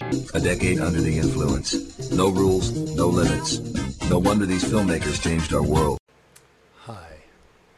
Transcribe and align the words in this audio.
A 0.00 0.40
decade 0.40 0.80
under 0.80 1.00
the 1.00 1.18
influence. 1.18 2.10
No 2.10 2.30
rules, 2.30 2.72
no 2.96 3.06
limits. 3.08 3.58
No 4.08 4.18
wonder 4.18 4.46
these 4.46 4.64
filmmakers 4.64 5.20
changed 5.22 5.52
our 5.52 5.62
world. 5.62 5.98
Hi. 6.84 7.18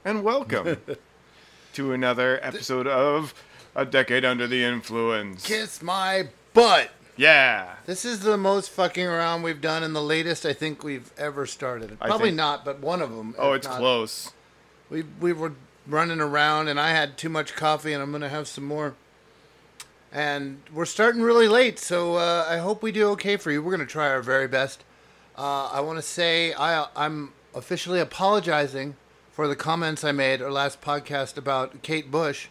and 0.05 0.23
welcome 0.23 0.77
to 1.75 1.93
another 1.93 2.39
episode 2.43 2.87
of 2.87 3.35
A 3.75 3.85
Decade 3.85 4.25
Under 4.25 4.47
the 4.47 4.63
Influence. 4.63 5.45
Kiss 5.45 5.83
my 5.83 6.29
butt. 6.55 6.91
Yeah. 7.17 7.75
This 7.87 8.05
is 8.05 8.21
the 8.21 8.37
most 8.37 8.71
fucking 8.71 9.05
around 9.07 9.43
we've 9.43 9.61
done 9.61 9.83
and 9.83 9.95
the 9.95 10.01
latest 10.03 10.47
I 10.47 10.53
think 10.53 10.85
we've 10.85 11.11
ever 11.19 11.45
started. 11.45 11.99
I 12.01 12.07
Probably 12.07 12.29
think- 12.29 12.37
not, 12.37 12.65
but 12.65 12.79
one 12.79 13.03
of 13.03 13.11
them. 13.11 13.35
Oh, 13.37 13.53
if 13.53 13.59
it's 13.59 13.67
not. 13.69 13.79
close. 13.79 14.31
We 14.91 15.03
we 15.21 15.33
were 15.33 15.55
running 15.89 16.21
around 16.21 16.69
and 16.69 16.79
I 16.79 16.91
had 16.91 17.19
too 17.19 17.29
much 17.29 17.57
coffee 17.57 17.93
and 17.93 18.01
I'm 18.01 18.13
gonna 18.13 18.29
have 18.29 18.47
some 18.47 18.65
more. 18.65 18.95
And 20.13 20.61
we're 20.73 20.85
starting 20.85 21.23
really 21.23 21.49
late, 21.49 21.79
so 21.79 22.17
uh, 22.17 22.47
I 22.49 22.59
hope 22.59 22.83
we 22.83 22.93
do 22.93 23.09
okay 23.11 23.37
for 23.39 23.51
you. 23.51 23.63
We're 23.63 23.71
gonna 23.73 23.87
try 23.87 24.09
our 24.11 24.21
very 24.23 24.47
best. 24.47 24.85
Uh, 25.39 25.69
I 25.73 25.81
want 25.81 25.99
to 25.99 26.03
say 26.03 26.53
I 26.53 26.87
I'm 26.95 27.33
officially 27.55 27.99
apologizing 28.01 28.97
for 29.31 29.49
the 29.49 29.57
comments 29.57 30.05
I 30.05 30.13
made 30.13 30.43
our 30.43 30.51
last 30.51 30.83
podcast 30.83 31.39
about 31.39 31.81
Kate 31.83 32.11
Bush, 32.11 32.49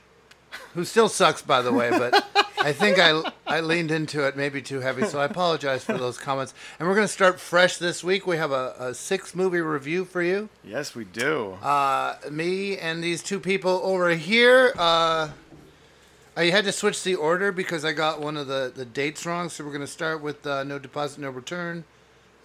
who 0.74 0.84
still 0.84 1.08
sucks 1.08 1.44
by 1.44 1.62
the 1.62 1.72
way, 1.72 1.92
but 1.92 2.26
I 2.60 2.74
think 2.74 2.98
I 2.98 3.32
I 3.46 3.60
leaned 3.62 3.92
into 3.92 4.26
it 4.28 4.36
maybe 4.36 4.64
too 4.64 4.80
heavy, 4.80 5.06
so 5.06 5.20
I 5.20 5.26
apologize 5.26 5.84
for 5.84 5.94
those 6.00 6.18
comments. 6.18 6.56
And 6.80 6.90
we're 6.90 6.96
gonna 6.96 7.08
start 7.08 7.40
fresh 7.40 7.78
this 7.78 8.04
week. 8.04 8.26
We 8.26 8.38
have 8.38 8.52
a, 8.52 8.74
a 8.80 8.94
six 8.96 9.36
movie 9.36 9.62
review 9.62 10.06
for 10.06 10.24
you 10.24 10.50
Yes, 10.64 10.96
we 10.96 11.06
do. 11.06 11.52
uh, 11.62 12.16
me 12.32 12.80
and 12.80 13.04
these 13.04 13.22
two 13.22 13.40
people 13.40 13.80
over 13.84 14.10
here. 14.16 14.74
Uh, 14.76 15.30
I 16.36 16.46
had 16.46 16.64
to 16.64 16.72
switch 16.72 17.04
the 17.04 17.16
order 17.16 17.52
because 17.52 17.84
I 17.84 17.92
got 17.92 18.22
one 18.22 18.38
of 18.38 18.48
the, 18.48 18.72
the 18.74 18.86
dates 18.86 19.26
wrong. 19.26 19.50
So 19.50 19.66
we're 19.66 19.72
going 19.72 19.82
to 19.82 19.88
start 19.88 20.22
with 20.22 20.48
uh, 20.48 20.64
No 20.64 20.80
Deposit, 20.80 21.20
No 21.20 21.30
Return. 21.30 21.84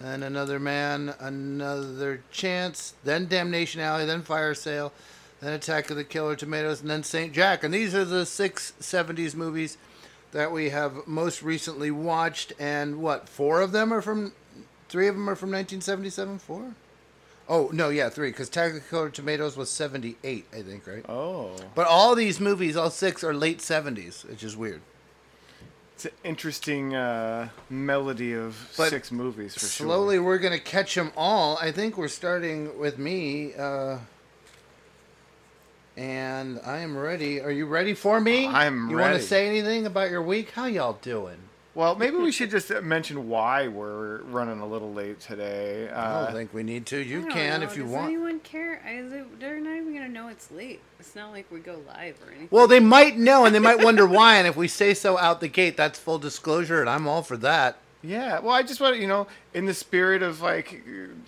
Then 0.00 0.24
Another 0.24 0.58
Man, 0.58 1.14
Another 1.20 2.22
Chance. 2.32 2.94
Then 3.04 3.28
Damnation 3.28 3.80
Alley. 3.80 4.04
Then 4.04 4.22
Fire 4.22 4.54
Sale. 4.54 4.92
Then 5.40 5.52
Attack 5.52 5.90
of 5.90 5.96
the 5.96 6.02
Killer 6.02 6.34
Tomatoes. 6.34 6.80
And 6.80 6.90
then 6.90 7.04
St. 7.04 7.32
Jack. 7.32 7.62
And 7.62 7.72
these 7.72 7.94
are 7.94 8.04
the 8.04 8.26
six 8.26 8.72
70s 8.80 9.36
movies 9.36 9.78
that 10.32 10.50
we 10.50 10.70
have 10.70 11.06
most 11.06 11.44
recently 11.44 11.92
watched. 11.92 12.52
And 12.58 13.00
what, 13.00 13.28
four 13.28 13.60
of 13.60 13.70
them 13.70 13.92
are 13.92 14.02
from. 14.02 14.32
Three 14.88 15.08
of 15.08 15.14
them 15.14 15.28
are 15.30 15.36
from 15.36 15.50
1977? 15.50 16.38
Four? 16.40 16.74
Oh 17.48 17.70
no, 17.72 17.90
yeah, 17.90 18.08
three. 18.08 18.30
Because 18.30 18.50
Technicolor 18.50 19.12
Tomatoes 19.12 19.56
was 19.56 19.70
seventy 19.70 20.16
eight, 20.24 20.46
I 20.52 20.62
think, 20.62 20.86
right? 20.86 21.04
oh. 21.08 21.54
But 21.74 21.86
all 21.86 22.14
these 22.14 22.40
movies, 22.40 22.76
all 22.76 22.90
six, 22.90 23.22
are 23.22 23.32
late 23.34 23.60
seventies, 23.60 24.24
which 24.28 24.42
is 24.42 24.56
weird. 24.56 24.80
It's 25.94 26.04
an 26.04 26.10
interesting 26.24 26.94
uh, 26.94 27.48
melody 27.70 28.34
of 28.34 28.70
But 28.76 28.90
six 28.90 29.10
movies 29.10 29.54
for 29.54 29.60
Slowly, 29.60 30.16
sure. 30.16 30.24
we're 30.24 30.38
gonna 30.38 30.58
catch 30.58 30.94
them 30.94 31.10
all. 31.16 31.56
I 31.58 31.72
think 31.72 31.96
we're 31.96 32.08
starting 32.08 32.78
with 32.78 32.98
me, 32.98 33.54
uh, 33.54 33.98
and 35.96 36.60
I 36.66 36.78
am 36.78 36.96
ready. 36.98 37.40
Are 37.40 37.50
you 37.50 37.64
ready 37.66 37.94
for 37.94 38.20
me? 38.20 38.46
I'm 38.46 38.90
You 38.90 38.98
want 38.98 39.14
to 39.16 39.22
say 39.22 39.48
anything 39.48 39.86
about 39.86 40.10
your 40.10 40.22
week? 40.22 40.50
How 40.50 40.66
y'all 40.66 40.98
doing? 41.00 41.38
Well, 41.76 41.94
maybe 41.94 42.16
we 42.16 42.32
should 42.36 42.50
just 42.50 42.70
uh, 42.70 42.80
mention 42.80 43.28
why 43.28 43.68
we're 43.68 44.22
running 44.22 44.60
a 44.60 44.66
little 44.66 44.92
late 44.94 45.20
today. 45.20 45.90
I 45.90 45.92
Uh, 46.06 46.24
don't 46.24 46.34
think 46.34 46.54
we 46.54 46.62
need 46.62 46.86
to. 46.86 46.98
You 46.98 47.26
can 47.26 47.60
know. 47.60 47.66
if 47.66 47.76
you 47.76 47.82
Does 47.82 47.92
want. 47.92 48.06
Does 48.06 48.14
anyone 48.14 48.40
care? 48.40 48.80
I, 48.84 49.02
they're 49.38 49.60
not 49.60 49.76
even 49.76 49.92
gonna 49.92 50.08
know 50.08 50.28
it's 50.28 50.50
late. 50.50 50.80
It's 50.98 51.14
not 51.14 51.32
like 51.32 51.50
we 51.52 51.60
go 51.60 51.78
live 51.86 52.16
or 52.24 52.30
anything. 52.30 52.48
Well, 52.50 52.66
they 52.66 52.80
might 52.80 53.18
know, 53.18 53.44
and 53.44 53.54
they 53.54 53.58
might 53.58 53.84
wonder 53.84 54.06
why. 54.06 54.36
And 54.36 54.46
if 54.48 54.56
we 54.56 54.68
say 54.68 54.94
so 54.94 55.18
out 55.18 55.40
the 55.40 55.48
gate, 55.48 55.76
that's 55.76 55.98
full 55.98 56.18
disclosure, 56.18 56.80
and 56.80 56.88
I'm 56.88 57.06
all 57.06 57.22
for 57.22 57.36
that. 57.36 57.76
Yeah. 58.06 58.38
Well, 58.40 58.54
I 58.54 58.62
just 58.62 58.80
want 58.80 58.94
to, 58.94 59.00
you 59.00 59.06
know, 59.06 59.26
in 59.54 59.66
the 59.66 59.74
spirit 59.74 60.22
of 60.22 60.40
like 60.40 60.82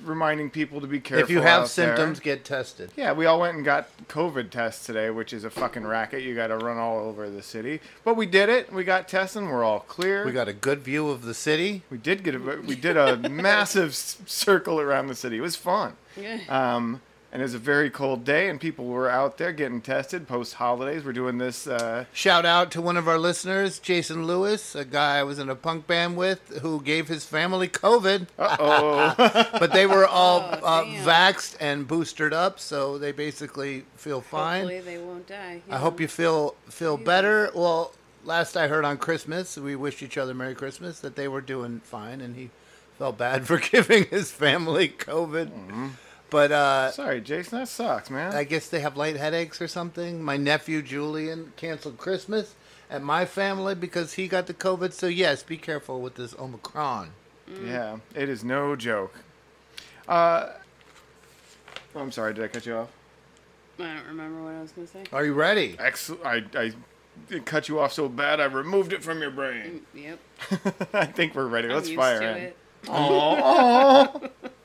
reminding 0.04 0.50
people 0.50 0.80
to 0.80 0.86
be 0.86 1.00
careful. 1.00 1.24
if 1.24 1.30
you 1.30 1.40
have 1.40 1.62
out 1.62 1.68
there. 1.70 1.96
symptoms, 1.96 2.20
get 2.20 2.44
tested. 2.44 2.90
Yeah, 2.96 3.12
we 3.12 3.26
all 3.26 3.40
went 3.40 3.56
and 3.56 3.64
got 3.64 3.88
COVID 4.08 4.50
tests 4.50 4.86
today, 4.86 5.10
which 5.10 5.32
is 5.32 5.44
a 5.44 5.50
fucking 5.50 5.86
racket. 5.86 6.22
You 6.22 6.34
got 6.34 6.48
to 6.48 6.56
run 6.56 6.78
all 6.78 6.98
over 6.98 7.28
the 7.28 7.42
city, 7.42 7.80
but 8.04 8.14
we 8.16 8.26
did 8.26 8.48
it. 8.48 8.72
We 8.72 8.84
got 8.84 9.08
testing. 9.08 9.48
We're 9.48 9.64
all 9.64 9.80
clear. 9.80 10.24
We 10.24 10.32
got 10.32 10.48
a 10.48 10.52
good 10.52 10.80
view 10.80 11.08
of 11.08 11.22
the 11.22 11.34
city. 11.34 11.82
We 11.90 11.98
did 11.98 12.22
get 12.22 12.34
a 12.34 12.38
we 12.38 12.74
did 12.74 12.96
a 12.96 13.16
massive 13.28 13.94
circle 13.94 14.80
around 14.80 15.08
the 15.08 15.14
city. 15.14 15.38
It 15.38 15.42
was 15.42 15.56
fun. 15.56 15.94
Yeah. 16.16 16.38
Um, 16.48 17.00
and 17.30 17.42
it 17.42 17.44
was 17.44 17.54
a 17.54 17.58
very 17.58 17.90
cold 17.90 18.24
day, 18.24 18.48
and 18.48 18.60
people 18.60 18.86
were 18.86 19.10
out 19.10 19.36
there 19.38 19.52
getting 19.52 19.80
tested 19.82 20.26
post 20.26 20.54
holidays. 20.54 21.04
We're 21.04 21.12
doing 21.12 21.38
this. 21.38 21.66
Uh, 21.66 22.06
Shout 22.12 22.46
out 22.46 22.70
to 22.72 22.80
one 22.80 22.96
of 22.96 23.06
our 23.06 23.18
listeners, 23.18 23.78
Jason 23.78 24.26
Lewis, 24.26 24.74
a 24.74 24.84
guy 24.84 25.18
I 25.18 25.22
was 25.24 25.38
in 25.38 25.48
a 25.50 25.54
punk 25.54 25.86
band 25.86 26.16
with 26.16 26.60
who 26.62 26.80
gave 26.80 27.08
his 27.08 27.24
family 27.24 27.68
COVID. 27.68 28.28
oh, 28.38 29.14
but 29.58 29.72
they 29.72 29.86
were 29.86 30.06
all 30.06 30.38
Oh, 30.38 30.66
uh, 30.66 30.84
vaxxed 31.04 31.56
and 31.60 31.86
boosted 31.86 32.32
up, 32.32 32.58
so 32.58 32.96
they 32.98 33.12
basically 33.12 33.84
feel 33.96 34.20
fine. 34.20 34.62
Hopefully 34.62 34.80
they 34.80 34.98
won't 34.98 35.26
die. 35.26 35.60
I 35.70 35.78
hope 35.78 36.00
you 36.00 36.08
feel 36.08 36.54
feel 36.68 36.96
better. 36.96 37.50
Well, 37.54 37.92
last 38.24 38.56
I 38.56 38.68
heard 38.68 38.84
on 38.84 38.96
Christmas, 38.96 39.56
we 39.56 39.76
wished 39.76 40.02
each 40.02 40.16
other 40.18 40.32
Merry 40.34 40.54
Christmas 40.54 41.00
that 41.00 41.14
they 41.16 41.28
were 41.28 41.40
doing 41.40 41.80
fine, 41.84 42.20
and 42.20 42.36
he 42.36 42.50
felt 42.98 43.18
bad 43.18 43.46
for 43.46 43.58
giving 43.58 44.04
his 44.06 44.30
family 44.32 44.88
COVID. 44.88 45.50
But 46.30 46.52
uh, 46.52 46.90
sorry, 46.92 47.20
Jason. 47.20 47.58
That 47.58 47.68
sucks, 47.68 48.10
man. 48.10 48.34
I 48.34 48.44
guess 48.44 48.68
they 48.68 48.80
have 48.80 48.96
light 48.96 49.16
headaches 49.16 49.62
or 49.62 49.68
something. 49.68 50.22
My 50.22 50.36
nephew 50.36 50.82
Julian 50.82 51.52
canceled 51.56 51.98
Christmas 51.98 52.54
at 52.90 53.02
my 53.02 53.24
family 53.24 53.74
because 53.74 54.14
he 54.14 54.28
got 54.28 54.46
the 54.46 54.54
COVID. 54.54 54.92
So 54.92 55.06
yes, 55.06 55.42
be 55.42 55.56
careful 55.56 56.00
with 56.00 56.16
this 56.16 56.34
Omicron. 56.38 57.10
Yeah, 57.64 57.98
it 58.14 58.28
is 58.28 58.44
no 58.44 58.76
joke. 58.76 59.14
Uh, 60.06 60.50
oh, 61.94 62.00
I'm 62.00 62.12
sorry. 62.12 62.34
Did 62.34 62.44
I 62.44 62.48
cut 62.48 62.66
you 62.66 62.76
off? 62.76 62.88
I 63.78 63.94
don't 63.94 64.06
remember 64.06 64.42
what 64.42 64.54
I 64.54 64.60
was 64.60 64.72
gonna 64.72 64.86
say. 64.86 65.04
Are 65.12 65.24
you 65.24 65.32
ready? 65.32 65.76
Excellent. 65.78 66.26
I, 66.26 66.44
I 66.54 66.72
it 67.30 67.46
cut 67.46 67.68
you 67.68 67.80
off 67.80 67.92
so 67.92 68.08
bad 68.08 68.40
I 68.40 68.44
removed 68.44 68.92
it 68.92 69.02
from 69.02 69.20
your 69.20 69.30
brain. 69.30 69.82
Yep. 69.94 70.18
I 70.92 71.06
think 71.06 71.34
we're 71.34 71.46
ready. 71.46 71.68
I'm 71.68 71.74
Let's 71.74 71.88
used 71.88 71.98
fire 72.00 72.20
to 72.20 72.36
in. 72.36 72.36
it. 72.36 72.56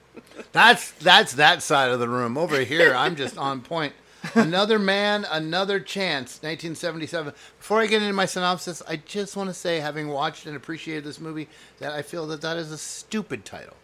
That's 0.51 0.91
that's 0.91 1.33
that 1.33 1.62
side 1.62 1.89
of 1.91 2.00
the 2.00 2.07
room. 2.09 2.38
Over 2.38 2.59
here, 2.62 2.94
I'm 2.95 3.15
just 3.15 3.38
on 3.38 3.62
point. 3.62 3.94
Another 4.35 4.80
man, 4.80 5.25
another 5.30 5.80
chance. 5.81 6.38
1977. 6.41 7.33
Before 7.59 7.81
I 7.81 7.88
get 7.88 8.01
into 8.01 8.13
my 8.13 8.25
synopsis, 8.25 8.81
I 8.88 8.95
just 8.95 9.35
want 9.35 9.50
to 9.50 9.53
say, 9.53 9.80
having 9.81 10.07
watched 10.07 10.45
and 10.45 10.56
appreciated 10.56 11.03
this 11.03 11.19
movie, 11.19 11.50
that 11.80 11.91
I 11.91 12.01
feel 12.03 12.25
that 12.27 12.39
that 12.41 12.56
is 12.56 12.71
a 12.71 12.77
stupid 12.77 13.44
title. 13.44 13.75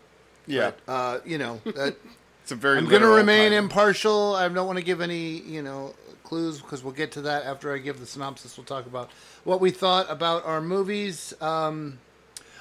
Yeah, 0.47 0.71
Uh, 0.87 1.19
you 1.25 1.37
know, 1.37 1.59
that 1.65 1.95
it's 2.43 2.51
a 2.51 2.55
very. 2.55 2.77
I'm 2.77 2.87
going 2.87 3.01
to 3.01 3.07
remain 3.09 3.51
title. 3.51 3.65
impartial. 3.65 4.35
I 4.35 4.47
don't 4.47 4.65
want 4.65 4.79
to 4.79 4.85
give 4.85 5.01
any, 5.01 5.39
you 5.41 5.61
know, 5.61 5.93
clues 6.23 6.61
because 6.61 6.83
we'll 6.83 6.93
get 6.93 7.11
to 7.13 7.21
that 7.23 7.43
after 7.43 7.73
I 7.73 7.77
give 7.77 7.99
the 7.99 8.05
synopsis. 8.05 8.57
We'll 8.57 8.65
talk 8.65 8.85
about 8.85 9.09
what 9.43 9.59
we 9.59 9.71
thought 9.71 10.09
about 10.09 10.45
our 10.45 10.61
movies. 10.61 11.33
Um, 11.41 11.99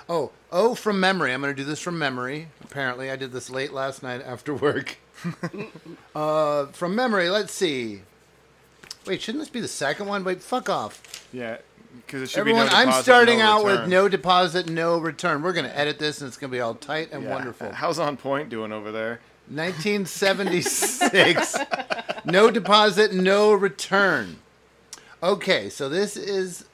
oh, 0.09 0.31
oh, 0.51 0.75
from 0.75 1.01
memory. 1.01 1.33
I'm 1.33 1.41
going 1.41 1.55
to 1.55 1.63
do 1.63 1.67
this 1.67 1.81
from 1.81 1.99
memory. 1.99 2.49
Apparently, 2.63 3.11
I 3.11 3.17
did 3.17 3.33
this 3.33 3.51
late 3.51 3.73
last 3.73 4.03
night 4.03 4.23
after 4.25 4.55
work. 4.55 4.99
uh, 6.15 6.67
from 6.67 6.95
memory, 6.95 7.29
let's 7.31 7.53
see. 7.53 8.03
Wait, 9.07 9.21
shouldn't 9.23 9.43
this 9.43 9.51
be 9.51 9.61
the 9.61 9.69
second 9.69 10.07
one? 10.07 10.23
Wait, 10.25 10.43
fuck 10.43 10.69
off. 10.69 11.27
Yeah, 11.33 11.59
because 12.07 12.23
it 12.23 12.31
should 12.31 12.45
be 12.45 12.53
no 12.53 12.61
Everyone, 12.61 12.89
I'm 12.89 13.03
starting 13.03 13.39
no 13.39 13.45
out 13.45 13.65
with 13.65 13.89
no 13.89 14.09
deposit, 14.09 14.69
no 14.69 14.99
return. 14.99 15.43
We're 15.43 15.55
gonna 15.55 15.69
edit 15.69 15.99
this, 15.99 16.21
and 16.21 16.29
it's 16.29 16.37
gonna 16.37 16.51
be 16.53 16.61
all 16.61 16.75
tight 16.75 17.11
and 17.13 17.25
Yeah. 17.25 17.31
wonderful. 17.31 17.73
How's 17.73 17.99
on 17.99 18.17
point 18.19 18.51
doing 18.51 18.71
over 18.71 18.93
there? 18.93 19.21
1976. 19.49 21.57
no 22.27 22.51
deposit, 22.51 23.15
no 23.15 23.55
return. 23.55 24.37
Okay, 25.23 25.71
so 25.71 25.89
this 25.89 26.17
is 26.17 26.67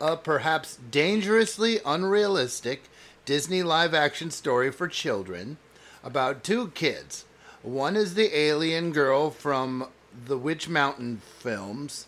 a 0.00 0.16
perhaps 0.16 0.78
dangerously 0.90 1.80
unrealistic 1.84 2.84
Disney 3.24 3.62
live 3.62 3.94
action 3.94 4.30
story 4.30 4.70
for 4.70 4.88
children 4.88 5.58
about 6.02 6.44
two 6.44 6.68
kids. 6.68 7.24
One 7.62 7.96
is 7.96 8.14
the 8.14 8.36
alien 8.36 8.92
girl 8.92 9.30
from 9.30 9.88
the 10.26 10.38
Witch 10.38 10.68
Mountain 10.68 11.20
films, 11.38 12.06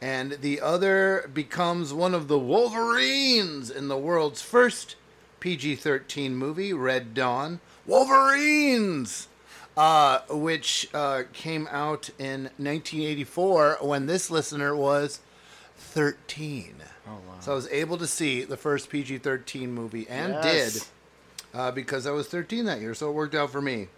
and 0.00 0.32
the 0.32 0.60
other 0.60 1.30
becomes 1.32 1.92
one 1.92 2.14
of 2.14 2.28
the 2.28 2.38
Wolverines 2.38 3.70
in 3.70 3.88
the 3.88 3.98
world's 3.98 4.42
first 4.42 4.96
PG 5.40 5.76
13 5.76 6.36
movie, 6.36 6.72
Red 6.72 7.14
Dawn. 7.14 7.60
Wolverines! 7.86 9.28
Uh, 9.74 10.20
which 10.28 10.86
uh, 10.92 11.22
came 11.32 11.66
out 11.70 12.10
in 12.18 12.42
1984 12.58 13.78
when 13.80 14.04
this 14.04 14.30
listener 14.30 14.76
was 14.76 15.20
13. 15.78 16.74
Oh, 17.06 17.10
wow. 17.12 17.18
So 17.40 17.52
I 17.52 17.54
was 17.54 17.68
able 17.68 17.98
to 17.98 18.06
see 18.06 18.44
the 18.44 18.56
first 18.56 18.88
PG 18.90 19.18
13 19.18 19.72
movie 19.72 20.06
and 20.08 20.32
Yes. 20.34 20.72
did 20.74 20.82
uh, 21.54 21.70
because 21.72 22.06
I 22.06 22.10
was 22.12 22.28
13 22.28 22.64
that 22.66 22.80
year, 22.80 22.94
so 22.94 23.08
it 23.10 23.12
worked 23.12 23.34
out 23.34 23.50
for 23.50 23.60
me. 23.60 23.88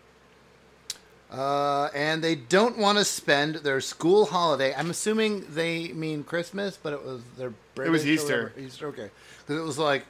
Uh, 1.30 1.90
and 1.94 2.22
they 2.22 2.34
don't 2.34 2.78
want 2.78 2.96
to 2.98 3.04
spend 3.04 3.56
their 3.56 3.80
school 3.80 4.26
holiday. 4.26 4.72
I'm 4.74 4.90
assuming 4.90 5.44
they 5.48 5.88
mean 5.88 6.22
Christmas, 6.22 6.78
but 6.80 6.92
it 6.92 7.04
was 7.04 7.22
their 7.36 7.52
It 7.84 7.90
was 7.90 8.06
Easter. 8.06 8.52
Easter, 8.58 8.86
okay. 8.88 9.10
Because 9.40 9.60
it 9.60 9.64
was 9.64 9.78
like 9.78 10.06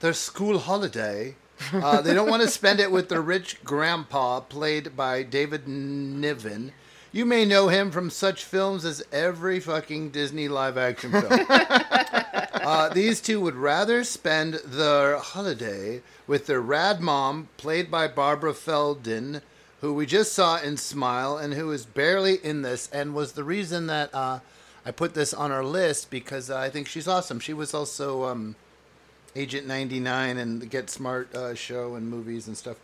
their 0.00 0.12
school 0.12 0.58
holiday. 0.58 1.36
Uh, 1.72 2.00
they 2.02 2.14
don't 2.14 2.28
want 2.30 2.42
to 2.42 2.48
spend 2.48 2.78
it 2.80 2.90
with 2.90 3.08
their 3.08 3.22
rich 3.22 3.64
grandpa, 3.64 4.40
played 4.40 4.94
by 4.96 5.22
David 5.22 5.66
Niven. 5.66 6.72
You 7.10 7.24
may 7.24 7.44
know 7.44 7.68
him 7.68 7.90
from 7.90 8.10
such 8.10 8.44
films 8.44 8.84
as 8.84 9.02
every 9.12 9.60
fucking 9.60 10.10
Disney 10.10 10.48
live 10.48 10.76
action 10.76 11.12
film. 11.12 11.46
Uh, 12.68 12.90
these 12.90 13.22
two 13.22 13.40
would 13.40 13.54
rather 13.54 14.04
spend 14.04 14.54
their 14.62 15.16
holiday 15.16 16.02
with 16.26 16.46
their 16.46 16.60
rad 16.60 17.00
mom, 17.00 17.48
played 17.56 17.90
by 17.90 18.06
Barbara 18.06 18.52
Feldon, 18.52 19.40
who 19.80 19.94
we 19.94 20.04
just 20.04 20.34
saw 20.34 20.60
in 20.60 20.76
Smile 20.76 21.38
and 21.38 21.54
who 21.54 21.70
is 21.72 21.86
barely 21.86 22.34
in 22.44 22.60
this 22.60 22.90
and 22.92 23.14
was 23.14 23.32
the 23.32 23.44
reason 23.44 23.86
that 23.86 24.14
uh, 24.14 24.40
I 24.84 24.90
put 24.90 25.14
this 25.14 25.32
on 25.32 25.50
our 25.50 25.64
list 25.64 26.10
because 26.10 26.50
I 26.50 26.68
think 26.68 26.88
she's 26.88 27.08
awesome. 27.08 27.40
She 27.40 27.54
was 27.54 27.72
also 27.72 28.24
um, 28.24 28.54
Agent 29.34 29.66
99 29.66 30.36
and 30.36 30.60
the 30.60 30.66
Get 30.66 30.90
Smart 30.90 31.34
uh, 31.34 31.54
show 31.54 31.94
and 31.94 32.10
movies 32.10 32.48
and 32.48 32.56
stuff. 32.56 32.76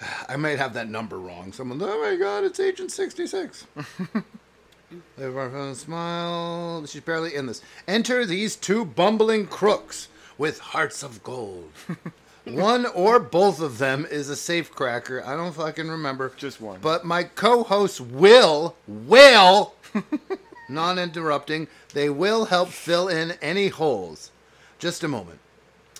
I 0.28 0.36
might 0.36 0.58
have 0.58 0.74
that 0.74 0.88
number 0.88 1.18
wrong. 1.18 1.52
Someone, 1.52 1.80
oh 1.82 2.02
my 2.02 2.16
god, 2.16 2.44
it's 2.44 2.60
Agent 2.60 2.92
66. 2.92 3.66
They 5.16 5.28
were 5.28 5.50
from 5.50 5.74
Smile. 5.74 6.86
She's 6.86 7.00
barely 7.00 7.34
in 7.34 7.46
this. 7.46 7.62
Enter 7.88 8.24
these 8.24 8.56
two 8.56 8.84
bumbling 8.84 9.46
crooks 9.46 10.08
with 10.38 10.58
hearts 10.58 11.02
of 11.02 11.22
gold. 11.22 11.70
one 12.44 12.86
or 12.86 13.18
both 13.18 13.60
of 13.60 13.78
them 13.78 14.06
is 14.08 14.28
a 14.28 14.36
safe 14.36 14.70
cracker. 14.70 15.24
I 15.24 15.34
don't 15.36 15.54
fucking 15.54 15.88
remember. 15.88 16.32
Just 16.36 16.60
one. 16.60 16.80
But 16.80 17.04
my 17.04 17.24
co 17.24 17.64
hosts 17.64 18.00
will, 18.00 18.76
will, 18.86 19.74
non-interrupting, 20.68 21.66
they 21.92 22.08
will 22.08 22.44
help 22.44 22.68
fill 22.68 23.08
in 23.08 23.32
any 23.42 23.68
holes. 23.68 24.30
Just 24.78 25.02
a 25.02 25.08
moment. 25.08 25.40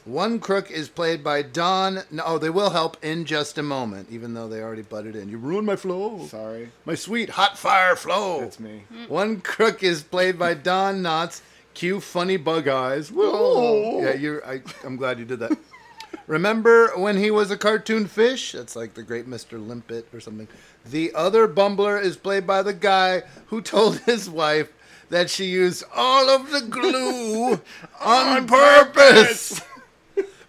One 0.06 0.38
crook 0.38 0.70
is 0.70 0.88
played 0.88 1.24
by 1.24 1.42
Don. 1.42 2.02
No, 2.12 2.22
oh, 2.24 2.38
they 2.38 2.48
will 2.48 2.70
help 2.70 2.96
in 3.04 3.24
just 3.24 3.58
a 3.58 3.62
moment, 3.62 4.06
even 4.08 4.34
though 4.34 4.46
they 4.46 4.62
already 4.62 4.82
butted 4.82 5.16
in. 5.16 5.28
You 5.28 5.36
ruined 5.36 5.66
my 5.66 5.74
flow. 5.74 6.26
Sorry. 6.28 6.70
My 6.84 6.94
sweet 6.94 7.30
hot 7.30 7.58
fire 7.58 7.96
flow. 7.96 8.38
That's 8.38 8.60
me. 8.60 8.84
Hmm. 8.88 9.04
One 9.12 9.40
crook 9.40 9.82
is 9.82 10.04
played 10.04 10.38
by 10.38 10.54
Don 10.54 11.02
Knotts. 11.02 11.40
Cue 11.74 12.00
funny 12.00 12.36
bug 12.36 12.68
eyes. 12.68 13.10
Whoa. 13.10 13.32
Oh. 13.32 14.00
Yeah, 14.00 14.14
you're. 14.14 14.46
I, 14.46 14.62
I'm 14.84 14.94
glad 14.94 15.18
you 15.18 15.24
did 15.24 15.40
that. 15.40 15.58
Remember 16.28 16.92
when 16.96 17.16
he 17.16 17.32
was 17.32 17.50
a 17.50 17.56
cartoon 17.56 18.06
fish? 18.06 18.52
That's 18.52 18.76
like 18.76 18.94
the 18.94 19.02
great 19.02 19.28
Mr. 19.28 19.64
Limpet 19.64 20.06
or 20.14 20.20
something. 20.20 20.46
The 20.84 21.12
other 21.16 21.48
bumbler 21.48 22.00
is 22.00 22.16
played 22.16 22.46
by 22.46 22.62
the 22.62 22.72
guy 22.72 23.24
who 23.46 23.60
told 23.60 23.98
his 24.06 24.30
wife 24.30 24.72
that 25.10 25.30
she 25.30 25.46
used 25.46 25.82
all 25.92 26.30
of 26.30 26.52
the 26.52 26.60
glue 26.60 27.60
on 28.00 28.46
purpose. 28.46 29.60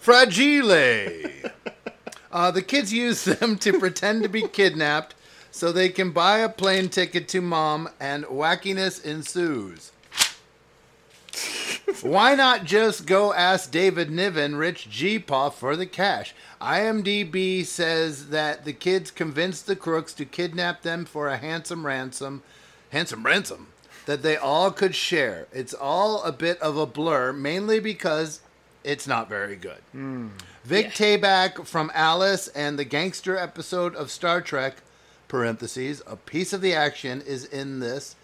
Fragile. 0.08 1.52
Uh, 2.32 2.50
the 2.50 2.62
kids 2.62 2.94
use 2.94 3.26
them 3.26 3.58
to 3.58 3.78
pretend 3.78 4.24
to 4.24 4.30
be 4.30 4.48
kidnapped 4.48 5.14
so 5.52 5.70
they 5.70 5.90
can 5.90 6.12
buy 6.12 6.38
a 6.38 6.48
plane 6.48 6.88
ticket 6.88 7.28
to 7.28 7.42
mom, 7.42 7.90
and 8.00 8.24
wackiness 8.24 9.04
ensues. 9.04 9.92
Why 12.02 12.36
not 12.36 12.64
just 12.64 13.06
go 13.06 13.34
ask 13.34 13.70
David 13.70 14.10
Niven, 14.10 14.56
Rich 14.56 14.90
G. 14.90 15.20
Paw, 15.20 15.50
for 15.50 15.76
the 15.76 15.86
cash? 15.86 16.34
IMDb 16.62 17.66
says 17.66 18.30
that 18.30 18.64
the 18.64 18.72
kids 18.72 19.12
convinced 19.12 19.68
the 19.68 19.76
crooks 19.76 20.14
to 20.14 20.24
kidnap 20.24 20.84
them 20.84 21.04
for 21.04 21.28
a 21.28 21.36
handsome 21.36 21.86
ransom. 21.86 22.44
Handsome 22.92 23.26
ransom? 23.26 23.68
That 24.06 24.22
they 24.22 24.38
all 24.38 24.72
could 24.72 24.96
share. 24.96 25.48
It's 25.52 25.74
all 25.74 26.24
a 26.24 26.32
bit 26.32 26.62
of 26.62 26.78
a 26.78 26.86
blur, 26.86 27.34
mainly 27.34 27.82
because 27.82 28.40
it's 28.84 29.08
not 29.08 29.30
very 29.30 29.56
good. 29.56 29.82
Hmm. 29.92 30.28
Vic 30.64 30.88
Tayback 30.88 31.66
from 31.66 31.92
Alice 31.94 32.48
and 32.50 32.78
the 32.78 32.86
gangster 32.86 33.38
episode 33.38 33.96
of 33.96 34.12
Star 34.12 34.42
Trek, 34.42 34.78
parentheses, 35.28 36.02
a 36.06 36.16
piece 36.16 36.54
of 36.54 36.62
the 36.62 36.74
action 36.74 37.22
is 37.22 37.46
in 37.46 37.80
this, 37.80 38.16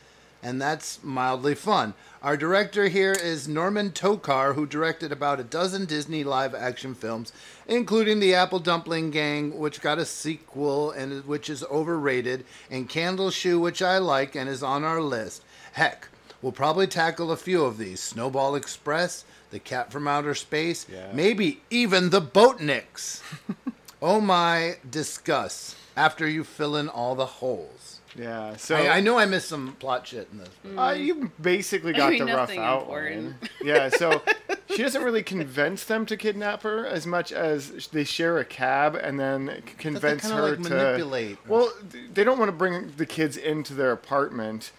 and 0.42 0.62
that's 0.62 1.02
mildly 1.04 1.56
fun. 1.56 1.94
Our 2.22 2.38
director 2.38 2.88
here 2.88 3.14
is 3.14 3.48
Norman 3.48 3.92
Tokar, 3.92 4.56
who 4.56 4.66
directed 4.66 5.12
about 5.12 5.40
a 5.40 5.44
dozen 5.44 5.86
Disney 5.86 6.24
live 6.24 6.54
action 6.54 6.96
films, 6.96 7.32
including 7.68 8.20
The 8.20 8.34
Apple 8.36 8.60
Dumpling 8.60 9.12
Gang, 9.12 9.58
which 9.58 9.82
got 9.82 10.00
a 10.00 10.06
sequel 10.06 10.92
and 10.92 11.26
which 11.26 11.50
is 11.50 11.64
overrated, 11.66 12.46
and 12.70 12.90
Candle 12.90 13.32
Shoe, 13.32 13.60
which 13.60 13.82
I 13.82 13.98
like 13.98 14.36
and 14.36 14.50
is 14.50 14.64
on 14.64 14.84
our 14.84 15.02
list. 15.02 15.44
Heck, 15.74 16.10
we'll 16.42 16.52
probably 16.52 16.88
tackle 16.88 17.32
a 17.32 17.38
few 17.38 17.64
of 17.64 17.78
these 17.78 18.00
Snowball 18.02 18.56
Express, 18.56 19.26
The 19.54 19.60
Cat 19.60 19.92
from 19.92 20.08
Outer 20.08 20.34
Space, 20.36 20.88
maybe 21.14 21.62
even 21.70 22.10
The 22.10 22.22
Boatniks. 22.22 23.22
oh 24.02 24.20
my, 24.20 24.78
discuss 24.90 25.76
after 25.96 26.28
you 26.28 26.44
fill 26.44 26.76
in 26.76 26.90
all 26.90 27.14
the 27.14 27.28
holes. 27.28 28.00
Yeah. 28.16 28.56
So 28.58 28.76
I, 28.76 28.98
I 28.98 29.00
know 29.02 29.18
I 29.20 29.26
missed 29.28 29.48
some 29.50 29.74
plot 29.80 30.08
shit 30.08 30.28
in 30.32 30.40
this. 30.40 30.50
but- 30.64 30.82
Uh, 30.90 30.92
you 30.94 31.32
basically 31.40 31.94
I 31.94 31.98
got 31.98 32.10
mean, 32.12 32.20
the 32.20 32.26
rough 32.26 32.50
nothing 32.50 32.60
outline. 32.62 33.36
yeah, 33.64 33.90
so 33.90 34.22
she 34.70 34.78
doesn't 34.78 35.04
really 35.04 35.22
convince 35.24 35.84
them 35.84 36.06
to 36.08 36.18
kidnap 36.18 36.64
her 36.64 36.86
as 36.88 37.06
much 37.06 37.32
as 37.32 37.88
they 37.92 38.04
share 38.04 38.40
a 38.40 38.46
cab 38.46 38.96
and 38.96 39.20
then 39.20 39.62
c- 39.68 39.74
convince 39.78 40.24
kinda, 40.24 40.36
her 40.38 40.50
like, 40.56 40.64
to 40.64 40.70
manipulate. 40.70 41.38
Well, 41.48 41.72
they 42.14 42.24
don't 42.24 42.40
want 42.40 42.50
to 42.50 42.58
bring 42.58 42.92
the 42.98 43.06
kids 43.06 43.38
into 43.38 43.74
their 43.76 43.92
apartment, 43.92 44.72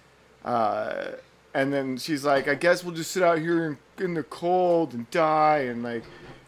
uh, 0.45 1.13
and 1.55 1.73
then 1.73 1.97
she's 1.97 2.25
like, 2.25 2.49
"I 2.49 2.55
guess 2.55 2.85
we'll 2.85 2.95
just 2.95 3.13
sit 3.13 3.23
out 3.23 3.39
here 3.39 3.65
in, 3.99 4.05
in 4.05 4.15
the 4.15 4.23
cold 4.25 4.93
and 4.93 5.11
die," 5.11 5.59
and 5.61 5.83
like 5.83 6.05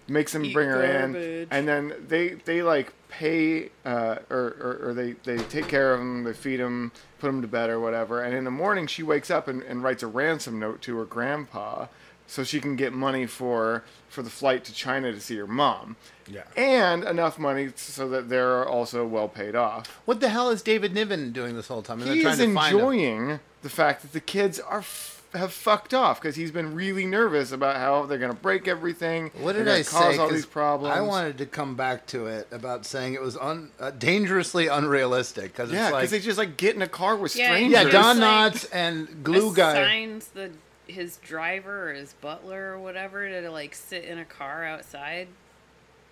makes 0.08 0.32
them 0.32 0.44
Eat 0.44 0.52
bring 0.52 0.68
her 0.68 0.82
garbage. 0.86 1.16
in, 1.16 1.48
and 1.50 1.66
then 1.68 1.94
they 2.08 2.28
they 2.44 2.62
like 2.62 2.92
pay 3.08 3.70
uh, 3.84 4.16
or, 4.30 4.56
or 4.60 4.78
or 4.88 4.94
they 4.94 5.12
they 5.24 5.38
take 5.44 5.68
care 5.68 5.94
of 5.94 6.00
him, 6.00 6.24
they 6.24 6.32
feed 6.32 6.60
him, 6.60 6.92
put 7.18 7.28
him 7.28 7.40
to 7.42 7.48
bed 7.48 7.70
or 7.70 7.80
whatever, 7.80 8.22
and 8.22 8.34
in 8.34 8.44
the 8.44 8.50
morning 8.50 8.86
she 8.86 9.02
wakes 9.02 9.30
up 9.30 9.48
and, 9.48 9.62
and 9.62 9.82
writes 9.82 10.02
a 10.02 10.06
ransom 10.06 10.58
note 10.58 10.82
to 10.82 10.96
her 10.98 11.04
grandpa. 11.04 11.86
So 12.28 12.42
she 12.42 12.60
can 12.60 12.74
get 12.74 12.92
money 12.92 13.24
for 13.26 13.84
for 14.08 14.22
the 14.22 14.30
flight 14.30 14.64
to 14.64 14.72
China 14.72 15.12
to 15.12 15.20
see 15.20 15.36
her 15.36 15.46
mom, 15.46 15.94
Yeah. 16.28 16.42
and 16.56 17.04
enough 17.04 17.38
money 17.38 17.70
so 17.76 18.08
that 18.08 18.28
they're 18.28 18.66
also 18.68 19.06
well 19.06 19.28
paid 19.28 19.54
off. 19.54 19.86
What 20.06 20.20
the 20.20 20.28
hell 20.28 20.50
is 20.50 20.62
David 20.62 20.92
Niven 20.94 21.32
doing 21.32 21.54
this 21.56 21.68
whole 21.68 21.82
time? 21.82 22.00
And 22.02 22.10
He 22.10 22.22
trying 22.22 22.32
is 22.34 22.38
to 22.40 22.54
find 22.54 22.72
him. 22.74 22.78
enjoying 22.80 23.40
the 23.62 23.68
fact 23.70 24.02
that 24.02 24.12
the 24.12 24.20
kids 24.20 24.58
are 24.60 24.78
f- 24.80 25.12
have 25.34 25.52
fucked 25.52 25.92
off 25.92 26.18
because 26.20 26.34
he's 26.36 26.50
been 26.50 26.74
really 26.74 27.04
nervous 27.04 27.52
about 27.52 27.76
how 27.76 28.06
they're 28.06 28.16
gonna 28.18 28.32
break 28.32 28.66
everything. 28.66 29.30
What 29.38 29.52
did 29.52 29.68
I 29.68 29.78
cause 29.82 29.88
say? 29.88 30.18
all 30.18 30.28
'Cause 30.28 30.32
these 30.36 30.46
problems. 30.46 30.96
I 30.96 31.00
wanted 31.02 31.36
to 31.38 31.46
come 31.46 31.74
back 31.74 32.06
to 32.08 32.26
it 32.26 32.48
about 32.50 32.86
saying 32.86 33.14
it 33.14 33.20
was 33.20 33.36
un, 33.36 33.70
uh, 33.78 33.90
dangerously 33.90 34.66
unrealistic 34.68 35.52
because 35.52 35.70
yeah, 35.70 35.78
it's 35.80 35.88
because 35.90 36.02
like 36.02 36.10
they 36.10 36.20
just 36.20 36.38
like 36.38 36.56
get 36.56 36.74
in 36.74 36.80
a 36.82 36.88
car 36.88 37.16
with 37.16 37.36
Yeah, 37.36 37.48
strangers. 37.48 37.84
yeah, 37.84 37.90
Don 37.90 38.18
like 38.20 38.54
Knotts 38.54 38.68
and 38.72 39.22
Glue 39.22 39.54
Guy. 39.54 39.72
assigns 39.78 40.28
the 40.28 40.50
his 40.86 41.16
driver 41.18 41.90
or 41.90 41.94
his 41.94 42.14
butler 42.14 42.72
or 42.72 42.78
whatever 42.78 43.28
to 43.28 43.50
like 43.50 43.74
sit 43.74 44.04
in 44.04 44.18
a 44.18 44.24
car 44.24 44.64
outside. 44.64 45.28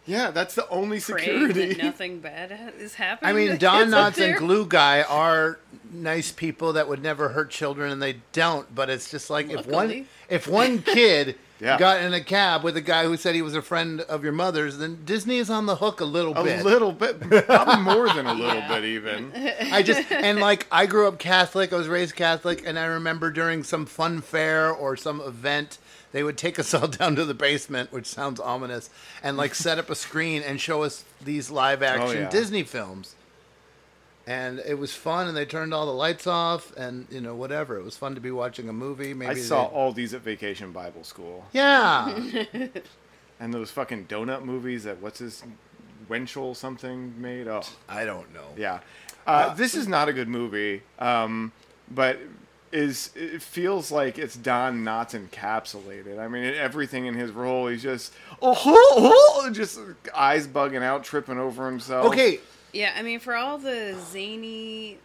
Yeah, 0.07 0.31
that's 0.31 0.55
the 0.55 0.69
only 0.69 1.01
security. 1.01 1.75
that 1.75 1.79
nothing 1.83 2.19
bad 2.21 2.73
is 2.79 2.95
happening. 2.95 3.31
I 3.31 3.33
mean, 3.33 3.49
the 3.51 3.59
Don 3.59 3.85
kids 3.85 3.95
Knotts 3.95 4.21
and. 4.25 4.37
Glue 4.39 4.67
Guy 4.67 5.03
are 5.03 5.59
nice 5.93 6.31
people 6.33 6.75
that 6.75 6.89
would 6.89 7.03
never 7.03 7.31
hurt 7.31 7.51
children, 7.51 7.91
and 7.91 8.03
they 8.03 8.17
don't. 8.33 8.73
But 8.75 8.91
it's 8.91 9.11
just 9.11 9.31
like 9.31 9.51
if 9.51 9.67
one 9.67 10.07
if 10.29 10.47
one 10.47 10.83
kid 10.83 11.37
Yeah. 11.61 11.79
got 11.79 12.03
in 12.03 12.13
a 12.13 12.21
cab 12.21 12.63
with 12.65 12.77
a 12.77 12.81
guy 12.83 13.05
who 13.05 13.17
said 13.17 13.35
he 13.35 13.41
was 13.41 13.55
a 13.55 13.63
friend 13.63 14.03
of 14.03 14.23
your 14.25 14.33
mother's, 14.33 14.77
then 14.79 14.99
Disney 15.07 15.39
is 15.39 15.49
on 15.49 15.65
the 15.67 15.77
hook 15.77 16.01
a 16.01 16.05
little 16.05 16.35
a 16.37 16.43
bit. 16.45 16.61
A 16.61 16.65
little 16.65 16.93
bit, 16.93 17.21
probably 17.47 17.81
more 17.83 18.13
than 18.13 18.27
a 18.27 18.35
little 18.35 18.63
bit, 18.69 18.85
even. 18.85 19.33
I 19.73 19.83
just 19.83 20.11
and 20.13 20.39
like 20.41 20.67
I 20.71 20.85
grew 20.85 21.09
up 21.09 21.19
Catholic. 21.19 21.73
I 21.73 21.77
was 21.77 21.89
raised 21.89 22.15
Catholic, 22.15 22.63
and 22.67 22.79
I 22.79 22.85
remember 22.87 23.31
during 23.31 23.63
some 23.65 23.87
fun 23.87 24.21
fair 24.21 24.71
or 24.71 24.97
some 24.97 25.21
event, 25.23 25.79
they 26.15 26.23
would 26.23 26.39
take 26.39 26.61
us 26.61 26.73
all 26.75 26.87
down 26.87 27.17
to 27.17 27.25
the 27.25 27.35
basement, 27.35 27.93
which 27.93 28.07
sounds 28.07 28.39
ominous, 28.39 28.89
and 29.23 29.37
like 29.37 29.55
set 29.55 29.79
up 29.79 29.91
a 29.91 29.97
screen 29.97 30.43
and 30.43 30.61
show 30.61 30.85
us 30.85 31.05
these 31.21 31.51
live 31.51 31.83
action 31.83 32.23
yeah. 32.23 32.31
Disney 32.31 32.63
films. 32.63 33.17
And 34.27 34.61
it 34.61 34.79
was 34.79 34.95
fun, 34.95 35.27
and 35.27 35.37
they 35.37 35.45
turned 35.45 35.75
all 35.75 35.85
the 35.85 35.93
lights 35.93 36.27
off, 36.27 36.75
and 36.77 37.07
you 37.11 37.21
know 37.21 37.35
whatever. 37.35 37.77
It 37.77 37.83
was 37.83 37.97
fun 37.97 38.15
to 38.15 38.21
be 38.21 38.31
watching 38.31 38.69
a 38.71 38.73
movie. 38.73 39.13
Maybe 39.13 39.33
I 39.33 39.35
saw 39.35 39.69
they- 39.69 39.75
all 39.75 39.93
these 39.93 40.15
at 40.15 40.23
Vacation 40.23 40.73
Bible 40.73 41.05
School. 41.05 41.45
Yeah, 41.53 42.17
And 43.41 43.53
those 43.53 43.73
fucking 43.73 44.07
donut 44.07 44.45
movies 44.45 44.85
that 44.85 45.03
what's 45.03 45.19
his 45.19 45.43
Wenchel 46.09 46.55
something 46.55 47.21
made. 47.21 47.49
Oh, 47.49 47.63
I 47.89 48.05
don't 48.05 48.33
know. 48.33 48.47
yeah. 48.57 48.81
Uh, 49.27 49.53
this 49.55 49.75
is 49.75 49.89
not 49.89 50.09
a 50.09 50.13
good 50.13 50.29
movie, 50.29 50.83
um, 51.01 51.51
but 51.91 52.21
is 52.75 53.11
it 53.15 53.41
feels 53.41 53.93
like 53.93 54.19
it's 54.19 54.35
Don 54.37 54.85
Knotts 54.85 55.15
encapsulated. 55.15 56.19
I 56.19 56.27
mean, 56.27 56.45
everything 56.45 57.07
in 57.07 57.15
his 57.15 57.31
role, 57.31 57.69
he's 57.69 57.83
just 57.83 58.13
oh, 58.43 58.61
oh, 58.67 59.51
just 59.53 59.79
eyes 60.15 60.49
bugging 60.49 60.83
out, 60.83 61.05
tripping 61.05 61.39
over 61.39 61.67
himself. 61.67 62.07
Okay, 62.07 62.41
Yeah, 62.73 62.93
I 62.97 63.03
mean, 63.03 63.21
for 63.21 63.37
all 63.37 63.59
the 63.59 63.97
zany 64.11 64.99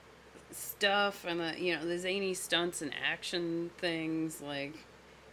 stuff 0.51 1.25
and 1.27 1.39
the 1.39 1.61
you 1.61 1.75
know 1.75 1.85
the 1.85 1.99
zany 1.99 2.33
stunts 2.33 2.81
and 2.81 2.91
action 3.07 3.69
things, 3.77 4.41
like 4.41 4.73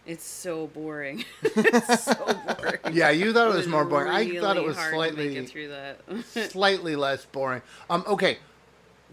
it's 0.04 0.24
so 0.24 0.66
boring. 0.66 1.24
it's 1.42 2.04
so 2.04 2.14
boring. 2.58 2.78
Yeah, 2.92 3.08
you 3.10 3.32
thought 3.32 3.50
it 3.50 3.56
was 3.56 3.66
more 3.66 3.86
boring. 3.86 4.12
I 4.12 4.38
thought 4.40 4.58
it 4.58 4.62
was 4.64 4.76
slightly- 4.76 5.38
it 5.38 5.48
through 5.48 5.68
that. 5.68 6.50
slightly 6.50 6.96
less 6.96 7.24
boring. 7.24 7.62
Um, 7.88 8.04
okay, 8.06 8.38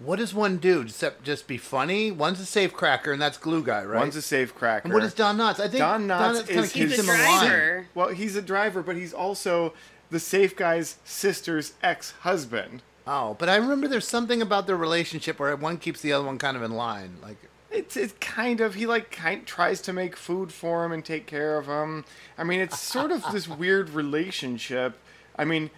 what 0.04 0.20
does 0.20 0.34
one 0.34 0.58
do 0.58 0.82
except 0.82 1.24
just 1.24 1.48
be 1.48 1.58
funny? 1.58 2.12
One's 2.12 2.40
a 2.40 2.46
safe 2.46 2.74
cracker, 2.74 3.12
and 3.12 3.22
that's 3.22 3.38
Glue 3.38 3.64
Guy, 3.64 3.84
right? 3.84 4.00
One's 4.00 4.16
a 4.16 4.22
safe 4.22 4.54
cracker. 4.54 4.86
And 4.86 4.94
what 4.94 5.04
is 5.04 5.14
Don 5.14 5.38
Knotts? 5.38 5.60
I 5.60 5.68
think 5.68 5.80
Don 5.80 6.08
Knotts 6.08 6.48
kinda 6.48 6.62
is 6.64 6.72
keeps 6.72 6.96
his 6.96 7.00
him 7.00 7.10
alive. 7.10 7.48
driver. 7.48 7.88
Well, 7.96 8.10
he's 8.10 8.36
a 8.36 8.42
driver, 8.42 8.82
but 8.84 8.96
he's 8.96 9.14
also 9.14 9.74
the 10.10 10.20
safe 10.20 10.56
guy's 10.56 10.98
sister's 11.04 11.74
ex-husband. 11.82 12.82
Oh, 13.06 13.36
but 13.38 13.50
I 13.50 13.56
remember 13.56 13.88
there's 13.88 14.08
something 14.08 14.42
about 14.42 14.68
their 14.68 14.78
relationship 14.78 15.40
where 15.40 15.56
one 15.56 15.78
keeps 15.78 16.02
the 16.02 16.14
other 16.14 16.26
one 16.26 16.38
kind 16.38 16.56
of 16.56 16.64
in 16.64 16.72
line. 16.72 17.18
Like, 17.22 17.38
It's 17.72 17.98
it's 17.98 18.14
kind 18.20 18.62
of 18.62 18.76
he 18.76 18.86
like 18.86 19.12
kind 19.12 19.46
tries 19.46 19.82
to 19.82 19.94
make 19.94 20.16
food 20.16 20.52
for 20.54 20.86
him 20.86 20.92
and 20.92 21.04
take 21.04 21.26
care 21.26 21.58
of 21.58 21.66
him. 21.66 22.06
I 22.38 22.44
mean, 22.44 22.60
it's 22.60 22.80
sort 22.80 23.12
of 23.12 23.24
this 23.32 23.48
weird 23.48 23.90
relationship. 23.90 24.98
I 25.36 25.46
mean, 25.46 25.72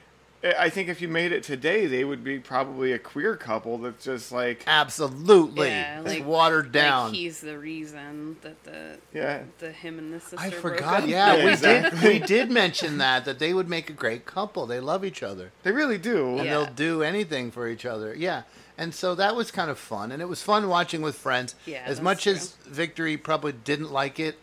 I 0.46 0.66
I 0.66 0.70
think 0.70 0.90
if 0.90 1.02
you 1.02 1.08
made 1.08 1.32
it 1.32 1.44
today, 1.44 1.86
they 1.88 2.04
would 2.04 2.24
be 2.24 2.40
probably 2.40 2.92
a 2.94 3.00
queer 3.00 3.36
couple 3.36 3.78
that's 3.80 4.04
just 4.06 4.32
like 4.32 4.64
absolutely, 4.68 5.68
yeah, 5.70 6.00
it's 6.02 6.10
like 6.10 6.26
watered 6.26 6.72
down. 6.72 7.08
Like 7.10 7.16
he's 7.16 7.42
the 7.42 7.58
reason 7.58 8.38
that 8.42 8.64
the 8.64 8.98
Yeah. 9.14 9.44
the 9.60 9.72
him 9.72 10.00
and 10.00 10.14
the 10.14 10.20
sister. 10.20 10.38
I 10.40 10.50
broke 10.50 10.62
forgot. 10.78 11.04
up. 11.04 11.10
Yeah, 11.10 11.36
Yeah, 11.36 11.46
we 11.46 11.52
exactly. 11.52 12.00
did. 12.00 12.22
We 12.22 12.28
did 12.28 12.52
mention 12.52 12.98
that 13.00 13.26
that 13.26 13.40
they 13.40 13.54
would 13.54 13.68
make 13.70 13.90
a 13.90 13.94
great 13.94 14.26
couple. 14.26 14.66
They 14.66 14.80
love 14.80 15.04
each 15.04 15.24
other. 15.24 15.52
they 15.64 15.72
really 15.72 15.98
do. 15.98 16.38
and 16.38 16.46
Yeah. 16.46 16.52
they'll 16.52 16.74
do 16.74 17.04
anything 17.04 17.52
for 17.52 17.68
each 17.68 17.86
other. 17.86 18.14
Yeah. 18.16 18.44
And 18.78 18.94
so 18.94 19.16
that 19.16 19.36
was 19.38 19.52
kind 19.52 19.72
of 19.72 19.80
fun, 19.80 20.12
and 20.12 20.22
it 20.22 20.28
was 20.28 20.42
fun 20.44 20.68
watching 20.68 21.02
with 21.02 21.16
friends. 21.16 21.56
Yeah, 21.66 21.84
as 21.86 22.02
much 22.02 22.24
true. 22.24 22.34
as 22.34 22.56
Victory 22.66 23.16
probably 23.16 23.54
didn't 23.54 23.90
like 23.92 24.20
it, 24.20 24.38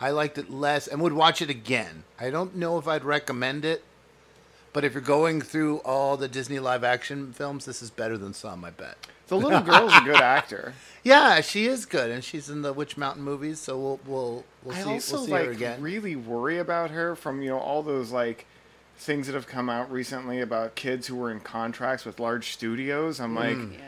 I 0.00 0.10
liked 0.10 0.38
it 0.38 0.50
less 0.50 0.86
and 0.86 1.00
would 1.02 1.12
watch 1.14 1.42
it 1.42 1.50
again. 1.50 2.04
I 2.18 2.30
don't 2.30 2.54
know 2.54 2.78
if 2.78 2.86
I'd 2.86 3.02
recommend 3.04 3.64
it, 3.64 3.82
but 4.72 4.84
if 4.84 4.92
you're 4.94 5.02
going 5.02 5.40
through 5.40 5.78
all 5.78 6.16
the 6.16 6.28
Disney 6.28 6.58
live 6.58 6.84
action 6.84 7.32
films, 7.32 7.64
this 7.64 7.82
is 7.82 7.90
better 7.90 8.16
than 8.18 8.32
some, 8.34 8.64
I 8.64 8.70
bet. 8.70 8.96
The 9.28 9.36
little 9.36 9.60
girl's 9.60 9.94
a 9.94 10.00
good 10.02 10.16
actor. 10.20 10.74
Yeah, 11.04 11.40
she 11.40 11.66
is 11.66 11.84
good, 11.84 12.12
and 12.12 12.22
she's 12.22 12.48
in 12.48 12.62
the 12.62 12.72
Witch 12.72 12.96
Mountain 12.96 13.24
movies, 13.24 13.58
so 13.58 13.76
we'll 13.76 14.00
we'll 14.06 14.44
we'll 14.62 14.76
I 14.76 14.82
see 14.82 14.88
also 14.90 15.16
we'll 15.16 15.24
see 15.26 15.32
like 15.32 15.44
her 15.46 15.50
again. 15.50 15.82
really 15.82 16.14
worry 16.14 16.58
about 16.58 16.92
her 16.92 17.16
from 17.16 17.42
you 17.42 17.50
know 17.50 17.58
all 17.58 17.82
those 17.82 18.12
like 18.12 18.46
things 18.98 19.26
that 19.26 19.34
have 19.34 19.48
come 19.48 19.68
out 19.68 19.90
recently 19.90 20.40
about 20.40 20.76
kids 20.76 21.08
who 21.08 21.16
were 21.16 21.32
in 21.32 21.40
contracts 21.40 22.04
with 22.04 22.20
large 22.20 22.52
studios. 22.52 23.18
I'm 23.20 23.34
like, 23.34 23.56
Mm. 23.56 23.72
Yeah. 23.72 23.80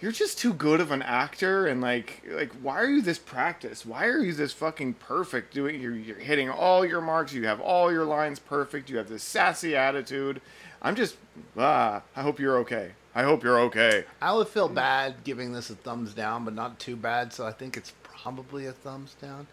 You're 0.00 0.12
just 0.12 0.38
too 0.38 0.52
good 0.52 0.80
of 0.80 0.90
an 0.90 1.02
actor, 1.02 1.66
and 1.66 1.80
like 1.80 2.22
like 2.30 2.52
why 2.62 2.76
are 2.76 2.88
you 2.88 3.02
this 3.02 3.18
practiced? 3.18 3.84
Why 3.84 4.06
are 4.06 4.20
you 4.20 4.32
this 4.32 4.52
fucking 4.52 4.94
perfect? 4.94 5.54
Doing 5.54 5.80
you're 5.80 5.94
you're 5.94 6.18
hitting 6.18 6.48
all 6.50 6.84
your 6.84 7.00
marks. 7.00 7.32
You 7.32 7.46
have 7.46 7.60
all 7.60 7.90
your 7.90 8.04
lines 8.04 8.38
perfect. 8.38 8.90
You 8.90 8.98
have 8.98 9.08
this 9.08 9.22
sassy 9.22 9.76
attitude. 9.76 10.40
I'm 10.80 10.94
just 10.94 11.16
ah. 11.56 12.02
I 12.14 12.22
hope 12.22 12.38
you're 12.38 12.58
okay. 12.58 12.92
I 13.14 13.24
hope 13.24 13.42
you're 13.42 13.58
okay. 13.62 14.04
I 14.22 14.32
would 14.32 14.48
feel 14.48 14.68
bad 14.68 15.24
giving 15.24 15.52
this 15.52 15.70
a 15.70 15.74
thumbs 15.74 16.14
down, 16.14 16.44
but 16.44 16.54
not 16.54 16.78
too 16.78 16.94
bad, 16.94 17.32
so 17.32 17.44
I 17.44 17.50
think 17.50 17.76
it's 17.76 17.92
probably 18.04 18.66
a 18.66 18.72
thumbs 18.72 19.16
down. 19.20 19.48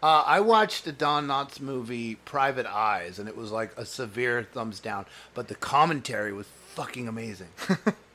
Uh, 0.00 0.22
I 0.24 0.38
watched 0.38 0.84
the 0.84 0.92
Don 0.92 1.26
Knotts 1.26 1.60
movie 1.60 2.14
Private 2.24 2.66
Eyes, 2.66 3.18
and 3.18 3.28
it 3.28 3.36
was 3.36 3.50
like 3.50 3.76
a 3.76 3.84
severe 3.84 4.44
thumbs 4.44 4.78
down, 4.78 5.06
but 5.34 5.48
the 5.48 5.56
commentary 5.56 6.32
was 6.32 6.46
fucking 6.68 7.08
amazing. 7.08 7.48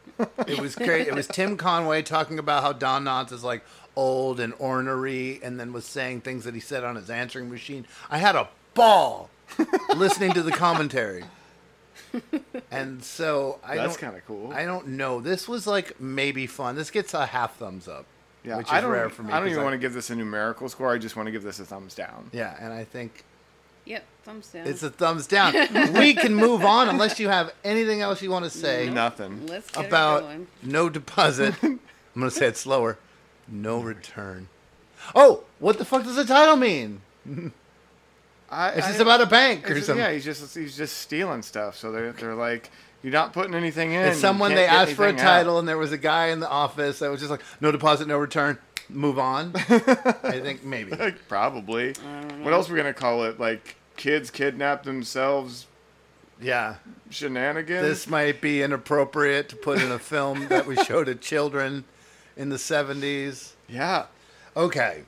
it 0.47 0.59
was 0.59 0.75
great. 0.75 1.07
It 1.07 1.15
was 1.15 1.27
Tim 1.27 1.57
Conway 1.57 2.01
talking 2.03 2.39
about 2.39 2.63
how 2.63 2.73
Don 2.73 3.03
Knotts 3.05 3.31
is 3.31 3.43
like 3.43 3.63
old 3.95 4.39
and 4.39 4.53
ornery, 4.59 5.39
and 5.43 5.59
then 5.59 5.71
was 5.73 5.85
saying 5.85 6.21
things 6.21 6.43
that 6.45 6.53
he 6.53 6.59
said 6.59 6.83
on 6.83 6.95
his 6.95 7.09
answering 7.09 7.49
machine. 7.49 7.85
I 8.09 8.17
had 8.17 8.35
a 8.35 8.47
ball 8.73 9.29
listening 9.95 10.31
to 10.33 10.41
the 10.43 10.51
commentary. 10.51 11.23
And 12.71 13.03
so 13.03 13.59
I 13.63 13.75
That's 13.75 13.97
kinda 13.97 14.21
cool. 14.27 14.51
I 14.53 14.65
don't 14.65 14.89
know. 14.89 15.19
This 15.19 15.47
was 15.47 15.65
like 15.67 15.99
maybe 15.99 16.47
fun. 16.47 16.75
This 16.75 16.91
gets 16.91 17.13
a 17.13 17.25
half 17.25 17.57
thumbs 17.57 17.87
up, 17.87 18.05
Yeah, 18.43 18.57
which 18.57 18.67
is 18.67 18.73
I 18.73 18.81
don't. 18.81 18.91
rare 18.91 19.09
for 19.09 19.23
me. 19.23 19.33
I 19.33 19.39
don't 19.39 19.49
even 19.49 19.63
want 19.63 19.73
to 19.73 19.77
give 19.79 19.93
this 19.93 20.09
a 20.09 20.15
numerical 20.15 20.69
score. 20.69 20.91
I 20.93 20.97
just 20.97 21.15
want 21.15 21.27
to 21.27 21.31
give 21.31 21.43
this 21.43 21.59
a 21.59 21.65
thumbs 21.65 21.95
down. 21.95 22.29
Yeah, 22.31 22.55
and 22.59 22.71
I 22.73 22.83
think 22.83 23.23
Yep. 23.85 24.05
Thumbs 24.23 24.47
down. 24.51 24.67
it's 24.67 24.83
a 24.83 24.89
thumbs 24.89 25.27
down. 25.27 25.53
we 25.93 26.13
can 26.13 26.33
move 26.33 26.63
on 26.63 26.87
unless 26.87 27.19
you 27.19 27.27
have 27.27 27.53
anything 27.65 27.99
else 28.01 28.21
you 28.21 28.31
want 28.31 28.45
to 28.45 28.49
say 28.51 28.89
Nothing. 28.89 29.45
Let's 29.47 29.69
get 29.71 29.85
about 29.87 30.21
going. 30.21 30.47
no 30.61 30.87
deposit. 30.89 31.55
I'm 31.63 31.79
gonna 32.15 32.31
say 32.31 32.47
it 32.47 32.55
slower. 32.57 32.97
No 33.47 33.81
return. 33.81 34.47
Oh, 35.13 35.43
what 35.59 35.77
the 35.77 35.83
fuck 35.85 36.03
does 36.03 36.15
the 36.15 36.23
title 36.23 36.55
mean? 36.55 37.01
I, 38.49 38.69
It's 38.69 38.85
I- 38.85 38.89
just 38.91 39.01
about 39.01 39.19
a 39.21 39.25
bank 39.25 39.69
or 39.69 39.73
just- 39.73 39.87
something. 39.87 40.03
Yeah, 40.03 40.11
he's 40.13 40.23
just 40.25 40.55
he's 40.55 40.77
just 40.77 40.97
stealing 40.99 41.41
stuff. 41.41 41.77
So 41.77 41.91
they're 41.91 42.11
they're 42.13 42.35
like, 42.35 42.69
you're 43.01 43.11
not 43.11 43.33
putting 43.33 43.53
anything 43.55 43.91
in. 43.93 44.07
It's 44.07 44.19
someone 44.19 44.53
they 44.55 44.65
asked 44.65 44.93
for 44.93 45.03
a 45.05 45.09
anything 45.09 45.25
out." 45.25 45.37
title, 45.39 45.59
and 45.59 45.67
there 45.67 45.77
was 45.77 45.91
a 45.91 45.97
guy 45.97 46.27
in 46.27 46.39
the 46.39 46.49
office 46.49 46.99
that 46.99 47.09
was 47.11 47.19
just 47.19 47.31
like, 47.31 47.41
no 47.59 47.71
deposit, 47.71 48.07
no 48.07 48.17
return. 48.17 48.57
Move 48.89 49.17
on. 49.19 49.51
I 49.55 50.39
think 50.41 50.63
maybe. 50.63 50.91
Like, 50.95 51.27
probably. 51.27 51.93
What 52.41 52.53
else 52.53 52.69
are 52.69 52.73
we 52.73 52.77
gonna 52.77 52.93
call 52.93 53.23
it? 53.23 53.39
Like 53.39 53.75
kids 53.95 54.29
kidnap 54.31 54.83
themselves 54.83 55.67
Yeah. 56.41 56.75
shenanigans. 57.09 57.81
This 57.87 58.07
might 58.07 58.41
be 58.41 58.61
inappropriate 58.61 59.49
to 59.49 59.55
put 59.55 59.81
in 59.81 59.91
a 59.91 59.99
film 59.99 60.47
that 60.49 60.65
we 60.65 60.75
showed 60.75 61.05
to 61.05 61.15
children 61.15 61.83
in 62.35 62.49
the 62.49 62.57
70s. 62.57 63.51
yeah. 63.69 64.05
Okay. 64.55 65.03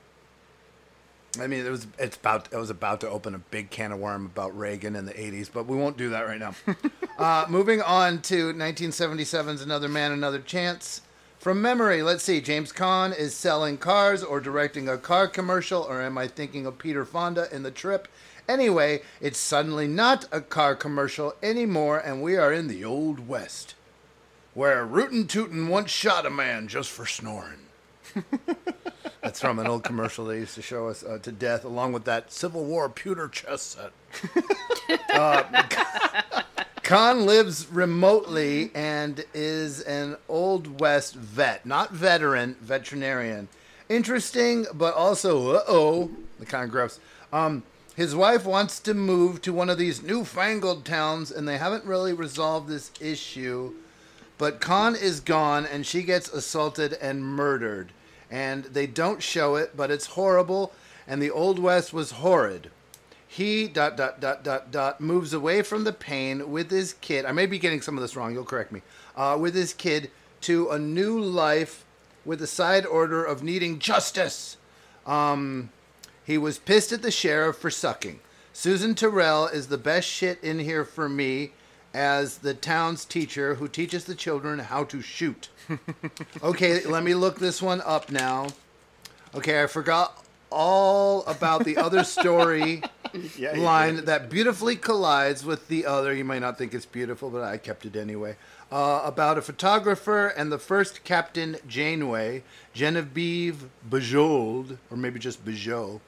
I 1.38 1.46
mean, 1.48 1.66
it 1.66 1.70
was 1.70 1.86
it's 1.98 2.16
about 2.16 2.48
it 2.50 2.56
was 2.56 2.70
about 2.70 3.00
to 3.02 3.08
open 3.10 3.34
a 3.34 3.38
big 3.38 3.68
can 3.70 3.92
of 3.92 3.98
worm 3.98 4.24
about 4.24 4.56
Reagan 4.56 4.96
in 4.96 5.04
the 5.04 5.12
80s, 5.12 5.50
but 5.52 5.66
we 5.66 5.76
won't 5.76 5.98
do 5.98 6.08
that 6.10 6.22
right 6.26 6.38
now. 6.38 6.54
uh, 7.18 7.44
moving 7.48 7.82
on 7.82 8.22
to 8.22 8.54
1977's 8.54 9.60
Another 9.60 9.88
Man, 9.88 10.12
Another 10.12 10.38
Chance. 10.38 11.02
From 11.46 11.62
memory, 11.62 12.02
let's 12.02 12.24
see. 12.24 12.40
James 12.40 12.72
Caan 12.72 13.16
is 13.16 13.32
selling 13.32 13.78
cars 13.78 14.24
or 14.24 14.40
directing 14.40 14.88
a 14.88 14.98
car 14.98 15.28
commercial, 15.28 15.80
or 15.80 16.02
am 16.02 16.18
I 16.18 16.26
thinking 16.26 16.66
of 16.66 16.76
Peter 16.76 17.04
Fonda 17.04 17.46
in 17.54 17.62
The 17.62 17.70
Trip? 17.70 18.08
Anyway, 18.48 19.02
it's 19.20 19.38
suddenly 19.38 19.86
not 19.86 20.26
a 20.32 20.40
car 20.40 20.74
commercial 20.74 21.36
anymore, 21.44 21.98
and 22.00 22.20
we 22.20 22.36
are 22.36 22.52
in 22.52 22.66
the 22.66 22.84
Old 22.84 23.28
West, 23.28 23.76
where 24.54 24.84
Rootin' 24.84 25.28
Tootin' 25.28 25.68
once 25.68 25.92
shot 25.92 26.26
a 26.26 26.30
man 26.30 26.66
just 26.66 26.90
for 26.90 27.06
snoring. 27.06 27.60
That's 29.22 29.40
from 29.40 29.58
an 29.58 29.66
old 29.66 29.82
commercial 29.82 30.26
they 30.26 30.38
used 30.38 30.54
to 30.54 30.62
show 30.62 30.88
us 30.88 31.02
uh, 31.02 31.18
to 31.22 31.32
death, 31.32 31.64
along 31.64 31.92
with 31.92 32.04
that 32.04 32.32
Civil 32.32 32.64
War 32.64 32.88
pewter 32.88 33.28
chess 33.28 33.62
set. 33.62 33.92
uh, 35.14 35.42
Caan 36.82 37.24
lives 37.24 37.66
remotely 37.66 38.70
and 38.72 39.24
is 39.34 39.80
an 39.80 40.16
Old 40.28 40.80
West 40.80 41.16
vet, 41.16 41.66
not 41.66 41.90
veteran, 41.90 42.56
veterinarian. 42.60 43.48
Interesting, 43.88 44.66
but 44.72 44.94
also, 44.94 45.54
uh 45.54 45.62
oh, 45.66 46.10
the 46.38 46.46
kind 46.46 46.62
of 46.64 46.70
gross. 46.70 47.00
Um, 47.32 47.64
His 47.96 48.14
wife 48.14 48.44
wants 48.44 48.78
to 48.80 48.94
move 48.94 49.42
to 49.42 49.52
one 49.52 49.68
of 49.68 49.78
these 49.78 50.02
newfangled 50.02 50.84
towns, 50.84 51.32
and 51.32 51.48
they 51.48 51.58
haven't 51.58 51.84
really 51.84 52.12
resolved 52.12 52.68
this 52.68 52.92
issue. 53.00 53.72
But 54.38 54.60
Caan 54.60 54.94
is 54.94 55.18
gone, 55.18 55.66
and 55.66 55.84
she 55.84 56.02
gets 56.02 56.28
assaulted 56.28 56.92
and 57.00 57.24
murdered. 57.24 57.90
And 58.30 58.64
they 58.64 58.86
don't 58.86 59.22
show 59.22 59.54
it, 59.56 59.76
but 59.76 59.90
it's 59.90 60.06
horrible, 60.06 60.72
and 61.06 61.22
the 61.22 61.30
Old 61.30 61.58
West 61.58 61.92
was 61.92 62.12
horrid. 62.12 62.70
He 63.28 63.68
dot 63.68 63.96
dot 63.96 64.20
dot 64.20 64.42
dot 64.42 64.70
dot 64.70 65.00
moves 65.00 65.32
away 65.32 65.62
from 65.62 65.84
the 65.84 65.92
pain 65.92 66.50
with 66.50 66.70
his 66.70 66.94
kid. 66.94 67.24
I 67.24 67.32
may 67.32 67.46
be 67.46 67.58
getting 67.58 67.82
some 67.82 67.96
of 67.96 68.02
this 68.02 68.16
wrong. 68.16 68.32
You'll 68.32 68.44
correct 68.44 68.72
me. 68.72 68.82
Uh, 69.16 69.36
with 69.38 69.54
his 69.54 69.74
kid 69.74 70.10
to 70.42 70.70
a 70.70 70.78
new 70.78 71.20
life 71.20 71.84
with 72.24 72.42
a 72.42 72.46
side 72.46 72.86
order 72.86 73.24
of 73.24 73.42
needing 73.42 73.78
justice. 73.78 74.56
Um, 75.06 75.70
he 76.24 76.38
was 76.38 76.58
pissed 76.58 76.92
at 76.92 77.02
the 77.02 77.10
sheriff 77.10 77.56
for 77.56 77.70
sucking. 77.70 78.20
Susan 78.52 78.94
Tyrell 78.94 79.46
is 79.46 79.68
the 79.68 79.78
best 79.78 80.08
shit 80.08 80.42
in 80.42 80.58
here 80.58 80.84
for 80.84 81.08
me 81.08 81.52
as 81.96 82.38
the 82.38 82.52
town's 82.52 83.06
teacher 83.06 83.54
who 83.54 83.66
teaches 83.66 84.04
the 84.04 84.14
children 84.14 84.58
how 84.58 84.84
to 84.84 85.00
shoot. 85.00 85.48
okay, 86.42 86.84
let 86.84 87.02
me 87.02 87.14
look 87.14 87.38
this 87.38 87.62
one 87.62 87.80
up 87.86 88.10
now. 88.12 88.48
Okay, 89.34 89.62
I 89.62 89.66
forgot 89.66 90.22
all 90.50 91.24
about 91.24 91.64
the 91.64 91.78
other 91.78 92.04
story 92.18 92.82
Yeah, 93.38 93.52
line 93.52 94.04
that 94.04 94.28
beautifully 94.28 94.76
collides 94.76 95.42
with 95.42 95.68
the 95.68 95.86
other. 95.86 96.12
You 96.12 96.24
might 96.24 96.40
not 96.40 96.58
think 96.58 96.74
it's 96.74 96.84
beautiful, 96.84 97.30
but 97.30 97.42
I 97.42 97.56
kept 97.56 97.86
it 97.86 97.96
anyway. 97.96 98.36
Uh, 98.70 99.00
about 99.02 99.38
a 99.38 99.42
photographer 99.42 100.26
and 100.26 100.52
the 100.52 100.58
first 100.58 101.02
Captain 101.02 101.56
Janeway, 101.66 102.42
Genevieve 102.74 103.70
Bujold, 103.88 104.76
or 104.90 104.98
maybe 104.98 105.18
just 105.18 105.46
Bajot. 105.46 106.00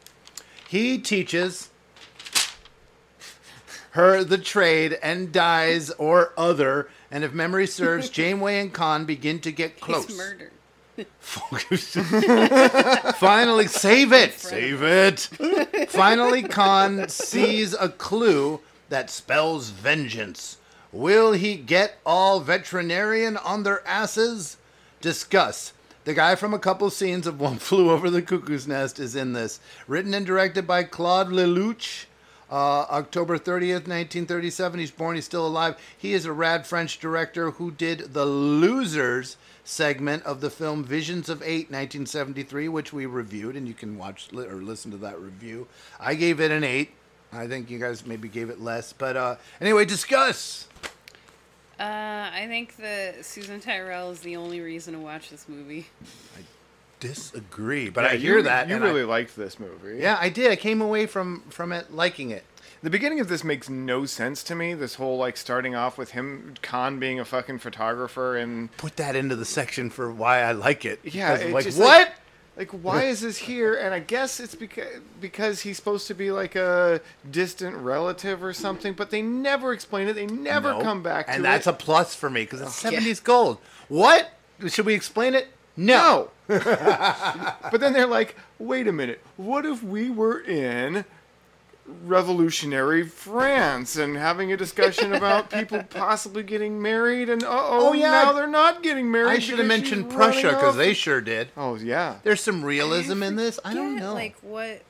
He 0.68 0.98
teaches 0.98 1.70
her 3.90 4.24
the 4.24 4.38
trade 4.38 4.98
and 5.02 5.32
dies 5.32 5.90
or 5.92 6.32
other. 6.36 6.88
And 7.10 7.24
if 7.24 7.32
memory 7.32 7.66
serves, 7.66 8.10
Janeway 8.10 8.60
and 8.60 8.72
Caan 8.72 9.06
begin 9.06 9.40
to 9.40 9.52
get 9.52 9.80
close. 9.80 10.06
He's 10.06 10.16
murdered. 10.16 10.52
Finally, 13.16 13.68
save 13.68 14.12
it. 14.12 14.34
Save 14.34 14.82
it. 14.82 15.20
Finally, 15.88 16.42
Caan 16.42 17.08
sees 17.08 17.72
a 17.74 17.88
clue 17.88 18.60
that 18.88 19.10
spells 19.10 19.70
vengeance. 19.70 20.56
Will 20.90 21.32
he 21.32 21.56
get 21.56 21.98
all 22.04 22.40
veterinarian 22.40 23.36
on 23.36 23.62
their 23.62 23.86
asses? 23.86 24.56
Discuss. 25.00 25.72
The 26.04 26.14
guy 26.14 26.34
from 26.34 26.54
a 26.54 26.58
couple 26.58 26.88
scenes 26.90 27.26
of 27.26 27.38
One 27.38 27.58
Flew 27.58 27.90
Over 27.90 28.08
the 28.08 28.22
Cuckoo's 28.22 28.66
Nest 28.66 28.98
is 28.98 29.14
in 29.14 29.34
this. 29.34 29.60
Written 29.86 30.14
and 30.14 30.24
directed 30.24 30.66
by 30.66 30.84
Claude 30.84 31.28
Lelouch. 31.28 32.06
Uh, 32.50 32.86
October 32.90 33.38
30th, 33.38 33.86
1937. 33.86 34.80
He's 34.80 34.90
born, 34.90 35.16
he's 35.16 35.24
still 35.26 35.46
alive. 35.46 35.76
He 35.96 36.14
is 36.14 36.24
a 36.24 36.32
rad 36.32 36.66
French 36.66 36.98
director 36.98 37.52
who 37.52 37.70
did 37.70 38.14
The 38.14 38.24
Losers 38.24 39.36
segment 39.64 40.22
of 40.24 40.40
the 40.40 40.48
film 40.48 40.82
Visions 40.82 41.28
of 41.28 41.42
Eight, 41.42 41.70
1973, 41.70 42.68
which 42.68 42.92
we 42.92 43.04
reviewed, 43.04 43.54
and 43.54 43.68
you 43.68 43.74
can 43.74 43.98
watch 43.98 44.32
li- 44.32 44.46
or 44.46 44.56
listen 44.62 44.90
to 44.92 44.96
that 44.98 45.20
review. 45.20 45.66
I 46.00 46.14
gave 46.14 46.40
it 46.40 46.50
an 46.50 46.64
8. 46.64 46.90
I 47.32 47.46
think 47.46 47.68
you 47.68 47.78
guys 47.78 48.06
maybe 48.06 48.28
gave 48.28 48.48
it 48.48 48.60
less. 48.60 48.94
But 48.94 49.16
uh, 49.16 49.36
anyway, 49.60 49.84
discuss. 49.84 50.68
Uh, 51.78 52.30
I 52.32 52.46
think 52.48 52.76
that 52.76 53.24
Susan 53.24 53.60
Tyrell 53.60 54.10
is 54.10 54.20
the 54.20 54.36
only 54.36 54.60
reason 54.60 54.94
to 54.94 55.00
watch 55.00 55.28
this 55.28 55.46
movie. 55.48 55.86
Disagree, 57.00 57.88
but 57.90 58.04
Yeah, 58.04 58.10
I 58.10 58.12
you- 58.14 58.18
hear 58.20 58.42
that. 58.42 58.68
You 58.68 58.76
and 58.76 58.84
I- 58.84 58.88
really 58.88 59.04
liked 59.04 59.36
this 59.36 59.58
movie. 59.60 59.98
yeah, 60.00 60.16
I 60.20 60.28
did. 60.28 60.50
I 60.50 60.56
came 60.56 60.80
away 60.80 61.06
from 61.06 61.42
from 61.48 61.72
it 61.72 61.92
liking 61.94 62.30
it. 62.30 62.44
The 62.82 62.90
beginning 62.90 63.18
of 63.18 63.28
this 63.28 63.42
makes 63.42 63.68
no 63.68 64.06
sense 64.06 64.42
to 64.44 64.54
me. 64.54 64.72
This 64.74 64.94
whole 64.94 65.16
like 65.18 65.36
starting 65.36 65.74
off 65.74 65.98
with 65.98 66.12
him 66.12 66.54
Caan 66.62 66.98
being 67.00 67.18
a 67.18 67.24
fucking 67.24 67.58
photographer 67.58 68.36
and 68.36 68.74
Put 68.76 68.96
that 68.96 69.16
into 69.16 69.34
the 69.36 69.44
section 69.44 69.90
for 69.90 70.10
why 70.12 70.42
I 70.42 70.52
like 70.52 70.84
it. 70.84 71.00
yeah, 71.02 71.32
Because, 71.32 71.44
it's 71.46 71.54
like 71.54 71.64
just 71.64 71.78
what? 71.78 72.08
Like, 72.56 72.72
like, 72.72 72.82
why 72.84 73.04
is 73.04 73.20
this 73.20 73.36
here? 73.38 73.74
And 73.74 73.94
I 73.94 74.00
guess 74.00 74.38
it's 74.40 74.54
because 74.56 75.00
because 75.20 75.60
he's 75.62 75.76
supposed 75.76 76.06
to 76.08 76.14
be 76.14 76.30
like 76.32 76.54
a 76.56 77.00
distant 77.30 77.76
relative 77.76 78.42
or 78.44 78.52
something, 78.52 78.92
but 78.94 79.10
they 79.10 79.22
never 79.22 79.72
explain 79.72 80.08
it. 80.08 80.14
They 80.14 80.26
never 80.26 80.72
No. 80.72 80.80
come 80.80 81.02
back 81.02 81.26
to 81.26 81.32
and 81.32 81.40
it. 81.40 81.42
that's 81.44 81.66
a 81.68 81.72
plus 81.72 82.14
for 82.16 82.28
me 82.30 82.42
because 82.42 82.60
it's 82.60 82.84
Oh, 82.84 82.90
yeah. 82.90 82.98
70s 83.00 83.20
gold. 83.22 83.58
What? 83.88 84.30
Should 84.68 84.86
we 84.86 84.94
explain 84.94 85.34
it? 85.34 85.48
No. 85.78 86.30
but 86.48 87.78
then 87.78 87.92
they're 87.92 88.06
like, 88.06 88.34
wait 88.58 88.88
a 88.88 88.92
minute, 88.92 89.22
what 89.36 89.64
if 89.64 89.82
we 89.82 90.10
were 90.10 90.40
in 90.40 91.04
revolutionary 92.04 93.04
France 93.04 93.96
and 93.96 94.16
having 94.16 94.52
a 94.52 94.56
discussion 94.56 95.14
about 95.14 95.50
people 95.50 95.82
possibly 95.90 96.42
getting 96.42 96.82
married 96.82 97.28
and 97.30 97.42
uh-oh, 97.44 97.90
Oh, 97.90 97.92
yeah. 97.92 98.10
now 98.10 98.32
they're 98.32 98.46
not 98.46 98.82
getting 98.82 99.10
married. 99.10 99.30
I 99.30 99.38
should 99.38 99.58
have 99.58 99.68
mentioned 99.68 100.10
Prussia 100.10 100.48
because 100.48 100.76
they 100.76 100.92
sure 100.92 101.20
did. 101.20 101.48
Oh 101.56 101.76
yeah. 101.76 102.16
There's 102.24 102.40
some 102.42 102.64
realism 102.64 103.22
in 103.22 103.36
this. 103.36 103.58
I 103.64 103.72
don't 103.72 103.96
know. 103.96 104.12
Like 104.14 104.36
what 104.42 104.82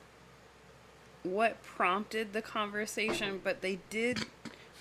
what 1.23 1.61
prompted 1.63 2.33
the 2.33 2.41
conversation, 2.41 3.39
but 3.43 3.61
they 3.61 3.79
did 3.89 4.25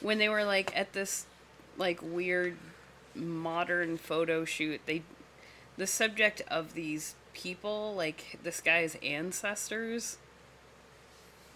when 0.00 0.18
they 0.18 0.28
were 0.28 0.44
like 0.44 0.76
at 0.76 0.92
this 0.94 1.26
like 1.76 2.00
weird 2.02 2.56
modern 3.14 3.96
photo 3.96 4.44
shoot, 4.44 4.80
they 4.86 5.02
the 5.78 5.86
subject 5.86 6.42
of 6.48 6.74
these 6.74 7.14
people, 7.32 7.94
like 7.96 8.38
this 8.42 8.60
guy's 8.60 8.96
ancestors 9.02 10.18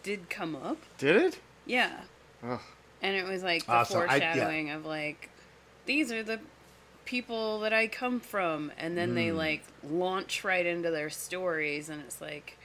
did 0.02 0.30
come 0.30 0.56
up. 0.56 0.78
Did 0.98 1.16
it? 1.16 1.38
Yeah. 1.66 2.00
Ugh. 2.42 2.61
And 3.02 3.16
it 3.16 3.24
was 3.26 3.42
like 3.42 3.66
the 3.66 3.72
Awesome. 3.72 4.00
I- 4.08 4.16
yeah. 4.16 4.32
foreshadowing 4.32 4.70
of 4.70 4.87
like 4.87 5.28
these 5.87 6.11
are 6.12 6.22
the 6.22 6.40
people 7.04 7.61
that 7.61 7.72
I 7.72 7.88
come 7.88 8.20
from 8.20 8.70
and 8.78 8.96
then 8.96 9.14
they 9.16 9.28
Mm. 9.28 9.37
like 9.37 9.62
launch 9.82 10.44
right 10.44 10.64
into 10.64 10.90
their 10.90 11.11
stories 11.11 11.88
and 11.88 12.00
it's 12.02 12.20
like 12.20 12.56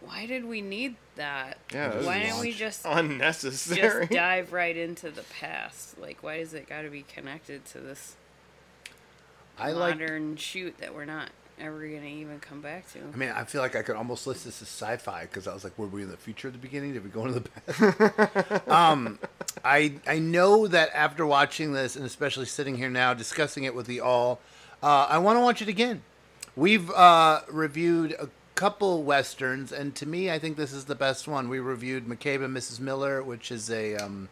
why 0.00 0.24
did 0.24 0.46
we 0.46 0.62
need 0.62 0.96
that? 1.16 1.58
Yeah, 1.74 1.90
why 1.90 1.96
was 1.98 2.06
didn't 2.26 2.40
we 2.40 2.52
just 2.52 2.82
unnecessary. 2.86 4.06
just 4.06 4.12
dive 4.12 4.52
right 4.52 4.74
into 4.76 5.10
the 5.10 5.24
past? 5.24 5.98
Like 5.98 6.22
why 6.22 6.38
does 6.38 6.54
it 6.54 6.68
got 6.68 6.82
to 6.82 6.90
be 6.90 7.02
connected 7.02 7.64
to 7.66 7.78
this 7.80 8.14
I 9.60 9.72
like. 9.72 9.98
modern 9.98 10.36
shoot 10.36 10.76
that 10.78 10.94
we're 10.94 11.04
not 11.04 11.30
ever 11.60 11.80
going 11.80 12.00
to 12.00 12.08
even 12.08 12.40
come 12.40 12.60
back 12.60 12.90
to? 12.92 12.98
I 13.12 13.16
mean, 13.16 13.30
I 13.30 13.44
feel 13.44 13.60
like 13.60 13.76
I 13.76 13.82
could 13.82 13.96
almost 13.96 14.26
list 14.26 14.44
this 14.44 14.62
as 14.62 14.68
sci-fi 14.68 15.22
because 15.22 15.46
I 15.46 15.54
was 15.54 15.64
like, 15.64 15.78
were 15.78 15.86
we 15.86 16.02
in 16.02 16.10
the 16.10 16.16
future 16.16 16.48
at 16.48 16.54
the 16.54 16.58
beginning? 16.58 16.94
Did 16.94 17.04
we 17.04 17.10
go 17.10 17.26
into 17.26 17.40
the 17.40 17.48
past? 17.48 18.68
um, 18.68 19.18
I 19.64 19.94
I 20.06 20.18
know 20.18 20.66
that 20.66 20.90
after 20.94 21.26
watching 21.26 21.72
this, 21.72 21.96
and 21.96 22.04
especially 22.04 22.46
sitting 22.46 22.76
here 22.76 22.90
now 22.90 23.14
discussing 23.14 23.64
it 23.64 23.74
with 23.74 23.86
the 23.86 24.00
all, 24.00 24.40
uh, 24.82 25.06
I 25.08 25.18
want 25.18 25.36
to 25.36 25.40
watch 25.40 25.62
it 25.62 25.68
again. 25.68 26.02
We've 26.56 26.90
uh, 26.90 27.42
reviewed 27.48 28.12
a 28.18 28.28
couple 28.54 29.02
westerns, 29.02 29.72
and 29.72 29.94
to 29.96 30.06
me, 30.06 30.30
I 30.30 30.38
think 30.38 30.56
this 30.56 30.72
is 30.72 30.86
the 30.86 30.94
best 30.94 31.28
one. 31.28 31.48
We 31.48 31.60
reviewed 31.60 32.06
McCabe 32.06 32.44
and 32.44 32.56
Mrs. 32.56 32.80
Miller, 32.80 33.22
which 33.22 33.50
is 33.50 33.70
a 33.70 33.96
um, 33.96 34.28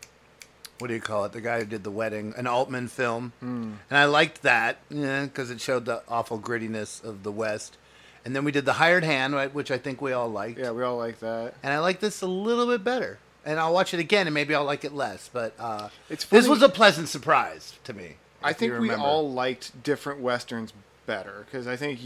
what 0.79 0.89
do 0.89 0.95
you 0.95 1.01
call 1.01 1.25
it? 1.25 1.33
The 1.33 1.41
guy 1.41 1.59
who 1.61 1.65
did 1.65 1.85
the 1.85 1.91
wedding, 1.91 2.35
an 2.37 2.47
Altman 2.47 2.89
film, 2.89 3.33
Hmm. 3.41 3.73
and 3.91 3.99
I 3.99 4.05
liked 4.05 4.43
that 4.43 4.79
because 4.89 5.51
it 5.51 5.61
showed 5.61 5.85
the 5.85 6.03
awful 6.09 6.39
grittiness 6.39 7.03
of 7.03 7.23
the 7.23 7.33
West. 7.33 7.77
And 8.25 8.35
then 8.37 8.45
we 8.45 8.53
did 8.53 8.65
the 8.65 8.75
Hired 8.75 9.05
Hand, 9.05 9.35
right, 9.35 9.53
which 9.53 9.71
I 9.71 9.79
think 9.79 10.03
we 10.03 10.13
all 10.13 10.29
liked. 10.29 10.59
Yeah, 10.59 10.73
we 10.73 10.83
all 10.83 10.99
like 10.99 11.21
that. 11.21 11.55
And 11.63 11.73
I 11.73 11.79
like 11.79 12.01
this 12.01 12.21
a 12.21 12.27
little 12.27 12.67
bit 12.67 12.85
better. 12.85 13.19
And 13.45 13.59
I'll 13.59 13.73
watch 13.73 13.95
it 13.95 14.01
again, 14.01 14.27
and 14.27 14.35
maybe 14.35 14.55
I'll 14.55 14.65
like 14.65 14.85
it 14.85 14.93
less. 14.93 15.31
But 15.33 15.55
uh, 15.59 15.89
It's 16.11 16.25
this 16.27 16.47
was 16.47 16.63
a 16.63 16.69
pleasant 16.69 17.09
surprise 17.09 17.75
to 17.85 17.95
me. 17.95 18.17
I 18.43 18.53
think 18.53 18.79
we 18.79 18.91
all 18.93 19.31
liked 19.33 19.83
different 19.83 20.21
westerns 20.21 20.73
better 21.07 21.47
because 21.47 21.67
I 21.67 21.77
think 21.77 21.99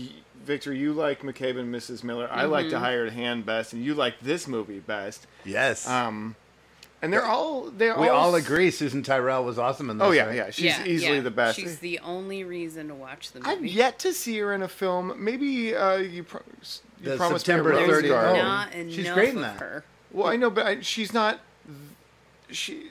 Victor, 0.44 0.72
you 0.72 0.92
like 0.92 1.22
McCabe 1.22 1.58
and 1.58 1.74
Mrs. 1.74 2.04
Miller. 2.04 2.28
I 2.30 2.44
like 2.44 2.70
The 2.70 2.76
Mhm. 2.76 2.80
Hired 2.80 3.12
Hand 3.12 3.44
best, 3.44 3.72
and 3.72 3.84
you 3.84 3.94
like 3.94 4.20
this 4.20 4.46
movie 4.46 4.78
best. 4.78 5.26
Yes. 5.44 5.88
Um, 5.88 6.36
and 7.02 7.12
they're 7.12 7.26
all 7.26 7.64
they 7.70 7.86
we 7.92 8.08
all 8.08 8.10
all 8.28 8.34
agree 8.36 8.70
Susan 8.70 9.02
Tyrell 9.02 9.44
was 9.44 9.58
awesome 9.58 9.90
in 9.90 9.98
this. 9.98 10.06
Oh 10.06 10.12
yeah, 10.12 10.26
right? 10.26 10.36
yeah. 10.36 10.50
She's 10.50 10.64
Yeah, 10.64 10.84
easily 10.86 11.16
yeah. 11.16 11.20
the 11.22 11.30
best. 11.32 11.58
She's 11.58 11.78
the 11.80 11.98
only 11.98 12.44
reason 12.44 12.88
to 12.88 12.94
watch 12.94 13.32
the 13.32 13.40
movie. 13.40 13.50
I've 13.50 13.64
yet 13.66 13.98
to 14.00 14.12
see 14.14 14.38
her 14.38 14.54
in 14.54 14.62
a 14.62 14.68
film. 14.68 15.12
Maybe 15.18 15.74
uh, 15.74 15.96
you, 15.96 16.22
pro- 16.22 16.40
you 17.02 17.10
The 17.10 17.16
promised 17.16 17.44
September 17.46 17.74
me 17.74 17.82
a 17.82 17.86
30th. 17.88 18.10
Rose 18.10 18.38
Oh, 18.38 18.42
not 18.42 18.72
she's 18.90 19.10
great 19.10 19.30
in 19.34 19.40
that. 19.42 19.58
her. 19.58 19.84
Well, 20.12 20.28
I 20.28 20.36
know, 20.36 20.48
but 20.50 20.66
I, 20.66 20.80
she's 20.80 21.12
not. 21.12 21.40
She 22.50 22.88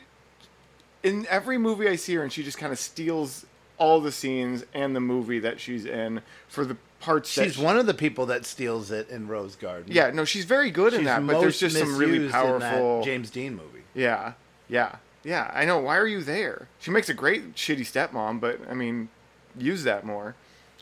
in 1.04 1.26
every 1.30 1.58
movie 1.58 1.88
I 1.88 1.95
see 1.95 2.13
her, 2.15 2.24
and 2.24 2.32
she 2.32 2.43
just 2.43 2.58
kind 2.58 2.71
of 2.71 2.80
steals 2.80 3.45
all 3.78 4.00
the 4.02 4.12
scenes 4.12 4.63
and 4.74 4.95
the 4.95 5.00
movie 5.00 5.39
that 5.39 5.60
she's 5.60 5.86
in 5.86 6.21
for 6.47 6.65
the 6.65 6.78
parts. 7.02 7.34
that 7.36 7.44
She's 7.46 7.56
she- 7.56 7.64
one 7.64 7.78
of 7.78 7.86
the 7.86 7.94
people 7.94 8.26
that 8.28 8.46
steals 8.46 8.92
it 8.92 9.10
in 9.10 9.28
Rose 9.28 9.56
Garden. 9.56 9.92
Yeah, 9.92 10.12
no, 10.12 10.24
she's 10.26 10.46
very 10.46 10.72
good 10.72 10.94
in 10.94 11.04
that, 11.06 11.26
but 11.28 11.40
there's 11.42 11.60
just 11.60 11.78
some 11.78 11.98
really 11.98 12.20
misused 12.20 12.36
in 12.36 12.60
that 12.60 12.72
powerful 12.72 13.04
James 13.04 13.30
Dean 13.30 13.56
movie. 13.56 13.84
Yeah, 13.94 14.34
yeah, 14.70 14.96
yeah. 15.24 15.52
I 15.54 15.66
know. 15.66 15.80
Why 15.80 15.98
are 15.98 16.08
you 16.08 16.22
there? 16.24 16.68
She 16.80 16.92
makes 16.92 17.10
a 17.10 17.14
great 17.14 17.56
shitty 17.56 17.82
stepmom, 17.82 18.40
but 18.40 18.60
I 18.70 18.74
mean, 18.74 19.10
use 19.58 19.84
that 19.84 20.06
more. 20.06 20.36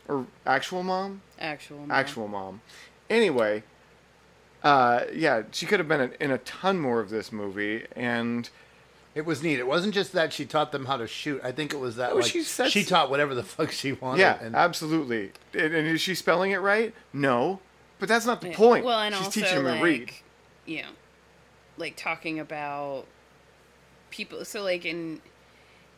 Or 0.08 0.26
actual 0.46 0.82
mom. 0.82 1.22
Actual. 1.38 1.78
mom. 1.78 1.90
Actual 1.90 2.28
mom. 2.28 2.60
Anyway, 3.08 3.62
Uh, 4.62 5.04
yeah, 5.14 5.42
she 5.52 5.64
could 5.64 5.80
have 5.80 5.88
been 5.88 6.00
in, 6.02 6.12
in 6.20 6.30
a 6.30 6.38
ton 6.38 6.78
more 6.78 7.00
of 7.00 7.08
this 7.08 7.32
movie, 7.32 7.86
and 7.96 8.50
It 9.14 9.26
was 9.26 9.42
neat. 9.42 9.58
It 9.58 9.66
wasn't 9.66 9.92
just 9.94 10.12
that 10.12 10.32
she 10.32 10.44
taught 10.46 10.70
them 10.70 10.84
how 10.86 10.96
to 10.96 11.06
shoot. 11.08 11.40
I 11.42 11.50
think 11.52 11.72
it 11.74 11.78
was 11.78 11.96
that 11.96 12.12
Oh, 12.12 12.16
like, 12.16 12.26
she 12.26 12.42
she, 12.42 12.44
said- 12.44 12.86
taught 12.86 13.10
whatever 13.10 13.34
the 13.34 13.42
fuck 13.42 13.72
she 13.72 13.92
wanted. 13.92 14.20
yeah, 14.20 14.38
and 14.40 14.54
absolutely. 14.54 15.32
And, 15.52 15.74
and 15.74 15.88
is 15.88 16.00
she 16.00 16.14
spelling 16.14 16.52
it 16.52 16.58
right? 16.60 16.94
No, 17.12 17.58
but 17.98 18.08
that's 18.08 18.24
not 18.26 18.40
the 18.40 18.50
Yeah. 18.50 18.56
point. 18.56 18.84
Well, 18.84 19.00
and 19.00 19.14
She's 19.14 19.24
also 19.26 19.40
teaching 19.40 19.56
them 19.56 19.64
like, 19.64 19.78
to 19.78 19.84
read. 19.84 20.12
you 20.66 20.82
know, 20.82 20.88
like 21.76 21.96
talking 21.96 22.38
about 22.38 23.06
people. 24.10 24.44
So 24.44 24.62
like 24.62 24.84
in 24.84 25.20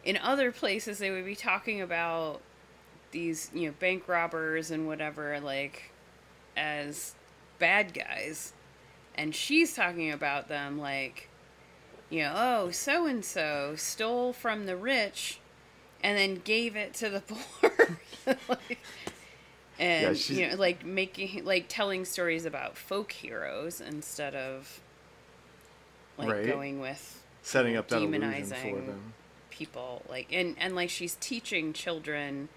in 0.04 0.16
other 0.16 0.50
places, 0.50 0.98
they 0.98 1.10
would 1.10 1.24
be 1.26 1.36
talking 1.36 1.80
about 1.82 2.40
these 3.10 3.50
you 3.52 3.68
know 3.68 3.74
bank 3.78 4.08
robbers 4.08 4.70
and 4.70 4.86
whatever 4.86 5.38
like 5.40 5.90
as 6.56 7.14
bad 7.58 7.92
guys, 7.94 8.52
and 9.14 9.34
she's 9.34 9.74
talking 9.74 10.10
about 10.10 10.48
them 10.48 10.78
like 10.78 11.28
you 12.12 12.22
know 12.22 12.32
oh 12.36 12.70
so 12.70 13.06
and 13.06 13.24
so 13.24 13.74
stole 13.76 14.32
from 14.32 14.66
the 14.66 14.76
rich 14.76 15.38
and 16.02 16.18
then 16.18 16.40
gave 16.44 16.76
it 16.76 16.92
to 16.94 17.08
the 17.08 17.20
poor. 17.26 17.98
like, 18.48 18.78
and 19.78 20.16
Yeah, 20.30 20.36
you 20.36 20.48
know 20.50 20.56
like 20.56 20.84
making 20.84 21.44
like 21.44 21.66
telling 21.68 22.04
stories 22.04 22.44
about 22.44 22.76
folk 22.76 23.12
heroes 23.12 23.80
instead 23.80 24.34
of 24.34 24.80
like 26.18 26.28
Right. 26.30 26.46
going 26.46 26.80
with 26.80 27.24
Setting 27.42 27.76
up 27.76 27.88
that 27.88 27.98
demonizing 28.00 28.70
for 28.70 28.80
them. 28.82 29.14
people 29.50 30.02
like 30.08 30.28
and 30.32 30.54
and 30.58 30.74
like 30.76 30.90
she's 30.90 31.16
teaching 31.20 31.72
children 31.72 32.48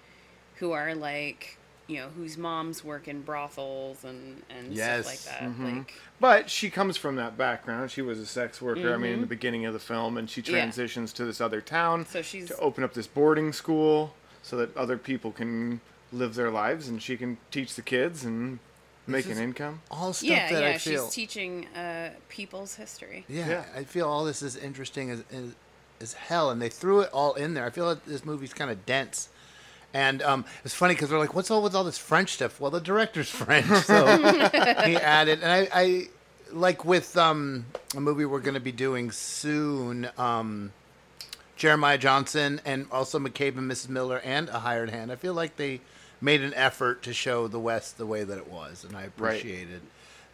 who 0.55 0.71
are 0.73 0.93
like 0.93 1.57
you 1.87 1.97
know 1.97 2.07
whose 2.15 2.37
moms 2.37 2.83
work 2.83 3.07
in 3.07 3.21
brothels 3.21 4.03
and 4.03 4.41
and 4.49 4.73
Yes. 4.73 5.05
stuff 5.21 5.33
like 5.39 5.39
that 5.39 5.57
Mhm. 5.59 5.77
like 5.77 5.93
But 6.19 6.49
she 6.49 6.69
comes 6.69 6.95
from 6.97 7.15
that 7.17 7.37
background. 7.37 7.91
She 7.91 8.01
was 8.01 8.19
a 8.19 8.25
sex 8.25 8.61
worker. 8.61 8.93
I 8.93 8.97
mean, 8.97 9.13
in 9.13 9.21
the 9.21 9.27
beginning 9.27 9.65
of 9.65 9.73
the 9.73 9.79
film, 9.79 10.17
and 10.17 10.29
she 10.29 10.41
Yeah. 10.41 10.51
transitions 10.51 11.11
to 11.13 11.25
this 11.25 11.41
other 11.41 11.61
town 11.61 12.05
So 12.07 12.21
she's- 12.21 12.47
to 12.47 12.57
open 12.57 12.83
up 12.83 12.93
this 12.93 13.05
boarding 13.07 13.51
school 13.53 14.15
so 14.41 14.55
that 14.57 14.75
other 14.77 14.97
people 14.97 15.31
can 15.31 15.81
live 16.13 16.35
their 16.35 16.49
lives, 16.49 16.87
and 16.87 17.03
she 17.03 17.17
can 17.17 17.37
teach 17.51 17.75
the 17.75 17.81
kids 17.81 18.23
and 18.23 18.59
make 19.07 19.25
an 19.27 19.37
income. 19.37 19.81
all 19.91 20.13
stuff 20.13 20.27
yeah 20.29 20.51
that 20.51 20.61
yeah 20.63 20.69
I 20.69 20.77
feel. 20.79 21.05
she's 21.05 21.13
teaching 21.13 21.67
uh 21.75 22.09
people's 22.29 22.75
history 22.75 23.23
Yeah, 23.27 23.47
Yeah. 23.47 23.63
I 23.75 23.83
feel 23.83 24.07
all 24.07 24.23
this 24.25 24.41
is 24.41 24.55
interesting 24.55 25.11
as, 25.11 25.23
as, 25.31 25.53
as 26.01 26.13
hell, 26.13 26.49
and 26.49 26.59
they 26.61 26.69
threw 26.69 27.01
it 27.01 27.09
all 27.13 27.33
in 27.35 27.53
there. 27.53 27.65
I 27.65 27.69
feel 27.69 27.85
like 27.85 28.03
this 28.05 28.25
movie's 28.25 28.53
kind 28.53 28.71
of 28.71 28.83
dense. 28.85 29.29
And 29.95 30.21
um, 30.23 30.43
it's 30.65 30.73
funny 30.73 30.93
because 30.93 31.09
they're 31.09 31.17
like, 31.17 31.33
"What's 31.33 31.49
all 31.49 31.63
with 31.63 31.73
all 31.73 31.85
this 31.85 31.97
French 31.97 32.33
stuff?" 32.33 32.59
Well, 32.59 32.69
the 32.69 32.81
director's 32.81 33.29
French, 33.41 33.65
so 33.85 34.05
he 34.85 34.97
added. 34.97 35.39
And 35.41 35.49
I, 35.49 35.69
I 35.73 36.07
like 36.51 36.83
with 36.83 37.15
um, 37.15 37.65
a 37.95 38.01
movie 38.01 38.25
we're 38.25 38.41
going 38.41 38.55
to 38.55 38.59
be 38.59 38.73
doing 38.73 39.09
soon, 39.09 40.09
um, 40.17 40.73
Jeremiah 41.55 41.97
Johnson, 41.97 42.59
and 42.65 42.87
also 42.91 43.19
McCabe 43.19 43.57
and 43.57 43.71
Mrs. 43.71 43.87
Miller, 43.87 44.19
and 44.19 44.49
A 44.49 44.59
Hired 44.59 44.89
Hand. 44.89 45.13
I 45.13 45.15
feel 45.15 45.33
like 45.33 45.55
they 45.55 45.79
made 46.19 46.41
an 46.41 46.53
effort 46.55 47.01
to 47.03 47.13
show 47.13 47.47
the 47.47 47.59
West 47.59 47.97
the 47.97 48.05
way 48.05 48.25
that 48.25 48.37
it 48.37 48.51
was, 48.51 48.83
and 48.83 48.97
I 48.97 49.07
Right. 49.17 49.41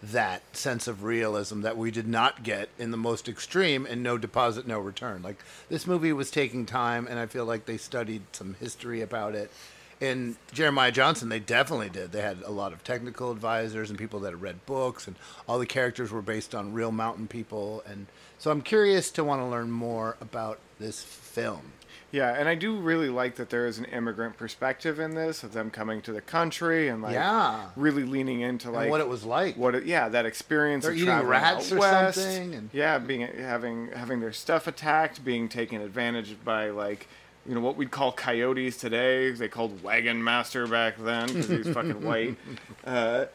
That 0.04 0.42
sense 0.56 0.88
of 0.88 1.04
realism 1.04 1.62
that 1.62 1.78
we 1.78 1.92
did 1.92 2.08
not 2.08 2.44
get 2.44 2.70
in 2.80 2.92
the 2.92 2.98
most 2.98 3.30
extreme 3.30 3.86
and 3.86 4.02
no 4.02 4.18
deposit 4.18 4.66
no 4.66 4.80
return. 4.80 5.22
Like 5.22 5.38
this 5.70 5.86
movie 5.86 6.14
was 6.14 6.32
taking 6.32 6.66
time 6.66 7.08
and 7.08 7.20
i 7.20 7.26
feel 7.26 7.46
like 7.46 7.66
they 7.66 7.78
studied 7.78 8.24
some 8.32 8.56
history 8.60 9.02
about 9.02 9.36
it. 9.36 9.52
In 10.00 10.38
jeremiah 10.52 10.92
johnson 10.92 11.30
they 11.30 11.40
definitely 11.40 11.90
did. 11.90 12.12
They 12.12 12.22
had 12.22 12.42
a 12.44 12.52
lot 12.52 12.74
of 12.74 12.84
technical 12.84 13.32
advisors 13.32 13.90
and 13.90 14.00
people 14.00 14.20
that 14.22 14.32
had 14.32 14.42
read 14.42 14.66
books 14.66 15.06
and 15.06 15.16
all 15.48 15.60
the 15.60 15.68
characters 15.68 16.12
were 16.12 16.24
based 16.24 16.56
on 16.56 16.74
real 16.74 16.92
mountain 16.92 17.28
people. 17.28 17.84
And 17.88 18.08
so 18.40 18.50
i'm 18.50 18.62
curious 18.62 19.12
to 19.12 19.24
want 19.24 19.42
to 19.42 19.46
learn 19.46 19.70
more 19.70 20.18
about 20.20 20.60
this 20.80 21.04
film 21.04 21.74
Yeah, 22.12 22.34
and 22.38 22.50
I 22.50 22.56
do 22.56 22.76
really 22.76 23.10
like 23.10 23.36
that 23.36 23.50
there 23.50 23.66
is 23.66 23.78
an 23.78 23.86
immigrant 23.86 24.38
perspective 24.38 25.00
in 25.00 25.16
this 25.16 25.44
of 25.44 25.54
them 25.54 25.70
coming 25.72 26.02
to 26.02 26.12
the 26.12 26.20
country 26.22 26.90
and 26.90 27.02
like 27.02 27.14
Yeah. 27.14 27.70
really 27.76 28.04
leaning 28.04 28.42
into 28.42 28.68
And 28.68 28.76
like 28.76 28.90
what 28.90 29.00
it 29.02 29.08
was 29.08 29.24
like. 29.24 29.56
What 29.56 29.76
it, 29.76 29.86
yeah, 29.86 30.10
that 30.10 30.26
experience 30.26 30.84
They're 30.84 30.92
of 30.92 30.98
eating 30.98 31.08
traveling 31.08 31.30
rats 31.30 31.72
out 31.72 31.76
or 31.78 31.80
west. 31.80 32.18
something, 32.20 32.54
and- 32.56 32.70
Yeah, 32.74 32.98
being 32.98 33.22
having 33.22 33.90
having 33.96 34.20
their 34.20 34.34
stuff 34.34 34.68
attacked, 34.68 35.24
being 35.24 35.48
taken 35.50 35.82
advantage 35.82 36.32
of 36.32 36.44
by 36.44 36.70
like 36.70 37.08
you 37.48 37.56
know 37.56 37.62
what 37.62 37.76
we'd 37.76 37.90
call 37.92 38.12
coyotes 38.12 38.78
today. 38.78 39.32
They 39.32 39.48
called 39.48 39.82
wagon 39.82 40.24
master 40.24 40.68
back 40.68 40.98
then 41.00 41.28
because 41.28 41.48
he's 41.48 41.70
fucking 41.70 42.04
white. 42.04 42.36
Uh, 42.86 43.26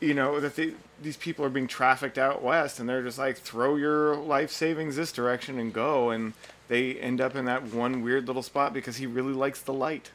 you 0.00 0.14
know 0.14 0.38
that 0.40 0.54
they, 0.56 0.72
these 1.04 1.16
people 1.16 1.44
are 1.44 1.48
being 1.50 1.68
trafficked 1.68 2.18
out 2.18 2.42
west, 2.42 2.80
and 2.80 2.88
they're 2.88 3.02
just 3.02 3.18
like 3.18 3.36
throw 3.36 3.76
your 3.76 4.16
life 4.16 4.50
savings 4.50 4.96
this 4.96 5.12
direction 5.12 5.58
and 5.58 5.72
go, 5.72 6.10
and 6.10 6.32
they 6.68 6.94
end 6.94 7.20
up 7.20 7.36
in 7.36 7.44
that 7.44 7.62
one 7.64 8.02
weird 8.02 8.26
little 8.26 8.42
spot 8.42 8.72
because 8.72 8.96
he 8.96 9.06
really 9.06 9.34
likes 9.34 9.60
the 9.62 9.72
light. 9.72 10.10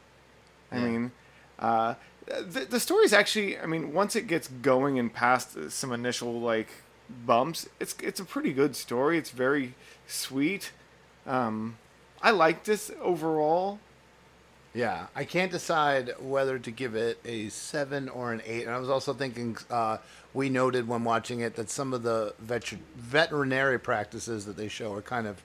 I 0.70 0.76
Yeah. 0.76 0.84
mean, 0.84 1.12
uh, 1.58 1.94
the 2.26 2.66
the 2.68 2.80
story's 2.80 3.12
actually. 3.12 3.58
I 3.58 3.66
mean, 3.66 3.92
once 3.92 4.14
it 4.16 4.26
gets 4.26 4.48
going 4.48 4.98
and 4.98 5.12
past 5.12 5.70
some 5.70 5.92
initial 5.92 6.40
like 6.40 6.68
bumps, 7.26 7.68
it's 7.80 7.94
it's 8.02 8.20
a 8.20 8.24
pretty 8.24 8.52
good 8.52 8.76
story. 8.76 9.16
It's 9.18 9.30
very 9.30 9.74
sweet. 10.06 10.72
Um, 11.26 11.78
I 12.22 12.30
like 12.30 12.64
this 12.64 12.90
overall. 13.00 13.78
Yeah, 14.72 15.06
I 15.16 15.24
can't 15.24 15.50
decide 15.50 16.12
whether 16.20 16.58
to 16.58 16.70
give 16.70 16.94
it 16.94 17.18
a 17.24 17.48
seven 17.48 18.08
or 18.08 18.32
an 18.32 18.40
eight. 18.46 18.66
And 18.66 18.74
I 18.74 18.78
was 18.78 18.88
also 18.88 19.12
thinking, 19.12 19.56
uh, 19.68 19.98
we 20.32 20.48
noted 20.48 20.86
when 20.86 21.02
watching 21.02 21.40
it 21.40 21.56
that 21.56 21.70
some 21.70 21.92
of 21.92 22.02
the 22.04 22.34
vet- 22.38 22.78
veterinary 22.96 23.80
practices 23.80 24.46
that 24.46 24.56
they 24.56 24.68
show 24.68 24.92
are 24.94 25.02
kind 25.02 25.26
of 25.26 25.42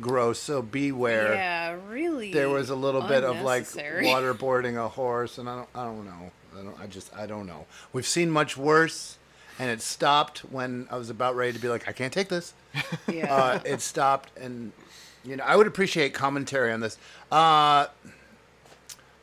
gross. 0.00 0.38
So 0.38 0.60
beware. 0.60 1.32
yeah 1.34 1.76
really 1.88 2.32
There 2.32 2.50
was 2.50 2.68
a 2.68 2.76
little 2.76 3.02
bit 3.02 3.24
of 3.24 3.40
like 3.40 3.64
waterboarding 3.64 4.76
a 4.76 4.88
horse, 4.88 5.38
and 5.38 5.48
I 5.48 5.56
don't, 5.56 5.68
I 5.74 5.84
don't 5.84 6.04
know. 6.04 6.30
I 6.58 6.62
don't, 6.62 6.80
I 6.80 6.86
just, 6.86 7.14
I 7.14 7.26
don't 7.26 7.46
know. 7.46 7.66
We've 7.92 8.06
seen 8.06 8.30
much 8.30 8.56
worse, 8.56 9.16
and 9.58 9.70
it 9.70 9.80
stopped 9.80 10.40
when 10.40 10.86
I 10.90 10.96
was 10.96 11.10
about 11.10 11.34
ready 11.34 11.52
to 11.52 11.58
be 11.58 11.68
like, 11.68 11.88
I 11.88 11.92
can't 11.92 12.12
take 12.12 12.28
this. 12.28 12.52
Yeah. 13.10 13.34
Uh, 13.34 13.60
it 13.64 13.80
stopped, 13.80 14.36
and 14.38 14.72
you 15.24 15.36
know, 15.36 15.44
I 15.44 15.56
would 15.56 15.66
appreciate 15.66 16.12
commentary 16.12 16.72
on 16.72 16.80
this. 16.80 16.98
Uh, 17.32 17.86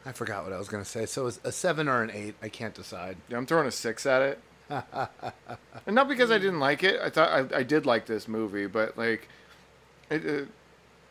I 0.05 0.11
forgot 0.11 0.43
what 0.43 0.53
I 0.53 0.57
was 0.57 0.67
going 0.67 0.83
to 0.83 0.89
say. 0.89 1.05
So 1.05 1.27
it's 1.27 1.39
a 1.43 1.51
seven 1.51 1.87
or 1.87 2.03
an 2.03 2.11
eight. 2.11 2.35
I 2.41 2.49
can't 2.49 2.73
decide. 2.73 3.17
Yeah, 3.29 3.37
I'm 3.37 3.45
throwing 3.45 3.67
a 3.67 3.71
six 3.71 4.05
at 4.05 4.21
it. 4.21 4.39
and 4.69 5.95
not 5.95 6.07
because 6.07 6.31
I 6.31 6.37
didn't 6.37 6.59
like 6.59 6.83
it. 6.83 6.99
I 7.01 7.09
thought 7.09 7.29
I, 7.29 7.59
I 7.59 7.63
did 7.63 7.85
like 7.85 8.05
this 8.05 8.27
movie, 8.27 8.65
but 8.67 8.97
like, 8.97 9.27
it, 10.09 10.25
it 10.25 10.47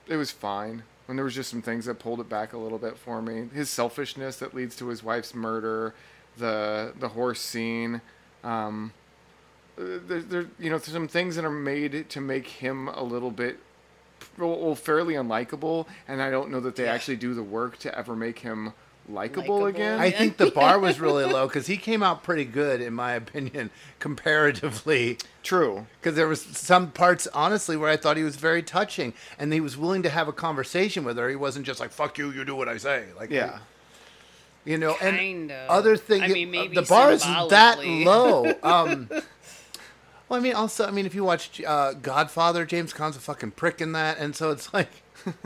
it 0.09 0.17
was 0.17 0.31
fine. 0.31 0.83
And 1.09 1.19
there 1.19 1.25
was 1.25 1.35
just 1.35 1.51
some 1.51 1.63
things 1.63 1.87
that 1.87 1.99
pulled 1.99 2.21
it 2.21 2.29
back 2.29 2.53
a 2.53 2.59
little 2.59 2.79
bit 2.79 2.97
for 2.97 3.21
me. 3.21 3.49
His 3.53 3.69
selfishness 3.69 4.37
that 4.37 4.55
leads 4.55 4.77
to 4.77 4.89
his 4.89 5.03
wife's 5.03 5.35
murder, 5.35 5.95
the 6.39 6.93
the 6.99 7.09
horse 7.09 7.41
scene. 7.41 8.01
Um, 8.45 8.93
uh, 9.79 9.99
there, 10.07 10.21
there, 10.21 10.47
you 10.59 10.71
know, 10.71 10.79
some 10.79 11.09
things 11.09 11.37
that 11.37 11.45
are 11.45 11.51
made 11.51 12.09
to 12.11 12.21
make 12.21 12.47
him 12.47 12.89
a 12.89 13.03
little 13.03 13.31
bit, 13.31 13.59
well, 14.39 14.75
fairly 14.75 15.15
unlikable. 15.15 15.87
And 16.09 16.23
I 16.23 16.31
don't 16.31 16.51
know 16.51 16.61
that 16.61 16.77
they 16.77 16.87
actually 16.89 17.17
do 17.17 17.35
the 17.35 17.43
work 17.43 17.79
to 17.81 17.97
ever 17.97 18.15
make 18.17 18.41
him 18.41 18.73
likable 19.09 19.67
again. 19.67 19.99
I 20.01 20.11
think 20.11 20.37
the 20.37 20.51
bar 20.55 20.79
was 20.79 21.01
really 21.01 21.25
low 21.25 21.49
because 21.49 21.67
he 21.67 21.77
came 21.77 22.03
out 22.03 22.23
pretty 22.23 22.45
good, 22.45 22.81
in 22.81 22.95
my 22.95 23.13
opinion, 23.15 23.71
comparatively. 23.99 25.19
True. 25.43 25.87
Because 26.01 26.17
there 26.17 26.29
was 26.29 26.41
some 26.41 26.91
parts, 26.93 27.27
honestly, 27.35 27.77
where 27.77 27.91
I 27.91 27.97
thought 27.97 28.17
he 28.17 28.23
was 28.23 28.37
very 28.37 28.63
touching, 28.63 29.13
and 29.39 29.53
he 29.53 29.61
was 29.61 29.77
willing 29.77 30.03
to 30.05 30.11
have 30.11 30.29
a 30.29 30.33
conversation 30.33 31.05
with 31.05 31.17
her. 31.19 31.29
He 31.29 31.37
wasn't 31.37 31.67
just 31.67 31.81
like 31.81 31.91
"fuck 31.91 32.17
you, 32.19 32.31
you 32.31 32.45
do 32.45 32.55
what 32.55 32.69
I 32.69 32.77
say." 32.77 33.07
Like, 33.19 33.31
Yeah. 33.31 33.59
you 34.65 34.79
know, 34.79 34.95
and 35.01 35.17
Kind 35.17 35.51
of. 35.51 35.69
other 35.71 35.97
thing. 35.97 36.23
I 36.23 36.29
mean, 36.29 36.51
maybe 36.53 36.77
the 36.77 36.83
bar 36.83 37.11
isn't 37.13 37.51
that 37.51 37.85
low. 37.85 38.55
Um, 38.63 39.09
well, 40.33 40.41
I 40.41 40.43
mean, 40.45 40.55
also, 40.55 40.87
I 40.87 40.91
mean, 40.93 41.05
if 41.05 41.15
you 41.15 41.25
watch 41.25 41.61
uh, 41.61 41.93
Godfather, 41.93 42.65
James 42.65 42.95
Caan's 42.95 43.17
a 43.17 43.21
fucking 43.21 43.51
prick 43.51 43.83
in 43.83 43.93
that, 43.93 44.17
and 44.17 44.35
so 44.35 44.51
it's 44.51 44.73
like 44.73 44.89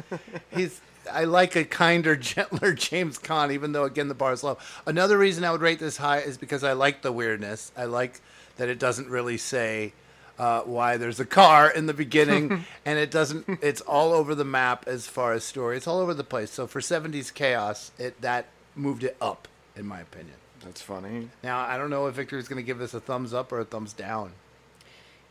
he's. 0.55 0.81
I 1.13 1.25
like 1.25 1.57
a 1.57 1.65
kinder, 1.65 2.15
gentler 2.15 2.73
James 2.75 3.19
Caan, 3.19 3.53
even 3.53 3.73
though 3.73 3.83
again 3.83 4.07
the 4.07 4.15
bar 4.15 4.33
is 4.33 4.45
low. 4.45 4.59
Another 4.87 5.19
reason 5.19 5.43
I 5.43 5.51
would 5.51 5.61
rate 5.61 5.81
this 5.81 5.97
high 5.97 6.19
is 6.19 6.39
because 6.39 6.63
I 6.63 6.75
like 6.75 7.03
the 7.03 7.11
weirdness. 7.11 7.73
I 7.77 7.87
like 7.87 8.21
that 8.59 8.69
it 8.69 8.79
doesn't 8.79 9.09
really 9.09 9.39
say 9.39 9.93
uh, 10.39 10.61
why 10.61 10.99
there's 10.99 11.19
a 11.19 11.27
car 11.27 11.69
in 11.69 11.87
the 11.87 11.95
beginning, 11.95 12.65
and 12.85 12.97
it 12.97 13.11
doesn't. 13.11 13.59
It's 13.63 13.81
all 13.81 14.13
over 14.13 14.37
the 14.37 14.45
map 14.45 14.87
as 14.87 15.09
far 15.09 15.33
as 15.33 15.43
story. 15.43 15.79
It's 15.79 15.89
all 15.89 15.99
over 15.99 16.15
the 16.15 16.23
place. 16.23 16.53
So 16.53 16.69
for 16.69 16.81
'70s 16.81 17.35
chaos, 17.35 17.91
it 17.99 18.21
that 18.21 18.47
moved 18.77 19.03
it 19.03 19.17
up, 19.21 19.49
in 19.75 19.85
my 19.85 19.99
opinion. 19.99 20.37
That's 20.65 20.81
funny. 20.81 21.31
Now 21.43 21.59
I 21.59 21.77
don't 21.77 21.91
know 21.91 22.07
if 22.07 22.15
Victor's 22.15 22.47
going 22.47 22.63
to 22.63 22.67
give 22.67 22.79
this 22.79 22.95
a 22.95 23.01
thumbs 23.01 23.35
up 23.35 23.51
or 23.51 23.59
a 23.59 23.65
thumbs 23.65 23.93
down. 23.93 24.31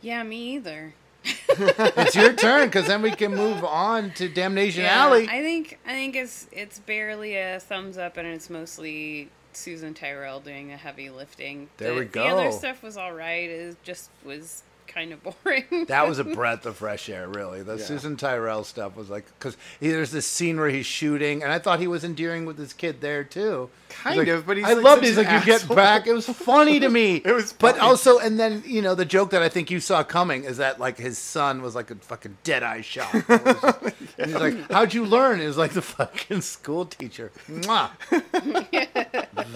Yeah 0.00 0.22
me 0.22 0.54
either 0.54 0.94
it's 1.48 2.14
your 2.14 2.32
turn 2.32 2.68
because 2.68 2.86
then 2.86 3.02
we 3.02 3.10
can 3.10 3.34
move 3.34 3.64
on 3.64 4.10
to 4.12 4.28
Damnation 4.28 4.84
Yeah, 4.84 5.02
Alley. 5.04 5.24
I 5.28 5.42
think 5.42 5.78
I 5.84 5.90
think 5.90 6.14
it's 6.14 6.46
it's 6.52 6.78
barely 6.78 7.36
a 7.36 7.58
thumbs 7.58 7.98
up, 7.98 8.16
and 8.16 8.28
it's 8.28 8.48
mostly 8.48 9.28
Susan 9.52 9.94
Tyrell 9.94 10.40
doing 10.40 10.68
the 10.68 10.76
heavy 10.76 11.10
lifting. 11.10 11.68
There 11.78 11.94
the, 11.94 12.00
we 12.00 12.06
The 12.06 12.24
other 12.26 12.52
stuff 12.52 12.82
was 12.82 12.96
all 12.96 13.12
right. 13.12 13.48
It 13.50 13.76
just 13.82 14.10
was 14.24 14.62
kind 14.96 15.12
of 15.12 15.22
boring. 15.22 15.64
That 15.88 16.08
was 16.08 16.18
a 16.18 16.24
breath 16.24 16.64
of 16.66 16.76
fresh 16.76 17.08
air, 17.08 17.28
really. 17.28 17.62
The 17.62 17.76
Yeah. 17.76 17.84
Susan 17.84 18.16
Tyrell 18.16 18.64
stuff 18.64 18.96
was 18.96 19.10
like 19.10 19.26
because 19.38 19.56
there's 19.78 20.10
this 20.10 20.26
scene 20.26 20.58
where 20.58 20.70
he's 20.70 20.86
shooting, 20.86 21.42
and 21.42 21.52
I 21.52 21.58
thought 21.58 21.80
he 21.80 21.86
was 21.86 22.02
endearing 22.02 22.46
with 22.46 22.56
his 22.58 22.72
kid 22.72 23.00
there 23.00 23.22
too. 23.22 23.68
Kind 23.90 24.18
Like, 24.18 24.28
of, 24.28 24.46
but 24.46 24.56
he's 24.56 24.66
I 24.66 24.72
like 24.72 24.84
loved 24.84 25.02
such 25.02 25.04
it. 25.04 25.08
He's 25.08 25.18
an 25.18 25.24
like, 25.26 25.46
you 25.46 25.52
get 25.58 25.68
back. 25.76 26.06
It 26.06 26.12
was 26.12 26.26
funny 26.26 26.80
to 26.80 26.88
me. 26.88 27.16
It 27.26 27.32
was 27.32 27.52
but 27.52 27.78
also, 27.78 28.18
and 28.18 28.38
then 28.40 28.62
you 28.66 28.80
know 28.82 28.94
the 28.94 29.04
joke 29.04 29.30
that 29.30 29.42
I 29.42 29.48
think 29.48 29.70
you 29.70 29.80
saw 29.80 30.02
coming 30.02 30.44
is 30.44 30.56
that 30.56 30.80
like 30.80 30.96
his 30.98 31.18
son 31.18 31.60
was 31.62 31.74
like 31.74 31.90
a 31.90 31.96
fucking 31.96 32.38
dead 32.42 32.62
eye 32.62 32.80
shot. 32.80 33.14
It 33.14 33.28
was 33.28 33.60
just- 33.60 33.92
And 34.18 34.30
he's 34.30 34.40
like, 34.40 34.70
"How'd 34.72 34.94
you 34.94 35.04
learn?" 35.04 35.40
It 35.40 35.46
was 35.46 35.58
like 35.58 35.72
the 35.72 35.82
fucking 35.82 36.40
school 36.40 36.86
teacher. 36.86 37.30
Mwah. 37.50 37.90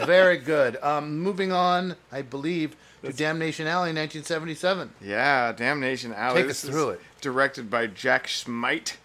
Very 0.07 0.37
good. 0.39 0.77
Um, 0.83 1.19
moving 1.21 1.51
on, 1.53 1.97
I 2.13 2.23
believe 2.23 2.77
to 3.03 3.13
Damnation 3.13 3.67
Alley, 3.67 3.93
1977. 3.93 4.91
Yeah, 5.01 5.53
Damnation 5.53 6.13
Alley. 6.13 6.41
Take 6.43 6.49
This 6.49 6.65
us 6.65 6.71
through 6.71 6.91
is 6.91 6.95
it. 6.97 7.01
Directed 7.21 7.71
by 7.71 7.87
Jack 7.87 8.29
Smight. 8.29 8.99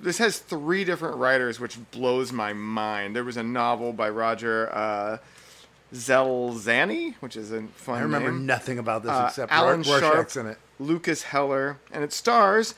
This 0.00 0.18
has 0.18 0.38
three 0.38 0.84
different 0.84 1.16
writers, 1.16 1.60
which 1.60 1.78
blows 1.90 2.32
my 2.32 2.52
mind. 2.52 3.14
There 3.14 3.24
was 3.24 3.36
a 3.36 3.42
novel 3.42 3.92
by 3.92 4.08
Roger 4.08 4.74
uh, 4.74 5.18
Zelazny, 5.94 7.14
which 7.20 7.36
is 7.36 7.52
a 7.52 7.62
fun 7.74 7.98
I 7.98 8.02
remember 8.02 8.30
name. 8.32 8.46
nothing 8.46 8.78
about 8.78 9.02
this 9.02 9.12
Uh, 9.12 9.26
except 9.28 9.52
Alan 9.52 9.82
Ror- 9.82 10.00
Sharp, 10.00 10.36
in 10.36 10.46
it. 10.52 10.58
Lukas 10.78 11.22
Heller, 11.24 11.78
and 11.92 12.02
it 12.02 12.12
stars 12.12 12.74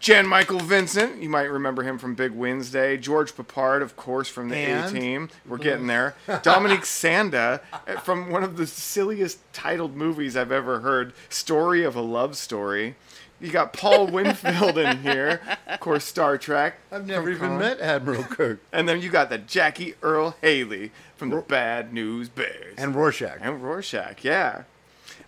Jan 0.00 0.26
Michael 0.26 0.60
Vincent. 0.60 1.20
You 1.22 1.28
might 1.28 1.50
remember 1.50 1.82
him 1.82 1.98
from 1.98 2.14
Big 2.14 2.32
Wednesday. 2.32 2.96
George 2.96 3.34
Peppard, 3.34 3.82
of 3.82 3.96
course, 3.96 4.28
from 4.28 4.48
the 4.48 4.56
A 4.56 4.90
Team. 4.90 5.28
We're 5.46 5.58
getting 5.58 5.86
there. 5.88 6.14
Dominique 6.42 6.82
Sanda 6.82 7.60
uh, 7.86 7.98
from 8.00 8.30
one 8.30 8.44
of 8.44 8.56
the 8.56 8.66
silliest 8.66 9.38
titled 9.52 9.96
movies 9.96 10.36
I've 10.36 10.52
ever 10.52 10.80
heard, 10.80 11.12
"Story 11.28 11.82
of 11.82 11.96
a 11.96 12.00
Love 12.00 12.36
Story." 12.36 12.94
You 13.40 13.50
got 13.50 13.72
Paul 13.72 14.06
Winfield 14.10 14.78
in 14.78 15.02
here, 15.02 15.40
of 15.68 15.78
course, 15.80 16.04
Star 16.04 16.38
Trek. 16.38 16.78
I've 16.90 17.06
never 17.06 17.30
even 17.30 17.58
met 17.58 17.80
Admiral 17.80 18.24
Kirk. 18.24 18.60
And 18.72 18.88
then 18.88 19.00
you 19.00 19.10
got 19.10 19.30
the 19.30 19.38
Jackie 19.38 19.94
Earl 20.02 20.36
Haley 20.40 20.90
from 21.16 21.30
the 21.30 21.40
Bad 21.40 21.92
News 21.92 22.28
Bears. 22.28 22.74
And 22.76 22.96
Rorschach. 22.96 23.38
And 23.40 23.62
Rorschach, 23.62 24.24
yeah. 24.24 24.62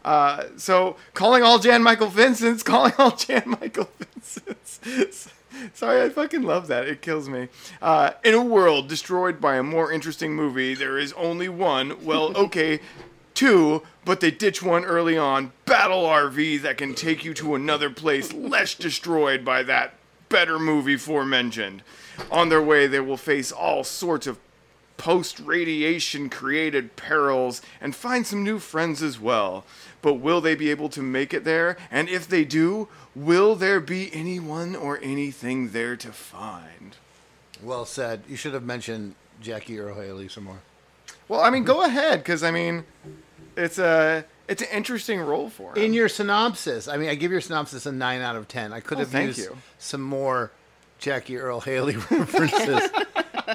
Uh, 0.04 0.44
so 0.56 0.96
calling 1.14 1.42
all 1.42 1.58
Jan 1.58 1.82
Michael 1.82 2.08
Vincents, 2.08 2.62
calling 2.64 2.92
all 2.98 3.16
Jan 3.16 3.56
Michael 3.60 3.88
Vincents. 3.98 5.30
Sorry, 5.74 6.02
I 6.02 6.08
fucking 6.08 6.42
love 6.42 6.68
that. 6.68 6.88
It 6.88 7.02
kills 7.02 7.28
me. 7.28 7.48
Uh, 7.82 8.12
in 8.24 8.34
a 8.34 8.42
world 8.42 8.88
destroyed 8.88 9.40
by 9.40 9.56
a 9.56 9.62
more 9.62 9.92
interesting 9.92 10.34
movie, 10.34 10.74
there 10.74 10.98
is 10.98 11.12
only 11.14 11.48
one. 11.48 12.04
Well, 12.04 12.36
okay, 12.44 12.80
two, 13.34 13.82
but 14.04 14.20
they 14.20 14.30
ditch 14.30 14.62
one 14.62 14.84
early 14.84 15.18
on. 15.18 15.52
Battle 15.66 16.04
RV 16.04 16.62
that 16.62 16.78
can 16.78 16.94
take 16.94 17.24
you 17.24 17.34
to 17.34 17.54
another 17.54 17.90
place 17.90 18.32
less 18.32 18.74
destroyed 18.74 19.44
by 19.44 19.62
that 19.64 19.94
better 20.28 20.58
movie 20.58 20.96
forementioned. 20.96 21.82
On 22.30 22.48
their 22.48 22.62
way, 22.62 22.86
they 22.86 23.00
will 23.00 23.16
face 23.16 23.50
all 23.52 23.84
sorts 23.84 24.26
of 24.26 24.38
post 24.96 25.40
radiation 25.40 26.28
created 26.28 26.94
perils 26.94 27.62
and 27.80 27.96
find 27.96 28.26
some 28.26 28.44
new 28.44 28.58
friends 28.58 29.02
as 29.02 29.18
well. 29.18 29.64
But 30.02 30.14
will 30.14 30.40
they 30.40 30.54
be 30.54 30.70
able 30.70 30.88
to 30.90 31.02
make 31.02 31.34
it 31.34 31.44
there? 31.44 31.76
And 31.90 32.08
if 32.08 32.26
they 32.26 32.44
do, 32.44 32.88
will 33.14 33.54
there 33.54 33.80
be 33.80 34.10
anyone 34.14 34.74
or 34.74 34.98
anything 35.02 35.70
there 35.70 35.94
to 35.96 36.10
find? 36.12 36.96
Well 37.62 37.84
said. 37.84 38.22
You 38.28 38.36
should 38.36 38.54
have 38.54 38.62
mentioned 38.64 39.14
Jackie 39.42 39.78
Earl 39.78 39.96
Haley 40.00 40.28
some 40.28 40.44
more. 40.44 40.60
Well, 41.28 41.40
I 41.42 41.50
mean, 41.50 41.64
go 41.64 41.84
ahead, 41.84 42.20
because 42.20 42.42
I 42.42 42.50
mean, 42.50 42.84
it's 43.56 43.78
a 43.78 44.24
it's 44.48 44.62
an 44.62 44.68
interesting 44.72 45.20
role 45.20 45.48
for 45.50 45.76
him. 45.76 45.84
In 45.84 45.92
your 45.94 46.08
synopsis, 46.08 46.88
I 46.88 46.96
mean, 46.96 47.08
I 47.08 47.14
give 47.14 47.30
your 47.30 47.40
synopsis 47.40 47.84
a 47.86 47.92
nine 47.92 48.20
out 48.22 48.36
of 48.36 48.48
ten. 48.48 48.72
I 48.72 48.80
could 48.80 48.98
Oh, 48.98 49.04
have 49.04 49.14
used 49.14 49.38
you. 49.38 49.56
some 49.78 50.00
more 50.00 50.50
Jackie 50.98 51.36
Earl 51.36 51.60
Haley 51.70 51.96
references 51.96 52.90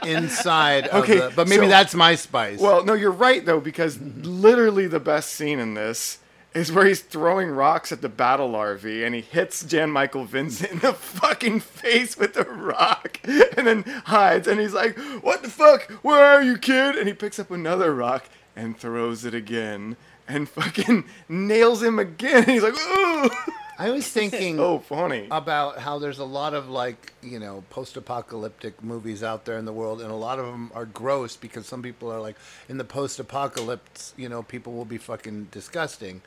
inside 0.05 0.87
of 0.87 1.03
Okay, 1.03 1.19
the, 1.19 1.33
but 1.35 1.47
maybe 1.47 1.65
so- 1.65 1.69
that's 1.69 1.95
my 1.95 2.15
spice. 2.15 2.59
Well, 2.59 2.85
no, 2.85 2.93
you're 2.93 3.11
right 3.11 3.45
though, 3.45 3.59
because 3.59 3.99
literally 3.99 4.87
the 4.87 4.99
best 4.99 5.33
scene 5.33 5.59
in 5.59 5.73
this 5.73 6.19
is 6.55 6.71
where 6.71 6.85
he's 6.85 7.01
throwing 7.01 7.49
rocks 7.49 7.91
at 7.91 8.01
the 8.01 8.09
battle 8.09 8.53
RV 8.53 9.05
and 9.05 9.13
he 9.13 9.21
hits 9.21 9.63
Jan 9.63 9.91
Michael 9.91 10.25
Vincent 10.25 10.71
in 10.71 10.79
the 10.79 10.93
fucking 10.93 11.59
face 11.59 12.17
with 12.17 12.35
a 12.37 12.43
rock 12.43 13.19
and 13.23 13.67
then 13.67 13.83
hides 14.05 14.47
and 14.47 14.59
he's 14.59 14.73
like, 14.73 14.97
What 15.21 15.43
the 15.43 15.49
fuck? 15.49 15.91
Where 16.01 16.23
are 16.23 16.41
you, 16.41 16.57
kid? 16.57 16.95
And 16.95 17.07
he 17.07 17.13
picks 17.13 17.37
up 17.37 17.51
another 17.51 17.93
rock 17.93 18.29
and 18.55 18.77
throws 18.77 19.25
it 19.25 19.35
again 19.35 19.97
and 20.27 20.49
fucking 20.49 21.03
nails 21.29 21.83
him 21.83 21.99
again. 21.99 22.37
And 22.37 22.45
he's 22.51 22.63
like, 22.63 22.73
Ooh 22.73 23.29
I 23.77 23.91
was 23.91 24.07
thinking 24.11 24.57
so 24.57 24.79
funny. 24.79 25.27
about 25.29 25.79
how 25.79 25.99
there's 25.99 26.19
a 26.19 26.25
lot 26.25 26.53
of 26.53 26.69
like 26.69 27.13
you 27.21 27.39
know 27.39 27.63
post-apocalyptic 27.69 28.83
movies 28.83 29.23
out 29.23 29.45
there 29.45 29.57
in 29.57 29.65
the 29.65 29.73
world, 29.73 30.01
and 30.01 30.11
a 30.11 30.15
lot 30.15 30.39
of 30.39 30.45
them 30.45 30.71
are 30.73 30.85
gross 30.85 31.35
because 31.35 31.65
some 31.65 31.81
people 31.81 32.11
are 32.11 32.21
like, 32.21 32.37
in 32.69 32.77
the 32.77 32.83
post-apocalypse, 32.83 34.13
you 34.17 34.29
know, 34.29 34.43
people 34.43 34.73
will 34.73 34.85
be 34.85 34.97
fucking 34.97 35.49
disgusting. 35.51 36.21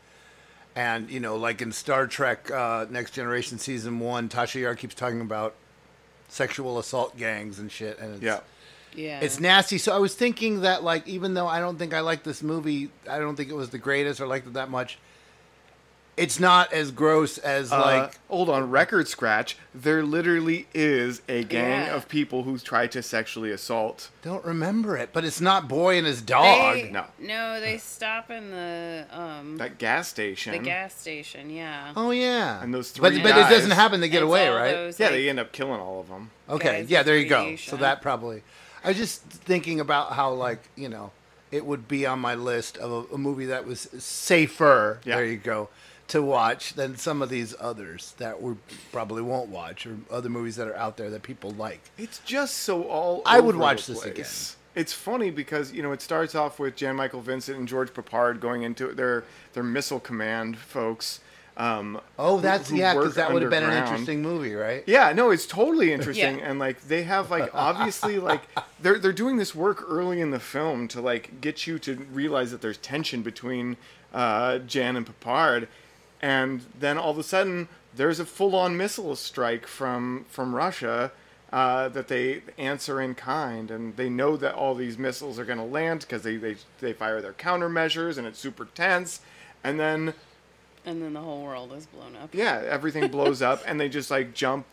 And 0.79 1.11
you 1.11 1.19
know, 1.19 1.35
like 1.35 1.61
in 1.61 1.73
Star 1.73 2.07
Trek: 2.07 2.53
uh, 2.53 2.87
Next 2.89 3.11
Generation 3.11 3.59
season 3.59 3.99
one, 3.99 4.29
Tasha 4.29 4.61
Yar 4.61 4.77
keeps 4.77 4.95
talking 4.95 5.21
about 5.21 5.57
sexual 6.29 6.79
assault 6.79 7.17
gangs 7.17 7.59
and 7.59 7.71
shit, 7.71 7.99
and 7.99 8.15
it's, 8.15 8.23
Yeah. 8.23 8.41
Yeah. 8.95 9.19
it's 9.21 9.41
nasty. 9.41 9.77
So 9.79 9.93
I 9.93 9.99
was 9.99 10.15
thinking 10.15 10.61
that 10.61 10.85
like, 10.85 11.09
even 11.09 11.35
though 11.35 11.49
I 11.49 11.59
don't 11.59 11.79
think 11.79 11.95
I 11.95 12.01
like 12.01 12.23
this 12.23 12.45
movie, 12.45 12.91
I 13.11 13.19
don't 13.19 13.35
think 13.35 13.51
it 13.51 13.57
was 13.57 13.71
the 13.71 13.79
greatest 13.79 14.21
or 14.21 14.29
liked 14.29 14.47
it 14.47 14.53
that 14.53 14.71
much. 14.71 14.99
It's 16.19 16.41
not 16.41 16.73
as 16.73 16.91
gross 16.91 17.39
as 17.39 17.73
Uh, 17.73 17.81
like 17.81 18.19
hold 18.29 18.49
on, 18.51 18.71
record 18.71 19.07
scratch. 19.09 19.57
There 19.75 20.03
literally 20.03 20.67
is 20.75 21.23
a 21.29 21.45
gang 21.45 21.87
Yeah. 21.87 21.95
of 21.95 22.09
people 22.09 22.43
who 22.43 22.59
try 22.59 22.87
to 22.89 23.03
sexually 23.03 23.53
assault. 23.53 24.09
Don't 24.23 24.45
remember 24.45 24.97
it, 24.97 25.11
but 25.13 25.25
it's 25.25 25.41
not 25.41 25.69
boy 25.69 25.97
and 25.97 26.07
his 26.07 26.21
dog. 26.21 26.75
They- 26.75 26.91
No. 26.91 27.05
No, 27.19 27.61
they 27.61 27.79
stop 27.79 28.31
in 28.31 28.51
the 28.51 29.07
um 29.13 29.57
That 29.59 29.79
gas 29.79 30.09
station. 30.09 30.53
the 30.53 30.59
gas 30.59 30.95
station. 30.99 31.51
Yeah. 31.51 31.93
Oh 31.97 32.11
yeah. 32.11 32.63
And 32.63 32.75
those 32.75 32.91
but 32.93 33.13
three 33.13 33.23
but 33.23 33.31
it 33.31 33.49
doesn't 33.49 33.71
happen. 33.71 34.01
They 34.01 34.09
get 34.09 34.23
It's 34.23 34.29
away, 34.29 34.49
all 34.49 34.57
right? 34.57 34.73
those, 34.75 34.99
yeah, 34.99 35.07
like- 35.07 35.15
they 35.15 35.29
end 35.29 35.39
up 35.39 35.53
killing 35.53 35.81
all 35.81 36.01
of 36.01 36.09
them. 36.09 36.31
Okay. 36.51 36.81
guys 36.81 36.91
Yeah, 36.91 36.99
with 37.01 37.07
there 37.07 37.17
you 37.17 37.29
go. 37.29 37.37
So 37.37 37.43
radiation. 37.45 37.79
that 37.81 38.03
probably. 38.03 38.43
I 38.85 38.89
was 38.89 38.97
just 38.97 39.23
thinking 39.23 39.79
about 39.81 40.13
how 40.15 40.33
like 40.33 40.61
you 40.75 40.89
know 40.89 41.13
it 41.51 41.65
would 41.65 41.89
be 41.89 42.05
on 42.05 42.19
my 42.19 42.35
list 42.35 42.77
of 42.77 42.91
a, 43.11 43.15
a 43.15 43.19
movie 43.19 43.47
that 43.47 43.65
was 43.67 43.89
safer. 43.99 44.99
Yeah. 45.05 45.17
There 45.17 45.25
you 45.25 45.37
go. 45.39 45.69
To 46.09 46.23
watch 46.23 46.73
than 46.73 46.97
some 46.97 47.21
of 47.21 47.29
these 47.29 47.55
others 47.61 48.15
that 48.17 48.41
we 48.41 48.55
probably 48.93 49.21
won't 49.21 49.51
watch, 49.51 49.87
or 49.87 49.99
other 50.11 50.31
movies 50.31 50.57
that 50.57 50.67
are 50.67 50.77
out 50.77 50.97
there 50.97 51.11
that 51.11 51.23
people 51.23 51.51
like. 51.51 51.91
It's 51.99 52.19
just 52.21 52.55
so 52.59 52.85
all. 52.85 53.21
I 53.27 53.41
would 53.41 53.57
watch 53.57 53.85
the 53.87 53.93
this 53.93 54.03
place. 54.03 54.57
It's 54.75 54.93
funny 54.95 55.31
because 55.31 55.73
you 55.73 55.83
know 55.83 55.93
it 55.93 56.01
starts 56.01 56.35
off 56.35 56.59
with 56.59 56.77
Jan 56.77 56.97
Michael 56.97 57.21
Vincent 57.21 57.59
and 57.59 57.69
George 57.69 57.93
Peppard 57.93 58.41
going 58.41 58.63
into 58.63 58.89
it. 58.89 58.97
They're 58.97 59.25
they're 59.53 59.63
missile 59.63 60.01
command 60.01 60.57
folks. 60.57 61.21
Um, 61.59 62.01
Oh, 62.19 62.39
that's 62.39 62.71
who 62.71 62.77
yeah, 62.77 62.95
because 62.95 63.17
that 63.17 63.33
would 63.33 63.43
have 63.43 63.51
been 63.51 63.65
an 63.65 63.73
interesting 63.77 64.23
movie, 64.23 64.55
right? 64.55 64.85
Yeah, 64.87 65.13
no, 65.13 65.31
it's 65.33 65.45
totally 65.45 65.93
interesting, 65.93 66.39
Yeah. 66.39 66.49
and 66.49 66.59
like 66.61 66.81
they 66.83 67.03
have 67.03 67.31
like 67.33 67.51
obviously 67.53 68.19
like 68.21 68.43
they're 68.81 68.99
they're 68.99 69.13
doing 69.13 69.37
this 69.37 69.55
work 69.57 69.85
early 69.91 70.21
in 70.21 70.31
the 70.31 70.39
film 70.39 70.87
to 70.89 71.01
like 71.01 71.41
get 71.41 71.67
you 71.67 71.79
to 71.81 71.97
realize 72.13 72.53
that 72.53 72.61
there's 72.63 72.79
tension 72.79 73.23
between 73.23 73.77
uh, 74.15 74.59
Jan 74.61 74.95
and 74.97 75.05
Peppard, 75.05 75.67
and 76.21 76.65
then 76.79 76.99
all 76.99 77.11
of 77.11 77.19
a 77.19 77.23
sudden 77.23 77.69
there's 77.95 78.21
a 78.21 78.25
full-on 78.25 78.77
missile 78.77 79.17
strike 79.17 79.67
from 79.67 80.25
from 80.29 80.55
Russia 80.55 81.11
uh, 81.53 81.89
that 81.89 82.09
they 82.09 82.43
answer 82.59 83.01
in 83.01 83.15
kind, 83.15 83.71
and 83.71 83.97
they 83.97 84.09
know 84.11 84.37
that 84.37 84.55
all 84.55 84.75
these 84.75 84.99
missiles 84.99 85.39
are 85.39 85.45
going 85.47 85.59
to 85.59 85.65
land 85.65 86.01
because 86.01 86.23
they, 86.23 86.37
they 86.37 86.57
they 86.81 86.93
fire 86.93 87.21
their 87.23 87.33
countermeasures, 87.33 88.19
and 88.19 88.27
it's 88.27 88.39
super 88.39 88.67
tense, 88.75 89.21
and 89.65 89.81
then 89.81 90.13
And 90.85 91.03
then 91.03 91.15
the 91.15 91.21
whole 91.21 91.43
world 91.43 91.73
is 91.73 91.87
blown 91.87 92.17
up. 92.17 92.35
yeah, 92.35 92.63
everything 92.69 93.09
blows 93.11 93.41
up, 93.43 93.63
and 93.67 93.81
they 93.81 93.89
just 93.89 94.11
like 94.11 94.35
jump 94.35 94.67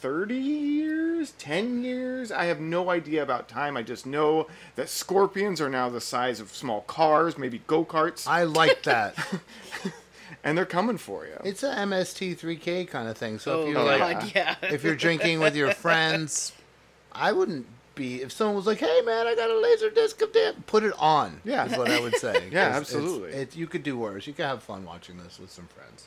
30 0.00 0.34
years, 0.34 1.32
10 1.32 1.84
years. 1.84 2.32
I 2.32 2.46
have 2.46 2.58
no 2.60 2.88
idea 2.88 3.22
about 3.22 3.48
time. 3.50 3.76
I 3.76 3.82
just 3.82 4.06
know 4.06 4.46
that 4.76 4.88
scorpions 4.88 5.60
are 5.60 5.68
now 5.68 5.90
the 5.90 6.00
size 6.00 6.40
of 6.40 6.48
small 6.54 6.80
cars, 6.82 7.36
maybe 7.36 7.60
go 7.66 7.84
karts, 7.84 8.26
I 8.26 8.44
like 8.44 8.82
that. 8.84 9.14
and 10.44 10.56
they're 10.56 10.64
coming 10.66 10.96
for 10.98 11.26
you. 11.26 11.36
it's 11.44 11.62
a 11.62 11.74
MST3K 11.74 12.88
kind 12.88 13.08
of 13.08 13.16
thing. 13.16 13.38
So 13.38 13.60
Oh, 13.60 13.62
if 13.62 13.68
you're 13.68 13.84
God, 13.84 14.00
like, 14.00 14.34
yeah. 14.34 14.56
if 14.62 14.82
you're 14.84 14.96
drinking 14.96 15.40
with 15.40 15.54
your 15.56 15.72
friends, 15.84 16.52
I 17.12 17.32
wouldn't 17.32 17.66
be. 17.94 18.22
If 18.22 18.32
someone 18.32 18.56
was 18.56 18.66
like, 18.66 18.78
"Hey, 18.78 19.00
man, 19.04 19.26
I 19.26 19.34
got 19.34 19.50
a 19.50 19.58
laser 19.58 19.90
disc 19.90 20.20
of 20.22 20.32
damn," 20.32 20.54
put 20.62 20.84
it 20.84 20.94
on. 20.98 21.40
Yeah. 21.44 21.66
is 21.66 21.76
what 21.76 21.90
I 21.90 22.00
would 22.00 22.16
say. 22.16 22.48
Yeah, 22.52 22.70
'Cause 22.78 22.92
it's- 22.94 23.04
absolutely. 23.04 23.48
You 23.60 23.66
could 23.66 23.82
do 23.82 23.98
worse. 23.98 24.26
You 24.26 24.32
could 24.32 24.46
have 24.46 24.62
fun 24.62 24.84
watching 24.84 25.18
this 25.18 25.38
with 25.38 25.50
some 25.50 25.66
friends. 25.68 26.06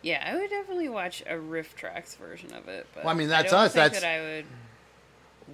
Yeah, 0.00 0.24
I 0.26 0.36
would 0.38 0.48
definitely 0.48 0.88
watch 0.88 1.22
a 1.22 1.34
RiffTrax 1.34 2.16
version 2.16 2.52
of 2.54 2.68
it. 2.68 2.86
But 2.94 3.04
Well, 3.04 3.12
I 3.12 3.16
mean, 3.18 3.28
that's 3.28 3.50
don't 3.50 3.60
us, 3.60 3.72
Think 3.72 3.92
that's- 3.92 4.00
that 4.02 4.08
I 4.08 4.20
would 4.20 4.44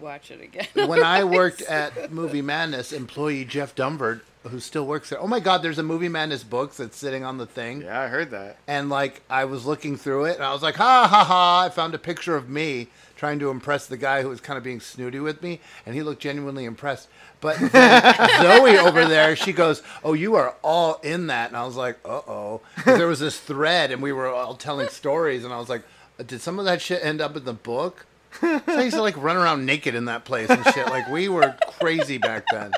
watch 0.01 0.31
it 0.31 0.41
again. 0.41 0.67
when 0.89 1.03
I 1.03 1.25
worked 1.25 1.63
at 1.63 2.13
Movie 2.13 2.43
Madness, 2.43 2.93
employee 2.93 3.45
Jeff 3.45 3.75
Dumvert 3.75 4.21
who 4.49 4.61
still 4.61 4.87
works 4.87 5.11
there. 5.11 5.21
Oh 5.21 5.27
my 5.27 5.41
God, 5.41 5.63
there's 5.63 5.79
a 5.79 5.83
Movie 5.83 6.09
Madness 6.09 6.45
book 6.45 6.75
that's 6.75 6.97
sitting 6.97 7.25
on 7.25 7.39
the 7.39 7.47
thing. 7.47 7.83
Yeah, 7.83 8.01
I 8.01 8.09
heard 8.09 8.31
that. 8.33 8.59
And 8.67 8.91
like 8.91 9.23
I 9.31 9.47
was 9.47 9.65
looking 9.65 9.97
through 9.97 10.27
it, 10.27 10.37
and 10.37 10.45
I 10.45 10.53
was 10.53 10.63
like, 10.63 10.77
ha 10.77 11.07
ha 11.09 11.25
ha! 11.25 11.63
I 11.63 11.69
found 11.71 11.95
a 11.95 11.99
picture 11.99 12.37
of 12.37 12.49
me 12.49 12.89
trying 13.17 13.39
to 13.39 13.51
impress 13.51 13.87
the 13.87 13.97
guy 13.97 14.23
who 14.23 14.29
was 14.29 14.41
kind 14.41 14.59
of 14.59 14.65
being 14.65 14.81
snooty 14.81 15.19
with 15.19 15.43
me, 15.43 15.61
and 15.87 15.95
he 15.95 16.03
looked 16.03 16.21
genuinely 16.21 16.65
impressed. 16.65 17.09
But 17.41 17.57
Zoe 17.59 18.79
over 18.79 19.07
there, 19.07 19.35
she 19.37 19.53
goes, 19.53 19.83
"Oh, 20.03 20.13
you 20.13 20.35
are 20.35 20.55
all 20.63 21.01
in 21.03 21.29
that," 21.29 21.49
and 21.49 21.57
I 21.57 21.65
was 21.65 21.77
like, 21.77 21.99
"Uh 22.05 22.21
oh." 22.27 22.61
There 22.85 23.09
was 23.09 23.21
this 23.21 23.41
thread, 23.41 23.91
and 23.91 24.03
we 24.03 24.13
were 24.13 24.29
all 24.29 24.55
telling 24.55 24.89
stories, 24.89 25.45
and 25.45 25.53
I 25.53 25.59
was 25.59 25.69
like, 25.69 25.83
"Did 26.27 26.41
some 26.41 26.59
of 26.59 26.65
that 26.67 26.83
shit 26.83 27.05
end 27.05 27.21
up 27.21 27.37
in 27.37 27.45
the 27.45 27.55
book?" 27.55 28.07
So 28.41 28.61
I 28.67 28.83
used 28.83 28.97
to 28.97 29.03
like 29.03 29.17
run 29.17 29.37
around 29.37 29.67
naked 29.67 29.95
in 29.95 30.07
that 30.07 30.25
place 30.25 30.51
and 30.51 30.65
shit. 30.67 30.87
Like 30.87 31.09
we 31.09 31.29
were 31.29 31.55
crazy 31.79 32.19
back 32.19 32.45
then. 32.51 32.73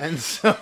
And 0.00 0.18
so, 0.18 0.56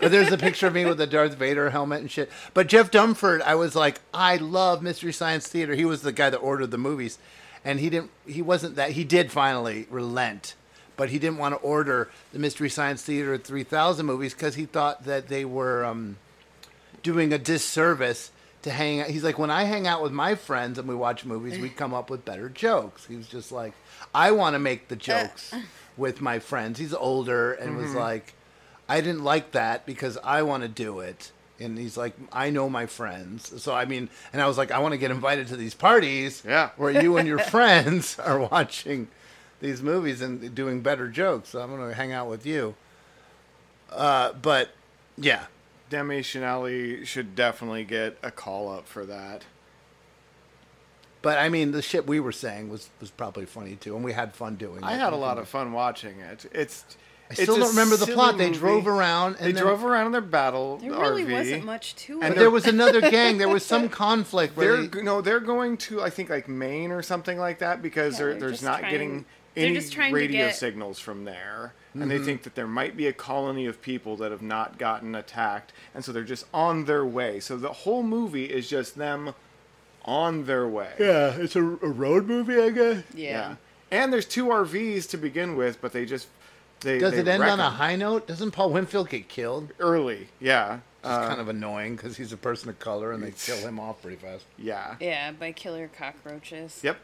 but 0.00 0.10
there's 0.10 0.32
a 0.32 0.38
picture 0.38 0.66
of 0.66 0.74
me 0.74 0.84
with 0.84 0.98
the 0.98 1.06
Darth 1.06 1.34
Vader 1.34 1.70
helmet 1.70 2.00
and 2.00 2.10
shit. 2.10 2.30
But 2.54 2.66
Jeff 2.66 2.90
Dumford, 2.90 3.40
I 3.42 3.54
was 3.54 3.76
like, 3.76 4.00
I 4.12 4.36
love 4.36 4.82
Mystery 4.82 5.12
Science 5.12 5.46
Theater. 5.46 5.74
He 5.74 5.84
was 5.84 6.02
the 6.02 6.12
guy 6.12 6.28
that 6.30 6.38
ordered 6.38 6.72
the 6.72 6.78
movies, 6.78 7.18
and 7.64 7.78
he 7.78 7.88
didn't. 7.88 8.10
He 8.26 8.42
wasn't 8.42 8.74
that. 8.74 8.92
He 8.92 9.04
did 9.04 9.30
finally 9.30 9.86
relent, 9.90 10.56
but 10.96 11.10
he 11.10 11.20
didn't 11.20 11.38
want 11.38 11.54
to 11.54 11.60
order 11.60 12.10
the 12.32 12.40
Mystery 12.40 12.68
Science 12.68 13.02
Theater 13.02 13.38
3000 13.38 14.04
movies 14.04 14.34
because 14.34 14.56
he 14.56 14.66
thought 14.66 15.04
that 15.04 15.28
they 15.28 15.44
were 15.44 15.84
um, 15.84 16.16
doing 17.02 17.32
a 17.32 17.38
disservice 17.38 18.32
to 18.62 18.70
hang 18.70 19.00
out. 19.00 19.08
He's 19.08 19.24
like, 19.24 19.38
when 19.38 19.50
I 19.50 19.64
hang 19.64 19.86
out 19.86 20.02
with 20.02 20.12
my 20.12 20.34
friends 20.34 20.78
and 20.78 20.88
we 20.88 20.94
watch 20.94 21.24
movies, 21.24 21.58
we 21.58 21.68
come 21.68 21.94
up 21.94 22.10
with 22.10 22.24
better 22.24 22.48
jokes. 22.48 23.06
He 23.06 23.16
was 23.16 23.28
just 23.28 23.52
like, 23.52 23.72
I 24.14 24.32
want 24.32 24.54
to 24.54 24.58
make 24.58 24.88
the 24.88 24.96
jokes 24.96 25.54
with 25.96 26.20
my 26.20 26.38
friends. 26.38 26.78
He's 26.78 26.94
older 26.94 27.52
and 27.52 27.76
was 27.76 27.90
Mhm. 27.90 27.94
like, 27.96 28.34
I 28.88 29.00
didn't 29.00 29.22
like 29.24 29.52
that 29.52 29.86
because 29.86 30.16
I 30.24 30.42
want 30.42 30.62
to 30.62 30.68
do 30.68 31.00
it. 31.00 31.30
And 31.60 31.76
he's 31.76 31.96
like, 31.96 32.14
I 32.32 32.50
know 32.50 32.68
my 32.70 32.86
friends. 32.86 33.60
So, 33.62 33.74
I 33.74 33.84
mean, 33.84 34.08
and 34.32 34.40
I 34.40 34.46
was 34.46 34.56
like, 34.56 34.70
I 34.70 34.78
want 34.78 34.92
to 34.92 34.98
get 34.98 35.10
invited 35.10 35.48
to 35.48 35.56
these 35.56 35.74
parties 35.74 36.42
Yeah. 36.46 36.70
where 36.76 36.90
you 37.02 37.16
and 37.16 37.26
your 37.28 37.38
friends 37.54 38.18
are 38.18 38.38
watching 38.38 39.08
these 39.60 39.82
movies 39.82 40.20
and 40.20 40.54
doing 40.54 40.80
better 40.82 41.08
jokes. 41.08 41.48
So 41.50 41.60
I'm 41.60 41.74
going 41.74 41.88
to 41.88 41.94
hang 41.94 42.12
out 42.12 42.28
with 42.28 42.46
you. 42.46 42.76
Uh, 43.90 44.32
but 44.34 44.70
yeah, 45.16 45.46
Demi 45.90 46.20
Chanelli 46.20 47.06
should 47.06 47.34
definitely 47.34 47.84
get 47.84 48.18
a 48.22 48.30
call 48.30 48.70
up 48.70 48.86
for 48.86 49.04
that. 49.06 49.44
But 51.20 51.38
I 51.38 51.48
mean, 51.48 51.72
the 51.72 51.82
shit 51.82 52.06
we 52.06 52.20
were 52.20 52.32
saying 52.32 52.68
was 52.68 52.90
was 53.00 53.10
probably 53.10 53.44
funny 53.46 53.76
too, 53.76 53.96
and 53.96 54.04
we 54.04 54.12
had 54.12 54.34
fun 54.34 54.56
doing. 54.56 54.78
It. 54.78 54.84
I 54.84 54.94
it. 54.94 54.98
had 55.00 55.12
a 55.12 55.16
lot 55.16 55.38
of 55.38 55.48
fun 55.48 55.72
watching 55.72 56.20
it. 56.20 56.46
It's. 56.52 56.84
I 57.30 57.32
it's 57.32 57.42
still 57.42 57.56
a 57.56 57.58
don't 57.58 57.68
remember 57.70 57.96
the 57.96 58.06
silly 58.06 58.14
plot. 58.14 58.38
They 58.38 58.50
drove 58.50 58.86
around 58.86 59.36
and 59.36 59.46
they 59.48 59.52
then- 59.52 59.62
drove 59.62 59.84
around 59.84 60.06
in 60.06 60.12
their 60.12 60.22
battle 60.22 60.78
There 60.78 60.92
really 60.92 61.24
RV. 61.24 61.32
wasn't 61.32 61.64
much 61.66 61.94
to 61.96 62.20
it. 62.20 62.24
And 62.24 62.34
there 62.36 62.50
was 62.50 62.66
another 62.66 63.02
gang. 63.02 63.36
There 63.36 63.50
was 63.50 63.66
some 63.74 63.90
conflict. 63.90 64.56
Where 64.56 64.76
They're 64.78 64.86
they, 64.86 65.02
no, 65.02 65.20
they're 65.20 65.38
going 65.40 65.76
to 65.78 66.00
I 66.00 66.08
think 66.08 66.30
like 66.30 66.48
Maine 66.48 66.90
or 66.90 67.02
something 67.02 67.36
like 67.38 67.58
that 67.58 67.82
because 67.82 68.14
Yeah, 68.14 68.18
they're, 68.18 68.30
they're 68.38 68.48
there's 68.48 68.62
not 68.62 68.78
trying- 68.80 68.92
getting 68.92 69.24
any 69.56 69.74
just 69.74 69.92
trying 69.92 70.10
to 70.14 70.16
radio 70.18 70.46
get- 70.46 70.56
signals 70.56 70.98
from 71.00 71.24
there, 71.26 71.74
and 72.00 72.10
they 72.10 72.18
Mhm. 72.18 72.24
think 72.24 72.42
that 72.44 72.54
there 72.54 72.66
might 72.66 72.96
be 72.96 73.06
a 73.06 73.12
colony 73.12 73.66
of 73.66 73.80
people 73.82 74.16
that 74.16 74.30
have 74.30 74.42
not 74.42 74.78
gotten 74.78 75.14
attacked, 75.14 75.72
and 75.94 76.04
so 76.04 76.12
they're 76.12 76.22
just 76.24 76.46
on 76.52 76.84
their 76.84 77.04
way. 77.04 77.40
So 77.40 77.56
the 77.56 77.72
whole 77.72 78.02
movie 78.02 78.46
is 78.46 78.68
just 78.68 78.96
them 78.96 79.34
on 80.04 80.44
their 80.46 80.66
way. 80.68 80.92
yeah, 80.98 81.34
it's 81.36 81.56
a, 81.56 81.62
a 81.62 81.88
road 81.88 82.26
movie, 82.26 82.60
I 82.60 82.70
guess. 82.70 83.02
Yeah. 83.14 83.56
And 83.90 84.12
there's 84.12 84.26
two 84.26 84.46
RVs 84.50 85.06
to 85.10 85.16
begin 85.16 85.56
with, 85.56 85.80
but 85.80 85.92
they 85.92 86.04
just 86.06 86.28
they 86.80 86.98
Does 86.98 87.12
they 87.12 87.18
it 87.20 87.28
end 87.28 87.42
wreck 87.42 87.52
on 87.52 87.60
a 87.60 87.70
high 87.70 87.96
note? 87.96 88.26
Doesn't 88.28 88.52
Paul 88.52 88.70
Winfield 88.70 89.08
get 89.10 89.28
killed? 89.28 89.72
early? 89.80 90.28
Yeah. 90.40 90.78
It's 91.00 91.08
Uh, 91.08 91.26
kind 91.28 91.40
of 91.40 91.48
annoying 91.48 91.96
because 91.96 92.16
he's 92.16 92.32
a 92.32 92.36
person 92.36 92.68
of 92.68 92.78
color 92.78 93.10
and 93.12 93.22
they 93.22 93.32
kill 93.32 93.56
him 93.58 93.80
off 93.80 94.00
pretty 94.02 94.16
fast. 94.16 94.44
yeah. 94.56 94.94
Yeah, 95.00 95.32
by 95.32 95.52
killer 95.52 95.88
cockroaches. 95.88 96.80
Yep. 96.82 96.98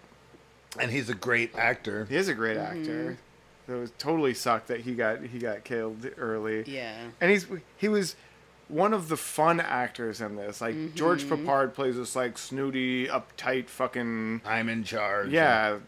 And 0.78 0.90
he's 0.90 1.08
a 1.08 1.14
great 1.14 1.54
actor. 1.56 2.04
He 2.08 2.16
is 2.16 2.28
a 2.28 2.34
great 2.34 2.56
Mm-hmm. 2.56 2.80
actor. 2.80 3.18
It 3.66 3.72
was 3.72 3.92
totally 3.98 4.34
sucked 4.34 4.68
that 4.68 4.80
he 4.80 4.94
got 4.94 5.22
he 5.22 5.38
got 5.38 5.64
killed 5.64 6.06
early. 6.18 6.64
Yeah. 6.66 6.96
And 7.20 7.30
he's 7.30 7.46
he 7.76 7.88
was 7.88 8.14
one 8.68 8.92
of 8.94 9.08
the 9.08 9.16
fun 9.16 9.60
actors 9.60 10.20
in 10.20 10.36
this. 10.36 10.60
Like 10.60 10.94
George 10.94 11.24
Mhm. 11.24 11.44
Peppard 11.46 11.74
plays 11.74 11.96
this 11.96 12.14
like 12.16 12.36
snooty, 12.38 13.06
uptight, 13.06 13.68
fucking 13.68 14.42
I'm 14.44 14.68
in 14.68 14.84
charge. 14.84 15.28
yeah, 15.30 15.78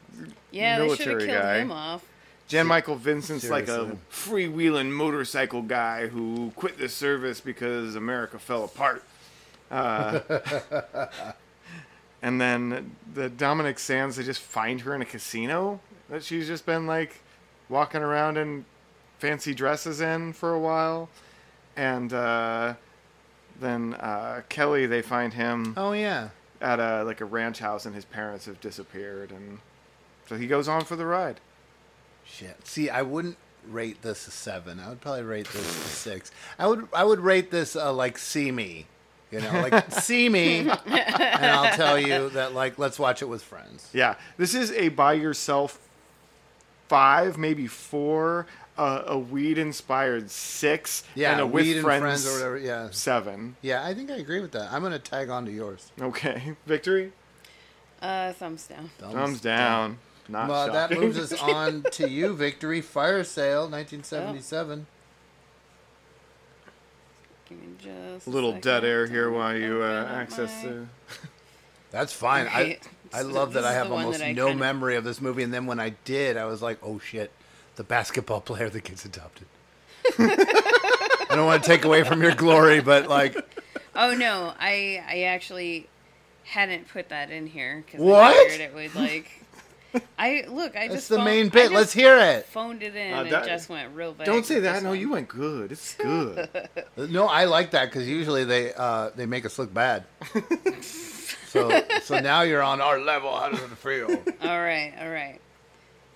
Yeah, 0.50 0.78
they 0.78 0.88
should 0.88 0.98
have 0.98 1.06
military 1.08 1.26
killed 1.26 1.42
guy. 1.42 1.58
him 1.58 1.72
off. 1.72 2.04
Jan 2.48 2.66
Michael 2.68 2.94
Vincent's 2.96 3.50
like 3.50 3.66
a 3.68 3.96
freewheeling 4.10 4.90
motorcycle 4.92 5.62
guy 5.62 6.06
who 6.06 6.52
quit 6.54 6.78
the 6.78 6.88
service 6.88 7.40
because 7.40 7.96
America 7.96 8.38
fell 8.38 8.64
apart. 8.64 9.02
Uh, 9.68 10.20
and 12.22 12.40
then 12.40 12.94
the 13.14 13.28
Dominique 13.28 13.76
Sanda, 13.76 14.14
they 14.14 14.22
just 14.22 14.40
find 14.40 14.80
her 14.82 14.94
in 14.94 15.02
a 15.02 15.04
casino 15.06 15.80
that 16.08 16.22
she's 16.24 16.46
just 16.46 16.64
been 16.66 16.86
like 16.86 17.20
walking 17.68 18.02
around 18.02 18.36
in 18.36 18.64
fancy 19.18 19.54
dresses 19.54 20.00
in 20.00 20.32
for 20.32 20.52
a 20.52 20.58
while. 20.58 21.08
And 21.76 22.12
uh, 22.12 22.74
then 23.60 23.94
uh, 23.94 24.42
Kelly, 24.48 24.86
they 24.86 25.02
find 25.02 25.32
him 25.34 25.74
Oh 25.76 25.92
yeah. 25.92 26.28
at 26.60 26.80
a 26.80 27.02
like 27.04 27.20
a 27.20 27.24
ranch 27.26 27.58
house, 27.58 27.84
and 27.86 27.94
his 27.94 28.04
parents 28.04 28.46
have 28.46 28.60
disappeared, 28.60 29.30
and 29.30 29.58
so 30.28 30.36
he 30.36 30.46
goes 30.46 30.68
on 30.68 30.84
for 30.84 30.96
the 30.96 31.06
ride. 31.06 31.40
Shit. 32.24 32.66
See, 32.66 32.88
I 32.90 33.02
wouldn't 33.02 33.36
rate 33.68 34.00
this 34.02 34.26
a 34.26 34.30
seven. 34.30 34.80
I 34.80 34.88
would 34.88 35.00
probably 35.00 35.22
rate 35.22 35.48
this 35.48 35.62
a 35.66 35.88
six. 35.88 36.30
I 36.58 36.66
would 36.66 36.88
I 36.94 37.04
would 37.04 37.20
rate 37.20 37.50
this 37.50 37.76
uh, 37.76 37.92
like 37.92 38.16
see 38.18 38.50
me. 38.50 38.86
You 39.30 39.40
know, 39.40 39.52
like 39.68 39.90
see 39.92 40.28
me, 40.28 40.60
and 40.60 41.46
I'll 41.46 41.76
tell 41.76 41.98
you 41.98 42.30
that 42.30 42.54
like 42.54 42.78
let's 42.78 42.98
watch 42.98 43.20
it 43.22 43.26
with 43.26 43.42
friends. 43.42 43.90
Yeah, 43.92 44.14
this 44.38 44.54
is 44.54 44.70
a 44.72 44.88
by 44.88 45.12
yourself 45.14 45.78
five, 46.88 47.38
maybe 47.38 47.66
four, 47.66 48.46
uh, 48.78 49.02
a 49.06 49.18
weed 49.18 49.58
inspired 49.58 50.30
six, 50.30 51.04
Yeah, 51.14 51.32
and 51.32 51.40
a 51.40 51.46
with 51.46 51.64
Weed 51.64 51.76
and 51.76 51.84
friends, 51.84 52.02
Friends 52.02 52.26
or 52.26 52.32
whatever, 52.32 52.58
yeah. 52.58 52.88
seven. 52.90 53.56
Yeah, 53.62 53.84
I 53.84 53.94
think 53.94 54.10
I 54.10 54.16
agree 54.16 54.40
with 54.40 54.52
that. 54.52 54.72
I'm 54.72 54.82
gonna 54.82 54.98
tag 54.98 55.28
on 55.30 55.44
to 55.46 55.50
yours. 55.52 55.90
Okay, 56.00 56.54
victory, 56.66 57.12
Uh, 58.02 58.32
thumbs 58.34 58.66
down. 58.66 58.90
thumbs 58.98 59.40
down. 59.40 59.98
Not 60.28 60.48
well, 60.48 60.72
that 60.72 60.90
moves 60.90 61.18
us 61.18 61.32
on 61.40 61.84
to 61.92 62.08
you, 62.08 62.34
Victory 62.34 62.80
Fire 62.80 63.22
Sale, 63.22 63.68
1977. 63.70 64.86
Give 67.48 67.58
me 67.60 67.66
just 67.78 68.26
A 68.26 68.30
little 68.30 68.50
second 68.50 68.62
dead 68.64 68.84
air 68.84 69.06
here 69.06 69.30
while 69.30 69.56
you 69.56 69.82
uh, 69.82 70.04
access 70.10 70.64
my- 70.64 70.70
the. 70.70 70.86
That's 71.92 72.12
fine. 72.12 72.46
Right. 72.46 72.80
I 72.84 72.88
I 73.18 73.22
love 73.22 73.52
that 73.54 73.64
I 73.64 73.72
have 73.72 73.90
almost 73.90 74.22
I 74.22 74.32
no 74.32 74.48
kinda- 74.48 74.60
memory 74.60 74.96
of 74.96 75.04
this 75.04 75.20
movie, 75.20 75.42
and 75.42 75.52
then 75.52 75.66
when 75.66 75.80
I 75.80 75.90
did, 76.04 76.36
I 76.36 76.44
was 76.46 76.62
like, 76.62 76.78
oh 76.82 76.98
shit, 76.98 77.30
the 77.76 77.84
basketball 77.84 78.40
player 78.40 78.68
that 78.68 78.84
gets 78.84 79.04
adopted. 79.04 79.46
I 80.18 81.26
don't 81.30 81.46
want 81.46 81.62
to 81.62 81.68
take 81.68 81.84
away 81.84 82.02
from 82.04 82.22
your 82.22 82.34
glory, 82.34 82.80
but 82.80 83.08
like, 83.08 83.36
Oh 83.94 84.14
no, 84.14 84.52
I 84.60 85.02
I 85.08 85.22
actually 85.24 85.88
hadn't 86.44 86.88
put 86.88 87.08
that 87.08 87.30
in 87.30 87.46
here 87.46 87.82
because 87.84 88.00
I 88.06 88.32
figured 88.48 88.60
it 88.60 88.74
would 88.74 88.94
like. 88.94 89.42
I 90.18 90.44
look. 90.48 90.76
I 90.76 90.88
That's 90.88 90.94
just 90.96 91.08
the 91.08 91.14
phoned- 91.16 91.24
main 91.24 91.48
bit. 91.48 91.72
Let's 91.72 91.92
hear 91.94 92.18
it. 92.18 92.44
Phoned 92.46 92.82
it 92.82 92.94
in 92.94 93.14
Uh, 93.14 93.22
and 93.22 93.30
that- 93.32 93.46
just 93.46 93.68
went 93.70 93.94
real 93.94 94.12
big. 94.12 94.26
Don't 94.26 94.44
say 94.44 94.60
that. 94.60 94.82
No, 94.82 94.90
one. 94.90 95.00
you 95.00 95.10
went 95.10 95.28
good. 95.28 95.72
It's 95.72 95.94
good. 95.94 96.48
no, 96.96 97.26
I 97.26 97.44
like 97.46 97.70
that 97.70 97.86
because 97.86 98.06
usually 98.06 98.44
they 98.44 98.74
uh, 98.74 99.10
they 99.16 99.24
make 99.24 99.46
us 99.46 99.58
look 99.58 99.72
bad. 99.72 100.04
so 101.48 101.82
so 102.02 102.20
now 102.20 102.42
you're 102.42 102.62
on 102.62 102.80
our 102.80 102.98
level. 102.98 103.34
How 103.36 103.50
does 103.50 103.60
it 103.60 103.70
feel? 103.78 104.10
all 104.10 104.60
right, 104.60 104.92
all 105.00 105.10
right. 105.10 105.40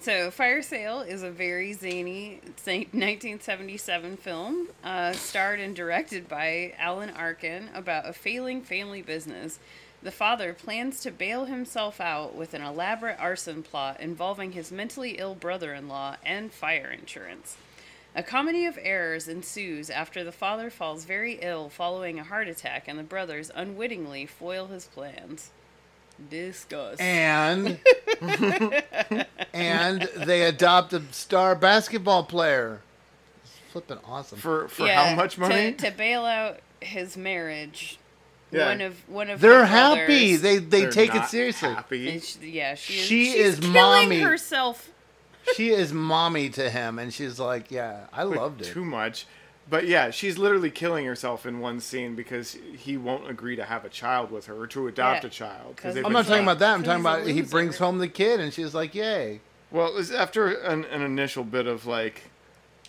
So, 0.00 0.30
Fire 0.30 0.62
Sale 0.62 1.02
is 1.02 1.22
a 1.22 1.30
very 1.30 1.74
zany 1.74 2.40
1977 2.64 4.16
film, 4.16 4.68
uh, 4.82 5.12
starred 5.12 5.60
and 5.60 5.76
directed 5.76 6.26
by 6.26 6.72
Alan 6.78 7.10
Arkin 7.10 7.68
about 7.74 8.08
a 8.08 8.14
failing 8.14 8.62
family 8.62 9.02
business. 9.02 9.58
The 10.02 10.10
father 10.10 10.54
plans 10.54 11.02
to 11.02 11.10
bail 11.10 11.44
himself 11.44 12.00
out 12.00 12.34
with 12.34 12.54
an 12.54 12.62
elaborate 12.62 13.20
arson 13.20 13.62
plot 13.62 14.00
involving 14.00 14.52
his 14.52 14.72
mentally 14.72 15.18
ill 15.18 15.34
brother 15.34 15.74
in 15.74 15.86
law 15.86 16.16
and 16.24 16.50
fire 16.50 16.90
insurance. 16.90 17.58
A 18.14 18.22
comedy 18.24 18.66
of 18.66 18.76
errors 18.82 19.28
ensues 19.28 19.88
after 19.88 20.24
the 20.24 20.32
father 20.32 20.68
falls 20.68 21.04
very 21.04 21.38
ill 21.42 21.68
following 21.68 22.18
a 22.18 22.24
heart 22.24 22.48
attack 22.48 22.88
and 22.88 22.98
the 22.98 23.04
brothers 23.04 23.50
unwittingly 23.54 24.26
foil 24.26 24.66
his 24.66 24.86
plans. 24.86 25.50
Discuss. 26.28 26.98
And 26.98 27.78
and 29.54 30.02
they 30.16 30.42
adopt 30.42 30.92
a 30.92 31.02
star 31.12 31.54
basketball 31.54 32.24
player. 32.24 32.80
It's 33.44 33.52
flipping 33.72 33.98
awesome. 34.04 34.38
For 34.38 34.68
for 34.68 34.86
Yeah, 34.86 35.10
how 35.10 35.14
much 35.16 35.38
money? 35.38 35.72
To, 35.72 35.90
to 35.90 35.96
bail 35.96 36.24
out 36.24 36.58
his 36.80 37.16
marriage. 37.16 37.98
Yeah. 38.50 38.66
One 38.68 38.80
of 38.80 39.08
one 39.08 39.30
of 39.30 39.40
They're 39.40 39.60
the 39.60 39.66
happy. 39.66 40.36
brothers- 40.36 40.42
They 40.42 40.58
they 40.58 40.80
They're 40.82 40.90
take 40.90 41.14
it 41.14 41.24
seriously. 41.26 41.68
happy. 41.72 42.18
she- 42.20 42.50
yeah, 42.50 42.74
she 42.74 42.94
is. 42.98 43.04
She 43.06 43.24
she's 43.26 43.34
is 43.34 43.60
killing 43.60 43.72
mommy. 44.08 44.20
herself. 44.20 44.90
She 45.56 45.70
is 45.70 45.92
mommy 45.92 46.48
to 46.50 46.70
him, 46.70 46.98
and 46.98 47.12
she's 47.12 47.38
like, 47.38 47.70
"Yeah, 47.70 48.06
I 48.12 48.24
But 48.24 48.36
loved 48.36 48.60
it." 48.62 48.66
Too 48.72 48.84
much. 48.84 49.26
but 49.68 49.86
yeah, 49.86 50.10
she's 50.10 50.36
literally 50.36 50.70
killing 50.70 51.04
herself 51.06 51.46
in 51.46 51.60
one 51.60 51.80
scene 51.80 52.14
because 52.16 52.56
he 52.76 52.96
won't 52.96 53.30
agree 53.30 53.54
to 53.56 53.64
have 53.64 53.84
a 53.84 53.88
child 53.88 54.30
with 54.32 54.46
her 54.46 54.54
or 54.62 54.66
to 54.68 54.88
adopt 54.88 55.22
Yeah. 55.22 55.28
a 55.28 55.30
child. 55.30 55.76
'Cause 55.76 55.94
they've 55.94 56.04
I'm 56.04 56.10
been 56.10 56.14
not 56.14 56.26
talking 56.26 56.42
about 56.42 56.58
that. 56.58 56.74
I'm 56.74 56.82
talking 56.82 57.00
about 57.00 57.26
he 57.26 57.42
brings 57.42 57.78
home 57.78 57.98
the 57.98 58.08
kid, 58.08 58.40
and 58.40 58.52
she's 58.52 58.74
like, 58.74 58.94
"Yay!" 58.94 59.40
Well, 59.70 59.86
it 59.88 59.94
was 59.94 60.10
after 60.10 60.48
an, 60.48 60.84
an 60.86 61.02
initial 61.02 61.44
bit 61.44 61.66
of 61.68 61.86
like, 61.86 62.24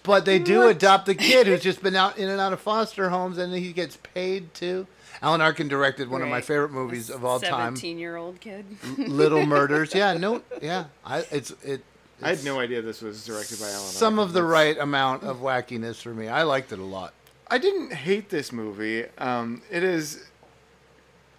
But 0.03 0.25
they 0.25 0.39
do 0.39 0.67
adopt 0.67 1.05
the 1.05 1.13
kid 1.13 1.45
who's 1.45 1.61
just 1.69 1.83
been 1.83 1.95
out 1.95 2.17
in 2.17 2.27
and 2.29 2.41
out 2.41 2.53
of 2.53 2.59
foster 2.59 3.09
homes, 3.09 3.37
and 3.37 3.53
he 3.53 3.71
gets 3.71 3.97
paid 3.97 4.51
too. 4.55 4.87
Alan 5.21 5.41
Arkin 5.41 5.67
directed 5.67 6.09
one 6.09 6.23
of 6.23 6.29
my 6.29 6.41
favorite 6.41 6.71
movies 6.71 7.11
of 7.11 7.23
all 7.23 7.39
time, 7.39 7.75
Seventeen-year-old 7.75 8.39
kid. 8.41 8.65
Little 8.97 9.45
Murders. 9.45 9.93
Yeah, 9.93 10.13
no, 10.13 10.41
yeah, 10.63 10.85
I, 11.05 11.19
it's 11.29 11.51
it. 11.63 11.83
I 12.21 12.29
had 12.29 12.43
no 12.43 12.59
idea 12.59 12.81
this 12.81 13.01
was 13.01 13.25
directed 13.25 13.59
by 13.59 13.67
Alan. 13.69 13.79
Some 13.79 14.19
Arkin. 14.19 14.29
of 14.29 14.33
the 14.33 14.43
right 14.43 14.77
amount 14.77 15.23
of 15.23 15.37
wackiness 15.37 16.01
for 16.01 16.13
me. 16.13 16.27
I 16.27 16.43
liked 16.43 16.71
it 16.71 16.79
a 16.79 16.83
lot. 16.83 17.13
I 17.47 17.57
didn't 17.57 17.93
hate 17.93 18.29
this 18.29 18.51
movie. 18.51 19.05
Um, 19.17 19.61
it 19.69 19.83
is 19.83 20.23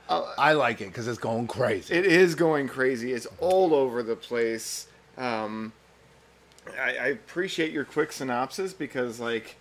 I 0.09 0.53
like 0.53 0.81
it 0.81 0.89
because 0.89 1.09
it's 1.09 1.19
going 1.19 1.47
crazy. 1.47 1.95
It 1.95 2.05
is 2.05 2.35
going 2.35 2.69
crazy. 2.69 3.13
It's 3.13 3.27
all 3.41 3.75
over 3.75 4.03
the 4.03 4.17
place. 4.17 4.87
Um, 5.17 5.73
I, 6.79 6.97
I 6.97 7.07
appreciate 7.09 7.73
your 7.73 7.85
quick 7.85 8.13
synopsis 8.13 8.73
because 8.73 9.21
like 9.21 9.57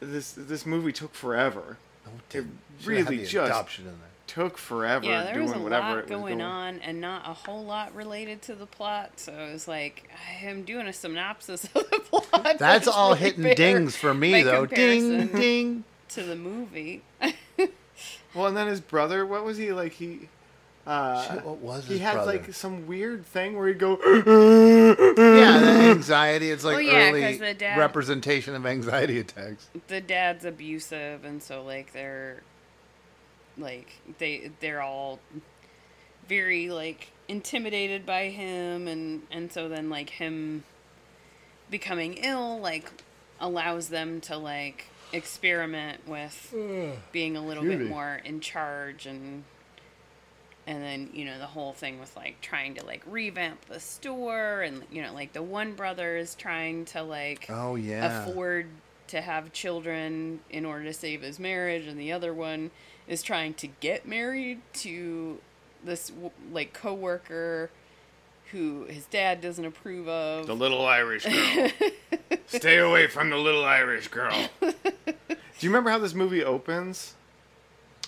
this 0.00 0.32
this 0.32 0.64
movie 0.64 0.92
took 0.92 1.14
forever. 1.14 1.78
it 2.06 2.32
Should've 2.32 2.48
really 2.86 3.18
just 3.24 3.34
adoption 3.34 3.86
in 3.86 3.92
there. 3.98 4.10
Took 4.34 4.58
forever 4.58 5.04
Yeah, 5.06 5.22
there 5.24 5.34
doing 5.34 5.44
was 5.46 5.52
a 5.52 5.58
lot 5.58 5.96
was 5.96 6.06
going 6.06 6.40
on 6.42 6.80
and 6.80 7.00
not 7.00 7.22
a 7.28 7.32
whole 7.32 7.64
lot 7.64 7.94
related 7.94 8.42
to 8.42 8.54
the 8.54 8.66
plot. 8.66 9.12
So 9.20 9.32
it 9.32 9.52
was 9.52 9.68
like 9.68 10.08
I 10.42 10.44
am 10.46 10.64
doing 10.64 10.86
a 10.88 10.92
synopsis 10.92 11.64
of 11.64 11.72
the 11.90 12.00
plot. 12.10 12.58
That's 12.58 12.88
all 12.88 13.10
really 13.14 13.20
hitting 13.30 13.54
dings 13.54 13.96
for 13.96 14.12
me 14.14 14.42
though. 14.42 14.66
Ding 14.66 15.28
ding. 15.28 15.84
to 16.10 16.22
the 16.22 16.36
movie. 16.36 17.02
Well, 18.34 18.46
and 18.48 18.56
then 18.56 18.66
his 18.66 18.80
brother, 18.80 19.24
what 19.24 19.44
was 19.44 19.56
he 19.56 19.72
like? 19.72 19.92
He 19.92 20.28
uh, 20.88 21.22
Shit, 21.22 21.44
what 21.44 21.58
was 21.58 21.86
he 21.86 21.92
his 21.94 22.02
had 22.02 22.14
brother? 22.14 22.32
like 22.32 22.52
some 22.52 22.84
weird 22.88 23.24
thing 23.24 23.56
where 23.56 23.68
he'd 23.68 23.78
go. 23.78 23.96
Yeah, 24.04 25.58
the 25.60 25.90
anxiety. 25.92 26.50
It's 26.50 26.64
like 26.64 26.72
Well, 26.74 26.80
yeah, 26.82 27.10
'cause 27.12 27.40
early 27.40 27.54
dad- 27.54 27.78
representation 27.78 28.56
of 28.56 28.66
anxiety 28.66 29.20
attacks. 29.20 29.68
the 29.86 30.00
dad's 30.00 30.44
abusive, 30.44 31.24
and 31.24 31.40
so 31.40 31.62
like 31.62 31.92
they're 31.92 32.42
like 33.58 33.88
they 34.18 34.50
they're 34.60 34.82
all 34.82 35.18
very 36.28 36.70
like 36.70 37.08
intimidated 37.28 38.04
by 38.06 38.28
him, 38.28 38.86
and 38.88 39.22
and 39.30 39.52
so 39.52 39.68
then 39.68 39.90
like 39.90 40.10
him 40.10 40.64
becoming 41.70 42.14
ill 42.14 42.58
like 42.60 42.90
allows 43.40 43.88
them 43.88 44.20
to 44.20 44.36
like 44.36 44.86
experiment 45.12 46.06
with 46.06 46.54
being 47.12 47.36
a 47.36 47.44
little 47.44 47.64
bit 47.64 47.88
more 47.88 48.20
in 48.24 48.38
charge 48.40 49.06
and 49.06 49.44
and 50.66 50.82
then 50.82 51.08
you 51.12 51.24
know 51.24 51.38
the 51.38 51.46
whole 51.46 51.72
thing 51.72 51.98
with 51.98 52.14
like 52.16 52.40
trying 52.40 52.74
to 52.74 52.84
like 52.84 53.02
revamp 53.06 53.64
the 53.66 53.80
store 53.80 54.60
and 54.62 54.82
you 54.90 55.02
know 55.02 55.12
like 55.12 55.32
the 55.32 55.42
one 55.42 55.72
brother 55.72 56.16
is 56.16 56.34
trying 56.34 56.84
to 56.84 57.02
like 57.02 57.46
Oh, 57.48 57.74
yeah. 57.76 58.22
afford 58.28 58.66
to 59.08 59.20
have 59.20 59.52
children 59.52 60.40
in 60.50 60.64
order 60.64 60.84
to 60.84 60.92
save 60.92 61.22
his 61.22 61.38
marriage 61.38 61.86
and 61.86 61.98
the 61.98 62.12
other 62.12 62.32
one 62.34 62.70
is 63.06 63.22
trying 63.22 63.54
to 63.54 63.66
get 63.66 64.06
married 64.06 64.60
to 64.72 65.38
this 65.84 66.08
w- 66.08 66.30
like 66.52 66.72
coworker 66.72 67.70
who 68.52 68.84
his 68.84 69.04
dad 69.06 69.40
doesn't 69.40 69.64
approve 69.64 70.08
of 70.08 70.46
The 70.46 70.54
little 70.54 70.86
Irish 70.86 71.24
girl. 71.26 71.70
Stay 72.46 72.78
away 72.78 73.06
from 73.08 73.30
the 73.30 73.36
little 73.36 73.64
Irish 73.64 74.08
girl. 74.08 74.48
Do 74.60 74.70
you 75.60 75.68
remember 75.70 75.90
how 75.90 75.98
this 75.98 76.14
movie 76.14 76.44
opens? 76.44 77.14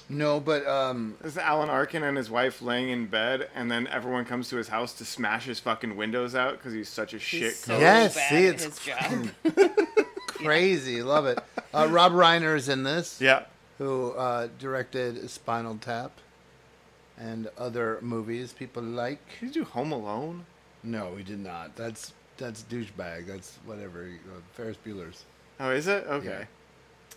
No, 0.08 0.38
but 0.38 0.64
um, 0.66 1.16
It's 1.24 1.36
Alan 1.36 1.68
Arkin 1.68 2.04
and 2.04 2.16
his 2.16 2.30
wife 2.30 2.62
laying 2.62 2.90
in 2.90 3.06
bed, 3.06 3.48
and 3.56 3.68
then 3.70 3.88
everyone 3.88 4.24
comes 4.24 4.48
to 4.50 4.56
his 4.56 4.68
house 4.68 4.92
to 4.94 5.04
smash 5.04 5.46
his 5.46 5.58
fucking 5.58 5.96
windows 5.96 6.34
out 6.36 6.52
because 6.58 6.72
he's 6.72 6.88
such 6.88 7.12
a 7.12 7.18
shit. 7.18 7.42
He's 7.42 7.56
so 7.58 7.72
coach. 7.72 7.80
Yes, 7.80 8.14
see, 8.28 8.44
it's 8.44 8.64
his 8.64 8.78
job. 8.78 9.28
crazy. 10.28 11.02
Love 11.02 11.26
it. 11.26 11.38
Uh, 11.74 11.88
Rob 11.90 12.12
Reiner 12.12 12.54
is 12.56 12.68
in 12.68 12.84
this. 12.84 13.20
Yeah. 13.20 13.44
Who 13.78 14.12
uh, 14.12 14.48
directed 14.58 15.28
Spinal 15.30 15.76
Tap 15.76 16.12
and 17.18 17.48
other 17.58 17.98
movies 18.00 18.52
people 18.52 18.82
like. 18.82 19.20
Did 19.40 19.54
you 19.56 19.64
do 19.64 19.70
Home 19.70 19.92
Alone? 19.92 20.46
No, 20.82 21.12
we 21.14 21.22
did 21.22 21.40
not. 21.40 21.76
That's 21.76 22.12
that's 22.38 22.62
douchebag. 22.62 23.26
That's 23.26 23.58
whatever. 23.66 24.08
Uh, 24.28 24.40
Ferris 24.52 24.76
Bueller's. 24.84 25.24
Oh, 25.60 25.70
is 25.70 25.86
it? 25.88 26.06
Okay. 26.08 26.46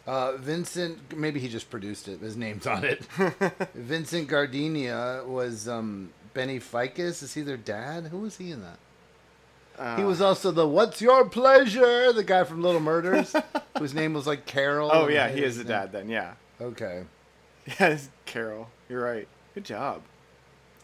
Uh, 0.07 0.37
Vincent, 0.37 1.15
maybe 1.15 1.39
he 1.39 1.47
just 1.49 1.69
produced 1.69 2.07
it. 2.07 2.19
His 2.21 2.35
name's 2.35 2.65
on 2.65 2.83
it. 2.83 3.03
Vincent 3.75 4.27
Gardenia 4.27 5.23
was 5.27 5.67
um, 5.67 6.09
Benny 6.33 6.57
Ficus. 6.59 7.21
Is 7.21 7.33
he 7.33 7.41
their 7.41 7.57
dad? 7.57 8.05
Who 8.05 8.19
was 8.19 8.37
he 8.37 8.51
in 8.51 8.61
that? 8.61 8.79
he 9.97 10.03
Uh, 10.03 10.07
was 10.07 10.19
also 10.21 10.51
the 10.51 10.67
"What's 10.67 11.01
Your 11.01 11.25
Pleasure?" 11.29 12.11
The 12.11 12.23
guy 12.23 12.43
from 12.43 12.61
Little 12.61 12.81
Murders, 12.81 13.33
whose 13.77 13.93
name 13.93 14.13
was 14.13 14.25
like 14.27 14.45
Carol. 14.45 14.89
Oh 14.91 15.07
yeah, 15.07 15.29
he 15.29 15.43
is 15.43 15.57
the 15.57 15.63
dad 15.63 15.91
then. 15.91 16.09
Yeah. 16.09 16.33
Okay, 16.61 17.03
Yes, 17.79 18.09
Carol. 18.25 18.67
You're 18.89 19.03
right. 19.03 19.27
Good 19.53 19.65
job. 19.65 20.01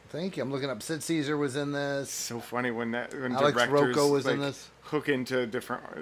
thank 0.10 0.38
you. 0.38 0.44
I'm 0.44 0.52
looking 0.52 0.70
up. 0.70 0.82
Sid 0.84 1.02
Caesar 1.04 1.36
was 1.38 1.56
in 1.56 1.72
this. 1.72 2.10
So 2.10 2.40
funny 2.40 2.72
when 2.72 2.92
that 2.92 3.14
when 3.14 3.34
Alex 3.36 3.54
directors 3.58 3.96
Rocco 3.96 4.12
was 4.12 4.26
like, 4.26 4.36
in 4.36 4.42
this. 4.42 4.70
hook 4.84 5.10
into 5.10 5.46
different 5.48 5.84
uh, 5.96 6.00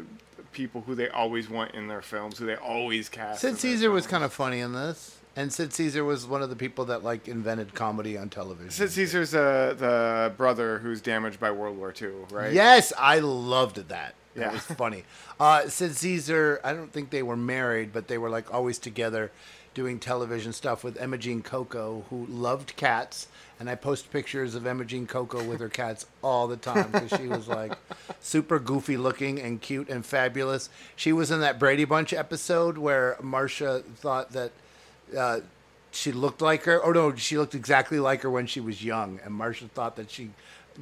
people 0.52 0.82
who 0.82 0.94
they 0.96 1.10
always 1.10 1.50
want 1.50 1.74
in 1.74 1.88
their 1.88 2.02
films, 2.02 2.38
who 2.38 2.46
they 2.46 2.56
always 2.56 3.10
cast. 3.10 3.42
Sid 3.42 3.58
Caesar 3.60 3.90
was 3.92 4.06
kind 4.08 4.24
of 4.24 4.32
funny 4.34 4.60
in 4.60 4.74
this, 4.74 5.18
and 5.36 5.52
Sid 5.54 5.74
Caesar 5.74 6.04
was 6.04 6.26
one 6.28 6.42
of 6.44 6.50
the 6.50 6.56
people 6.56 6.86
that 6.86 7.04
like 7.04 7.28
invented 7.28 7.74
comedy 7.74 8.18
on 8.18 8.30
television. 8.30 8.70
Sid 8.72 8.92
Caesar's 8.92 9.34
uh, 9.34 9.74
the 9.78 10.34
brother 10.38 10.80
who's 10.80 11.02
damaged 11.02 11.40
by 11.40 11.50
World 11.52 11.78
War 11.78 11.94
II, 12.00 12.10
right? 12.32 12.52
Yes, 12.54 12.92
I 12.98 13.20
loved 13.20 13.78
that. 13.78 13.88
That 13.88 14.14
Yeah. 14.36 14.52
was 14.52 14.62
funny. 14.64 15.04
Uh, 15.40 15.68
Sid 15.70 15.96
Caesar, 15.96 16.60
I 16.64 16.74
don't 16.74 16.92
think 16.92 17.10
they 17.12 17.24
were 17.24 17.38
married, 17.38 17.94
but 17.94 18.08
they 18.08 18.18
were 18.18 18.30
like 18.30 18.54
always 18.54 18.80
together 18.80 19.32
doing 19.74 20.00
television 20.00 20.54
stuff 20.54 20.84
with 20.84 21.02
Imogene 21.02 21.42
Coca, 21.42 22.02
who 22.10 22.26
loved 22.28 22.76
cats. 22.76 23.28
And 23.60 23.70
I 23.70 23.76
post 23.76 24.12
pictures 24.12 24.56
of 24.56 24.66
Emma 24.66 24.86
Coco 24.86 25.44
with 25.44 25.60
her 25.60 25.70
cats 25.70 26.06
all 26.22 26.48
the 26.48 26.58
time 26.58 26.92
because 26.92 27.12
she 27.20 27.28
was 27.28 27.48
like 27.48 27.78
super 28.20 28.60
goofy 28.60 28.98
looking 28.98 29.40
and 29.40 29.62
cute 29.62 29.90
and 29.90 30.06
fabulous. 30.06 30.70
She 30.96 31.14
was 31.14 31.32
in 31.32 31.40
that 31.42 31.60
Brady 31.60 31.86
Bunch 31.86 32.12
episode 32.14 32.78
where 32.78 33.18
Marcia 33.22 33.84
thought 33.98 34.32
that 34.34 34.52
uh, 35.18 35.42
she 35.92 36.12
looked 36.12 36.42
like 36.42 36.64
her. 36.64 36.84
Oh 36.84 36.92
no, 36.92 37.16
she 37.16 37.38
looked 37.38 37.56
exactly 37.56 38.00
like 38.00 38.24
her 38.24 38.30
when 38.30 38.48
she 38.48 38.60
was 38.60 38.84
young, 38.84 39.20
and 39.24 39.34
Marcia 39.34 39.66
thought 39.66 39.96
that 39.96 40.12
she 40.12 40.32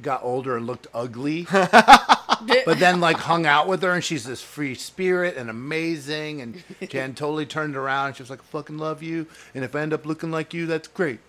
got 0.00 0.22
older 0.24 0.56
and 0.56 0.66
looked 0.66 0.86
ugly. 0.94 1.46
but 2.64 2.78
then 2.78 3.00
like 3.00 3.16
hung 3.16 3.46
out 3.46 3.66
with 3.68 3.82
her, 3.82 3.90
and 3.92 4.02
she's 4.04 4.24
this 4.24 4.42
free 4.42 4.74
spirit 4.74 5.36
and 5.36 5.48
amazing. 5.50 6.40
And 6.40 6.62
Jan 6.88 7.14
totally 7.14 7.46
turned 7.46 7.76
around. 7.76 8.14
She 8.14 8.22
was 8.22 8.30
like, 8.30 8.40
"I 8.40 8.44
"Fucking 8.44 8.78
love 8.78 9.02
you, 9.02 9.26
and 9.54 9.64
if 9.64 9.74
I 9.74 9.80
end 9.80 9.92
up 9.92 10.06
looking 10.06 10.30
like 10.30 10.52
you, 10.54 10.66
that's 10.66 10.88
great." 10.88 11.20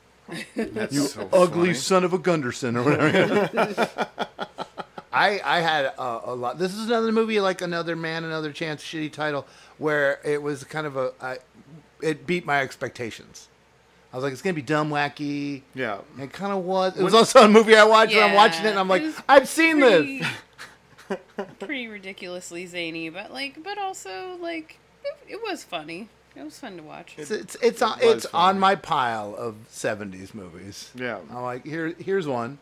That's 0.55 0.93
you 0.93 1.01
so 1.01 1.28
ugly 1.34 1.68
funny. 1.68 1.74
son 1.74 2.03
of 2.03 2.14
a 2.14 2.18
Gunderson 2.18 2.78
or 2.78 2.84
whatever. 2.84 3.49
I 5.11 5.39
I 5.43 5.59
had 5.59 5.86
a, 5.86 6.22
a 6.26 6.34
lot. 6.36 6.57
This 6.57 6.74
is 6.74 6.88
another 6.88 7.11
movie 7.11 7.39
like 7.39 7.61
another 7.61 7.95
man, 7.95 8.24
another 8.24 8.51
chance, 8.51 8.82
shitty 8.82 9.11
title, 9.11 9.45
where 9.78 10.20
it 10.24 10.41
was 10.41 10.64
kind 10.64 10.88
of 10.88 10.97
a. 10.97 11.11
I, 11.22 11.38
it 12.01 12.26
beat 12.26 12.45
my 12.45 12.61
expectations. 12.61 13.47
I 14.11 14.16
was 14.18 14.24
like, 14.24 14.34
it's 14.34 14.41
gonna 14.41 14.53
be 14.53 14.61
dumb, 14.61 14.89
wacky. 14.89 15.61
Yeah. 15.76 15.99
It 16.20 16.32
kind 16.34 16.53
of 16.53 16.64
was. 16.64 16.97
It 16.97 17.03
was 17.03 17.14
also 17.14 17.43
a 17.45 17.47
movie 17.47 17.76
I 17.76 17.84
watched, 17.84 18.14
and 18.14 18.24
I'm 18.24 18.34
watching 18.34 18.66
it, 18.66 18.70
and 18.70 18.80
I'm 18.80 18.88
like, 18.88 19.03
I've 19.28 19.47
seen 19.49 19.80
pretty- 19.80 20.20
this. 20.20 20.28
pretty 21.59 21.88
ridiculously 21.88 22.66
zany, 22.66 23.09
but 23.09 23.32
like, 23.32 23.64
but 23.64 23.78
also 23.78 24.38
like, 24.39 24.80
it, 25.03 25.34
it 25.34 25.41
was 25.41 25.64
funny. 25.64 26.09
It 26.36 26.43
was 26.43 26.57
fun 26.57 26.78
to 26.78 26.84
watch. 26.84 27.14
It's 27.18 27.30
it's 27.30 27.55
it's, 27.61 27.82
on, 27.82 27.99
was 27.99 28.16
it's 28.16 28.26
on 28.34 28.59
my 28.59 28.76
pile 28.76 29.36
of 29.36 29.55
'70s 29.72 30.34
movies. 30.34 30.91
Yeah. 30.95 31.20
I'm 31.30 31.43
like, 31.43 31.66
here 31.66 31.93
here's 31.99 32.28
one. 32.28 32.57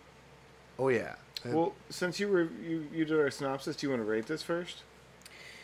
Oh 0.78 0.90
yeah. 0.90 1.16
Well, 1.46 1.74
since 1.90 2.20
you 2.20 2.28
were 2.28 2.50
you, 2.64 2.88
you 2.94 3.06
did 3.06 3.20
our 3.20 3.32
synopsis, 3.32 3.76
do 3.76 3.88
you 3.88 3.92
want 3.92 4.02
to 4.02 4.10
rate 4.10 4.28
this 4.28 4.44
first? 4.44 4.84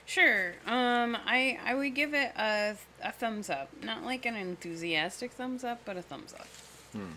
Sure. 0.06 0.54
Um, 0.66 1.18
I 1.26 1.60
I 1.64 1.76
would 1.76 1.94
give 1.94 2.14
it 2.14 2.32
a 2.38 2.76
a 3.04 3.12
thumbs 3.12 3.50
up. 3.50 3.70
Not 3.84 4.04
like 4.04 4.26
an 4.26 4.36
enthusiastic 4.36 5.34
thumbs 5.34 5.64
up, 5.64 5.82
but 5.86 5.98
a 5.98 6.02
thumbs 6.02 6.34
up. 6.34 6.48
Hmm. 6.94 7.12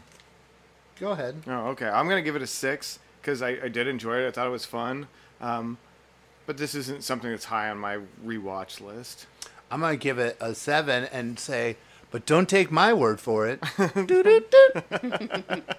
Go 0.98 1.12
ahead. 1.12 1.36
Oh, 1.46 1.68
okay. 1.68 1.86
I'm 1.86 2.08
gonna 2.08 2.20
give 2.20 2.36
it 2.36 2.42
a 2.42 2.46
six 2.46 2.98
because 3.22 3.42
I, 3.42 3.50
I 3.62 3.68
did 3.68 3.86
enjoy 3.86 4.18
it. 4.18 4.28
I 4.28 4.30
thought 4.32 4.46
it 4.46 4.50
was 4.50 4.66
fun. 4.66 5.06
Um, 5.40 5.78
but 6.46 6.56
this 6.58 6.74
isn't 6.74 7.02
something 7.04 7.30
that's 7.30 7.44
high 7.46 7.70
on 7.70 7.78
my 7.78 7.98
rewatch 8.24 8.80
list. 8.80 9.26
I'm 9.70 9.80
gonna 9.80 9.96
give 9.96 10.18
it 10.18 10.36
a 10.40 10.54
seven 10.54 11.04
and 11.04 11.38
say, 11.38 11.76
but 12.10 12.26
don't 12.26 12.48
take 12.48 12.70
my 12.72 12.92
word 12.92 13.20
for 13.20 13.46
it. 13.48 13.60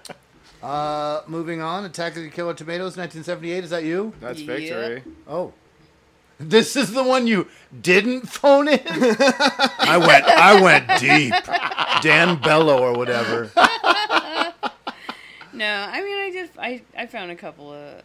Uh, 0.62 1.22
moving 1.26 1.60
on. 1.60 1.84
Attack 1.84 2.16
of 2.16 2.22
the 2.22 2.28
Killer 2.30 2.54
Tomatoes, 2.54 2.96
1978. 2.96 3.64
Is 3.64 3.70
that 3.70 3.82
you? 3.82 4.12
That's 4.20 4.38
Yep. 4.38 4.46
victory. 4.46 5.02
Oh, 5.26 5.52
This 6.38 6.76
is 6.76 6.92
the 6.92 7.02
one 7.02 7.26
you 7.26 7.48
didn't 7.80 8.28
phone 8.28 8.68
in. 8.68 8.78
I 8.86 9.96
went. 9.98 10.24
I 10.24 10.60
went 10.62 11.00
deep. 11.00 11.34
Dan 12.02 12.40
Bello 12.40 12.78
or 12.80 12.92
whatever. 12.96 13.50
No, 15.52 15.66
I 15.66 16.00
mean 16.00 16.18
I 16.18 16.30
just 16.32 16.52
I, 16.58 16.82
I 16.96 17.06
found 17.06 17.30
a 17.32 17.36
couple 17.36 17.72
of 17.72 18.02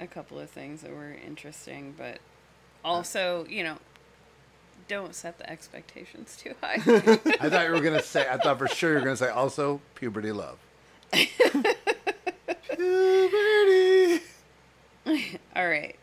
a 0.00 0.06
couple 0.06 0.38
of 0.38 0.50
things 0.50 0.82
that 0.82 0.90
were 0.90 1.16
interesting, 1.26 1.94
but 1.96 2.18
also, 2.84 3.46
you 3.48 3.62
know, 3.62 3.78
don't 4.88 5.14
set 5.14 5.38
the 5.38 5.50
expectations 5.50 6.36
too 6.36 6.54
high. 6.62 6.74
I 6.76 7.48
thought 7.48 7.66
you 7.66 7.72
were 7.72 7.80
gonna 7.80 8.02
say. 8.02 8.26
I 8.28 8.38
thought 8.38 8.58
for 8.58 8.68
sure 8.68 8.90
you 8.90 8.96
were 8.96 9.04
gonna 9.04 9.16
say 9.16 9.28
also 9.28 9.80
puberty 9.94 10.32
love. 10.32 10.58
puberty. 11.12 11.74
All 15.56 15.68
right. 15.68 15.96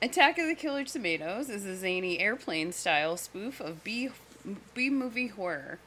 Attack 0.00 0.38
of 0.38 0.46
the 0.46 0.54
Killer 0.54 0.84
Tomatoes 0.84 1.48
is 1.48 1.66
a 1.66 1.76
zany 1.76 2.20
airplane 2.20 2.72
style 2.72 3.16
spoof 3.16 3.60
of 3.60 3.82
B 3.82 4.10
B 4.74 4.90
movie 4.90 5.28
horror, 5.28 5.78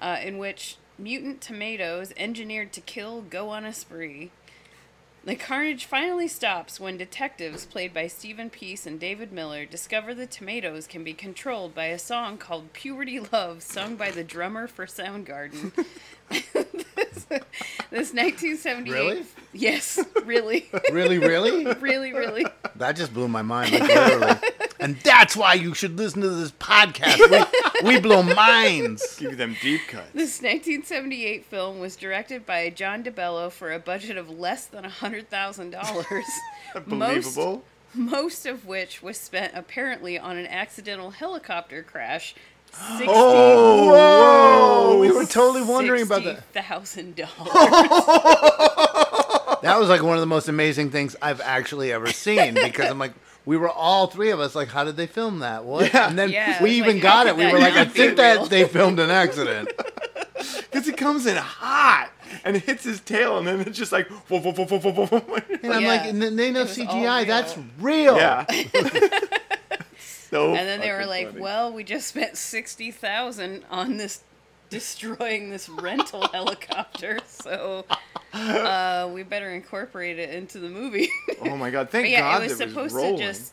uh, 0.00 0.18
in 0.22 0.38
which 0.38 0.76
mutant 0.98 1.40
tomatoes 1.40 2.12
engineered 2.16 2.72
to 2.72 2.80
kill 2.80 3.22
go 3.22 3.50
on 3.50 3.64
a 3.64 3.72
spree. 3.72 4.30
The 5.26 5.34
carnage 5.34 5.86
finally 5.86 6.28
stops 6.28 6.78
when 6.78 6.96
detectives, 6.96 7.66
played 7.66 7.92
by 7.92 8.06
Stephen 8.06 8.48
Peace 8.48 8.86
and 8.86 9.00
David 9.00 9.32
Miller, 9.32 9.66
discover 9.66 10.14
the 10.14 10.24
tomatoes 10.24 10.86
can 10.86 11.02
be 11.02 11.14
controlled 11.14 11.74
by 11.74 11.86
a 11.86 11.98
song 11.98 12.38
called 12.38 12.72
Puberty 12.72 13.18
Love, 13.18 13.60
sung 13.60 13.96
by 13.96 14.12
the 14.12 14.22
drummer 14.22 14.68
for 14.68 14.86
Soundgarden. 14.86 15.72
this, 16.28 17.24
this 17.24 18.14
1978. 18.14 18.88
Really? 18.92 19.26
Yes, 19.52 19.98
really. 20.24 20.70
Really, 20.92 21.18
really? 21.18 21.66
really, 21.74 22.12
really. 22.12 22.46
That 22.76 22.94
just 22.94 23.12
blew 23.12 23.26
my 23.26 23.42
mind, 23.42 23.72
like 23.72 23.82
literally. 23.88 24.36
And 24.80 24.96
that's 25.00 25.36
why 25.36 25.54
you 25.54 25.74
should 25.74 25.96
listen 25.98 26.20
to 26.22 26.28
this 26.30 26.52
podcast. 26.52 27.18
We, 27.82 27.94
we 27.94 28.00
blow 28.00 28.22
minds. 28.22 29.16
Give 29.20 29.36
them 29.36 29.56
deep 29.60 29.82
cuts. 29.88 30.10
This 30.14 30.40
1978 30.42 31.44
film 31.44 31.78
was 31.80 31.96
directed 31.96 32.44
by 32.46 32.70
John 32.70 33.02
DeBello 33.04 33.50
for 33.50 33.72
a 33.72 33.78
budget 33.78 34.16
of 34.16 34.28
less 34.30 34.66
than 34.66 34.84
$100,000. 34.84 36.22
Unbelievable. 36.74 37.64
Most, 37.94 38.12
most 38.12 38.46
of 38.46 38.66
which 38.66 39.02
was 39.02 39.16
spent 39.18 39.52
apparently 39.54 40.18
on 40.18 40.36
an 40.36 40.46
accidental 40.46 41.10
helicopter 41.10 41.82
crash. 41.82 42.34
60, 42.72 43.06
Oh, 43.08 43.86
whoa! 43.86 44.98
We 44.98 45.10
were 45.10 45.24
totally 45.24 45.62
wondering 45.62 46.02
about 46.02 46.24
that. 46.24 46.52
$60,000. 46.52 47.26
That 49.62 49.80
was 49.80 49.88
like 49.88 50.02
one 50.02 50.14
of 50.16 50.20
the 50.20 50.26
most 50.26 50.48
amazing 50.48 50.90
things 50.90 51.16
I've 51.20 51.40
actually 51.40 51.90
ever 51.90 52.12
seen 52.12 52.54
because 52.54 52.90
I'm 52.90 52.98
like, 52.98 53.14
we 53.46 53.56
were 53.56 53.70
all 53.70 54.08
three 54.08 54.30
of 54.30 54.40
us 54.40 54.54
like, 54.54 54.68
how 54.68 54.84
did 54.84 54.96
they 54.96 55.06
film 55.06 55.38
that? 55.38 55.64
What? 55.64 55.92
Yeah. 55.94 56.08
And 56.08 56.18
then 56.18 56.28
Yeah, 56.30 56.62
we 56.62 56.72
even 56.72 56.96
how 56.98 57.02
got 57.02 57.26
it. 57.28 57.36
We 57.36 57.46
were 57.50 57.58
like, 57.58 57.72
I 57.72 57.84
not 57.84 57.94
be 57.94 58.00
think 58.00 58.16
that 58.18 58.50
they 58.50 58.64
filmed 58.66 59.00
an 59.00 59.10
accident. 59.10 59.70
Because 60.70 60.86
it 60.88 60.96
comes 60.98 61.24
in 61.26 61.36
hot 61.36 62.10
and 62.44 62.54
it 62.56 62.62
hits 62.64 62.84
his 62.84 63.00
tail, 63.00 63.38
and 63.38 63.46
then 63.46 63.60
it's 63.62 63.78
just 63.78 63.92
like, 63.92 64.08
whoa, 64.28 64.38
whoa, 64.40 64.52
whoa, 64.52 64.66
whoa, 64.66 64.78
whoa, 64.78 65.06
whoa, 65.06 65.18
whoa. 65.20 65.36
And 65.62 65.72
I'm 65.72 65.82
Yeah. 65.82 65.88
like, 65.88 66.04
and 66.04 66.20
then 66.20 66.36
they 66.36 66.50
know 66.50 66.60
It 66.60 66.68
was 66.68 66.78
all 66.80 66.86
CGI. 66.86 67.18
real. 67.20 67.26
That's 67.26 67.58
real. 67.80 68.16
yeah. 68.16 68.44
so 69.98 70.48
and 70.54 70.68
then 70.68 70.80
they 70.80 70.92
were 70.92 71.06
like, 71.06 71.28
funny. 71.28 71.40
well, 71.40 71.72
we 71.72 71.82
just 71.84 72.08
spent 72.08 72.36
60000 72.36 73.64
on 73.70 73.96
this 73.96 74.22
destroying 74.70 75.50
this 75.50 75.68
rental 75.68 76.26
helicopter, 76.32 77.18
so 77.26 77.84
uh, 78.32 79.08
we 79.12 79.22
better 79.22 79.50
incorporate 79.50 80.18
it 80.18 80.30
into 80.30 80.58
the 80.58 80.68
movie. 80.68 81.08
oh 81.42 81.56
my 81.56 81.70
god, 81.70 81.90
thank 81.90 82.04
But 82.04 82.10
yeah, 82.10 82.20
God 82.20 82.42
it 82.42 82.48
was 82.50 82.58
that 82.58 82.68
supposed 82.68 82.94
rolling. 82.94 83.16
to 83.18 83.22
just 83.22 83.52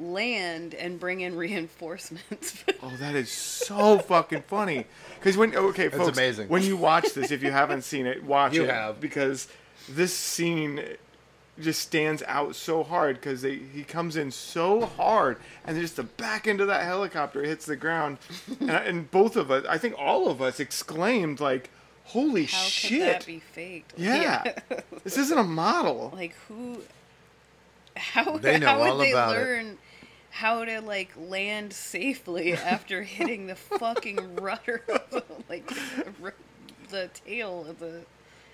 land 0.00 0.74
and 0.74 0.98
bring 0.98 1.20
in 1.20 1.36
reinforcements. 1.36 2.64
Oh, 2.82 2.92
that 2.98 3.14
is 3.14 3.30
so 3.30 3.98
fucking 3.98 4.42
funny. 4.42 4.84
Because 5.18 5.38
when 5.38 5.56
okay, 5.56 5.88
That's 5.88 5.96
folks, 6.04 6.18
amazing. 6.18 6.48
when 6.48 6.62
you 6.62 6.76
watch 6.76 7.14
this, 7.14 7.30
if 7.30 7.42
you 7.42 7.50
haven't 7.50 7.80
seen 7.80 8.04
it, 8.04 8.22
watch 8.22 8.52
You 8.52 8.64
it 8.64 8.70
have. 8.70 9.00
because 9.00 9.48
this 9.88 10.12
scene 10.12 10.82
just 11.60 11.80
stands 11.80 12.22
out 12.26 12.56
so 12.56 12.82
hard 12.82 13.16
because 13.16 13.42
he 13.42 13.84
comes 13.86 14.16
in 14.16 14.30
so 14.32 14.86
hard 14.86 15.36
and 15.64 15.78
just 15.78 15.94
the 15.96 16.02
back 16.02 16.48
end 16.48 16.60
of 16.60 16.66
that 16.66 16.82
helicopter 16.84 17.44
hits 17.44 17.64
the 17.66 17.76
ground 17.76 18.18
and, 18.60 18.70
I- 18.72 18.82
and 18.84 19.10
both 19.10 19.36
of 19.36 19.50
us, 19.50 19.64
I 19.68 19.78
think 19.78 19.94
all 19.98 20.28
of 20.28 20.42
us 20.42 20.58
exclaimed 20.58 21.38
like, 21.40 21.70
"Holy 22.06 22.46
How 22.46 22.58
shit!" 22.58 22.90
could 22.90 23.00
that 23.08 23.26
be 23.26 23.38
faked? 23.38 23.94
Yeah. 23.96 24.42
this 25.04 25.16
isn't 25.16 25.38
a 25.38 25.44
model. 25.44 26.10
like 26.14 26.34
who? 26.48 26.82
How? 27.96 28.38
They 28.38 28.58
know 28.58 28.66
how 28.66 28.78
would 28.80 28.90
all 28.90 28.98
they 28.98 29.12
about 29.12 29.36
it. 29.36 29.38
learn? 29.40 29.78
How 30.30 30.64
to 30.64 30.80
like 30.80 31.10
land 31.16 31.72
safely 31.72 32.54
after 32.54 33.02
hitting 33.04 33.46
the 33.46 33.54
fucking 33.54 34.34
rudder, 34.36 34.82
of 34.88 35.08
the, 35.10 35.22
like 35.48 35.66
the, 35.68 36.32
the 36.90 37.10
tail 37.24 37.64
of 37.68 37.78
the 37.78 38.00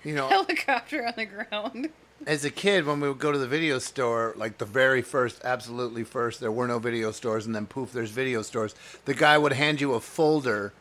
You 0.03 0.13
know, 0.13 0.27
helicopter 0.27 1.03
on 1.07 1.13
the 1.17 1.25
ground. 1.25 1.89
As 2.27 2.45
a 2.45 2.51
kid, 2.51 2.85
when 2.85 2.99
we 2.99 3.07
would 3.07 3.19
go 3.19 3.31
to 3.31 3.37
the 3.37 3.47
video 3.47 3.79
store, 3.79 4.33
like 4.35 4.57
the 4.57 4.65
very 4.65 5.01
first, 5.01 5.41
absolutely 5.43 6.03
first, 6.03 6.39
there 6.39 6.51
were 6.51 6.67
no 6.67 6.79
video 6.79 7.11
stores, 7.11 7.45
and 7.45 7.55
then 7.55 7.65
poof, 7.65 7.91
there's 7.91 8.11
video 8.11 8.41
stores. 8.41 8.75
The 9.05 9.13
guy 9.13 9.37
would 9.37 9.53
hand 9.53 9.81
you 9.81 9.93
a 9.93 9.99
folder 9.99 10.73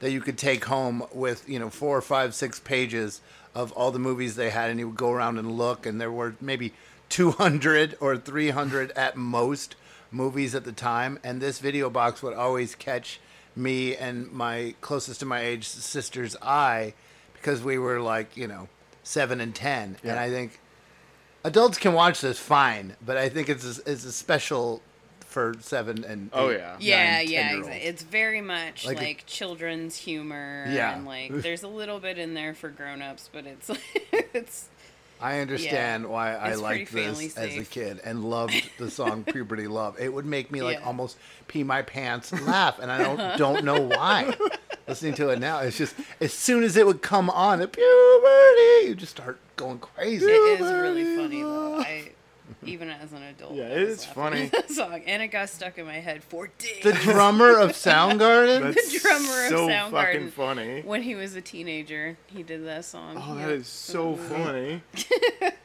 that 0.00 0.10
you 0.10 0.20
could 0.20 0.36
take 0.36 0.64
home 0.64 1.04
with, 1.12 1.48
you 1.48 1.58
know, 1.58 1.70
four 1.70 1.96
or 1.96 2.02
five, 2.02 2.34
six 2.34 2.58
pages 2.58 3.20
of 3.54 3.72
all 3.72 3.90
the 3.90 3.98
movies 3.98 4.36
they 4.36 4.50
had, 4.50 4.70
and 4.70 4.78
he 4.78 4.84
would 4.84 4.96
go 4.96 5.12
around 5.12 5.38
and 5.38 5.52
look, 5.52 5.86
and 5.86 6.00
there 6.00 6.12
were 6.12 6.34
maybe 6.40 6.72
200 7.08 7.96
or 8.00 8.16
300 8.16 8.90
at 8.92 9.16
most 9.16 9.76
movies 10.10 10.54
at 10.54 10.64
the 10.64 10.72
time, 10.72 11.18
and 11.24 11.40
this 11.40 11.58
video 11.58 11.88
box 11.88 12.22
would 12.22 12.34
always 12.34 12.74
catch 12.74 13.20
me 13.54 13.94
and 13.96 14.30
my 14.32 14.74
closest 14.80 15.20
to 15.20 15.26
my 15.26 15.40
age 15.40 15.66
sister's 15.68 16.36
eye 16.40 16.94
because 17.34 17.62
we 17.62 17.78
were 17.78 18.00
like, 18.00 18.36
you 18.36 18.46
know, 18.46 18.68
seven 19.02 19.40
and 19.40 19.54
ten, 19.54 19.96
and 20.02 20.18
I 20.18 20.30
think 20.30 20.58
adults 21.44 21.78
can 21.78 21.92
watch 21.92 22.20
this 22.20 22.38
fine, 22.38 22.96
but 23.04 23.16
I 23.16 23.28
think 23.28 23.48
it's 23.48 23.78
a, 23.78 23.90
it's 23.90 24.04
a 24.04 24.12
special 24.12 24.80
for 25.20 25.54
seven 25.60 26.04
and 26.04 26.28
Oh, 26.34 26.50
eight, 26.50 26.58
yeah. 26.58 26.76
Yeah, 26.78 27.16
nine, 27.18 27.28
yeah, 27.30 27.48
10-year-olds. 27.52 27.76
it's 27.84 28.02
very 28.02 28.40
much 28.42 28.84
Like 28.86 28.98
like, 28.98 29.22
a- 29.22 29.24
children's 29.30 29.96
humor. 29.96 30.66
Yeah. 30.68 30.94
and 30.96 31.06
like 31.06 31.30
there's 31.42 31.62
a 31.62 31.68
little 31.68 32.00
bit 32.00 32.18
in 32.18 32.34
there 32.34 32.54
for 32.54 32.68
grown-ups, 32.68 33.30
but 33.32 33.46
it's 33.46 33.70
it's 34.12 34.68
I 35.22 35.38
understand 35.38 36.02
Yeah. 36.02 36.08
why 36.10 36.34
I 36.34 36.50
It's 36.50 36.60
liked 36.60 36.92
this 36.92 37.04
family 37.06 37.32
as 37.36 37.56
a 37.56 37.64
kid 37.64 38.00
and 38.04 38.24
loved 38.24 38.60
the 38.78 38.90
song 38.90 39.22
"Puberty 39.26 39.68
Love." 39.68 39.98
It 40.00 40.12
would 40.12 40.26
make 40.26 40.50
me 40.50 40.62
like 40.62 40.80
Yeah. 40.80 40.86
almost 40.86 41.16
pee 41.48 41.62
my 41.62 41.80
pants, 41.82 42.32
and 42.32 42.44
laugh, 42.44 42.78
and 42.80 42.90
I 42.90 42.98
don't 42.98 43.38
don't 43.38 43.64
know 43.64 43.80
why. 43.80 44.36
Listening 44.88 45.14
to 45.14 45.28
it 45.28 45.38
now, 45.38 45.60
it's 45.60 45.78
just 45.78 45.94
as 46.20 46.32
soon 46.32 46.64
as 46.64 46.76
it 46.76 46.84
would 46.84 47.02
come 47.02 47.30
on, 47.30 47.58
puberty, 47.58 48.88
you 48.88 48.94
just 48.96 49.12
start 49.12 49.38
going 49.56 49.78
crazy. 49.78 50.26
it 50.26 50.60
is 50.60 50.72
really 50.72 51.16
funny 51.16 51.42
though. 51.42 51.78
I 51.78 52.01
even 52.64 52.88
as 52.90 53.12
an 53.12 53.22
adult, 53.22 53.54
Yeah, 53.54 53.64
I 53.64 53.66
it 53.68 53.80
was 53.88 53.88
is 54.00 54.06
laughing 54.06 54.14
funny. 54.14 54.46
that 54.52 54.70
song, 54.70 55.02
and 55.06 55.22
it 55.22 55.28
got 55.28 55.48
stuck 55.48 55.78
in 55.78 55.86
my 55.86 56.00
head 56.00 56.22
for 56.22 56.48
days. 56.58 56.82
The 56.82 56.92
drummer 56.92 57.58
of 57.58 57.70
Soundgarden. 57.72 58.74
the 58.74 58.98
drummer 59.00 59.46
of 59.46 59.52
Soundgarden. 59.52 59.88
so 59.88 59.90
fucking 59.90 60.30
funny. 60.30 60.82
When 60.82 61.02
he 61.02 61.14
was 61.14 61.34
a 61.34 61.40
teenager, 61.40 62.16
he 62.26 62.42
did 62.42 62.64
that 62.66 62.84
song. 62.84 63.16
Oh, 63.18 63.36
Yep. 63.38 63.46
that 63.46 63.54
is 63.54 63.66
so 63.66 64.14
mm-hmm. 64.14 64.28
funny. 64.44 64.82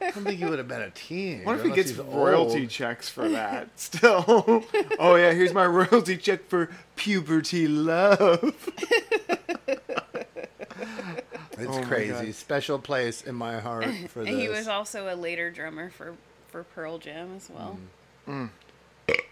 I 0.00 0.10
don't 0.10 0.24
think 0.24 0.38
he 0.38 0.44
would 0.44 0.58
have 0.58 0.68
been 0.68 0.82
a 0.82 0.90
teenager. 0.90 1.44
What 1.44 1.58
if 1.58 1.64
he 1.64 1.70
gets 1.70 1.92
royalty 1.92 2.62
old. 2.62 2.70
checks 2.70 3.08
for 3.08 3.28
that? 3.28 3.68
Still. 3.78 4.24
oh 4.98 5.14
yeah, 5.16 5.32
here's 5.32 5.52
my 5.54 5.66
royalty 5.66 6.16
check 6.16 6.48
for 6.48 6.70
puberty 6.96 7.68
love. 7.68 8.54
It's 11.60 11.76
Oh 11.76 11.82
crazy. 11.82 12.32
Special 12.32 12.78
place 12.78 13.22
in 13.22 13.34
my 13.34 13.58
heart 13.58 13.86
for 14.08 14.20
this. 14.24 14.28
He 14.28 14.48
was 14.48 14.68
also 14.68 15.12
a 15.12 15.16
later 15.16 15.50
drummer 15.50 15.90
for 15.90 16.14
for 16.48 16.62
Pearl 16.64 16.98
Jam 16.98 17.34
as 17.36 17.48
well. 17.50 17.78
Mm. 18.26 18.50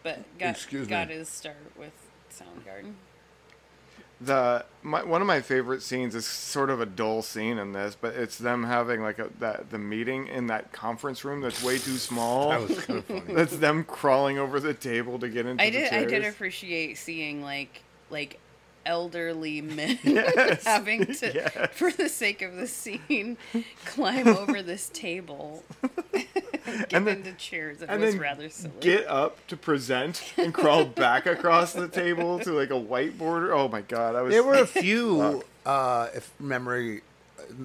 But 0.02 0.38
got 0.38 0.50
Excuse 0.50 0.86
got 0.86 1.08
me. 1.08 1.14
his 1.14 1.28
start 1.28 1.56
with 1.78 1.92
Soundgarden. 2.32 2.94
The 4.18 4.64
my, 4.82 5.04
one 5.04 5.20
of 5.20 5.26
my 5.26 5.42
favorite 5.42 5.82
scenes 5.82 6.14
is 6.14 6.24
sort 6.24 6.70
of 6.70 6.80
a 6.80 6.86
dull 6.86 7.20
scene 7.20 7.58
in 7.58 7.72
this, 7.72 7.94
but 8.00 8.14
it's 8.14 8.38
them 8.38 8.64
having 8.64 9.02
like 9.02 9.18
a 9.18 9.28
that 9.40 9.70
the 9.70 9.78
meeting 9.78 10.26
in 10.28 10.46
that 10.46 10.72
conference 10.72 11.22
room 11.22 11.42
that's 11.42 11.62
way 11.62 11.76
too 11.76 11.98
small. 11.98 12.48
That 12.48 12.66
was 12.66 12.78
kind 12.80 12.98
of 13.00 13.04
funny. 13.04 13.20
That's 13.34 13.56
them 13.58 13.84
crawling 13.84 14.38
over 14.38 14.58
the 14.58 14.72
table 14.72 15.18
to 15.18 15.28
get 15.28 15.44
into 15.44 15.62
I 15.62 15.68
the 15.68 15.78
did 15.78 15.92
I 15.92 16.04
did 16.06 16.22
chairs. 16.22 16.34
appreciate 16.34 16.96
seeing 16.96 17.42
like 17.42 17.82
like 18.08 18.40
elderly 18.86 19.60
men 19.78 19.98
Yes. 20.04 20.64
having 20.64 21.04
to 21.06 21.32
Yes. 21.34 21.52
for 21.72 21.90
the 21.90 22.08
sake 22.08 22.40
of 22.40 22.56
the 22.56 22.66
scene 22.66 23.36
climb 23.84 24.28
over 24.28 24.62
this 24.62 24.88
table 24.88 25.62
get 26.12 26.92
And 26.92 27.06
then- 27.06 27.18
into 27.18 27.32
chairs 27.34 27.82
it 27.82 27.88
and 27.90 28.00
was 28.00 28.12
then 28.14 28.20
rather 28.22 28.48
silly 28.48 28.72
Get 28.80 29.06
up 29.06 29.44
to 29.48 29.56
present 29.56 30.22
and 30.36 30.54
crawl 30.54 30.84
back 30.84 31.26
across 31.26 31.72
the 31.72 31.88
table 31.88 32.38
to 32.40 32.52
like 32.52 32.70
a 32.70 32.74
whiteboard. 32.74 33.50
Oh 33.52 33.68
my 33.68 33.80
god, 33.82 34.14
I 34.16 34.22
was. 34.22 34.32
There 34.32 34.42
were 34.42 34.54
a 34.54 34.66
few, 34.66 35.42
uh, 35.64 36.08
if 36.14 36.32
memory 36.40 37.02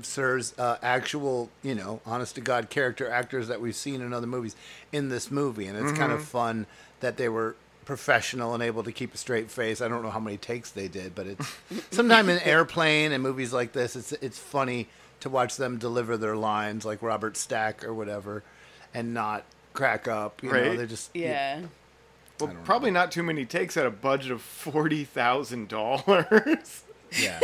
serves, 0.03 0.57
uh, 0.59 0.77
actual, 0.83 1.49
you 1.63 1.73
know, 1.75 2.01
honest 2.05 2.35
to 2.35 2.41
God 2.41 2.69
character 2.69 3.09
actors 3.09 3.47
that 3.47 3.59
we've 3.61 3.75
seen 3.75 4.01
in 4.01 4.13
other 4.13 4.27
movies 4.27 4.55
in 4.91 5.09
this 5.09 5.31
movie, 5.31 5.65
and 5.65 5.77
it's 5.77 5.97
kind 5.97 6.11
of 6.11 6.19
Mhm. 6.19 6.25
fun 6.25 6.65
that 6.99 7.17
they 7.17 7.29
were 7.29 7.55
professional 7.85 8.53
and 8.53 8.61
able 8.63 8.83
to 8.83 8.91
keep 8.91 9.13
a 9.13 9.17
straight 9.17 9.49
face. 9.49 9.81
I 9.81 9.87
don't 9.87 10.03
know 10.03 10.09
how 10.11 10.19
many 10.19 10.37
takes 10.37 10.71
they 10.71 10.87
did, 10.87 11.15
but 11.15 11.27
it's 11.27 11.55
sometime 11.91 12.29
in 12.29 12.39
airplane 12.39 13.11
and 13.11 13.21
movies 13.23 13.51
like 13.53 13.73
this, 13.73 13.95
it's 13.95 14.11
it's 14.13 14.37
funny 14.39 14.87
to 15.21 15.29
watch 15.29 15.57
them 15.57 15.77
deliver 15.77 16.17
their 16.17 16.35
lines 16.35 16.85
like 16.85 17.01
Robert 17.01 17.37
Stack 17.37 17.83
or 17.83 17.93
whatever, 17.93 18.43
and 18.93 19.13
not 19.13 19.43
crack 19.73 20.07
up. 20.07 20.41
You 20.43 20.51
know, 20.51 20.59
Right. 20.61 20.77
they 20.77 20.85
just 20.85 21.09
Yeah. 21.15 21.61
Well, 22.39 22.55
probably 22.63 22.89
not 22.89 23.11
too 23.11 23.21
many 23.21 23.45
takes 23.45 23.77
at 23.77 23.85
a 23.85 23.91
budget 23.91 24.31
of 24.31 24.41
forty 24.41 25.03
thousand 25.03 25.67
dollars. 25.69 26.83
Yeah. 27.19 27.41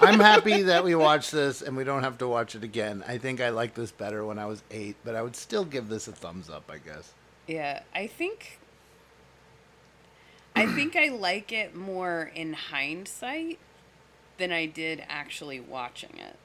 I'm 0.00 0.18
happy 0.18 0.62
that 0.62 0.82
we 0.82 0.96
watched 0.96 1.30
this 1.30 1.62
and 1.62 1.76
we 1.76 1.84
don't 1.84 2.02
have 2.02 2.18
to 2.18 2.26
watch 2.26 2.56
it 2.56 2.64
again. 2.64 3.04
I 3.06 3.18
think 3.18 3.40
I 3.40 3.50
liked 3.50 3.76
this 3.76 3.92
better 3.92 4.26
when 4.26 4.36
I 4.36 4.46
was 4.46 4.64
eight, 4.72 4.96
but 5.04 5.14
I 5.14 5.22
would 5.22 5.36
still 5.36 5.64
give 5.64 5.88
this 5.88 6.08
a 6.08 6.12
thumbs 6.12 6.50
up, 6.50 6.68
I 6.68 6.78
guess. 6.78 7.12
Yeah, 7.46 7.82
I 7.94 8.08
think 8.08 8.58
I 10.56 10.66
think 10.66 10.96
I 10.96 11.08
like 11.08 11.52
it 11.52 11.74
more 11.76 12.30
in 12.34 12.54
hindsight 12.54 13.58
than 14.38 14.52
I 14.52 14.66
did 14.66 15.04
actually 15.08 15.60
watching 15.60 16.18
it. 16.18 16.36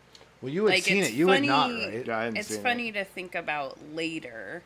Well, 0.41 0.51
you 0.51 0.65
had 0.65 0.73
like 0.75 0.83
seen 0.83 1.03
it. 1.03 1.13
You 1.13 1.27
funny, 1.27 1.47
had 1.47 1.53
not, 1.53 1.69
right? 1.71 2.05
Yeah, 2.05 2.17
I 2.17 2.23
hadn't 2.23 2.37
It's 2.37 2.47
seen 2.49 2.57
it. 2.57 2.63
funny 2.63 2.91
to 2.91 3.03
think 3.05 3.35
about 3.35 3.77
later. 3.93 4.63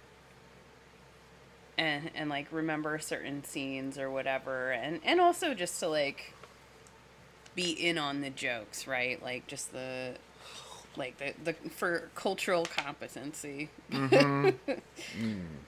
And 1.77 2.09
and 2.15 2.29
like 2.29 2.47
remember 2.51 2.97
certain 2.99 3.43
scenes 3.43 3.97
or 3.97 4.09
whatever 4.09 4.71
and 4.71 5.01
and 5.03 5.19
also 5.19 5.53
just 5.53 5.79
to 5.81 5.89
like 5.89 6.33
be 7.53 7.71
in 7.71 7.97
on 7.97 8.21
the 8.21 8.29
jokes, 8.29 8.87
right? 8.87 9.21
Like 9.21 9.47
just 9.47 9.73
the 9.73 10.15
like 10.95 11.17
the, 11.17 11.33
the 11.43 11.69
for 11.71 12.09
cultural 12.15 12.65
competency. 12.65 13.69
Mhm. 13.91 14.55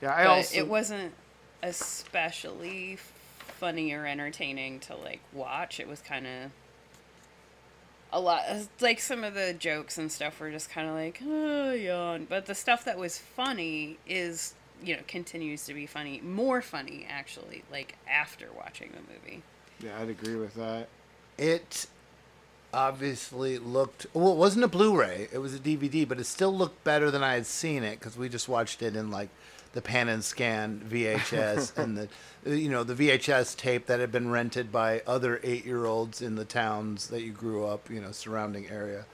Yeah, 0.01 0.13
I 0.13 0.23
but 0.23 0.30
also 0.30 0.57
it 0.57 0.67
wasn't 0.67 1.13
especially 1.63 2.97
funny 3.58 3.91
or 3.93 4.05
entertaining 4.05 4.80
to 4.82 4.95
like 4.95 5.20
watch. 5.34 5.80
It 5.80 5.88
was 5.88 6.01
kind 6.01 6.26
of 6.26 6.51
a 8.12 8.20
lot 8.20 8.43
like 8.80 8.99
some 8.99 9.24
of 9.24 9.34
the 9.34 9.53
jokes 9.53 9.97
and 9.97 10.12
stuff 10.12 10.39
were 10.39 10.49
just 10.49 10.70
kind 10.70 10.88
of 10.88 10.95
like 10.95 11.22
oh 11.28 11.74
yawn 11.74 12.26
but 12.30 12.45
the 12.45 12.55
stuff 12.55 12.86
that 12.86 12.97
was 12.97 13.18
funny 13.18 13.97
is 14.08 14.53
you 14.82 14.95
know 14.95 15.01
continues 15.10 15.66
to 15.66 15.74
be 15.74 15.86
funny 15.86 16.22
more 16.22 16.62
funny 16.62 17.05
actually 17.10 17.66
like 17.70 17.97
after 18.10 18.47
watching 18.55 18.91
the 18.93 19.14
movie 19.14 19.43
yeah, 19.84 19.99
I'd 19.99 20.10
agree 20.10 20.36
with 20.36 20.55
that. 20.55 20.88
It 21.38 21.88
obviously 22.74 23.58
looked 23.58 24.08
well. 24.14 24.34
It 24.34 24.38
wasn't 24.38 24.66
a 24.66 24.68
Blu-ray; 24.68 25.30
it 25.32 25.38
was 25.38 25.53
a 25.53 25.60
DVD, 25.60 26.08
but 26.08 26.20
it 26.20 26.26
still 26.26 26.55
looked 26.55 26.84
better 26.84 27.12
than 27.12 27.24
I 27.24 27.34
had 27.34 27.45
seen 27.45 27.84
it 27.84 27.99
because 27.99 28.18
we 28.18 28.30
just 28.30 28.49
watched 28.49 28.82
it 28.82 28.95
in 28.95 29.12
like 29.12 29.30
the 29.78 29.82
pan 29.84 30.09
and 30.09 30.23
scan 30.23 30.82
VHS 30.89 31.78
and 31.84 31.95
the 31.95 32.09
you 32.57 32.67
know 32.67 32.84
the 32.84 32.95
VHS 32.95 33.55
tape 33.55 33.86
that 33.86 33.99
had 33.99 34.11
been 34.11 34.32
rented 34.32 34.71
by 34.71 35.03
other 35.05 35.39
eight-year-olds 35.43 36.19
in 36.19 36.34
the 36.34 36.45
towns 36.45 37.09
that 37.09 37.21
you 37.21 37.32
grew 37.32 37.63
up, 37.63 37.88
you 37.88 38.01
know, 38.01 38.11
surrounding 38.11 38.67
area. 38.71 39.05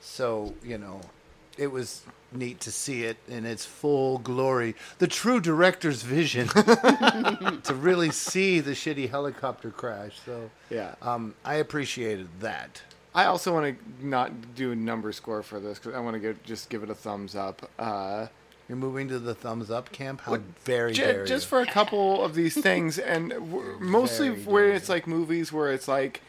So 0.00 0.54
you 0.62 0.78
know, 0.78 1.00
it 1.58 1.66
was 1.66 2.02
neat 2.30 2.60
to 2.60 2.70
see 2.70 3.02
it 3.02 3.16
in 3.26 3.44
its 3.44 3.66
full 3.66 4.18
glory, 4.18 4.76
the 5.00 5.08
true 5.08 5.40
director's 5.40 6.02
vision, 6.04 6.46
to 6.48 7.74
really 7.74 8.12
see 8.12 8.60
the 8.60 8.70
shitty 8.72 9.10
helicopter 9.10 9.70
crash. 9.72 10.20
So 10.24 10.48
Yeah. 10.70 10.94
um, 11.02 11.34
I 11.44 11.54
appreciated 11.56 12.28
that. 12.38 12.82
I 13.16 13.24
also 13.24 13.52
want 13.52 13.76
to 14.00 14.06
not 14.06 14.54
do 14.54 14.70
a 14.70 14.76
number 14.76 15.10
score 15.10 15.42
for 15.42 15.58
this 15.58 15.80
because 15.80 15.94
I 15.94 15.98
want 15.98 16.22
to 16.22 16.34
just 16.44 16.68
give 16.70 16.84
it 16.84 16.90
a 16.90 16.94
thumbs 16.94 17.34
up. 17.34 17.68
Uh, 17.80 18.26
You're 18.68 18.78
moving 18.78 19.08
to 19.08 19.18
the 19.18 19.34
thumbs 19.34 19.70
up 19.70 19.92
camp. 19.92 20.22
How 20.22 20.38
very 20.64 20.92
Ju- 20.94 21.02
dare 21.02 21.26
just 21.26 21.46
for 21.46 21.60
a 21.60 21.66
couple 21.66 22.24
of 22.24 22.34
these 22.34 22.54
things, 22.54 22.98
and 22.98 23.30
w- 23.30 23.76
mostly 23.78 24.30
Very 24.30 24.42
where 24.42 24.70
it's 24.70 24.88
like 24.88 25.06
movies 25.06 25.52
where 25.52 25.70
it's 25.70 25.86
like, 25.86 26.22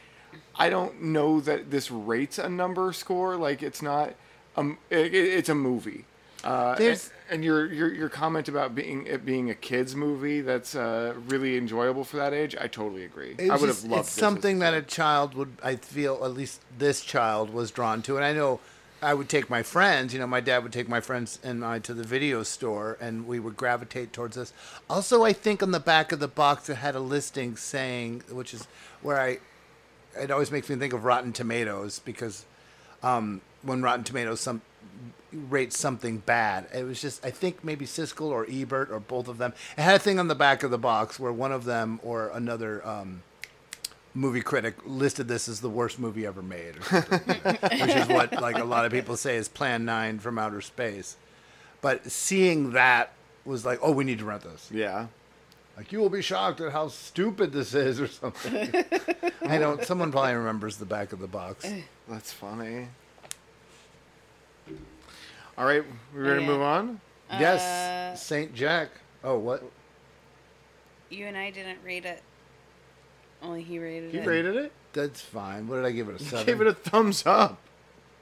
I 0.57 0.69
don't 0.69 1.01
know 1.01 1.39
that 1.39 1.71
this 1.71 1.89
rates 1.89 2.37
a 2.37 2.49
number 2.49 2.91
score. 2.91 3.37
Like 3.37 3.63
it's 3.63 3.81
not, 3.81 4.15
um, 4.57 4.77
it, 4.89 5.13
it- 5.15 5.33
it's 5.33 5.49
a 5.49 5.55
movie. 5.55 6.05
Uh, 6.43 6.75
There's- 6.75 7.09
and, 7.29 7.35
and 7.35 7.43
your, 7.45 7.65
your 7.71 7.91
your 7.93 8.09
comment 8.09 8.47
about 8.49 8.75
being 8.75 9.07
it 9.07 9.25
being 9.25 9.49
a 9.49 9.55
kids 9.55 9.95
movie 9.95 10.41
that's 10.41 10.75
uh, 10.75 11.13
really 11.27 11.57
enjoyable 11.57 12.03
for 12.03 12.17
that 12.17 12.33
age, 12.33 12.53
I 12.59 12.67
totally 12.67 13.05
agree. 13.05 13.35
I 13.39 13.55
would 13.55 13.61
just- 13.67 13.83
have 13.83 13.91
loved 13.91 14.07
It's 14.07 14.11
something 14.11 14.59
that 14.59 14.73
a 14.73 14.81
child 14.81 15.35
would, 15.35 15.57
I 15.63 15.77
feel, 15.77 16.19
at 16.23 16.33
least 16.33 16.61
this 16.77 16.99
child 17.01 17.49
was 17.51 17.71
drawn 17.71 18.01
to, 18.03 18.17
and 18.17 18.25
I 18.25 18.33
know. 18.33 18.59
I 19.05 19.13
would 19.13 19.29
take 19.29 19.51
my 19.51 19.61
friends, 19.61 20.13
you 20.13 20.19
know, 20.19 20.25
my 20.25 20.41
dad 20.41 20.63
would 20.63 20.73
take 20.73 20.89
my 20.89 20.99
friends 20.99 21.37
and 21.43 21.63
I 21.63 21.77
to 21.77 21.93
the 21.93 22.03
video 22.03 22.41
store 22.41 22.97
and 22.99 23.27
we 23.27 23.39
would 23.39 23.55
gravitate 23.55 24.11
towards 24.11 24.35
this. 24.35 24.51
Also, 24.89 25.23
I 25.23 25.31
think 25.31 25.61
on 25.61 25.69
the 25.69 25.79
back 25.79 26.11
of 26.11 26.19
the 26.19 26.27
box 26.27 26.69
it 26.69 26.77
had 26.77 26.95
a 26.95 26.99
listing 26.99 27.55
saying, 27.55 28.23
which 28.31 28.51
is 28.51 28.67
where 29.03 29.21
I, 29.21 29.37
it 30.19 30.31
always 30.31 30.49
makes 30.49 30.69
me 30.69 30.75
think 30.77 30.91
of 30.91 31.05
Rotten 31.05 31.33
Tomatoes 31.33 31.99
because 31.99 32.45
um, 33.03 33.41
when 33.61 33.83
Rotten 33.83 34.03
Tomatoes 34.03 34.41
some 34.41 34.63
rates 35.31 35.77
something 35.77 36.17
bad, 36.17 36.65
it 36.73 36.83
was 36.83 36.99
just 36.99 37.23
I 37.23 37.29
think 37.29 37.63
maybe 37.63 37.85
Siskel 37.85 38.31
or 38.31 38.47
Ebert 38.49 38.89
or 38.89 38.99
both 38.99 39.27
of 39.27 39.37
them. 39.37 39.53
It 39.77 39.83
had 39.83 39.95
a 39.97 39.99
thing 39.99 40.17
on 40.17 40.29
the 40.29 40.35
back 40.35 40.63
of 40.63 40.71
the 40.71 40.79
box 40.79 41.19
where 41.19 41.31
one 41.31 41.51
of 41.51 41.65
them 41.65 41.99
or 42.01 42.29
another 42.29 42.85
um, 42.87 43.21
movie 44.15 44.41
critic 44.41 44.75
listed 44.85 45.27
this 45.27 45.47
as 45.47 45.59
the 45.61 45.69
worst 45.69 45.99
movie 45.99 46.25
ever 46.25 46.41
made, 46.41 46.75
or 46.91 47.01
which 47.01 47.95
is 47.95 48.07
what 48.07 48.31
like 48.41 48.57
a 48.57 48.63
lot 48.63 48.85
of 48.85 48.91
people 48.91 49.15
say 49.17 49.35
is 49.35 49.47
Plan 49.47 49.85
Nine 49.85 50.17
from 50.19 50.39
Outer 50.39 50.61
Space. 50.61 51.17
But 51.81 52.09
seeing 52.09 52.71
that 52.71 53.11
was 53.43 53.63
like, 53.65 53.77
oh, 53.83 53.91
we 53.91 54.03
need 54.05 54.19
to 54.19 54.25
rent 54.25 54.41
this. 54.43 54.69
Yeah. 54.73 55.07
Like 55.77 55.91
you 55.91 55.99
will 55.99 56.09
be 56.09 56.21
shocked 56.21 56.61
at 56.61 56.71
how 56.71 56.87
stupid 56.87 57.51
this 57.51 57.73
is, 57.73 57.99
or 57.99 58.07
something. 58.07 58.73
I 59.45 59.57
don't. 59.57 59.83
Someone 59.83 60.11
probably 60.11 60.33
remembers 60.33 60.77
the 60.77 60.85
back 60.85 61.11
of 61.11 61.19
the 61.19 61.27
box. 61.27 61.69
That's 62.07 62.31
funny. 62.31 62.87
All 65.57 65.65
right, 65.65 65.83
we 66.13 66.21
ready 66.21 66.41
Yeah. 66.41 66.47
to 66.47 66.53
move 66.53 66.61
on? 66.61 66.99
Yes, 67.31 67.61
Uh, 67.61 68.15
Saint 68.15 68.53
Jack. 68.53 68.89
Oh, 69.23 69.37
what? 69.37 69.63
you 71.09 71.27
and 71.27 71.37
i 71.37 71.49
didn't 71.51 71.77
read 71.85 72.03
it 72.03 72.21
only 73.45 73.63
he 73.63 73.79
rated 73.79 74.11
He 74.11 74.17
it 74.17 74.25
rated 74.25 74.55
it. 74.55 74.71
That's 74.93 75.21
fine. 75.21 75.67
What 75.67 75.77
did 75.77 75.85
I 75.85 75.91
give 75.91 76.09
it? 76.09 76.21
A 76.21 76.23
seven. 76.23 76.45
Gave 76.45 76.61
it 76.61 76.67
a 76.67 76.73
thumbs 76.73 77.25
up. 77.25 77.59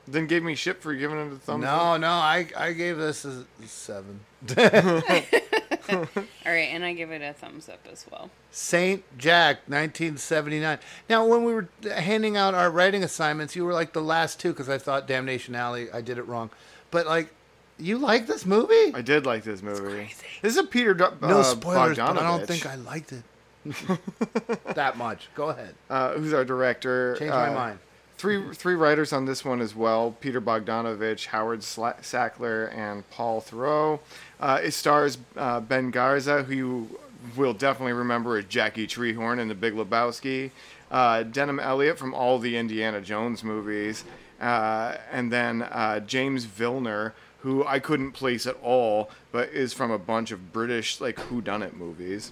Then 0.07 0.27
gave 0.27 0.43
me 0.43 0.55
shit 0.55 0.81
for 0.81 0.93
giving 0.93 1.17
it 1.17 1.31
a 1.31 1.37
thumbs 1.37 1.63
no, 1.63 1.69
up. 1.69 2.01
no. 2.01 2.09
I 2.09 2.47
I 2.57 2.73
gave 2.73 2.97
this 2.97 3.23
a 3.25 3.45
seven. 3.65 4.19
all 4.57 6.05
right 6.45 6.69
and 6.71 6.83
i 6.83 6.93
give 6.93 7.11
it 7.11 7.21
a 7.21 7.31
thumbs 7.31 7.69
up 7.69 7.79
as 7.89 8.05
well 8.11 8.29
Saint 8.51 9.03
Jack, 9.17 9.57
1979. 9.67 10.77
Now, 11.09 11.25
when 11.25 11.43
we 11.43 11.53
were 11.53 11.67
handing 11.91 12.37
out 12.37 12.53
our 12.53 12.69
writing 12.69 13.03
assignments, 13.03 13.55
you 13.55 13.65
were 13.65 13.73
like 13.73 13.93
the 13.93 14.01
last 14.01 14.39
two 14.39 14.49
because 14.49 14.69
I 14.69 14.77
thought 14.77 15.07
Damnation 15.07 15.55
Alley. 15.55 15.91
I 15.91 16.01
did 16.01 16.19
it 16.19 16.27
wrong, 16.27 16.51
but 16.91 17.07
like, 17.07 17.33
you 17.79 17.97
like 17.97 18.27
this 18.27 18.45
movie? 18.45 18.93
I 18.93 19.01
did 19.01 19.25
like 19.25 19.43
this 19.43 19.63
movie. 19.63 20.13
This 20.43 20.51
is 20.51 20.57
a 20.57 20.65
Peter 20.65 20.93
Do- 20.93 21.17
no 21.19 21.39
uh, 21.39 21.43
spoilers, 21.43 21.97
but 21.97 22.03
I 22.03 22.13
don't 22.13 22.41
Bogdanovich, 22.41 22.45
think 22.47 22.65
I 22.67 22.75
liked 22.75 23.11
it 23.11 23.23
that 24.75 24.97
much. 24.97 25.29
Go 25.35 25.49
ahead. 25.49 25.75
uh, 25.89 26.13
who's 26.13 26.33
our 26.33 26.45
director. 26.45 27.15
Change 27.17 27.31
my 27.31 27.49
uh, 27.49 27.53
mind. 27.53 27.79
Three 28.17 28.53
three 28.53 28.75
writers 28.75 29.11
on 29.11 29.25
this 29.25 29.43
one 29.43 29.59
as 29.59 29.75
well: 29.75 30.15
Peter 30.19 30.39
Bogdanovich, 30.39 31.27
Howard 31.27 31.59
Sla- 31.61 31.99
Sackler, 32.01 32.73
and 32.73 33.09
Paul 33.09 33.41
Theroux. 33.41 33.99
Uh, 34.39 34.59
it 34.63 34.71
stars 34.71 35.17
uh, 35.35 35.59
Ben 35.59 35.91
Gazzara, 35.91 36.45
who 36.45 36.53
you 36.53 36.99
will 37.35 37.53
definitely 37.53 37.93
remember 37.93 38.37
as 38.37 38.45
Jackie 38.45 38.87
Treehorn 38.87 39.39
in 39.39 39.47
The 39.47 39.55
Big 39.55 39.73
Lebowski. 39.73 40.51
Uh, 40.91 41.23
Denholm 41.23 41.61
Elliott 41.61 41.97
from 41.97 42.13
all 42.13 42.37
the 42.39 42.55
Indiana 42.55 43.01
Jones 43.01 43.43
movies, 43.43 44.03
uh, 44.39 44.95
and 45.11 45.31
then 45.31 45.63
uh, 45.63 45.99
James 46.01 46.45
Villiers, 46.45 47.13
who 47.39 47.65
I 47.65 47.79
couldn't 47.79 48.11
place 48.11 48.45
at 48.45 48.55
all, 48.61 49.09
but 49.31 49.49
is 49.49 49.73
from 49.73 49.89
a 49.91 49.97
bunch 49.97 50.31
of 50.31 50.53
British 50.53 51.01
like 51.01 51.15
whodunit 51.17 51.73
movies. 51.73 52.31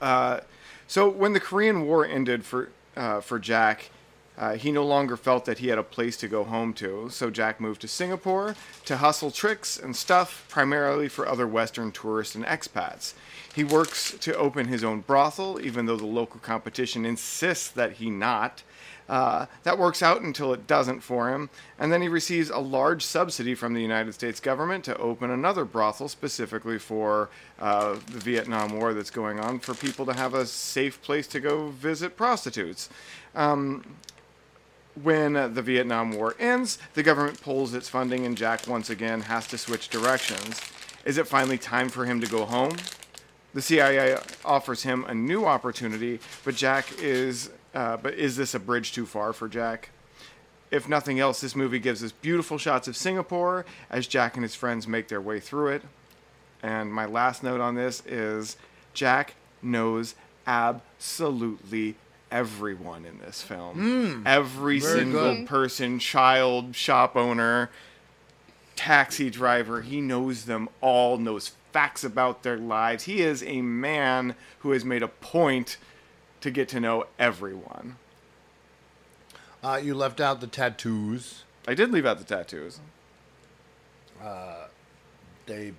Uh, 0.00 0.40
so 0.86 1.08
when 1.08 1.32
the 1.32 1.40
Korean 1.40 1.86
War 1.86 2.06
ended 2.06 2.44
for 2.44 2.70
uh, 2.96 3.20
for 3.20 3.38
Jack, 3.38 3.90
uh, 4.38 4.54
he 4.54 4.70
no 4.70 4.84
longer 4.84 5.16
felt 5.16 5.44
that 5.46 5.58
he 5.58 5.68
had 5.68 5.78
a 5.78 5.82
place 5.82 6.16
to 6.18 6.28
go 6.28 6.44
home 6.44 6.72
to. 6.74 7.08
So 7.10 7.30
Jack 7.30 7.60
moved 7.60 7.80
to 7.82 7.88
Singapore 7.88 8.54
to 8.84 8.98
hustle 8.98 9.30
tricks 9.30 9.78
and 9.78 9.96
stuff, 9.96 10.46
primarily 10.48 11.08
for 11.08 11.26
other 11.26 11.46
Western 11.46 11.90
tourists 11.92 12.34
and 12.34 12.44
expats. 12.44 13.14
He 13.54 13.64
works 13.64 14.16
to 14.20 14.36
open 14.36 14.68
his 14.68 14.84
own 14.84 15.00
brothel, 15.00 15.58
even 15.62 15.86
though 15.86 15.96
the 15.96 16.06
local 16.06 16.40
competition 16.40 17.06
insists 17.06 17.68
that 17.68 17.92
he 17.92 18.10
not. 18.10 18.62
Uh, 19.08 19.46
that 19.62 19.78
works 19.78 20.02
out 20.02 20.22
until 20.22 20.52
it 20.52 20.66
doesn't 20.66 21.00
for 21.00 21.32
him, 21.32 21.48
and 21.78 21.92
then 21.92 22.02
he 22.02 22.08
receives 22.08 22.50
a 22.50 22.58
large 22.58 23.04
subsidy 23.04 23.54
from 23.54 23.72
the 23.72 23.80
United 23.80 24.12
States 24.12 24.40
government 24.40 24.84
to 24.84 24.96
open 24.98 25.30
another 25.30 25.64
brothel 25.64 26.08
specifically 26.08 26.78
for 26.78 27.28
uh, 27.60 27.94
the 28.10 28.18
Vietnam 28.18 28.78
War 28.78 28.94
that's 28.94 29.10
going 29.10 29.38
on, 29.38 29.60
for 29.60 29.74
people 29.74 30.06
to 30.06 30.12
have 30.12 30.34
a 30.34 30.44
safe 30.44 31.00
place 31.02 31.26
to 31.28 31.40
go 31.40 31.68
visit 31.68 32.16
prostitutes. 32.16 32.88
Um, 33.34 33.84
when 35.02 35.36
uh, 35.36 35.48
the 35.48 35.62
Vietnam 35.62 36.12
War 36.12 36.34
ends, 36.38 36.78
the 36.94 37.02
government 37.02 37.40
pulls 37.40 37.74
its 37.74 37.88
funding, 37.88 38.26
and 38.26 38.36
Jack 38.36 38.66
once 38.66 38.90
again 38.90 39.20
has 39.22 39.46
to 39.48 39.58
switch 39.58 39.88
directions. 39.88 40.60
Is 41.04 41.18
it 41.18 41.28
finally 41.28 41.58
time 41.58 41.90
for 41.90 42.06
him 42.06 42.20
to 42.20 42.26
go 42.26 42.44
home? 42.44 42.76
the 43.56 43.62
CIA 43.62 44.18
offers 44.44 44.82
him 44.82 45.06
a 45.08 45.14
new 45.14 45.46
opportunity, 45.46 46.20
but 46.44 46.54
Jack 46.54 47.00
is. 47.00 47.50
Uh, 47.76 47.96
but 47.98 48.14
is 48.14 48.36
this 48.38 48.54
a 48.54 48.58
bridge 48.58 48.92
too 48.92 49.04
far 49.04 49.34
for 49.34 49.48
Jack? 49.48 49.90
If 50.70 50.88
nothing 50.88 51.20
else, 51.20 51.42
this 51.42 51.54
movie 51.54 51.78
gives 51.78 52.02
us 52.02 52.10
beautiful 52.10 52.56
shots 52.56 52.88
of 52.88 52.96
Singapore 52.96 53.66
as 53.90 54.06
Jack 54.06 54.34
and 54.34 54.42
his 54.42 54.54
friends 54.54 54.88
make 54.88 55.08
their 55.08 55.20
way 55.20 55.38
through 55.40 55.68
it. 55.68 55.82
And 56.62 56.90
my 56.92 57.04
last 57.04 57.42
note 57.42 57.60
on 57.60 57.74
this 57.74 58.02
is 58.06 58.56
Jack 58.94 59.34
knows 59.60 60.14
absolutely 60.46 61.96
everyone 62.32 63.04
in 63.04 63.18
this 63.18 63.42
film. 63.42 63.76
Mm, 63.76 64.26
Every 64.26 64.80
single 64.80 65.34
good. 65.36 65.46
person, 65.46 65.98
child, 65.98 66.74
shop 66.74 67.14
owner, 67.14 67.70
taxi 68.74 69.28
driver, 69.30 69.82
he 69.82 70.00
knows 70.00 70.46
them 70.46 70.68
all, 70.80 71.18
knows 71.18 71.52
facts 71.72 72.02
about 72.02 72.42
their 72.42 72.56
lives. 72.56 73.04
He 73.04 73.20
is 73.20 73.42
a 73.42 73.60
man 73.60 74.34
who 74.60 74.70
has 74.70 74.82
made 74.84 75.02
a 75.02 75.08
point 75.08 75.76
to 76.40 76.50
get 76.50 76.68
to 76.70 76.80
know 76.80 77.06
everyone. 77.18 77.96
Uh, 79.62 79.80
you 79.82 79.94
left 79.94 80.20
out 80.20 80.40
the 80.40 80.46
tattoos. 80.46 81.44
I 81.66 81.74
did 81.74 81.90
leave 81.90 82.06
out 82.06 82.18
the 82.18 82.24
tattoos. 82.24 82.80
Uh, 84.22 84.66
they 85.46 85.72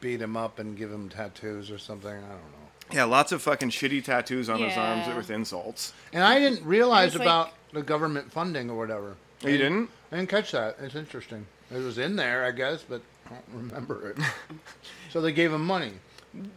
beat 0.00 0.20
him 0.20 0.36
up 0.36 0.58
and 0.58 0.76
give 0.76 0.92
him 0.92 1.08
tattoos 1.08 1.70
or 1.70 1.78
something. 1.78 2.10
I 2.10 2.20
don't 2.20 2.28
know. 2.28 2.92
Yeah, 2.92 3.04
lots 3.04 3.32
of 3.32 3.40
fucking 3.40 3.70
shitty 3.70 4.04
tattoos 4.04 4.50
on 4.50 4.60
his 4.60 4.76
arms 4.76 5.14
with 5.16 5.30
insults. 5.30 5.94
And 6.12 6.22
I 6.22 6.38
didn't 6.38 6.64
realize 6.66 7.08
It's 7.14 7.18
like- 7.18 7.26
about 7.26 7.52
the 7.72 7.82
government 7.82 8.30
funding 8.30 8.70
or 8.70 8.76
whatever. 8.76 9.16
Oh, 9.42 9.48
you 9.48 9.58
didn't? 9.58 9.90
I 10.12 10.16
didn't 10.16 10.28
catch 10.28 10.52
that. 10.52 10.76
It's 10.80 10.94
interesting. 10.94 11.46
It 11.70 11.78
was 11.78 11.98
in 11.98 12.16
there, 12.16 12.44
I 12.44 12.50
guess, 12.50 12.82
but 12.86 13.00
I 13.26 13.30
don't 13.30 13.44
remember 13.64 14.10
it. 14.10 14.18
so 15.10 15.20
they 15.20 15.32
gave 15.32 15.52
him 15.52 15.64
money. 15.66 15.92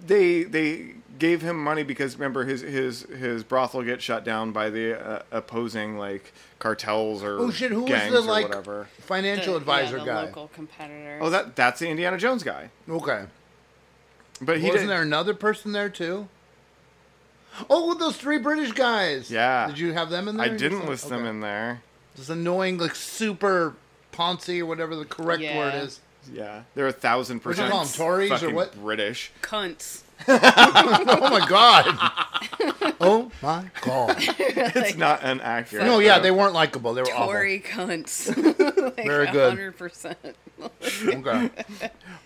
They 0.05 0.43
they 0.43 0.93
gave 1.20 1.41
him 1.41 1.61
money 1.63 1.84
because 1.84 2.15
remember 2.15 2.45
his 2.45 2.61
his 2.61 3.01
his 3.03 3.43
brothel 3.43 3.84
gets 3.84 4.03
shut 4.03 4.24
down 4.24 4.51
by 4.51 4.70
the 4.70 4.99
uh, 4.99 5.22
opposing 5.32 5.97
like 5.97 6.34
cartels 6.59 7.24
or 7.24 7.39
Oh 7.39 7.51
shit! 7.51 7.72
Who 7.72 7.82
was 7.84 7.89
gangs 7.91 8.11
the 8.13 8.20
or 8.20 8.22
like 8.22 8.47
whatever. 8.49 8.88
financial 9.01 9.53
The- 9.53 9.59
advisor 9.59 9.97
yeah, 9.97 10.03
the 10.03 10.09
guy? 10.11 10.24
local 10.26 10.47
competitor. 10.49 11.20
Oh, 11.22 11.30
that 11.30 11.55
that's 11.55 11.80
the 11.80 11.89
Indiana 11.89 12.18
Jones 12.18 12.43
guy. 12.43 12.70
Okay. 12.89 13.26
But 14.41 14.57
he 14.59 14.63
wasn't 14.68 14.84
did, 14.84 14.89
there 14.91 15.01
another 15.01 15.34
person 15.34 15.72
there 15.72 15.89
too? 15.89 16.28
Oh, 17.70 17.89
with 17.89 17.99
those 17.99 18.15
three 18.18 18.38
British 18.38 18.72
guys. 18.74 19.32
Yeah. 19.32 19.68
Did 19.68 19.80
you 19.80 19.93
have 19.93 20.09
them 20.11 20.28
in 20.28 20.38
there? 20.38 20.45
I 20.45 20.49
didn't 20.49 20.80
Just- 20.80 20.89
list 20.89 21.09
them 21.09 21.26
in 21.26 21.39
there. 21.39 21.82
This 22.15 22.30
annoying, 22.30 22.78
like 22.78 22.95
super 22.95 23.74
Ponzi 24.13 24.59
or 24.59 24.65
whatever 24.65 24.95
the 24.95 25.05
correct 25.05 25.41
Yeah. 25.41 25.57
word 25.57 25.76
is. 25.84 25.99
Yeah, 26.32 26.63
they're 26.76 26.88
a 26.88 26.91
thousand 26.91 27.38
What 27.38 27.55
do 27.55 27.61
you 27.63 27.70
percent 27.70 27.72
call 27.72 27.82
'em, 27.82 27.88
Tories 27.88 28.32
or 28.32 28.38
fucking 28.39 28.55
what? 28.55 28.76
British. 28.76 29.32
Cunts. 29.41 30.01
oh 30.28 31.30
my 31.30 31.45
god. 31.47 31.86
oh 32.99 33.32
my 33.41 33.70
god. 33.82 34.15
It's 34.20 34.97
not 34.97 35.24
an 35.24 35.41
accurate. 35.41 35.86
No, 35.86 35.99
yeah, 35.99 36.20
they 36.20 36.32
weren't 36.32 36.53
likable. 36.53 36.93
They 36.93 37.01
were 37.01 37.07
Tory 37.07 37.59
cunts. 37.59 38.28
like 38.97 39.05
Very 39.05 39.30
good. 39.32 39.57
100%. 39.57 40.15
Okay. 41.07 41.51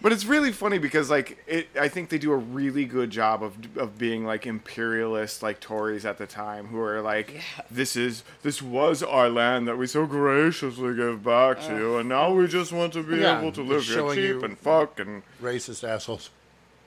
But 0.02 0.14
it's 0.14 0.26
really 0.26 0.54
funny 0.54 0.78
because 0.78 1.10
like 1.10 1.38
it, 1.48 1.68
I 1.80 1.90
think 1.90 2.10
they 2.10 2.18
do 2.18 2.32
a 2.32 2.38
really 2.38 2.86
good 2.86 3.10
job 3.10 3.44
of 3.44 3.54
of 3.78 3.98
being 3.98 4.26
like 4.26 4.48
imperialist 4.48 5.44
like 5.44 5.60
Tories 5.60 6.06
at 6.06 6.18
the 6.18 6.26
time 6.26 6.68
who 6.68 6.80
are 6.80 7.02
like 7.02 7.42
this 7.70 7.98
is 7.98 8.24
this 8.42 8.62
was 8.62 9.04
our 9.04 9.30
land 9.30 9.68
that 9.68 9.78
we 9.78 9.86
so 9.86 10.06
graciously 10.06 10.96
gave 10.96 11.24
back 11.24 11.60
to 11.62 11.76
you 11.76 11.98
and 11.98 12.08
now 12.08 12.34
we 12.34 12.48
just 12.48 12.72
want 12.72 12.94
to 12.94 13.04
be 13.04 13.18
Yeah, 13.18 13.40
able 13.40 13.52
to 13.52 13.62
live 13.62 13.84
here 13.84 14.16
cheap 14.16 14.44
and 14.44 14.58
fuck 14.58 15.00
and 15.00 15.24
Racist 15.42 15.88
assholes. 15.88 16.30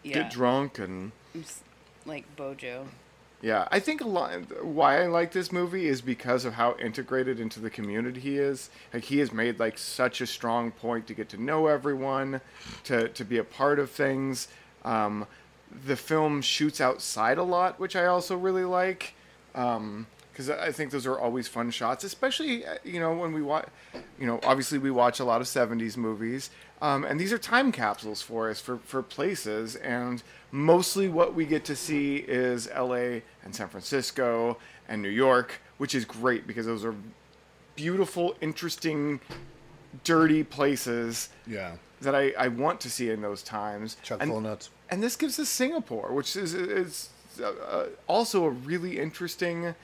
Yeah. 0.04 0.14
get 0.14 0.30
drunk 0.30 0.78
and 0.78 1.12
like 2.06 2.24
Bojo. 2.36 2.86
yeah, 3.40 3.66
I 3.70 3.80
think 3.80 4.00
a 4.00 4.06
lot 4.06 4.64
why 4.64 5.02
I 5.02 5.06
like 5.06 5.32
this 5.32 5.50
movie 5.50 5.86
is 5.86 6.00
because 6.02 6.44
of 6.44 6.54
how 6.54 6.76
integrated 6.76 7.40
into 7.40 7.58
the 7.60 7.70
community 7.70 8.20
he 8.20 8.38
is. 8.38 8.70
Like 8.92 9.04
he 9.04 9.18
has 9.18 9.32
made 9.32 9.58
like 9.58 9.78
such 9.78 10.20
a 10.20 10.26
strong 10.26 10.70
point 10.70 11.06
to 11.08 11.14
get 11.14 11.28
to 11.30 11.42
know 11.42 11.66
everyone, 11.66 12.40
to 12.84 13.08
to 13.08 13.24
be 13.24 13.38
a 13.38 13.44
part 13.44 13.78
of 13.78 13.90
things. 13.90 14.48
Um, 14.84 15.26
the 15.86 15.96
film 15.96 16.40
shoots 16.42 16.80
outside 16.80 17.38
a 17.38 17.42
lot, 17.42 17.80
which 17.80 17.96
I 17.96 18.06
also 18.06 18.36
really 18.36 18.64
like. 18.64 19.14
Um, 19.54 20.06
because 20.32 20.50
I 20.50 20.72
think 20.72 20.90
those 20.90 21.06
are 21.06 21.16
always 21.16 21.46
fun 21.46 21.70
shots, 21.70 22.02
especially 22.02 22.66
uh, 22.66 22.74
you 22.82 22.98
know 22.98 23.14
when 23.16 23.32
we 23.32 23.40
watch, 23.40 23.68
you 24.18 24.26
know, 24.26 24.40
obviously 24.42 24.78
we 24.78 24.90
watch 24.90 25.20
a 25.20 25.24
lot 25.24 25.40
of 25.40 25.46
'70s 25.46 25.96
movies, 25.96 26.50
um, 26.84 27.04
and 27.04 27.18
these 27.20 27.32
are 27.32 27.38
time 27.38 27.72
capsules 27.72 28.20
for 28.22 28.50
us 28.50 28.60
for 28.60 28.76
for 28.78 29.02
places, 29.02 29.76
and 29.76 30.22
mostly 30.52 31.08
what 31.08 31.34
we 31.38 31.44
get 31.46 31.64
to 31.64 31.76
see 31.76 32.16
is 32.16 32.68
L.A. 32.72 33.22
and 33.44 33.54
San 33.54 33.68
Francisco 33.68 34.58
and 34.88 35.00
New 35.02 35.08
York, 35.26 35.48
which 35.78 35.94
is 35.94 36.04
great 36.04 36.46
because 36.46 36.66
those 36.66 36.84
are 36.84 36.94
beautiful, 37.76 38.36
interesting, 38.40 39.20
dirty 40.04 40.42
places 40.44 41.28
Yeah. 41.46 41.72
that 42.02 42.14
I, 42.14 42.32
I 42.38 42.48
want 42.48 42.80
to 42.82 42.90
see 42.90 43.10
in 43.10 43.20
those 43.22 43.42
times. 43.42 43.96
Chuck 44.02 44.20
and, 44.20 44.28
full 44.30 44.38
of 44.38 44.44
nuts. 44.44 44.70
and 44.90 45.02
this 45.02 45.16
gives 45.16 45.38
us 45.38 45.48
Singapore, 45.48 46.12
which 46.12 46.36
is 46.36 46.54
is 46.54 47.08
uh, 47.40 47.46
uh, 47.48 47.86
also 48.06 48.44
a 48.44 48.50
really 48.50 48.98
interesting, 49.00 49.74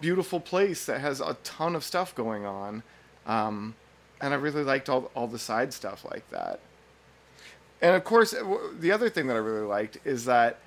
beautiful 0.00 0.40
place 0.40 0.86
that 0.86 1.00
has 1.00 1.20
a 1.20 1.34
ton 1.44 1.74
of 1.74 1.82
stuff 1.84 2.14
going 2.14 2.46
on, 2.46 2.82
um, 3.26 3.74
and 4.20 4.32
I 4.32 4.36
really 4.36 4.64
liked 4.64 4.88
all 4.88 5.10
all 5.14 5.26
the 5.26 5.38
side 5.38 5.72
stuff 5.72 6.04
like 6.04 6.28
that. 6.30 6.60
And 7.80 7.94
of 7.94 8.04
course, 8.04 8.34
the 8.78 8.90
other 8.92 9.08
thing 9.08 9.28
that 9.28 9.34
I 9.34 9.40
really 9.40 9.66
liked 9.66 9.98
is 10.04 10.24
that 10.24 10.58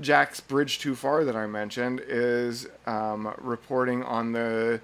Jack's 0.00 0.40
Bridge 0.40 0.78
Too 0.78 0.94
Far 0.94 1.24
that 1.24 1.36
I 1.36 1.46
mentioned 1.46 2.00
is 2.06 2.66
um, 2.86 3.32
reporting 3.38 4.02
on 4.04 4.32
the 4.32 4.80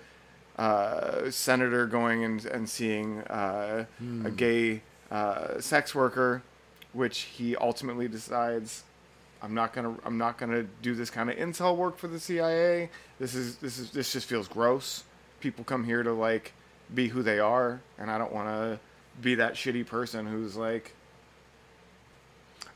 uh, 0.57 1.31
senator 1.31 1.87
going 1.87 2.25
and, 2.25 2.45
and 2.47 2.69
seeing 2.69 3.21
uh, 3.23 3.85
a 4.25 4.31
gay 4.31 4.83
uh, 5.11 5.61
sex 5.61 5.95
worker, 5.95 6.43
which 6.93 7.21
he 7.21 7.57
ultimately 7.57 8.09
decides, 8.09 8.85
I'm 9.43 9.55
not 9.55 9.73
gonna 9.73 9.95
I'm 10.05 10.19
not 10.19 10.39
gonna 10.39 10.65
do 10.83 10.95
this 10.95 11.09
kind 11.09 11.31
of 11.31 11.37
intel 11.37 11.77
work 11.77 11.97
for 11.97 12.09
the 12.09 12.21
CIA. 12.21 12.91
This 13.19 13.35
is 13.35 13.57
this 13.57 13.79
is 13.79 13.91
this 13.91 14.13
just 14.13 14.29
feels 14.29 14.49
gross. 14.49 15.05
People 15.41 15.65
come 15.65 15.85
here 15.85 16.03
to 16.03 16.13
like 16.13 16.53
be 16.95 17.09
who 17.09 17.23
they 17.23 17.39
are, 17.39 17.81
and 17.99 18.11
I 18.11 18.19
don't 18.19 18.33
want 18.33 18.49
to 18.49 18.81
be 19.21 19.37
that 19.37 19.55
shitty 19.55 19.87
person 19.87 20.27
who's 20.27 20.57
like. 20.57 20.95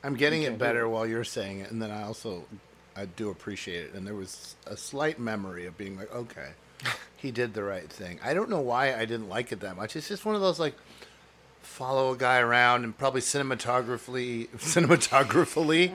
I'm 0.03 0.17
getting 0.17 0.43
it 0.43 0.59
better 0.59 0.87
while 0.87 1.07
you're 1.07 1.25
saying 1.25 1.61
it, 1.61 1.71
and 1.71 1.81
then 1.81 1.91
I 1.91 2.03
also 2.03 2.45
I 2.97 3.07
do 3.07 3.31
appreciate 3.31 3.85
it. 3.87 3.95
And 3.95 4.07
there 4.07 4.15
was 4.15 4.55
a 4.67 4.77
slight 4.77 5.19
memory 5.19 5.67
of 5.67 5.77
being 5.79 5.97
like, 5.97 6.15
okay, 6.15 6.51
he 7.17 7.31
did 7.31 7.55
the 7.55 7.63
right 7.63 7.89
thing. 7.89 8.21
I 8.23 8.35
don't 8.35 8.51
know 8.51 8.61
why 8.61 8.95
I 8.95 9.05
didn't 9.05 9.29
like 9.29 9.53
it 9.53 9.61
that 9.61 9.77
much. 9.77 9.97
It's 9.97 10.09
just 10.09 10.25
one 10.25 10.35
of 10.35 10.41
those 10.41 10.61
like 10.61 10.75
follow 11.65 12.13
a 12.13 12.17
guy 12.17 12.39
around 12.39 12.85
and 12.85 12.97
probably 12.97 13.21
cinematographically 13.21 14.49
cinematographically. 14.57 15.91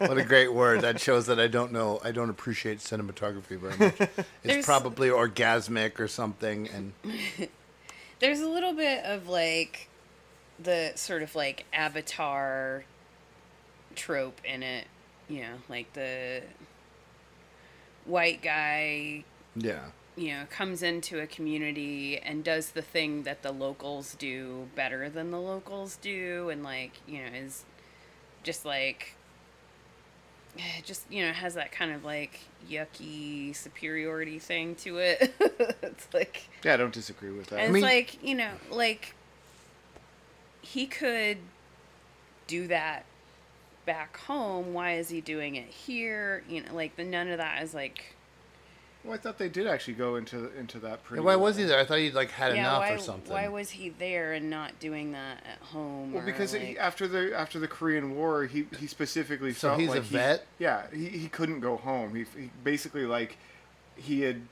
what 0.08 0.18
a 0.18 0.24
great 0.24 0.52
word 0.52 0.80
that 0.82 1.00
shows 1.00 1.26
that 1.26 1.38
I 1.38 1.46
don't 1.46 1.72
know. 1.72 2.00
I 2.04 2.12
don't 2.12 2.30
appreciate 2.30 2.78
cinematography 2.78 3.58
very 3.58 3.76
much. 3.78 4.00
It's 4.00 4.26
There's- 4.42 4.66
probably 4.66 5.08
orgasmic 5.08 5.98
or 6.00 6.08
something, 6.08 6.68
and 6.68 6.92
There's 8.18 8.40
a 8.40 8.48
little 8.48 8.72
bit 8.72 9.04
of 9.04 9.28
like 9.28 9.88
the 10.58 10.92
sort 10.94 11.22
of 11.22 11.34
like 11.34 11.64
avatar 11.72 12.84
trope 13.94 14.40
in 14.44 14.62
it. 14.62 14.86
You 15.28 15.42
know, 15.42 15.54
like 15.68 15.92
the 15.92 16.42
white 18.04 18.42
guy, 18.42 19.24
yeah. 19.56 19.80
You 20.16 20.32
know, 20.32 20.44
comes 20.50 20.82
into 20.82 21.20
a 21.20 21.26
community 21.26 22.18
and 22.18 22.42
does 22.42 22.70
the 22.70 22.82
thing 22.82 23.24
that 23.24 23.42
the 23.42 23.52
locals 23.52 24.14
do 24.14 24.68
better 24.74 25.08
than 25.10 25.30
the 25.30 25.40
locals 25.40 25.96
do 25.96 26.48
and 26.48 26.62
like, 26.62 26.92
you 27.06 27.18
know, 27.18 27.28
is 27.34 27.64
just 28.42 28.64
like 28.64 29.14
eh, 30.58 30.80
just 30.84 31.04
you 31.10 31.24
know 31.26 31.32
has 31.32 31.54
that 31.54 31.70
kind 31.70 31.92
of 31.92 32.04
like 32.04 32.40
yucky 32.70 33.54
superiority 33.54 34.38
thing 34.38 34.74
to 34.74 34.98
it 34.98 35.34
it's 35.82 36.08
like 36.14 36.48
Yeah, 36.64 36.74
I 36.74 36.76
don't 36.78 36.94
disagree 36.94 37.30
with 37.30 37.48
that. 37.48 37.58
and 37.60 37.76
it's 37.76 37.82
like, 37.82 38.22
you 38.24 38.34
know, 38.34 38.52
like 38.70 39.14
he 40.62 40.86
could 40.86 41.38
do 42.46 42.66
that 42.68 43.04
back 43.84 44.16
home. 44.16 44.72
Why 44.74 44.94
is 44.96 45.08
he 45.10 45.20
doing 45.20 45.54
it 45.56 45.68
here? 45.68 46.42
You 46.48 46.62
know, 46.62 46.74
like 46.74 46.96
the 46.96 47.04
none 47.04 47.28
of 47.28 47.38
that 47.38 47.62
is 47.62 47.74
like 47.74 48.15
Well, 49.06 49.14
I 49.14 49.18
thought 49.18 49.38
they 49.38 49.48
did 49.48 49.66
actually 49.66 49.94
go 49.94 50.16
into 50.16 50.50
into 50.58 50.78
that 50.80 51.04
pretty. 51.04 51.22
why 51.22 51.36
was 51.36 51.56
he 51.56 51.64
there? 51.64 51.78
I 51.78 51.84
thought 51.84 51.98
he'd 51.98 52.14
like 52.14 52.30
had 52.30 52.54
yeah, 52.54 52.60
enough 52.60 52.80
why, 52.80 52.90
or 52.90 52.98
something. 52.98 53.32
Why 53.32 53.48
was 53.48 53.70
he 53.70 53.88
there 53.90 54.32
and 54.32 54.50
not 54.50 54.78
doing 54.80 55.12
that 55.12 55.42
at 55.50 55.58
home? 55.68 56.12
Well, 56.12 56.24
because 56.24 56.52
like, 56.52 56.62
he, 56.62 56.78
after 56.78 57.06
the 57.06 57.32
after 57.38 57.58
the 57.58 57.68
Korean 57.68 58.16
War, 58.16 58.44
he 58.46 58.66
he 58.78 58.86
specifically 58.86 59.52
So 59.52 59.68
felt 59.68 59.80
he's 59.80 59.90
a 59.90 59.92
like 59.94 60.02
he- 60.04 60.16
vet? 60.16 60.46
yeah, 60.58 60.82
he, 60.92 61.06
he 61.06 61.28
couldn't 61.28 61.60
go 61.60 61.76
home. 61.76 62.14
He, 62.14 62.24
he 62.38 62.50
basically 62.64 63.06
like 63.06 63.38
he 63.96 64.22
had 64.22 64.42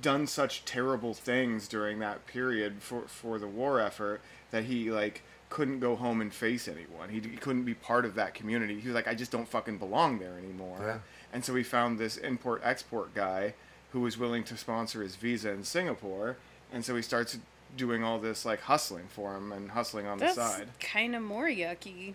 done 0.00 0.26
such 0.26 0.64
terrible 0.64 1.12
things 1.14 1.68
during 1.68 1.98
that 1.98 2.26
period 2.26 2.76
for 2.80 3.02
for 3.02 3.38
the 3.38 3.46
war 3.48 3.80
effort 3.80 4.20
that 4.50 4.64
he 4.64 4.90
like 4.90 5.22
couldn't 5.50 5.80
go 5.80 5.96
home 5.96 6.22
and 6.22 6.32
face 6.32 6.66
anyone. 6.66 7.10
He, 7.10 7.20
he 7.20 7.36
couldn't 7.36 7.64
be 7.64 7.74
part 7.74 8.06
of 8.06 8.14
that 8.14 8.32
community. 8.32 8.80
He 8.80 8.88
was 8.88 8.94
like, 8.94 9.06
I 9.06 9.14
just 9.14 9.30
don't 9.30 9.46
fucking 9.46 9.76
belong 9.76 10.18
there 10.18 10.38
anymore. 10.38 10.78
Yeah. 10.80 10.98
And 11.32 11.44
so 11.44 11.54
he 11.54 11.62
found 11.62 11.98
this 11.98 12.16
import 12.16 12.60
export 12.64 13.14
guy 13.14 13.54
who 13.92 14.00
was 14.00 14.18
willing 14.18 14.44
to 14.44 14.56
sponsor 14.56 15.02
his 15.02 15.16
visa 15.16 15.50
in 15.50 15.64
Singapore. 15.64 16.36
And 16.72 16.84
so 16.84 16.94
he 16.96 17.02
starts 17.02 17.38
doing 17.76 18.02
all 18.04 18.18
this 18.18 18.44
like 18.44 18.60
hustling 18.62 19.06
for 19.08 19.34
him 19.36 19.50
and 19.52 19.70
hustling 19.70 20.06
on 20.06 20.18
That's 20.18 20.36
the 20.36 20.46
side. 20.48 20.68
kind 20.80 21.14
of 21.16 21.22
more 21.22 21.46
yucky. 21.46 22.14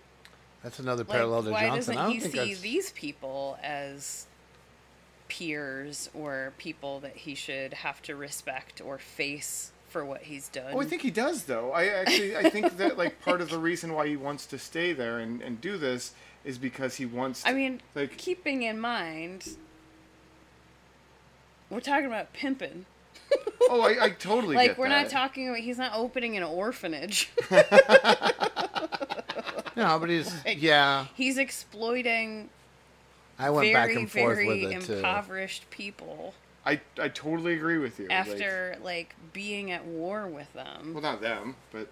That's 0.63 0.79
another 0.79 1.03
Like, 1.03 1.11
parallel 1.11 1.43
to 1.43 1.51
why 1.51 1.61
Johnson. 1.67 1.75
doesn't 1.95 1.97
I 1.97 2.03
don't 2.03 2.11
he 2.13 2.19
think 2.19 2.33
see 2.33 2.37
that's- 2.39 2.59
these 2.61 2.91
people 2.91 3.57
as 3.63 4.25
peers 5.27 6.09
or 6.13 6.53
people 6.57 6.99
that 7.01 7.15
he 7.15 7.35
should 7.35 7.73
have 7.73 8.01
to 8.03 8.15
respect 8.15 8.81
or 8.81 8.97
face 8.97 9.71
for 9.89 10.03
what 10.05 10.23
he's 10.23 10.47
done? 10.49 10.73
Oh, 10.73 10.81
I 10.81 10.85
think 10.85 11.01
he 11.01 11.11
does 11.11 11.43
though. 11.43 11.71
I 11.71 11.85
actually 11.87 12.35
I 12.35 12.49
think 12.49 12.77
that 12.77 12.97
like 12.97 13.21
part 13.21 13.41
of 13.41 13.49
the 13.49 13.59
reason 13.59 13.93
why 13.93 14.07
he 14.07 14.15
wants 14.17 14.45
to 14.47 14.59
stay 14.59 14.93
there 14.93 15.19
and, 15.19 15.41
and 15.41 15.59
do 15.61 15.77
this 15.77 16.13
is 16.47 16.57
because 16.57 16.95
he 16.95 17.05
wants. 17.05 17.43
To, 17.43 17.49
I 17.49 17.53
mean, 17.53 17.81
like 17.93 18.17
keeping 18.17 18.63
in 18.63 18.79
mind, 18.79 19.57
we're 21.69 21.79
talking 21.79 22.07
about 22.07 22.33
pimping. 22.33 22.85
oh, 23.69 23.81
I, 23.81 24.05
I 24.05 24.09
totally 24.11 24.55
like 24.55 24.71
get 24.71 24.77
we're 24.79 24.89
that. 24.89 25.03
not 25.03 25.11
talking 25.11 25.49
about. 25.49 25.59
He's 25.59 25.77
not 25.77 25.91
opening 25.93 26.37
an 26.37 26.43
orphanage. 26.43 27.29
No, 29.77 29.99
but 29.99 30.09
he's 30.09 30.33
yeah. 30.57 31.05
He's 31.13 31.37
exploiting 31.37 32.49
I 33.37 33.51
went 33.51 33.71
very, 33.71 33.73
back 33.73 33.95
and 33.95 34.11
forth 34.11 34.37
very 34.37 34.47
with 34.47 34.71
it 34.71 34.81
too. 34.81 34.93
impoverished 34.95 35.69
people 35.69 36.33
I 36.65 36.81
I 36.99 37.07
totally 37.09 37.53
agree 37.53 37.77
with 37.77 37.99
you. 37.99 38.07
like- 38.07 38.17
after 38.17 38.77
like 38.83 39.15
being 39.31 39.71
at 39.71 39.85
war 39.85 40.27
with 40.27 40.51
them. 40.53 40.93
well, 40.93 41.03
not 41.03 41.21
them, 41.21 41.55
but. 41.71 41.89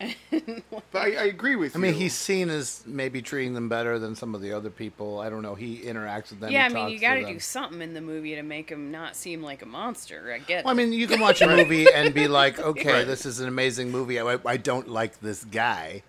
But 0.00 0.82
I, 0.94 1.14
I 1.14 1.24
agree 1.24 1.56
with 1.56 1.76
I 1.76 1.78
you. 1.78 1.84
I 1.84 1.90
mean, 1.90 2.00
he's 2.00 2.14
seen 2.14 2.50
as 2.50 2.82
maybe 2.86 3.22
treating 3.22 3.54
them 3.54 3.68
better 3.68 3.98
than 3.98 4.14
some 4.14 4.34
of 4.34 4.40
the 4.40 4.52
other 4.52 4.70
people. 4.70 5.20
I 5.20 5.30
don't 5.30 5.42
know. 5.42 5.54
He 5.54 5.78
interacts 5.78 6.30
with 6.30 6.40
them. 6.40 6.50
yeah, 6.50 6.66
I 6.66 6.68
mean, 6.68 6.88
you 6.88 6.98
got 6.98 7.14
to 7.14 7.24
do 7.24 7.38
something 7.38 7.80
in 7.80 7.94
the 7.94 8.00
movie 8.00 8.34
to 8.34 8.42
make 8.42 8.70
him 8.70 8.90
not 8.90 9.16
seem 9.16 9.42
like 9.42 9.62
a 9.62 9.66
monster. 9.66 10.32
I 10.32 10.38
get. 10.38 10.64
Well, 10.64 10.72
I 10.72 10.74
mean, 10.76 10.92
you 10.92 11.06
can 11.06 11.20
watch 11.20 11.40
a 11.40 11.46
movie 11.56 11.86
and 11.92 12.12
be 12.12 12.28
like, 12.28 12.58
okay, 12.60 13.04
this 13.04 13.24
is 13.26 13.40
an 13.40 13.48
amazing 13.48 13.90
movie. 13.90 14.20
I, 14.20 14.38
I 14.44 14.56
don't 14.56 14.88
like 14.88 15.20
this 15.20 15.44
guy. 15.44 16.02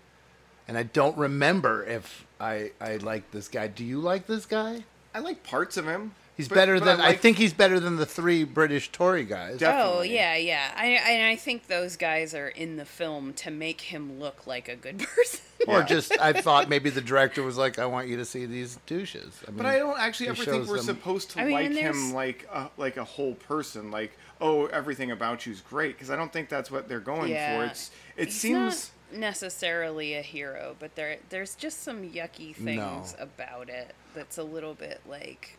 And 0.68 0.76
I 0.76 0.82
don't 0.82 1.16
remember 1.16 1.84
if 1.84 2.26
I, 2.40 2.72
I 2.80 2.96
like 2.96 3.30
this 3.30 3.48
guy. 3.48 3.68
Do 3.68 3.84
you 3.84 4.00
like 4.00 4.26
this 4.26 4.46
guy? 4.46 4.84
I 5.14 5.20
like 5.20 5.44
parts 5.44 5.76
of 5.76 5.86
him. 5.86 6.14
He's 6.36 6.48
but- 6.48 6.54
better 6.56 6.78
but 6.78 6.84
than, 6.84 7.00
I, 7.00 7.08
like- 7.08 7.20
think 7.20 7.38
he's 7.38 7.54
better 7.54 7.80
than 7.80 7.96
the 7.96 8.04
three 8.04 8.44
British 8.44 8.90
Tory 8.92 9.24
guys. 9.24 9.62
Oh 9.62 10.02
yeah, 10.02 10.36
yeah. 10.36 10.70
I 10.76 10.86
and 10.86 11.24
I 11.26 11.36
think 11.36 11.66
those 11.66 11.96
guys 11.96 12.34
are 12.34 12.48
in 12.48 12.76
the 12.76 12.84
film 12.84 13.32
to 13.34 13.50
make 13.50 13.80
him 13.80 14.18
look 14.20 14.46
like 14.46 14.68
a 14.68 14.76
good 14.76 14.98
person. 15.16 15.40
Or 15.66 15.82
just, 15.82 16.12
I 16.20 16.34
thought 16.34 16.68
maybe 16.68 16.90
the 16.90 17.00
director 17.00 17.42
was 17.42 17.56
like, 17.56 17.78
I 17.78 17.86
want 17.86 18.08
you 18.08 18.18
to 18.18 18.26
see 18.26 18.44
these 18.44 18.78
douches. 18.86 19.40
I 19.48 19.50
mean, 19.50 19.56
But 19.56 19.66
I 19.66 19.78
don't 19.78 19.98
actually 19.98 20.28
ever 20.28 20.44
think 20.44 20.68
we're 20.68 20.76
them- 20.76 20.84
supposed 20.84 21.30
to 21.30 21.40
I 21.40 21.44
mean, 21.44 21.52
like 21.54 21.72
him 21.72 22.12
like 22.12 22.46
a, 22.52 22.68
like 22.76 22.98
a 22.98 23.04
whole 23.04 23.34
person. 23.36 23.90
Like, 23.90 24.12
oh, 24.40 24.66
everything 24.66 25.10
about 25.12 25.46
you 25.46 25.52
is 25.52 25.62
great. 25.62 25.94
Because 25.96 26.10
I 26.10 26.16
don't 26.16 26.30
think 26.32 26.50
that's 26.50 26.70
what 26.70 26.86
they're 26.88 27.00
going 27.00 27.30
yeah. 27.32 27.56
for. 27.58 27.64
It's 27.64 27.90
it 28.18 28.24
He's 28.26 28.38
seems 28.38 28.90
not 29.10 29.18
necessarily 29.20 30.14
a 30.14 30.22
hero, 30.22 30.76
but 30.78 30.94
there 30.94 31.16
there's 31.30 31.54
just 31.54 31.82
some 31.82 32.02
yucky 32.02 32.54
things 32.54 33.14
No. 33.18 33.24
about 33.24 33.68
it 33.70 33.94
that's 34.14 34.36
a 34.38 34.44
little 34.44 34.74
bit 34.74 35.00
like 35.08 35.55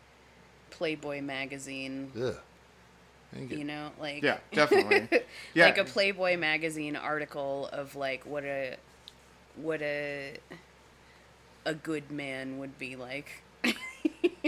Playboy 0.70 1.20
magazine. 1.22 2.12
Ugh. 2.20 2.36
I 3.36 3.40
get- 3.40 3.58
You 3.58 3.64
know, 3.64 3.90
like 4.00 4.22
Yeah, 4.22 4.38
definitely. 4.52 5.20
Yeah. 5.54 5.66
like 5.66 5.78
a 5.78 5.84
Playboy 5.84 6.36
magazine 6.38 6.96
article 6.96 7.68
of 7.72 7.94
like 7.96 8.24
what 8.24 8.44
a 8.44 8.76
what 9.56 9.82
a 9.82 10.36
a 11.66 11.74
good 11.74 12.10
man 12.10 12.58
would 12.58 12.78
be 12.78 12.96
like. 12.96 13.42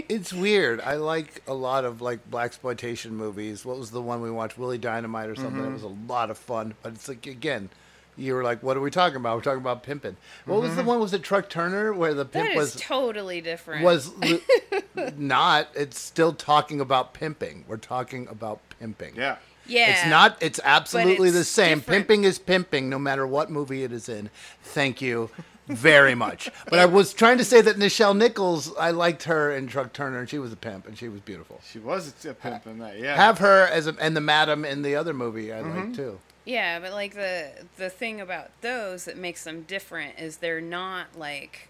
it's 0.09 0.33
weird. 0.33 0.81
I 0.81 0.95
like 0.95 1.41
a 1.47 1.53
lot 1.53 1.85
of 1.85 2.01
like 2.01 2.29
black 2.29 2.45
exploitation 2.45 3.15
movies. 3.15 3.63
What 3.65 3.77
was 3.77 3.91
the 3.91 4.01
one 4.01 4.21
we 4.21 4.31
watched? 4.31 4.57
Willie 4.57 4.77
Dynamite 4.77 5.29
or 5.29 5.35
something. 5.35 5.63
It 5.63 5.67
Mhm. 5.69 5.73
was 5.73 5.83
a 5.83 5.87
lot 6.11 6.31
of 6.31 6.37
fun. 6.37 6.73
But 6.81 6.93
it's 6.93 7.07
like 7.07 7.27
again, 7.27 7.69
you 8.17 8.33
were 8.33 8.43
like, 8.43 8.63
"What 8.63 8.77
are 8.77 8.81
we 8.81 8.89
talking 8.91 9.17
about? 9.17 9.35
We're 9.37 9.43
talking 9.43 9.61
about 9.61 9.83
pimping." 9.83 10.17
What 10.45 10.61
was 10.61 10.75
the 10.75 10.81
Mhm. 10.81 10.85
one? 10.85 10.99
Was 10.99 11.13
it 11.13 11.23
Truck 11.23 11.49
Turner 11.49 11.93
where 11.93 12.13
the 12.13 12.25
pimp 12.25 12.47
That 12.47 12.51
is 12.53 12.57
was 12.57 12.75
totally 12.81 13.41
different. 13.41 13.83
was 13.83 14.13
li- 14.17 14.41
not? 15.17 15.69
It's 15.75 15.99
still 15.99 16.33
talking 16.33 16.79
about 16.81 17.13
pimping. 17.13 17.65
We're 17.67 17.77
talking 17.77 18.27
about 18.29 18.59
pimping. 18.79 19.15
Yeah. 19.15 19.37
Yeah, 19.67 19.91
It's 19.91 20.05
not. 20.09 20.37
It's 20.41 20.59
absolutely 20.63 21.29
the 21.29 21.43
same. 21.43 21.77
different. 21.79 22.07
Pimping 22.07 22.23
is 22.25 22.39
pimping, 22.39 22.89
no 22.89 22.97
matter 22.99 23.25
what 23.27 23.49
movie 23.51 23.83
it 23.83 23.91
is 23.91 24.09
in. 24.09 24.29
Thank 24.63 25.01
you 25.01 25.29
very 25.67 26.15
much. 26.15 26.49
But 26.69 26.79
I 26.79 26.85
was 26.85 27.13
trying 27.13 27.37
to 27.37 27.45
say 27.45 27.61
that 27.61 27.77
Nichelle 27.77 28.17
Nichols, 28.17 28.75
I 28.77 28.91
liked 28.91 29.23
her 29.23 29.51
in 29.55 29.67
Truck 29.67 29.93
Turner, 29.93 30.19
and 30.19 30.29
she 30.29 30.39
was 30.39 30.51
a 30.51 30.55
pimp, 30.55 30.87
and 30.87 30.97
she 30.97 31.07
was 31.09 31.21
beautiful. 31.21 31.61
she 31.71 31.77
was 31.79 32.13
a 32.25 32.33
pimp 32.33 32.65
in 32.65 32.79
that. 32.79 32.99
Yeah. 32.99 33.15
Have 33.15 33.37
her 33.37 33.67
as 33.67 33.87
a, 33.87 33.95
and 34.01 34.15
the 34.17 34.21
madam 34.21 34.65
in 34.65 34.81
the 34.81 34.95
other 34.95 35.13
movie 35.13 35.53
I 35.53 35.57
Mm-hmm. 35.61 35.79
like 35.79 35.93
too. 35.95 36.19
Yeah, 36.43 36.79
but 36.79 36.91
like 36.91 37.13
the 37.13 37.51
the 37.77 37.89
thing 37.91 38.19
about 38.19 38.49
those 38.61 39.05
that 39.05 39.15
makes 39.15 39.43
them 39.43 39.61
different 39.61 40.17
is 40.17 40.37
they're 40.37 40.59
not 40.59 41.17
like 41.17 41.69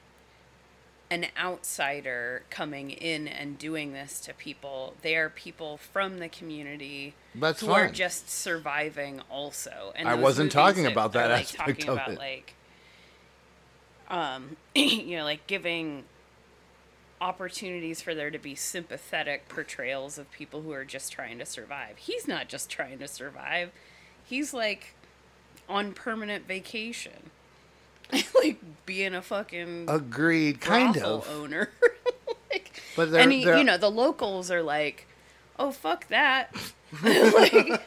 an 1.12 1.28
outsider 1.38 2.44
coming 2.50 2.90
in 2.90 3.28
and 3.28 3.58
doing 3.58 3.92
this 3.92 4.22
to 4.22 4.34
people. 4.34 4.96
They 5.02 5.18
are 5.18 5.30
people 5.30 5.76
from 5.76 6.20
the 6.20 6.30
community 6.30 7.16
That's 7.36 7.60
who 7.60 7.70
are 7.72 7.90
just 7.90 8.30
surviving 8.30 9.22
also. 9.30 9.92
And 9.94 10.08
I 10.08 10.16
wasn't 10.16 10.54
talking 10.54 10.84
that 10.84 10.94
about 10.94 11.12
that 11.12 11.30
like, 11.30 11.42
aspect 11.42 11.82
talking 11.82 11.90
of 11.90 11.96
about 11.96 12.12
it. 12.12 12.18
like 12.18 12.54
um 14.10 14.56
you 14.76 15.18
know 15.18 15.26
like 15.26 15.46
giving 15.48 16.06
opportunities 17.20 18.02
for 18.02 18.16
there 18.16 18.32
to 18.32 18.40
be 18.40 18.56
sympathetic 18.56 19.50
portrayals 19.50 20.18
of 20.18 20.32
people 20.32 20.62
who 20.62 20.72
are 20.72 20.86
just 20.86 21.12
trying 21.12 21.38
to 21.38 21.46
survive. 21.46 21.98
He's 21.98 22.26
not 22.28 22.48
just 22.48 22.70
trying 22.70 23.00
to 23.00 23.08
survive. 23.08 23.72
He's 24.24 24.54
like 24.54 24.96
on 25.68 25.92
permanent 25.92 26.48
vacation. 26.48 27.32
like 28.44 28.58
being 28.86 29.14
a 29.14 29.22
fucking 29.22 29.86
Agreed, 29.88 30.60
kind 30.62 30.98
of. 30.98 31.28
owner. 31.30 31.70
like, 32.52 32.82
But 32.96 33.12
they're, 33.12 33.22
and 33.22 33.32
he, 33.32 33.46
they're 33.46 33.58
you 33.58 33.64
know, 33.64 33.78
the 33.78 33.90
locals 33.92 34.50
are 34.52 34.62
like, 34.64 35.08
"Oh 35.58 35.72
fuck 35.72 36.08
that." 36.10 36.54
like, 37.04 37.82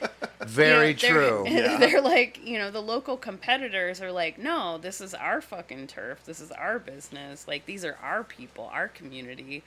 very 0.46 0.96
you 0.98 1.10
know, 1.12 1.44
they're- 1.44 1.68
true. 1.68 1.78
They're 1.78 2.00
like, 2.00 2.40
you 2.42 2.58
know, 2.58 2.70
the 2.70 2.80
local 2.80 3.18
competitors 3.18 4.00
are 4.00 4.10
like, 4.10 4.38
no, 4.38 4.78
this 4.78 5.00
is 5.02 5.12
our 5.12 5.42
fucking 5.42 5.88
turf. 5.88 6.24
This 6.24 6.40
is 6.40 6.50
our 6.50 6.78
business. 6.78 7.46
Like, 7.46 7.66
these 7.66 7.84
are 7.84 7.98
our 8.02 8.24
people, 8.24 8.70
our 8.72 8.88
community. 8.88 9.62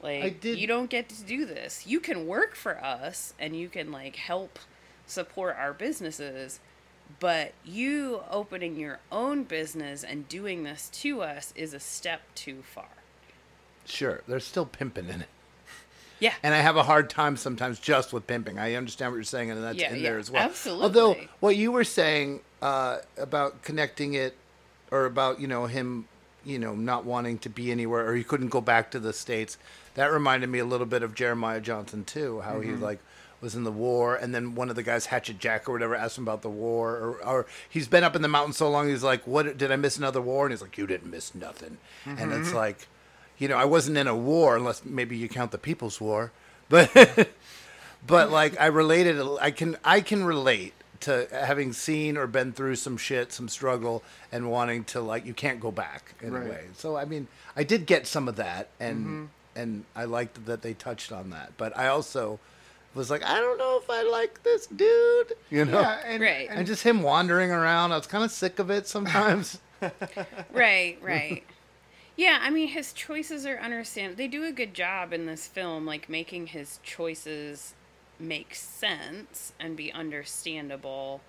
Like, 0.00 0.40
did- 0.40 0.58
you 0.58 0.68
don't 0.68 0.88
get 0.88 1.08
to 1.08 1.22
do 1.24 1.44
this. 1.44 1.86
You 1.88 1.98
can 1.98 2.26
work 2.28 2.54
for 2.54 2.78
us 2.82 3.34
and 3.38 3.56
you 3.56 3.68
can, 3.68 3.90
like, 3.90 4.14
help 4.14 4.60
support 5.06 5.56
our 5.58 5.72
businesses. 5.72 6.60
But 7.18 7.52
you 7.64 8.22
opening 8.30 8.76
your 8.78 9.00
own 9.10 9.44
business 9.44 10.04
and 10.04 10.28
doing 10.28 10.62
this 10.64 10.88
to 11.00 11.22
us 11.22 11.52
is 11.56 11.74
a 11.74 11.80
step 11.80 12.22
too 12.34 12.62
far. 12.62 12.88
Sure, 13.84 14.22
there's 14.28 14.44
still 14.46 14.66
pimping 14.66 15.08
in 15.08 15.22
it. 15.22 15.28
Yeah. 16.20 16.34
And 16.42 16.54
I 16.54 16.58
have 16.58 16.76
a 16.76 16.82
hard 16.82 17.08
time 17.08 17.36
sometimes 17.38 17.80
just 17.80 18.12
with 18.12 18.26
pimping. 18.26 18.58
I 18.58 18.74
understand 18.74 19.10
what 19.12 19.16
you're 19.16 19.24
saying, 19.24 19.50
and 19.50 19.64
that's 19.64 19.78
Yeah, 19.78 19.90
in 19.92 19.96
yeah, 19.96 20.02
there 20.10 20.18
as 20.18 20.30
well. 20.30 20.42
absolutely. 20.42 20.84
Although 20.84 21.16
what 21.40 21.56
you 21.56 21.72
were 21.72 21.84
saying 21.84 22.40
uh, 22.60 22.98
about 23.16 23.62
connecting 23.62 24.12
it, 24.14 24.36
or 24.90 25.06
about 25.06 25.40
you 25.40 25.46
know 25.48 25.64
him, 25.66 26.06
you 26.44 26.58
know 26.58 26.74
not 26.74 27.04
wanting 27.06 27.38
to 27.38 27.48
be 27.48 27.70
anywhere, 27.72 28.06
or 28.06 28.14
he 28.14 28.22
couldn't 28.22 28.48
go 28.48 28.60
back 28.60 28.90
to 28.90 29.00
the 29.00 29.14
states, 29.14 29.56
that 29.94 30.12
reminded 30.12 30.50
me 30.50 30.58
a 30.58 30.64
little 30.66 30.86
bit 30.86 31.02
of 31.02 31.14
Jeremiah 31.14 31.60
Johnson 31.60 32.04
too. 32.04 32.40
How 32.42 32.60
he 32.60 32.68
Mhm. 32.70 32.80
like 32.82 32.98
was 33.40 33.54
in 33.54 33.64
the 33.64 33.72
war, 33.72 34.14
and 34.16 34.34
then 34.34 34.54
one 34.54 34.68
of 34.70 34.76
the 34.76 34.82
guys, 34.82 35.06
Hatchet 35.06 35.38
Jack 35.38 35.68
or 35.68 35.72
whatever, 35.72 35.94
asked 35.94 36.18
him 36.18 36.24
about 36.24 36.42
the 36.42 36.50
war, 36.50 36.90
or, 36.96 37.24
or 37.24 37.46
he's 37.68 37.88
been 37.88 38.04
up 38.04 38.14
in 38.14 38.22
the 38.22 38.28
mountains 38.28 38.56
so 38.58 38.68
long, 38.70 38.88
he's 38.88 39.02
like, 39.02 39.26
"What 39.26 39.56
did 39.56 39.72
I 39.72 39.76
miss 39.76 39.96
another 39.96 40.20
war?" 40.20 40.44
And 40.46 40.52
he's 40.52 40.60
like, 40.62 40.76
"You 40.76 40.86
didn't 40.86 41.10
miss 41.10 41.34
nothing," 41.34 41.78
and 42.06 42.32
it's 42.32 42.50
Mhm. 42.50 42.54
like 42.54 42.88
you 43.38 43.48
know, 43.48 43.56
I 43.56 43.64
wasn't 43.64 43.96
in 43.96 44.06
a 44.06 44.14
war 44.14 44.56
unless 44.56 44.84
maybe 44.84 45.16
you 45.16 45.26
count 45.26 45.50
the 45.50 45.56
People's 45.58 45.98
War, 46.00 46.30
but 46.68 46.90
but 48.06 48.30
like 48.30 48.58
I 48.60 48.66
related, 48.66 49.20
I 49.40 49.50
can 49.50 49.76
I 49.84 50.00
can 50.00 50.24
relate 50.24 50.74
to 51.00 51.26
having 51.32 51.72
seen 51.72 52.18
or 52.18 52.26
been 52.26 52.52
through 52.52 52.76
some 52.76 52.98
shit, 52.98 53.32
some 53.32 53.48
struggle, 53.48 54.02
and 54.30 54.50
wanting 54.50 54.84
to 54.84 55.00
like 55.00 55.24
you 55.24 55.32
can't 55.34 55.58
go 55.60 55.70
back 55.70 56.14
in 56.20 56.32
Right. 56.34 56.46
a 56.46 56.50
way. 56.50 56.64
So 56.76 56.96
I 56.96 57.04
mean, 57.06 57.28
I 57.56 57.64
did 57.64 57.86
get 57.86 58.06
some 58.06 58.28
of 58.28 58.36
that, 58.36 58.68
and 58.78 59.06
Mhm. 59.06 59.28
and 59.56 59.84
I 59.96 60.04
liked 60.04 60.44
that 60.46 60.62
they 60.62 60.74
touched 60.74 61.10
on 61.10 61.30
that, 61.30 61.52
but 61.56 61.76
I 61.76 61.88
also 61.88 62.38
was 62.94 63.10
like, 63.10 63.22
I 63.24 63.36
don't 63.40 63.58
know 63.58 63.78
if 63.82 63.88
I 63.88 64.02
like 64.02 64.42
this 64.42 64.66
dude, 64.66 65.32
you 65.50 65.64
know, 65.64 65.80
Yeah, 65.80 66.00
and- 66.04 66.22
Right. 66.22 66.48
and 66.50 66.66
just 66.66 66.82
him 66.82 67.02
wandering 67.02 67.50
around. 67.52 67.92
I 67.92 67.96
was 67.96 68.06
kind 68.06 68.24
of 68.24 68.30
sick 68.30 68.58
of 68.58 68.70
it 68.70 68.86
sometimes. 68.88 69.60
right, 70.52 70.98
right. 71.02 71.44
Yeah, 72.16 72.38
I 72.42 72.50
mean 72.50 72.68
his 72.68 72.92
choices 72.92 73.46
are 73.46 73.58
understand. 73.58 74.16
They 74.16 74.28
do 74.28 74.44
a 74.44 74.52
good 74.52 74.74
job 74.74 75.12
in 75.12 75.26
this 75.26 75.46
film, 75.46 75.86
like 75.86 76.08
making 76.08 76.48
his 76.48 76.78
choices 76.82 77.74
make 78.18 78.54
sense 78.54 79.52
and 79.58 79.76
be 79.76 79.90
understandable. 79.92 81.22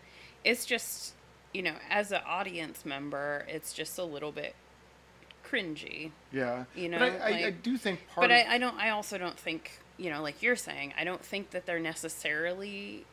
It's 0.43 0.65
just 0.65 1.13
you 1.53 1.61
know, 1.61 1.75
as 1.89 2.11
an 2.11 2.21
audience 2.25 2.85
member, 2.85 3.45
it's 3.47 3.73
just 3.73 3.97
a 3.97 4.03
little 4.03 4.31
bit 4.31 4.55
cringy. 5.45 6.11
Yeah. 6.31 6.65
You 6.75 6.89
know, 6.89 6.99
but 6.99 7.21
I, 7.21 7.43
I, 7.43 7.45
I 7.47 7.49
do 7.51 7.77
think 7.77 7.99
part 8.13 8.27
But 8.27 8.31
of, 8.31 8.47
I, 8.47 8.55
I 8.55 8.57
don't. 8.57 8.75
I 8.77 8.89
also 8.89 9.17
don't 9.17 9.37
think 9.39 9.79
you 10.01 10.09
know, 10.09 10.21
like 10.23 10.41
you're 10.41 10.55
saying, 10.55 10.93
I 10.97 11.03
don't 11.03 11.23
think 11.23 11.51
that 11.51 11.67
they're 11.67 11.79
necessarily 11.79 13.05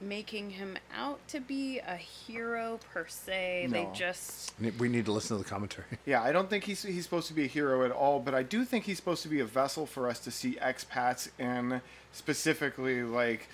making 0.00 0.50
him 0.50 0.76
out 0.94 1.26
to 1.28 1.40
be 1.40 1.78
a 1.80 1.96
hero 1.96 2.78
per 2.92 3.06
se. 3.08 3.68
They 3.70 3.88
just 3.94 4.52
We 4.78 4.88
need 4.88 5.06
to 5.06 5.12
listen 5.12 5.36
to 5.36 5.42
the 5.42 5.48
commentary. 5.48 5.86
Yeah, 6.06 6.22
I 6.22 6.30
don't 6.30 6.48
think 6.48 6.64
he's 6.64 6.82
he's 6.82 7.02
supposed 7.02 7.26
to 7.28 7.34
be 7.34 7.44
a 7.44 7.48
hero 7.48 7.84
at 7.84 7.90
all, 7.90 8.20
but 8.20 8.34
I 8.34 8.42
do 8.44 8.64
think 8.64 8.84
he's 8.84 8.96
supposed 8.98 9.22
to 9.22 9.28
be 9.28 9.40
a 9.40 9.44
vessel 9.44 9.86
for 9.86 10.08
us 10.08 10.20
to 10.20 10.30
see 10.30 10.56
expats 10.62 11.30
in 11.38 11.80
specifically 12.12 13.02
like 13.02 13.48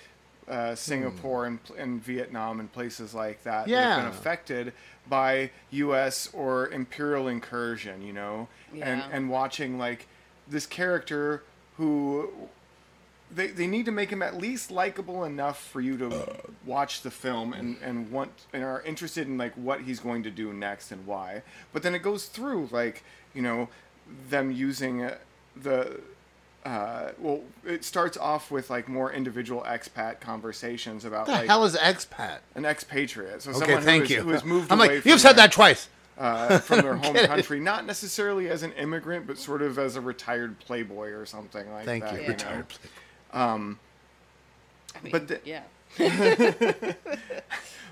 uh, 0.47 0.75
Singapore 0.75 1.45
and, 1.47 1.59
and 1.77 2.03
Vietnam 2.03 2.59
and 2.59 2.71
places 2.71 3.13
like 3.15 3.41
that 3.43 3.67
that 3.67 3.83
have 3.83 4.03
been 4.03 4.11
affected 4.11 4.73
by 5.09 5.49
U.S. 5.71 6.29
or 6.33 6.67
imperial 6.69 7.27
incursion, 7.27 8.01
you 8.05 8.13
know, 8.13 8.49
and 8.79 9.01
and 9.11 9.29
watching 9.29 9.79
like 9.79 10.05
this 10.47 10.67
character 10.67 11.43
who 11.77 12.29
they, 13.31 13.47
they 13.47 13.67
need 13.67 13.85
to 13.85 13.91
make 13.91 14.09
him 14.09 14.21
at 14.21 14.37
least 14.37 14.69
likable 14.71 15.23
enough 15.23 15.59
for 15.67 15.81
you 15.81 15.97
to 15.97 16.27
watch 16.65 17.01
the 17.01 17.11
film 17.11 17.53
and, 17.53 17.77
and 17.81 18.11
want 18.11 18.31
and 18.53 18.63
are 18.63 18.81
interested 18.83 19.27
in 19.27 19.37
like 19.37 19.53
what 19.55 19.81
he's 19.81 19.99
going 19.99 20.23
to 20.23 20.29
do 20.31 20.53
next 20.53 20.91
and 20.91 21.05
why. 21.07 21.41
But 21.71 21.83
then 21.83 21.95
it 21.95 21.99
goes 22.03 22.25
through 22.27 22.69
like 22.71 23.03
you 23.33 23.41
know 23.41 23.69
them 24.29 24.51
using 24.51 25.03
uh, 25.03 25.17
the 25.55 25.99
uh, 26.65 27.09
well 27.19 27.41
it 27.65 27.83
starts 27.83 28.17
off 28.17 28.49
with 28.51 28.69
like 28.69 28.87
more 28.87 29.11
individual 29.11 29.63
expat 29.67 30.19
conversations 30.21 31.03
about 31.03 31.25
the 31.25 31.31
like 31.33 31.47
hell 31.47 31.63
is 31.65 31.75
expat? 31.75 32.37
an 32.55 32.65
expatriate. 32.65 33.41
So 33.41 33.49
Okay, 33.51 33.59
someone 33.59 33.77
who 33.79 33.83
thank 33.85 34.03
is- 34.05 34.09
you. 34.11 34.21
who 34.21 34.29
has 34.29 34.43
moved 34.45 34.71
I'm 34.71 34.79
away 34.79 34.95
like, 34.97 35.05
you've 35.05 35.19
said 35.19 35.33
their- 35.33 35.47
that 35.47 35.51
twice. 35.51 35.89
uh, 36.17 36.59
from 36.59 36.81
their 36.81 36.95
home 36.95 37.15
country, 37.15 37.59
not 37.59 37.85
necessarily 37.87 38.47
as 38.47 38.61
an 38.63 38.71
immigrant, 38.73 39.25
but 39.25 39.37
sort 39.39 39.61
of 39.63 39.79
as 39.79 39.95
a 39.95 40.01
retired 40.01 40.59
playboy 40.59 41.09
or 41.09 41.25
something 41.25 41.67
like 41.71 41.85
that. 41.85 41.85
Thank 41.85 42.03
that. 42.03 42.13
you, 42.13 42.21
know? 42.21 42.27
retired 42.27 42.65
Um, 43.33 43.79
I 44.95 45.01
mean, 45.03 45.11
but 45.11 45.27
the- 45.27 45.41
yeah. 45.43 45.63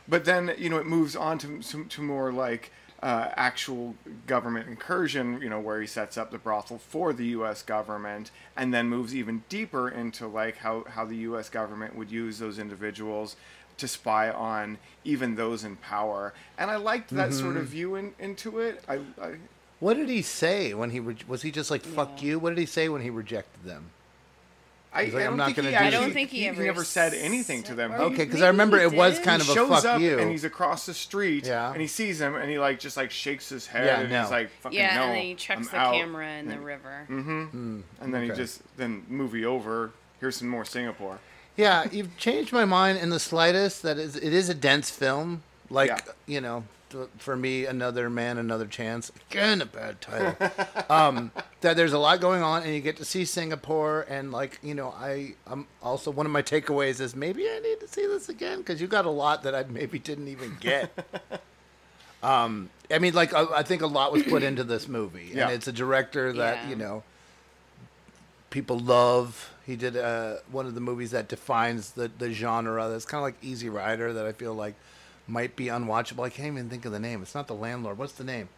but 0.08 0.26
then 0.26 0.54
you 0.58 0.70
know 0.70 0.78
it 0.78 0.86
moves 0.86 1.16
on 1.16 1.38
to 1.40 1.60
to, 1.62 1.84
to 1.86 2.02
more 2.02 2.32
like 2.32 2.72
uh, 3.04 3.30
actual 3.36 3.96
government 4.28 4.68
incursion. 4.68 5.40
You 5.42 5.50
know 5.50 5.60
where 5.60 5.82
he 5.82 5.88
sets 5.88 6.18
up 6.18 6.32
the 6.32 6.38
brothel 6.38 6.78
for 6.78 7.14
the 7.14 7.26
U.S. 7.28 7.62
government, 7.62 8.32
and 8.56 8.74
then 8.74 8.88
moves 8.90 9.16
even 9.16 9.44
deeper 9.50 9.90
into 9.90 10.28
like 10.28 10.58
how 10.58 10.84
how 10.90 11.06
the 11.06 11.18
U.S. 11.18 11.50
government 11.50 11.96
would 11.96 12.12
use 12.12 12.40
those 12.40 12.60
individuals 12.60 13.36
to 13.78 13.88
spy 13.88 14.30
on 14.30 14.78
even 15.04 15.36
those 15.36 15.64
in 15.64 15.76
power. 15.78 16.34
And 16.58 16.70
I 16.70 16.76
liked 16.76 17.10
that 17.12 17.34
sort 17.34 17.58
of 17.58 17.64
Mhm. 17.66 17.68
view 17.70 17.96
in, 17.96 18.14
into 18.20 18.60
it. 18.60 18.84
I, 18.88 18.96
I 19.20 19.36
What 19.80 19.96
did 19.96 20.10
he 20.10 20.22
say 20.22 20.74
when 20.76 20.92
he 20.92 21.00
re- 21.00 21.16
was 21.28 21.42
he 21.42 21.52
just 21.52 21.72
like 21.72 21.82
fuck 21.84 22.22
you? 22.22 22.38
What 22.38 22.50
did 22.50 22.60
he 22.60 22.66
say 22.68 22.90
when 22.90 23.02
he 23.02 23.10
rejected 23.10 23.64
them? 23.64 23.92
I, 24.94 25.06
He's 25.06 25.14
like, 25.14 25.24
I 25.24 25.28
I'm 25.28 25.38
don't 25.38 25.56
gonna 25.56 25.70
do 25.70 25.76
actually. 25.76 25.88
I 25.88 25.90
don't 26.02 26.12
think 26.12 26.32
he 26.32 26.48
ever 26.50 26.62
never 26.64 26.84
said 26.84 27.14
anything 27.14 27.64
to 27.64 27.76
them. 27.76 27.94
Okay, 27.94 28.26
because 28.26 28.42
I 28.42 28.48
remember 28.48 28.78
he 28.78 28.84
it 28.84 28.94
was 28.94 29.16
did. 29.16 29.24
kind 29.24 29.42
of 29.42 29.48
he 29.48 29.54
a 29.54 29.56
shows 29.56 29.70
fuck 29.70 29.86
up 29.86 30.02
you. 30.02 30.20
and 30.20 30.30
he's 30.30 30.44
across 30.44 30.86
the 30.86 30.94
street 30.94 31.46
Yeah. 31.46 31.72
and 31.72 31.80
he 31.80 31.88
sees 31.88 32.20
him 32.20 32.36
and 32.36 32.50
he 32.50 32.60
like 32.60 32.78
just 32.80 32.98
like 32.98 33.10
shakes 33.10 33.48
his 33.48 33.68
head 33.68 33.86
Yeah, 33.86 34.00
and 34.02 34.10
no. 34.12 34.22
he's 34.22 34.32
like 34.32 34.50
fucking 34.60 34.78
Yeah, 34.78 34.96
no 34.96 35.02
and 35.04 35.16
then 35.16 35.22
he 35.24 35.36
chucks 35.36 35.60
I'm 35.68 35.72
the 35.72 35.78
out." 35.78 35.94
camera 35.94 36.28
in 36.40 36.48
the 36.48 36.54
And- 36.56 36.66
river. 36.66 37.08
Mhm. 37.10 37.52
Mm, 37.54 37.82
and 38.02 38.14
then 38.14 38.24
he 38.24 38.30
just 38.32 38.62
then 38.76 39.06
movie 39.08 39.46
over 39.46 39.92
here's 40.20 40.36
some 40.36 40.50
more 40.50 40.66
Singapore 40.66 41.20
Yeah, 41.56 41.86
you've 41.92 42.18
changed 42.18 42.52
my 42.52 42.66
mind 42.66 42.98
in 42.98 43.10
the 43.12 43.20
slightest. 43.20 43.84
That 43.84 43.98
is, 43.98 44.16
it 44.18 44.34
is 44.34 44.50
a 44.50 44.54
dense 44.54 44.90
film. 44.90 45.44
Like 45.70 45.88
Yeah. 45.90 46.00
you 46.26 46.42
know, 46.42 46.60
th- 46.60 46.68
for 47.18 47.36
me, 47.36 47.66
another 47.66 48.10
man, 48.10 48.38
another 48.38 48.66
chance. 48.66 49.12
Again, 49.30 49.62
a 49.62 49.66
bad 49.66 50.02
title. 50.02 50.36
um, 50.90 51.32
that 51.62 51.76
there's 51.76 51.94
a 51.94 52.00
lot 52.00 52.20
going 52.22 52.42
on, 52.44 52.64
and 52.64 52.74
you 52.74 52.82
get 52.82 52.98
to 52.98 53.06
see 53.06 53.26
Singapore, 53.26 54.06
and 54.10 54.32
like 54.32 54.60
you 54.62 54.74
know, 54.76 54.90
I 54.98 55.36
I'm 55.48 55.68
also 55.82 56.12
one 56.12 56.26
of 56.26 56.32
my 56.32 56.42
takeaways 56.42 57.00
is 57.02 57.16
maybe 57.16 57.48
I 57.48 57.60
need 57.60 57.80
to 57.82 57.88
see 57.88 58.06
this 58.08 58.30
again 58.30 58.60
because 58.60 58.82
you 58.82 58.88
got 58.88 59.06
a 59.06 59.10
lot 59.10 59.44
that 59.44 59.56
I 59.56 59.64
maybe 59.64 60.00
didn't 60.00 60.28
even 60.28 60.58
get. 60.60 60.92
um, 62.24 62.70
I 62.90 63.00
mean, 63.00 63.14
like 63.14 63.34
I, 63.34 63.46
I 63.58 63.64
think 63.64 63.82
a 63.82 63.88
lot 63.88 64.12
was 64.12 64.24
put 64.24 64.44
into 64.44 64.64
this 64.64 64.88
movie, 64.88 65.32
Yeah. 65.34 65.44
and 65.46 65.54
it's 65.54 65.68
a 65.68 65.72
director 65.72 66.34
that 66.34 66.64
Yeah. 66.64 66.70
you 66.70 66.76
know 66.76 67.04
people 68.50 68.78
love. 68.80 69.54
He 69.66 69.76
did 69.76 69.96
uh, 69.96 70.36
one 70.52 70.66
of 70.66 70.76
the 70.76 70.82
movies 70.82 71.12
that 71.12 71.28
defines 71.30 71.92
the, 71.92 72.10
the 72.18 72.34
genre. 72.34 72.90
That's 72.90 73.06
kind 73.06 73.20
of 73.20 73.24
like 73.24 73.36
Easy 73.42 73.70
Rider 73.70 74.12
that 74.14 74.26
I 74.26 74.34
feel 74.34 74.54
like 74.54 74.76
might 75.32 75.56
be 75.56 75.66
unwatchable. 75.68 76.26
I 76.26 76.30
can't 76.30 76.50
even 76.50 76.70
think 76.70 76.86
of 76.86 76.92
the 76.92 77.00
name. 77.00 77.22
It's 77.22 77.34
not 77.34 77.48
The 77.48 77.56
Landlord. 77.56 77.98
What's 77.98 78.14
the 78.14 78.24
name? 78.26 78.50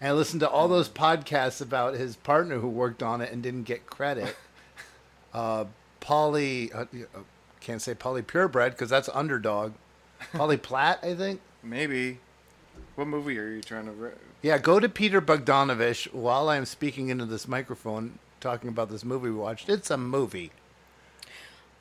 And 0.00 0.08
I 0.10 0.12
listened 0.12 0.40
to 0.40 0.48
all 0.48 0.68
those 0.68 0.88
podcasts 0.88 1.60
about 1.60 1.94
his 1.94 2.16
partner 2.16 2.58
who 2.58 2.68
worked 2.68 3.02
on 3.02 3.20
it 3.20 3.32
and 3.32 3.42
didn't 3.42 3.64
get 3.64 3.86
credit. 3.86 4.36
Uh, 5.32 5.66
Polly, 6.00 6.72
uh, 6.72 6.80
uh, 6.80 7.20
can't 7.60 7.80
say 7.80 7.94
Polly 7.94 8.20
Purebred 8.20 8.72
because 8.72 8.90
that's 8.90 9.08
Underdog. 9.14 9.74
Polly 10.32 10.56
Platt, 10.56 10.98
I 11.04 11.14
think. 11.14 11.40
maybe 11.62 12.18
what 12.96 13.06
movie 13.06 13.38
are 13.38 13.48
you 13.48 13.60
trying 13.60 13.84
to 13.84 13.92
re- 13.92 14.10
Yeah, 14.42 14.58
go 14.58 14.80
to 14.80 14.88
Peter 14.88 15.20
Bogdanovich 15.22 16.12
while 16.12 16.48
I'm 16.48 16.64
speaking 16.64 17.10
into 17.10 17.26
this 17.26 17.46
microphone 17.46 18.18
talking 18.40 18.68
about 18.68 18.90
this 18.90 19.04
movie 19.04 19.30
we 19.30 19.36
watched. 19.36 19.68
It's 19.68 19.88
a 19.88 19.96
movie. 19.96 20.50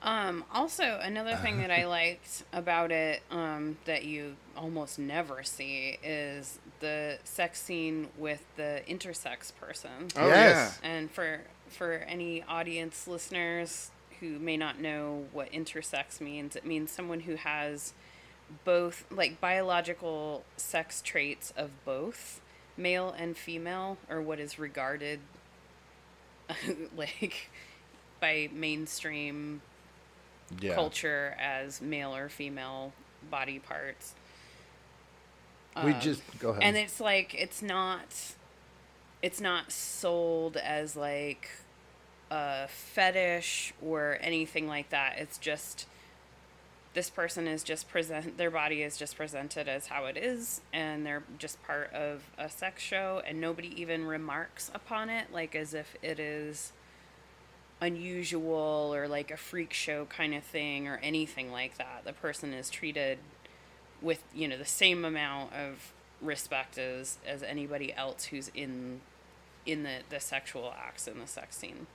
Um, 0.02 0.46
also, 0.54 1.00
another 1.02 1.36
thing 1.36 1.60
that. 1.60 1.72
I 1.72 1.86
liked 1.88 2.44
about 2.54 2.92
it 2.92 3.22
um, 3.32 3.78
that 3.86 4.06
you 4.06 4.36
almost 4.56 4.98
never 4.98 5.44
see 5.44 5.98
is 6.04 6.60
the 6.80 7.20
sex 7.24 7.62
scene 7.62 8.08
with 8.18 8.46
the 8.56 8.82
intersex 8.88 9.52
person. 9.60 10.08
oh 10.16 10.28
Yes. 10.28 10.80
And 10.84 11.12
for 11.12 11.42
for 11.68 12.06
any 12.08 12.44
audience 12.44 13.08
listeners 13.08 13.92
who 14.20 14.40
may 14.40 14.58
not 14.58 14.80
know 14.80 15.26
what 15.32 15.52
intersex 15.52 16.20
means, 16.20 16.56
it 16.56 16.66
means 16.66 16.92
someone 16.92 17.22
who 17.22 17.36
has 17.36 17.94
both 18.64 19.06
like 19.12 19.40
biological 19.40 20.44
sex 20.58 21.02
traits 21.02 21.54
of 21.56 21.70
both 21.86 22.42
male 22.76 23.14
and 23.18 23.38
female 23.38 23.98
or 24.10 24.22
what 24.22 24.40
is 24.40 24.58
regarded 24.58 25.20
like 26.96 27.50
by 28.20 28.50
mainstream 28.52 29.62
Yeah. 30.60 30.74
culture 30.76 31.36
as 31.40 31.82
male 31.82 32.16
or 32.16 32.30
female 32.30 32.94
body 33.30 33.60
parts. 33.60 34.14
We 35.84 35.94
Um, 35.94 36.00
just 36.02 36.22
go 36.40 36.50
ahead. 36.50 36.64
and 36.64 36.78
it's 36.78 37.00
like 37.00 37.34
it's 37.34 37.62
not 37.62 38.36
it's 39.22 39.40
not 39.42 39.72
sold 39.72 40.58
as 40.58 40.96
like 40.96 41.50
a 42.32 42.68
fetish 42.68 43.74
or 43.82 44.18
anything 44.22 44.68
like 44.68 44.90
that 44.90 45.18
it's 45.18 45.38
just 45.38 45.86
this 46.94 47.10
person 47.10 47.48
is 47.48 47.64
just 47.64 47.88
present 47.90 48.38
their 48.38 48.50
body 48.52 48.82
is 48.82 48.98
just 48.98 49.16
presented 49.16 49.68
as 49.68 49.88
how 49.88 50.06
it 50.06 50.18
is 50.18 50.62
and 50.74 51.06
they're 51.06 51.24
just 51.38 51.62
part 51.64 51.92
of 51.94 52.24
a 52.38 52.50
sex 52.50 52.82
show 52.82 53.22
and 53.28 53.40
nobody 53.40 53.80
even 53.80 54.06
remarks 54.06 54.72
upon 54.74 55.10
it 55.10 55.32
like 55.32 55.56
as 55.56 55.74
if 55.74 55.96
it 56.02 56.20
is 56.20 56.72
unusual 57.82 58.94
or 58.94 59.08
like 59.08 59.32
a 59.32 59.38
freak 59.38 59.72
show 59.74 60.06
kind 60.06 60.34
of 60.34 60.44
thing 60.44 60.88
or 60.88 61.00
anything 61.02 61.52
like 61.52 61.78
that 61.78 62.02
the 62.04 62.14
person 62.14 62.54
is 62.54 62.70
treated 62.70 63.18
with 64.02 64.22
you 64.34 64.48
know 64.48 64.58
the 64.58 64.66
same 64.66 65.06
amount 65.06 65.54
of 65.54 65.94
respect 66.22 66.78
as 66.78 67.18
as 67.26 67.42
anybody 67.42 67.94
else 67.94 68.26
who's 68.26 68.50
in 68.54 69.00
in 69.66 69.84
the 69.84 70.00
the 70.10 70.20
sexual 70.20 70.74
acts 70.78 71.08
in 71.08 71.20
the 71.20 71.28
sex 71.28 71.56
scene 71.56 71.88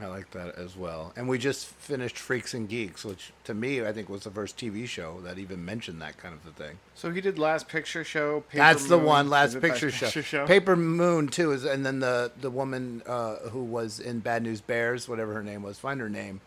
I 0.00 0.06
like 0.06 0.30
that 0.30 0.56
as 0.56 0.74
well. 0.76 1.12
And 1.16 1.28
we 1.28 1.36
just 1.38 1.66
finished 1.66 2.16
Freaks 2.18 2.54
and 2.54 2.68
Geeks, 2.68 3.04
which 3.04 3.32
to 3.44 3.52
me 3.54 3.84
I 3.84 3.92
think 3.92 4.08
was 4.08 4.24
the 4.24 4.30
first 4.30 4.56
TV 4.56 4.86
show 4.88 5.20
that 5.20 5.38
even 5.38 5.64
mentioned 5.64 6.00
that 6.00 6.16
kind 6.16 6.34
of 6.34 6.46
a 6.46 6.52
thing. 6.52 6.78
so 6.94 7.10
he 7.10 7.20
did 7.20 7.38
Last 7.38 7.68
Picture 7.68 8.02
Show 8.02 8.40
Paper 8.40 8.56
That's 8.58 8.86
the 8.86 8.96
Moon. 8.96 9.06
one. 9.06 9.26
Is 9.26 9.30
Last 9.32 9.60
picture, 9.60 9.90
show. 9.90 10.46
Paper 10.46 10.76
Moon 10.76 11.28
too 11.28 11.52
is, 11.52 11.64
and 11.64 11.84
then 11.84 12.00
the 12.00 12.32
the 12.40 12.50
woman 12.50 13.02
uh, 13.06 13.36
who 13.50 13.62
was 13.62 14.00
in 14.00 14.20
Bad 14.20 14.42
News 14.42 14.60
Bears, 14.62 15.08
whatever 15.08 15.34
her 15.34 15.42
name 15.42 15.62
was, 15.62 15.78
find 15.78 16.00
her 16.00 16.08
name. 16.08 16.40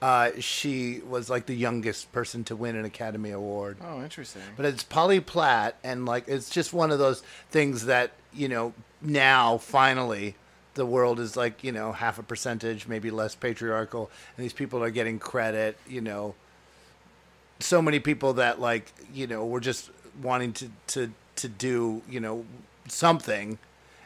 Uh, 0.00 0.30
she 0.38 1.00
was 1.00 1.28
like 1.28 1.46
the 1.46 1.56
youngest 1.56 2.12
person 2.12 2.44
to 2.44 2.54
win 2.54 2.76
an 2.76 2.84
Academy 2.84 3.32
Award. 3.32 3.78
oh 3.84 4.00
interesting 4.02 4.42
But 4.56 4.64
it's 4.64 4.82
Polly 4.84 5.20
Platt, 5.20 5.76
and 5.84 6.06
like 6.06 6.24
it's 6.28 6.48
just 6.48 6.72
one 6.72 6.90
of 6.90 6.98
those 6.98 7.22
things 7.50 7.84
that 7.86 8.12
you 8.32 8.48
know 8.48 8.72
now 9.02 9.58
finally 9.58 10.36
the 10.78 10.86
world 10.86 11.20
is 11.20 11.36
like 11.36 11.62
you 11.62 11.72
know 11.72 11.92
half 11.92 12.18
a 12.18 12.22
percentage, 12.22 12.86
maybe 12.86 13.10
less 13.10 13.34
patriarchal, 13.34 14.10
and 14.36 14.44
these 14.44 14.54
people 14.54 14.82
are 14.82 14.90
getting 14.90 15.18
credit. 15.18 15.76
You 15.86 16.00
know, 16.00 16.34
so 17.60 17.82
many 17.82 17.98
people 17.98 18.32
that 18.34 18.60
like 18.60 18.92
you 19.12 19.26
know 19.26 19.44
were 19.44 19.60
just 19.60 19.90
wanting 20.22 20.54
to 20.54 20.70
to 20.88 21.12
to 21.36 21.48
do 21.48 22.00
you 22.08 22.20
know 22.20 22.46
something 22.86 23.58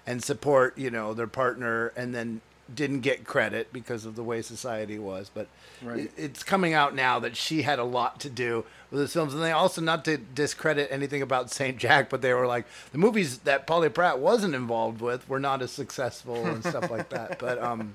and 0.06 0.24
support 0.24 0.76
you 0.76 0.90
know 0.90 1.14
their 1.14 1.28
partner, 1.28 1.92
and 1.94 2.12
then 2.14 2.40
didn't 2.74 3.00
get 3.00 3.24
credit 3.24 3.72
because 3.72 4.04
of 4.04 4.16
the 4.16 4.22
way 4.22 4.42
society 4.42 4.98
was, 4.98 5.30
but 5.32 5.46
Right. 5.82 6.00
it- 6.00 6.12
it's 6.16 6.42
coming 6.42 6.74
out 6.74 6.94
now 6.94 7.18
that 7.18 7.36
she 7.36 7.62
had 7.62 7.78
a 7.78 7.84
lot 7.84 8.20
to 8.20 8.30
do 8.30 8.64
with 8.90 9.00
the 9.00 9.08
films, 9.08 9.34
and 9.34 9.42
they 9.42 9.50
also 9.52 9.80
not 9.80 10.04
to 10.04 10.16
discredit 10.16 10.88
anything 10.90 11.22
about 11.22 11.50
Saint 11.50 11.76
Jack, 11.78 12.08
but 12.10 12.22
they 12.22 12.32
were 12.34 12.46
like 12.46 12.66
the 12.92 12.98
movies 12.98 13.38
that 13.38 13.66
Polly 13.66 13.88
Platt 13.88 14.18
wasn't 14.18 14.54
involved 14.54 15.00
with 15.00 15.28
were 15.28 15.40
not 15.40 15.60
as 15.62 15.70
successful 15.72 16.46
and 16.46 16.64
stuff 16.72 16.90
like 16.90 17.08
that. 17.10 17.38
But 17.38 17.60
um, 17.62 17.94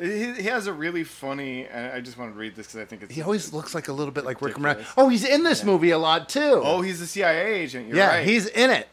He, 0.00 0.32
he 0.32 0.42
has 0.44 0.66
a 0.66 0.72
really 0.72 1.04
funny. 1.04 1.66
and 1.66 1.92
I 1.92 2.00
just 2.00 2.18
want 2.18 2.32
to 2.32 2.38
read 2.38 2.56
this 2.56 2.66
because 2.68 2.80
I 2.80 2.84
think 2.86 3.02
it's. 3.02 3.14
he 3.14 3.22
always 3.22 3.52
looks 3.52 3.74
like 3.74 3.88
a 3.88 3.92
little 3.92 4.12
bit 4.12 4.24
like 4.24 4.40
Rick 4.42 4.54
Moranis. 4.56 4.62
ridiculous. 4.78 4.94
Oh, 4.96 5.08
he's 5.08 5.24
in 5.24 5.44
this 5.44 5.62
movie 5.62 5.90
a 5.90 5.98
lot 5.98 6.28
too. 6.28 6.60
Oh, 6.64 6.80
he's 6.80 7.00
a 7.00 7.06
CIA 7.06 7.54
agent. 7.60 7.88
You're 7.88 7.98
yeah, 7.98 8.08
right. 8.08 8.26
he's 8.26 8.46
in 8.46 8.70
it. 8.70 8.88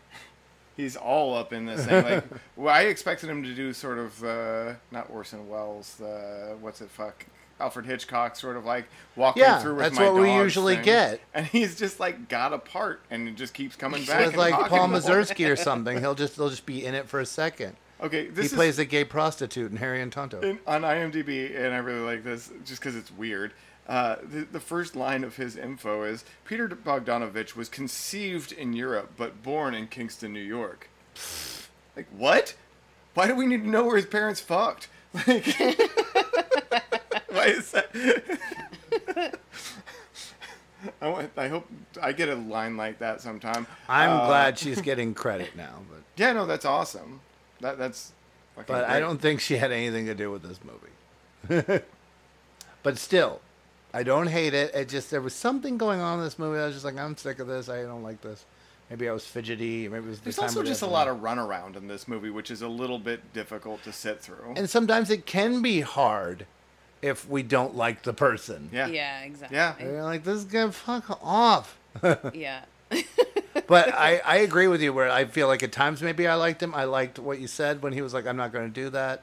He's 0.80 0.96
all 0.96 1.36
up 1.36 1.52
in 1.54 1.66
this 1.66 1.86
thing. 1.86 2.04
Like, 2.04 2.24
well, 2.56 2.74
I 2.74 2.84
expected 2.84 3.30
him 3.30 3.44
to 3.44 3.54
do 3.54 3.74
sort 3.74 3.98
of 3.98 4.24
uh, 4.24 4.74
not 4.92 5.10
Orson 5.10 5.48
Welles. 5.50 6.00
Uh, 6.02 6.56
what's 6.62 6.82
it? 6.82 6.90
Fuck. 6.90 7.26
Alfred 7.62 7.86
Hitchcock, 7.86 8.38
sort 8.38 8.56
of 8.56 8.64
like 8.64 8.86
walking 9.18 9.44
Yeah, 9.44 9.60
through 9.60 9.76
with 9.76 9.84
that's 9.84 9.98
my 9.98 10.10
what 10.10 10.22
we 10.22 10.34
usually 10.34 10.76
thing. 10.76 10.86
get. 10.86 11.20
and 11.34 11.46
he's 11.46 11.78
just 11.78 12.00
like 12.00 12.30
got 12.30 12.54
a 12.54 12.58
part, 12.58 13.02
and 13.12 13.28
it 13.28 13.36
just 13.36 13.54
keeps 13.54 13.76
coming 13.76 14.06
back. 14.06 14.26
With 14.28 14.38
like 14.38 14.54
Paul. 14.70 14.88
Mazursky 14.88 15.52
or 15.52 15.56
something, 15.70 16.00
he'll 16.00 16.16
just 16.16 16.36
he'll 16.38 16.50
just 16.50 16.66
be 16.66 16.86
in 16.86 16.96
it 16.96 17.10
for 17.10 17.20
a 17.20 17.26
second. 17.26 17.76
Okay, 18.02 18.24
he 18.26 18.30
this 18.30 18.46
is- 18.46 18.54
plays 18.54 18.80
a 18.80 18.86
gay 18.86 19.04
prostitute 19.04 19.72
in 19.72 19.76
Harry 19.78 20.02
and 20.02 20.10
Tonto. 20.10 20.40
in, 20.40 20.58
on 20.66 20.84
IMDb, 20.84 21.54
and 21.54 21.74
I 21.74 21.80
really 21.80 22.00
like 22.00 22.24
this 22.24 22.50
just 22.64 22.80
because 22.80 22.96
it's 22.96 23.12
weird. 23.12 23.52
Uh, 23.90 24.18
the, 24.24 24.42
the 24.52 24.60
first 24.60 24.96
line 24.96 25.24
of 25.24 25.36
his 25.38 25.58
info 25.58 26.04
is 26.04 26.24
Peter 26.46 26.68
Bogdanovich 26.70 27.56
was 27.56 27.68
conceived 27.70 28.52
in 28.52 28.72
Europe 28.74 29.14
but 29.18 29.42
born 29.42 29.74
in 29.74 29.88
Kingston, 29.88 30.32
New 30.32 30.40
York. 30.40 30.88
Like, 31.96 32.08
what? 32.16 32.54
Why 33.16 33.28
do 33.28 33.36
we 33.36 33.46
need 33.46 33.64
to 33.64 33.70
know 33.70 33.84
where 33.86 33.98
his 33.98 34.06
parents 34.06 34.40
fucked? 34.40 34.88
Like, 35.28 35.46
why 37.30 37.46
is 37.48 37.72
that? 37.72 37.90
I, 41.02 41.10
want, 41.10 41.32
I 41.36 41.48
hope 41.50 41.68
I 42.02 42.14
get 42.14 42.30
a 42.30 42.36
line 42.36 42.78
like 42.78 43.00
that 43.00 43.20
sometime. 43.22 43.68
I'm 43.90 44.12
Uh, 44.12 44.28
glad 44.28 44.58
she's 44.60 44.82
getting 44.82 45.14
credit 45.14 45.56
now, 45.56 45.80
but 45.90 46.04
Yeah, 46.16 46.32
no, 46.34 46.46
that's 46.46 46.64
awesome. 46.66 47.20
That 47.60 47.78
that's. 47.78 48.14
but 48.56 48.86
I 48.86 49.00
don't 49.02 49.20
think 49.20 49.42
she 49.42 49.58
had 49.58 49.72
anything 49.72 50.06
to 50.06 50.16
do 50.16 50.32
with 50.32 50.44
this 50.44 50.60
movie. 50.64 51.82
but 52.84 52.98
still, 52.98 53.42
I 53.94 54.04
don't 54.04 54.28
hate 54.28 54.54
it. 54.54 54.74
It 54.76 54.90
just 54.90 55.10
there 55.12 55.22
was 55.22 55.34
something 55.34 55.78
going 55.78 56.00
on 56.00 56.20
in 56.20 56.26
this 56.26 56.38
movie. 56.38 56.60
I 56.60 56.66
was 56.66 56.76
just 56.76 56.86
like, 56.86 56.98
I'm 56.98 57.18
sick 57.18 57.40
of 57.40 57.48
this. 57.48 57.70
I 57.70 57.82
don't 57.84 58.04
like 58.04 58.22
this. 58.22 58.46
Maybe 58.90 59.08
I 59.08 59.14
was 59.14 59.26
fidgety. 59.26 59.88
Maybe 59.88 60.06
it 60.06 60.10
was 60.10 60.18
the 60.20 60.26
There's 60.26 60.36
time 60.38 60.46
also 60.46 60.64
just 60.64 60.82
a 60.82 60.88
lot 60.88 61.08
of 61.08 61.18
runaround 61.18 61.76
in 61.76 61.88
this 61.88 62.08
movie, 62.08 62.30
which 62.30 62.50
is 62.50 62.62
a 62.62 62.68
little 62.68 62.98
bit 63.00 63.34
difficult 63.34 63.84
to 63.84 63.92
sit 63.94 64.20
through. 64.20 64.54
And 64.56 64.70
sometimes 64.70 65.10
it 65.12 65.26
can 65.28 65.62
be 65.62 65.82
hard 65.82 66.46
if 67.02 67.28
we 67.30 67.44
don't 67.44 67.76
like 67.76 68.02
the 68.04 68.14
person. 68.14 68.70
Yeah. 68.74 68.88
Yeah, 68.88 69.22
exactly. 69.22 69.58
Yeah. 69.58 69.76
And 69.80 69.90
you're 69.92 70.04
like, 70.04 70.24
this 70.24 70.44
guy, 70.44 70.70
fuck 70.72 71.20
off. 71.24 71.78
Yeah. 72.34 72.62
but 73.68 73.94
I, 73.94 74.18
I 74.26 74.38
agree 74.38 74.68
with 74.68 74.82
you 74.82 74.92
where 74.94 75.10
I 75.12 75.26
feel 75.26 75.48
like 75.48 75.62
at 75.62 75.72
times 75.72 76.02
maybe 76.02 76.28
I 76.28 76.36
liked 76.36 76.62
him. 76.62 76.74
I 76.74 76.86
liked 76.86 77.20
what 77.20 77.40
you 77.40 77.48
said 77.48 77.84
when 77.84 77.94
he 77.94 78.02
was 78.02 78.14
like, 78.14 78.26
I'm 78.26 78.38
not 78.38 78.52
going 78.52 78.68
to 78.68 78.74
do 78.74 78.90
that. 78.92 79.22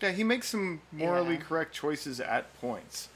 Yeah, 0.00 0.10
he 0.10 0.24
makes 0.24 0.48
some 0.48 0.80
morally 0.90 1.34
Yeah. 1.34 1.40
correct 1.42 1.72
choices 1.72 2.20
at 2.20 2.52
points. 2.60 3.08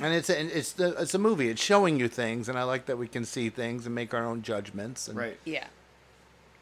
And 0.00 0.14
it's 0.14 0.30
a, 0.30 0.58
it's 0.58 0.72
the 0.72 0.94
it's 1.00 1.14
a 1.14 1.18
movie. 1.18 1.48
It's 1.48 1.62
showing 1.62 1.98
you 2.00 2.08
things, 2.08 2.48
and 2.48 2.58
I 2.58 2.62
like 2.62 2.86
that 2.86 2.96
we 2.96 3.06
can 3.06 3.24
see 3.24 3.50
things 3.50 3.86
and 3.86 3.94
make 3.94 4.14
our 4.14 4.24
own 4.24 4.42
judgments. 4.42 5.08
And 5.08 5.18
Right. 5.18 5.38
Yeah. 5.44 5.66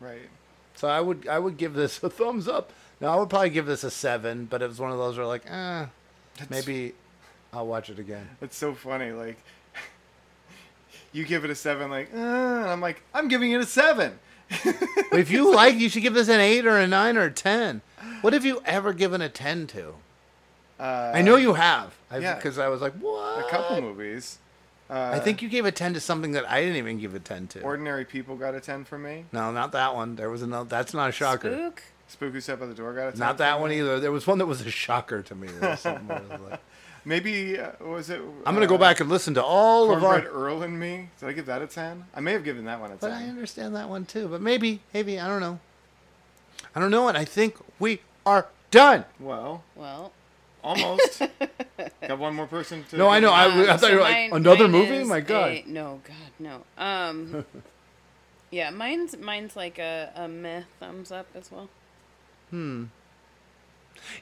Right. 0.00 0.28
So 0.74 0.88
I 0.88 1.00
would 1.00 1.28
I 1.28 1.38
would 1.38 1.56
give 1.56 1.74
this 1.74 2.02
a 2.02 2.10
thumbs 2.10 2.48
up. 2.48 2.72
Now 3.00 3.16
I 3.16 3.20
would 3.20 3.30
probably 3.30 3.50
give 3.50 3.66
this 3.66 3.84
a 3.84 3.90
seven, 3.90 4.46
but 4.46 4.60
it 4.62 4.68
was 4.68 4.80
one 4.80 4.90
of 4.90 4.98
those 4.98 5.16
where 5.16 5.26
like, 5.26 5.48
eh, 5.48 5.86
maybe 6.50 6.94
I'll 7.52 7.66
watch 7.66 7.90
it 7.90 7.98
again. 7.98 8.28
It's 8.40 8.56
so 8.56 8.74
funny. 8.74 9.12
Like, 9.12 9.38
you 11.12 11.24
give 11.24 11.44
it 11.44 11.50
a 11.50 11.54
seven, 11.54 11.90
like, 11.90 12.12
uh, 12.12 12.16
and 12.16 12.66
I'm 12.68 12.80
like, 12.80 13.02
I'm 13.14 13.28
giving 13.28 13.52
it 13.52 13.60
a 13.60 13.66
seven. 13.66 14.18
If 15.12 15.30
you 15.30 15.54
like, 15.54 15.76
you 15.76 15.88
should 15.88 16.02
give 16.02 16.14
this 16.14 16.28
an 16.28 16.40
eight 16.40 16.66
or 16.66 16.76
a 16.76 16.86
nine 16.88 17.16
or 17.16 17.24
a 17.24 17.30
ten. 17.30 17.82
What 18.20 18.32
have 18.32 18.44
you 18.44 18.60
ever 18.64 18.92
given 18.92 19.20
a 19.20 19.28
ten 19.28 19.66
to? 19.68 19.94
Uh, 20.78 21.12
I 21.14 21.22
know 21.22 21.36
you 21.36 21.54
have. 21.54 21.94
yeah. 22.12 22.34
Because 22.36 22.58
I 22.58 22.68
was 22.68 22.80
like, 22.80 22.94
what? 22.94 23.44
A 23.46 23.50
couple 23.50 23.80
movies. 23.80 24.38
Uh, 24.90 25.10
I 25.12 25.18
think 25.18 25.42
you 25.42 25.48
gave 25.48 25.66
a 25.66 25.72
ten 25.72 25.92
to 25.94 26.00
something 26.00 26.32
that 26.32 26.48
I 26.50 26.60
didn't 26.60 26.76
even 26.76 26.98
give 26.98 27.14
a 27.14 27.18
ten 27.20 27.46
to. 27.48 27.60
Ordinary 27.62 28.04
People 28.06 28.36
got 28.36 28.54
a 28.54 28.60
10 28.60 28.84
from 28.84 29.02
me. 29.02 29.26
no, 29.32 29.52
not 29.52 29.72
that 29.72 29.94
one. 29.94 30.16
There 30.16 30.30
was 30.30 30.40
another. 30.42 30.68
That's 30.68 30.94
not 30.94 31.08
a 31.10 31.12
shocker. 31.12 31.52
Spook. 31.52 31.82
Spook 32.06 32.32
Who 32.32 32.40
Sat 32.40 32.58
by 32.58 32.64
the 32.66 32.74
Door 32.74 32.94
got 32.94 33.08
a 33.08 33.10
10 33.10 33.18
Not 33.20 33.36
that 33.38 33.52
from 33.54 33.60
one 33.62 33.70
me. 33.70 33.80
either. 33.80 34.00
There 34.00 34.12
was 34.12 34.26
one 34.26 34.38
that 34.38 34.46
was 34.46 34.62
a 34.62 34.70
shocker 34.70 35.20
to 35.22 35.34
me. 35.34 35.48
There 35.48 35.70
was 35.70 35.80
something 35.80 36.08
was 36.08 36.40
like- 36.50 36.60
Maybe, 37.04 37.58
uh, 37.58 37.70
was 37.80 38.08
it? 38.10 38.20
I'm 38.46 38.54
gonna 38.54 38.66
go 38.66 38.74
uh, 38.76 38.78
back 38.78 39.00
and 39.00 39.08
listen 39.10 39.34
to 39.34 39.42
all 39.44 39.90
of 39.92 40.02
our. 40.02 40.20
Cornbread 40.20 40.32
Earl 40.34 40.62
and 40.62 40.78
Me. 40.80 41.08
Did 41.20 41.28
I 41.28 41.32
give 41.32 41.46
that 41.46 41.60
a 41.60 41.66
10? 41.66 42.04
I 42.14 42.20
may 42.20 42.32
have 42.32 42.44
given 42.44 42.64
that 42.64 42.80
one 42.80 42.90
a 42.92 42.96
10. 42.96 43.00
But 43.00 43.12
I 43.12 43.24
understand 43.28 43.76
that 43.76 43.88
one 43.90 44.04
too. 44.06 44.26
But 44.28 44.40
maybe, 44.40 44.80
maybe 44.94 45.18
I 45.20 45.26
don't 45.28 45.40
know. 45.40 45.58
I 46.74 46.80
don't 46.80 46.90
know, 46.90 47.08
and 47.08 47.16
I 47.16 47.24
think 47.26 47.56
we 47.78 48.00
are 48.24 48.46
done. 48.70 49.04
Well, 49.20 49.62
Well. 49.76 50.12
Almost. 50.62 51.22
got 52.08 52.18
one 52.18 52.34
more 52.34 52.46
person 52.46 52.84
to. 52.90 52.96
No, 52.96 53.08
I 53.08 53.20
know. 53.20 53.32
I, 53.32 53.44
I 53.44 53.46
Um, 53.46 53.66
thought 53.66 53.80
so 53.80 53.88
you 53.88 53.94
were 53.96 54.00
like 54.02 54.30
mine- 54.30 54.40
another 54.40 54.68
mine 54.68 54.72
movie. 54.72 54.96
is 54.96 55.08
My 55.08 55.20
God. 55.20 55.50
a- 55.50 55.64
no, 55.66 56.00
God, 56.04 56.30
no. 56.38 56.64
Um, 56.82 57.44
yeah, 58.50 58.70
mine's 58.70 59.16
mine's 59.16 59.56
like 59.56 59.78
a, 59.78 60.10
a 60.14 60.28
meh 60.28 60.62
thumbs 60.80 61.10
up 61.12 61.26
as 61.34 61.50
well. 61.52 61.68
Hmm. 62.50 62.84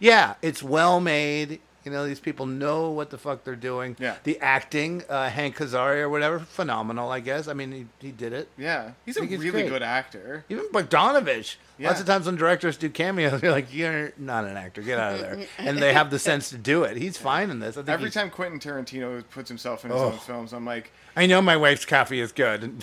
Yeah, 0.00 0.34
it's 0.42 0.62
well 0.62 1.00
made. 1.00 1.60
You 1.86 1.92
know, 1.92 2.04
these 2.04 2.18
people 2.18 2.46
know 2.46 2.90
what 2.90 3.10
the 3.10 3.16
fuck 3.16 3.44
they're 3.44 3.54
doing. 3.54 3.94
Yeah. 4.00 4.16
The 4.24 4.40
acting, 4.40 5.04
uh, 5.08 5.28
Hank 5.28 5.56
Kazari 5.56 5.98
or 6.00 6.08
whatever, 6.08 6.40
phenomenal. 6.40 7.12
I 7.12 7.20
guess. 7.20 7.46
I 7.46 7.52
mean, 7.52 7.70
he, 8.00 8.06
he 8.08 8.10
did 8.12 8.32
it. 8.32 8.48
Yeah, 8.58 8.90
he's 9.04 9.16
a 9.16 9.22
it's 9.22 9.30
really 9.30 9.50
great. 9.52 9.68
good 9.68 9.82
actor. 9.82 10.44
Even 10.48 10.66
Bogdanovich. 10.72 11.54
Yeah. 11.78 11.88
Lots 11.88 12.00
of 12.00 12.06
times 12.06 12.26
when 12.26 12.34
directors 12.34 12.76
do 12.76 12.90
cameos, 12.90 13.40
you're 13.42 13.52
like, 13.52 13.72
you're 13.72 14.12
not 14.18 14.44
an 14.46 14.56
actor. 14.56 14.82
Get 14.82 14.98
out 14.98 15.14
of 15.14 15.20
there. 15.20 15.46
and 15.58 15.78
they 15.78 15.92
have 15.92 16.10
the 16.10 16.18
sense 16.18 16.50
to 16.50 16.58
do 16.58 16.82
it. 16.82 16.96
He's 16.96 17.16
fine 17.18 17.50
in 17.50 17.60
this. 17.60 17.76
I 17.76 17.80
think 17.82 17.90
Every 17.90 18.06
he's- 18.06 18.14
time 18.14 18.30
Quentin 18.30 18.58
Tarantino 18.58 19.22
puts 19.30 19.48
himself 19.48 19.84
in 19.84 19.92
his 19.92 20.00
Oh. 20.00 20.06
own 20.06 20.18
films, 20.18 20.52
I'm 20.52 20.64
like, 20.66 20.90
I 21.14 21.26
know 21.26 21.40
my 21.40 21.56
wife's 21.56 21.84
coffee 21.84 22.18
is 22.18 22.32
good. 22.32 22.82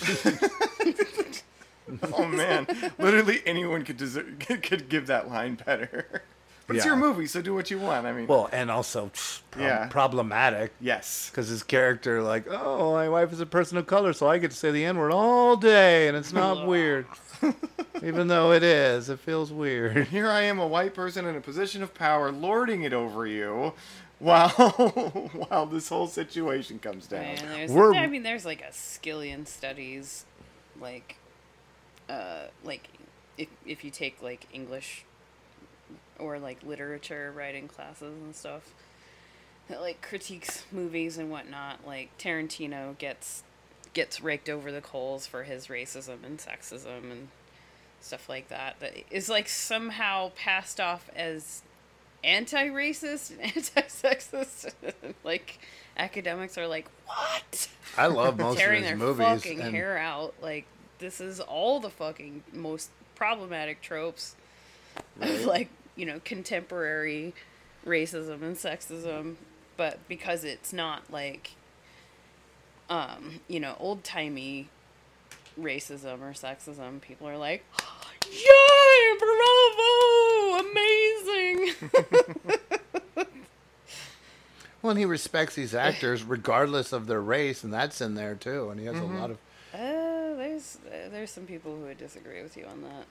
oh 2.14 2.24
man, 2.26 2.66
literally 2.98 3.42
anyone 3.44 3.84
could 3.84 3.96
deserve, 3.98 4.38
could 4.38 4.88
give 4.88 5.06
that 5.08 5.28
line 5.28 5.56
better. 5.56 6.22
But 6.66 6.76
it's 6.76 6.84
Yeah. 6.86 6.92
your 6.92 6.98
movie, 6.98 7.26
so 7.26 7.42
do 7.42 7.54
what 7.54 7.70
you 7.70 7.78
want. 7.78 8.06
I 8.06 8.12
mean, 8.12 8.26
well, 8.26 8.48
and 8.50 8.70
also 8.70 9.06
pff, 9.12 9.40
prob- 9.50 9.62
Yeah. 9.62 9.86
problematic. 9.88 10.72
yes, 10.80 11.28
Because 11.30 11.48
his 11.48 11.62
character, 11.62 12.22
like, 12.22 12.46
oh, 12.48 12.92
my 12.94 13.08
wife 13.08 13.32
is 13.34 13.40
a 13.40 13.46
person 13.46 13.76
of 13.76 13.86
color, 13.86 14.12
so 14.14 14.26
I 14.28 14.38
get 14.38 14.50
to 14.50 14.56
say 14.56 14.70
the 14.70 14.84
N 14.84 14.96
word 14.96 15.12
all 15.12 15.56
day, 15.56 16.08
and 16.08 16.16
it's 16.16 16.32
not 16.32 16.66
weird. 16.66 17.06
Even 18.02 18.28
though 18.28 18.52
it 18.52 18.62
is, 18.62 19.08
it 19.10 19.20
feels 19.20 19.52
weird. 19.52 20.06
here 20.08 20.28
I 20.30 20.42
am, 20.42 20.58
a 20.58 20.66
white 20.66 20.94
person 20.94 21.26
in 21.26 21.36
a 21.36 21.40
position 21.40 21.82
of 21.82 21.92
power, 21.94 22.32
lording 22.32 22.82
it 22.82 22.92
over 22.94 23.26
you, 23.26 23.74
while 24.18 24.48
while 25.48 25.66
this 25.66 25.88
whole 25.90 26.06
situation 26.06 26.78
comes 26.78 27.06
down. 27.06 27.24
And 27.24 27.70
We're- 27.74 27.98
I 27.98 28.06
mean, 28.06 28.22
there's 28.22 28.44
like 28.46 28.62
a 28.62 28.70
skillion 28.72 29.46
studies, 29.46 30.24
like, 30.80 31.16
uh, 32.08 32.44
like 32.62 32.88
if 33.36 33.48
if 33.66 33.84
you 33.84 33.90
take 33.90 34.22
like 34.22 34.46
English 34.52 35.04
or 36.24 36.38
like 36.38 36.62
literature 36.62 37.32
writing 37.34 37.68
classes 37.68 38.14
and 38.22 38.34
stuff, 38.34 38.72
that 39.68 39.80
like 39.80 40.00
critiques 40.02 40.64
movies 40.72 41.18
and 41.18 41.30
whatnot. 41.30 41.86
Like 41.86 42.16
Tarantino 42.18 42.96
gets 42.98 43.42
gets 43.92 44.20
raked 44.20 44.48
over 44.48 44.72
the 44.72 44.80
coals 44.80 45.26
for 45.26 45.44
his 45.44 45.68
racism 45.68 46.24
and 46.24 46.38
sexism 46.38 47.10
and 47.10 47.28
stuff 48.00 48.28
like 48.28 48.48
that. 48.48 48.80
That 48.80 48.94
is 49.10 49.28
like 49.28 49.48
somehow 49.48 50.32
passed 50.36 50.80
off 50.80 51.08
as 51.14 51.62
anti-racist 52.22 53.30
and 53.30 53.40
anti-sexist. 53.56 54.72
like 55.24 55.58
academics 55.96 56.58
are 56.58 56.66
like, 56.66 56.88
what? 57.06 57.68
I 57.96 58.06
love 58.06 58.38
most 58.38 58.58
Tearing 58.58 58.78
of 58.84 58.90
his 58.90 58.98
their 58.98 59.08
movies. 59.08 59.26
fucking 59.26 59.60
and 59.60 59.74
hair 59.74 59.96
out. 59.96 60.34
Like 60.42 60.66
this 60.98 61.20
is 61.20 61.40
all 61.40 61.80
the 61.80 61.90
fucking 61.90 62.42
most 62.52 62.90
problematic 63.14 63.80
tropes 63.80 64.34
of 65.20 65.44
like 65.44 65.68
you 65.96 66.04
know 66.06 66.20
contemporary 66.24 67.34
racism 67.86 68.42
and 68.42 68.56
sexism, 68.56 69.36
but 69.76 69.98
because 70.08 70.44
it's 70.44 70.72
not 70.72 71.10
like 71.12 71.52
um 72.90 73.40
you 73.48 73.58
know 73.60 73.76
old 73.80 74.04
timey 74.04 74.68
racism 75.60 76.20
or 76.20 76.32
sexism, 76.32 77.00
people 77.00 77.28
are 77.28 77.38
like, 77.38 77.64
yay, 78.30 79.18
bravo, 79.18 80.68
amazing. 80.70 81.74
Well, 84.82 84.90
and 84.90 84.98
he 84.98 85.06
respects 85.06 85.54
these 85.54 85.74
actors 85.74 86.22
regardless 86.22 86.92
of 86.92 87.06
their 87.06 87.22
race, 87.22 87.64
and 87.64 87.72
that's 87.72 88.02
in 88.02 88.16
there 88.16 88.34
too. 88.34 88.68
And 88.68 88.78
he 88.78 88.84
has 88.84 88.96
Mhm. 88.96 89.16
a 89.16 89.18
lot 89.18 89.30
of. 89.30 89.38
Uh, 89.72 90.36
there's 90.36 90.76
uh, 90.86 91.08
there's 91.08 91.30
some 91.30 91.46
people 91.46 91.74
who 91.74 91.84
would 91.84 91.96
disagree 91.96 92.42
with 92.42 92.54
you 92.54 92.66
on 92.66 92.82
that. 92.82 93.06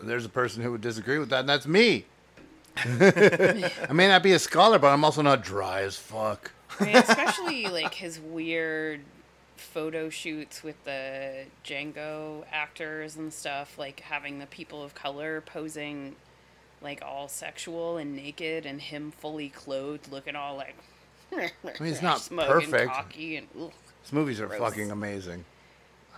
There's 0.00 0.24
a 0.24 0.30
person 0.30 0.62
who 0.62 0.72
would 0.72 0.80
disagree 0.80 1.18
with 1.18 1.30
that, 1.30 1.40
and 1.40 1.48
that's 1.48 1.66
me. 1.66 2.04
I 2.76 3.90
may 3.92 4.08
not 4.08 4.22
be 4.22 4.32
a 4.32 4.38
scholar, 4.38 4.78
but 4.78 4.88
I'm 4.88 5.04
also 5.04 5.22
not 5.22 5.42
dry 5.42 5.82
as 5.82 5.96
fuck. 5.96 6.52
I 6.78 6.84
mean, 6.84 6.96
especially 6.96 7.66
like 7.68 7.94
his 7.94 8.20
weird 8.20 9.00
photo 9.56 10.10
shoots 10.10 10.62
with 10.62 10.82
the 10.84 11.46
Django 11.64 12.44
actors 12.52 13.16
and 13.16 13.32
stuff, 13.32 13.78
like 13.78 14.00
having 14.00 14.38
the 14.38 14.46
people 14.46 14.82
of 14.82 14.94
color 14.94 15.40
posing 15.40 16.16
like 16.82 17.02
all 17.02 17.28
sexual 17.28 17.96
and 17.96 18.14
naked, 18.14 18.66
and 18.66 18.80
him 18.80 19.10
fully 19.10 19.48
clothed, 19.48 20.12
looking 20.12 20.36
all 20.36 20.56
like. 20.56 20.76
I 21.32 21.50
mean, 21.80 21.92
it's 21.92 22.02
not 22.02 22.20
smoking, 22.20 22.70
perfect. 22.70 22.92
cocky, 22.92 23.36
and 23.36 23.46
ugh. 23.58 23.72
His 24.02 24.12
movies 24.12 24.40
are 24.40 24.46
Gross. 24.46 24.60
fucking 24.60 24.90
amazing. 24.90 25.44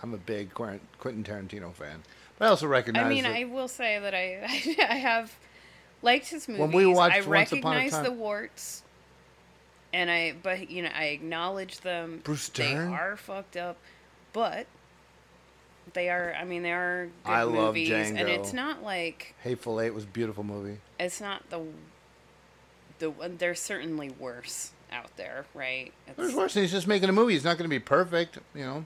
I'm 0.03 0.13
a 0.13 0.17
big 0.17 0.53
Quentin 0.53 0.81
Quentin 0.99 1.23
Tarantino 1.23 1.73
fan, 1.73 2.03
but 2.03 2.07
I 2.39 2.47
also 2.47 2.67
recognize. 2.67 3.05
I 3.05 3.09
mean, 3.09 3.23
that 3.23 3.35
I 3.35 3.43
will 3.45 3.67
say 3.67 3.99
that 3.99 4.13
I 4.15 4.43
I 4.89 4.95
have 4.95 5.33
liked 6.01 6.27
his 6.29 6.47
movies. 6.47 6.61
When 6.61 6.71
we 6.71 6.85
watched 6.85 7.15
I 7.15 7.21
Once 7.21 7.51
Upon 7.51 7.73
a 7.73 7.75
recognize 7.77 7.91
Time- 7.91 8.03
the 8.05 8.11
warts, 8.11 8.83
and 9.93 10.09
I 10.09 10.33
but 10.41 10.69
you 10.69 10.83
know 10.83 10.89
I 10.95 11.05
acknowledge 11.05 11.79
them. 11.81 12.21
Bruce 12.23 12.49
They 12.49 12.73
Dern? 12.73 12.93
are 12.93 13.15
fucked 13.17 13.57
up, 13.57 13.77
but 14.33 14.67
they 15.93 16.09
are. 16.09 16.33
I 16.39 16.43
mean, 16.45 16.63
they 16.63 16.71
are 16.71 17.09
good 17.25 17.31
I 17.31 17.43
love 17.43 17.75
movies, 17.75 17.89
and 17.91 18.17
Django. 18.17 18.39
it's 18.39 18.53
not 18.53 18.83
like 18.83 19.35
Hateful 19.43 19.81
Eight 19.81 19.93
was 19.93 20.03
a 20.03 20.07
beautiful 20.07 20.43
movie. 20.43 20.77
it's 20.99 21.19
not 21.19 21.49
the 21.49 21.61
the 22.99 23.11
there's 23.37 23.59
certainly 23.59 24.09
worse 24.11 24.71
out 24.91 25.15
there, 25.17 25.45
right? 25.53 25.91
It's, 26.07 26.17
There's 26.17 26.33
worse. 26.35 26.53
He's 26.53 26.71
just 26.71 26.87
making 26.87 27.09
a 27.09 27.13
movie. 27.13 27.33
He's 27.33 27.43
not 27.43 27.57
going 27.57 27.69
to 27.69 27.73
be 27.73 27.79
perfect, 27.79 28.39
you 28.55 28.63
know. 28.65 28.85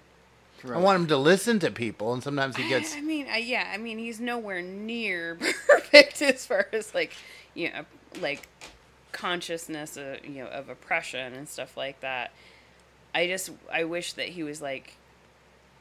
I 0.72 0.78
want 0.78 1.02
him 1.02 1.08
to 1.08 1.18
listen 1.18 1.60
to 1.60 1.72
people, 1.72 2.14
and 2.14 2.24
sometimes 2.24 2.56
he 2.56 2.68
gets. 2.70 2.96
I 2.96 3.02
mean, 3.02 3.28
I, 3.30 3.38
yeah, 3.38 3.70
I 3.74 3.78
mean, 3.78 3.98
he's 3.98 4.20
nowhere 4.20 4.62
near 4.62 5.36
perfect 5.68 6.22
as 6.22 6.46
far 6.46 6.68
as 6.72 6.94
like, 6.96 7.14
you 7.54 7.72
know, 7.72 7.86
like 8.22 8.48
consciousness, 9.12 9.98
of, 9.98 10.26
you 10.26 10.44
know, 10.44 10.50
of 10.50 10.70
oppression 10.70 11.34
and 11.34 11.48
stuff 11.50 11.76
like 11.78 12.00
that. 12.02 12.32
I 13.16 13.28
just, 13.28 13.52
I 13.72 13.84
wish 13.84 14.14
that 14.14 14.30
he 14.30 14.44
was 14.44 14.62
like, 14.62 14.96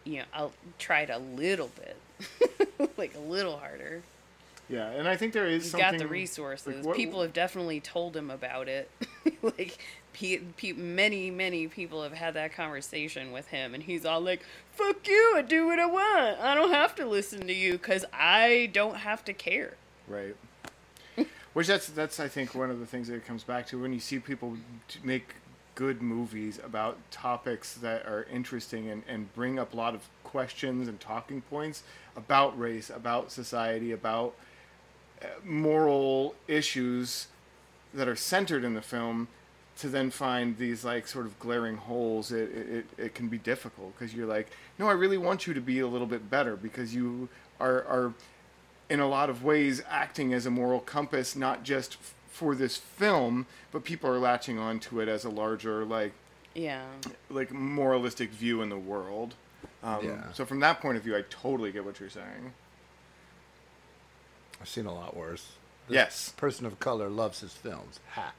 you 0.04 0.18
know, 0.18 0.24
I'll 0.34 0.52
tried 0.78 1.10
a 1.10 1.18
little 1.18 1.70
bit, 1.76 2.90
like 2.96 3.14
a 3.14 3.20
little 3.20 3.56
harder. 3.58 4.02
Yeah, 4.68 4.88
and 4.90 5.06
I 5.08 5.16
think 5.16 5.32
there 5.32 5.46
is 5.46 5.64
He's 5.64 5.72
something. 5.72 5.90
got 5.92 5.98
the 5.98 6.06
resources. 6.06 6.76
like, 6.76 6.84
what- 6.86 6.96
people 6.96 7.22
have 7.22 7.32
definitely 7.32 7.80
told 7.80 8.16
him 8.16 8.30
about 8.30 8.68
it. 8.68 8.90
like, 9.42 9.78
many, 10.76 11.30
many 11.30 11.68
people 11.68 12.02
have 12.02 12.12
had 12.12 12.34
that 12.34 12.52
conversation 12.54 13.32
with 13.32 13.48
him, 13.48 13.74
and 13.74 13.82
he's 13.82 14.04
all 14.04 14.20
like, 14.20 14.44
"Fuck 14.72 15.06
you! 15.08 15.34
I 15.36 15.42
do 15.42 15.66
what 15.66 15.78
I 15.78 15.86
want. 15.86 16.40
I 16.40 16.54
don't 16.54 16.70
have 16.70 16.94
to 16.96 17.06
listen 17.06 17.46
to 17.46 17.52
you 17.52 17.72
because 17.72 18.04
I 18.12 18.70
don't 18.72 18.96
have 18.96 19.24
to 19.26 19.32
care." 19.32 19.74
Right. 20.08 20.36
Which 21.52 21.66
that's 21.66 21.88
that's 21.88 22.20
I 22.20 22.28
think 22.28 22.54
one 22.54 22.70
of 22.70 22.80
the 22.80 22.86
things 22.86 23.08
that 23.08 23.14
it 23.14 23.26
comes 23.26 23.44
back 23.44 23.66
to 23.68 23.80
when 23.80 23.92
you 23.92 24.00
see 24.00 24.18
people 24.18 24.56
make 25.02 25.34
good 25.74 26.02
movies 26.02 26.60
about 26.62 26.98
topics 27.10 27.74
that 27.74 28.04
are 28.06 28.26
interesting 28.30 28.90
and, 28.90 29.02
and 29.08 29.32
bring 29.34 29.58
up 29.58 29.72
a 29.72 29.76
lot 29.76 29.94
of 29.94 30.02
questions 30.22 30.88
and 30.88 31.00
talking 31.00 31.40
points 31.42 31.82
about 32.16 32.58
race, 32.58 32.90
about 32.90 33.32
society, 33.32 33.92
about 33.92 34.34
uh, 35.22 35.26
moral 35.44 36.34
issues 36.46 37.28
that 37.94 38.08
are 38.08 38.16
centered 38.16 38.64
in 38.64 38.74
the 38.74 38.82
film 38.82 39.28
to 39.82 39.88
then 39.88 40.10
find 40.10 40.56
these 40.58 40.84
like 40.84 41.06
sort 41.06 41.26
of 41.26 41.38
glaring 41.38 41.76
holes 41.76 42.32
it, 42.32 42.50
it, 42.50 42.68
it, 42.68 42.86
it 42.98 43.14
can 43.14 43.28
be 43.28 43.36
difficult 43.38 43.92
because 43.98 44.14
you're 44.14 44.26
like 44.26 44.48
no 44.78 44.86
i 44.88 44.92
really 44.92 45.18
want 45.18 45.46
you 45.46 45.52
to 45.52 45.60
be 45.60 45.80
a 45.80 45.86
little 45.86 46.06
bit 46.06 46.30
better 46.30 46.56
because 46.56 46.94
you 46.94 47.28
are 47.60 47.84
are 47.84 48.14
in 48.88 49.00
a 49.00 49.06
lot 49.08 49.28
of 49.28 49.42
ways 49.44 49.82
acting 49.90 50.32
as 50.32 50.46
a 50.46 50.50
moral 50.50 50.80
compass 50.80 51.34
not 51.36 51.64
just 51.64 51.94
f- 51.94 52.14
for 52.30 52.54
this 52.54 52.76
film 52.76 53.44
but 53.72 53.84
people 53.84 54.08
are 54.08 54.18
latching 54.18 54.58
onto 54.58 55.00
it 55.00 55.08
as 55.08 55.24
a 55.24 55.30
larger 55.30 55.84
like 55.84 56.12
Yeah. 56.54 56.82
like 57.28 57.50
moralistic 57.52 58.30
view 58.30 58.62
in 58.62 58.68
the 58.70 58.78
world 58.78 59.34
um, 59.82 60.04
Yeah. 60.04 60.32
so 60.32 60.44
from 60.44 60.60
that 60.60 60.80
point 60.80 60.96
of 60.96 61.02
view 61.02 61.16
i 61.16 61.22
totally 61.28 61.72
get 61.72 61.84
what 61.84 61.98
you're 62.00 62.08
saying 62.08 62.52
I've 64.60 64.68
seen 64.68 64.86
a 64.86 64.94
lot 64.94 65.16
worse. 65.16 65.44
This 65.88 65.94
Yes. 65.96 66.28
person 66.36 66.66
of 66.66 66.78
color 66.78 67.08
loves 67.08 67.40
his 67.40 67.52
films. 67.52 67.98
Ha. 68.12 68.32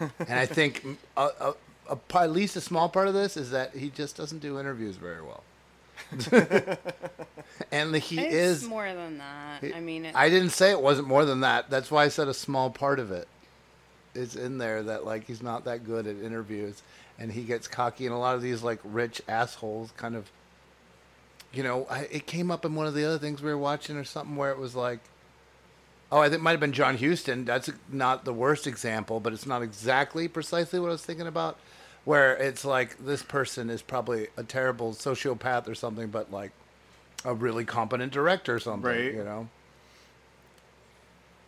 And 0.00 0.38
I 0.38 0.46
think 0.46 0.84
a, 1.16 1.28
a, 1.40 1.54
a, 1.90 2.18
at 2.18 2.30
least 2.30 2.56
a 2.56 2.60
small 2.60 2.88
part 2.88 3.08
of 3.08 3.14
this 3.14 3.36
is 3.36 3.50
that 3.50 3.74
he 3.74 3.90
just 3.90 4.16
doesn't 4.16 4.40
do 4.40 4.58
interviews 4.58 4.96
very 4.96 5.22
well. 5.22 5.42
and 7.72 7.94
he 7.96 8.20
it's 8.20 8.34
is. 8.34 8.68
more 8.68 8.92
than 8.92 9.18
that. 9.18 9.64
I 9.74 9.80
mean, 9.80 10.04
it, 10.04 10.14
I 10.14 10.28
didn't 10.28 10.50
say 10.50 10.70
it 10.70 10.80
wasn't 10.80 11.08
more 11.08 11.24
than 11.24 11.40
that. 11.40 11.70
That's 11.70 11.90
why 11.90 12.04
I 12.04 12.08
said 12.08 12.28
a 12.28 12.34
small 12.34 12.70
part 12.70 12.98
of 12.98 13.10
it 13.10 13.28
is 14.14 14.36
in 14.36 14.58
there 14.58 14.82
that 14.82 15.04
like 15.04 15.26
he's 15.26 15.42
not 15.42 15.64
that 15.64 15.84
good 15.84 16.06
at 16.06 16.16
interviews 16.16 16.82
and 17.18 17.32
he 17.32 17.42
gets 17.42 17.68
cocky 17.68 18.06
and 18.06 18.14
a 18.14 18.18
lot 18.18 18.34
of 18.34 18.42
these 18.42 18.62
like 18.62 18.80
rich 18.84 19.20
assholes 19.28 19.90
kind 19.96 20.14
of 20.16 20.30
you 21.52 21.62
know, 21.62 21.86
I, 21.88 22.00
it 22.10 22.26
came 22.26 22.50
up 22.50 22.64
in 22.64 22.74
one 22.74 22.86
of 22.86 22.94
the 22.94 23.04
other 23.04 23.18
things 23.18 23.42
we 23.42 23.50
were 23.50 23.58
watching 23.58 23.96
or 23.96 24.04
something 24.04 24.36
where 24.36 24.50
it 24.50 24.58
was 24.58 24.74
like 24.74 25.00
Oh, 26.10 26.18
I 26.18 26.28
think 26.28 26.40
it 26.40 26.42
might 26.42 26.52
have 26.52 26.60
been 26.60 26.72
John 26.72 26.96
Huston. 26.98 27.44
That's 27.44 27.70
not 27.90 28.24
the 28.24 28.32
worst 28.32 28.66
example, 28.66 29.18
but 29.18 29.32
it's 29.32 29.46
not 29.46 29.62
exactly 29.62 30.28
precisely 30.28 30.78
what 30.78 30.88
I 30.88 30.92
was 30.92 31.04
thinking 31.04 31.26
about. 31.26 31.58
Where 32.04 32.36
it's 32.36 32.64
like 32.64 32.98
this 32.98 33.24
person 33.24 33.68
is 33.68 33.82
probably 33.82 34.28
a 34.36 34.44
terrible 34.44 34.92
sociopath 34.92 35.68
or 35.68 35.74
something, 35.74 36.08
but 36.08 36.30
like 36.30 36.52
a 37.24 37.34
really 37.34 37.64
competent 37.64 38.12
director 38.12 38.54
or 38.54 38.60
something. 38.60 38.88
Right. 38.88 39.12
You 39.12 39.24
know. 39.24 39.48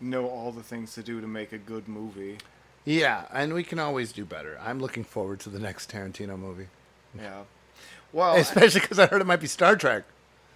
know 0.01 0.27
all 0.29 0.51
the 0.51 0.65
things 0.65 0.95
to 0.95 1.03
do 1.05 1.21
to 1.21 1.29
make 1.29 1.53
a 1.53 1.59
good 1.59 1.87
movie 1.87 2.39
Yeah, 2.85 3.27
and 3.33 3.53
we 3.53 3.63
can 3.63 3.79
always 3.79 4.11
do 4.13 4.25
better. 4.25 4.59
I'm 4.61 4.81
looking 4.81 5.05
forward 5.05 5.39
to 5.41 5.51
the 5.51 5.61
next 5.61 5.93
Tarantino 5.93 6.37
movie, 6.39 6.69
yeah 7.17 7.43
well 8.13 8.37
especially 8.41 8.81
because 8.81 8.99
I 8.99 9.07
heard 9.07 9.21
it 9.21 9.27
might 9.27 9.41
be 9.41 9.47
Star 9.47 9.77
Trek. 9.77 10.05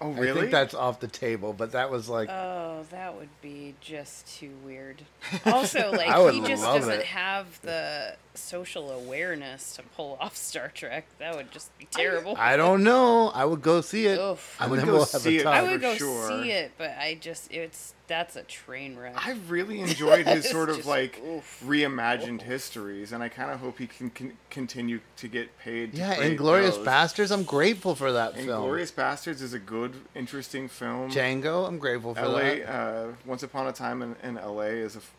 Oh 0.01 0.13
I 0.13 0.33
think 0.33 0.51
that's 0.51 0.75
off 0.75 1.01
the 1.01 1.09
table, 1.09 1.53
but 1.53 1.73
that 1.73 1.91
was 1.91 2.09
like 2.09 2.29
Oh, 2.31 2.85
that 2.91 3.15
would 3.17 3.29
be 3.41 3.75
just 3.81 4.27
too 4.39 4.51
weird. 4.65 5.03
Also, 5.47 5.91
like 5.93 6.09
I 6.09 6.19
would 6.19 6.35
he 6.35 6.41
just 6.43 6.63
love 6.63 6.81
doesn't 6.81 7.01
it. 7.01 7.05
have 7.07 7.61
the 7.63 8.17
social 8.35 8.91
awareness 8.91 9.77
to 9.77 9.83
pull 9.97 10.17
off 10.21 10.37
Star 10.37 10.69
Trek. 10.75 11.07
That 11.19 11.35
would 11.37 11.51
just 11.51 11.77
be 11.79 11.87
terrible. 11.91 12.35
I 12.39 12.57
don't 12.57 12.83
know. 12.83 13.29
I 13.29 13.45
would 13.45 13.63
go 13.63 13.81
see 13.81 14.07
it. 14.07 14.19
Oof. 14.19 14.57
I 14.59 14.65
and 14.65 14.73
would 14.73 14.85
go 14.85 14.93
we'll 14.93 14.99
have 15.01 15.21
see 15.23 15.39
a 15.39 15.41
it. 15.43 15.47
I 15.47 15.63
would 15.63 15.81
go 15.81 15.95
sure. 15.95 16.29
see 16.29 16.51
it, 16.51 16.73
but 16.79 16.91
I 16.99 17.19
just 17.21 17.51
it's 17.53 17.95
that's 18.09 18.37
a 18.37 18.43
train 18.43 18.97
wreck. 18.97 19.15
I 19.17 19.33
really 19.49 19.81
enjoyed 19.81 20.27
his 20.27 20.49
sort 20.51 20.69
of 20.69 20.77
just- 20.77 20.89
like 20.89 21.21
oof. 21.27 21.63
reimagined 21.67 22.43
histories, 22.43 23.13
and 23.13 23.23
I 23.23 23.29
kind 23.29 23.51
of 23.51 23.61
hope 23.61 23.79
he 23.79 23.87
can, 23.87 24.11
can 24.11 24.37
continue 24.51 25.01
to 25.17 25.29
get 25.29 25.57
paid. 25.59 25.93
To 25.93 25.99
Yeah, 25.99 26.17
create 26.17 26.39
Inglourious. 26.39 26.85
Basterds. 26.85 27.31
I'm 27.33 27.45
grateful 27.45 27.95
for 27.95 28.13
that 28.13 28.35
film. 28.37 28.49
Inglourious 28.49 28.93
Basterds 28.93 29.41
is 29.41 29.55
a 29.55 29.59
good, 29.59 29.95
interesting 30.15 30.69
film. 30.69 31.11
Django. 31.11 31.67
I'm 31.67 31.79
grateful 31.79 32.15
for 32.15 32.21
L.A. 32.21 32.61
that. 32.61 32.69
Uh, 32.69 33.07
Once 33.25 33.43
Upon 33.43 33.67
a 33.67 33.73
Time 33.73 34.03
in, 34.03 34.17
in 34.23 34.37
L.A. 34.37 34.67
is 34.69 34.95
a 34.97 34.99
f- 34.99 35.13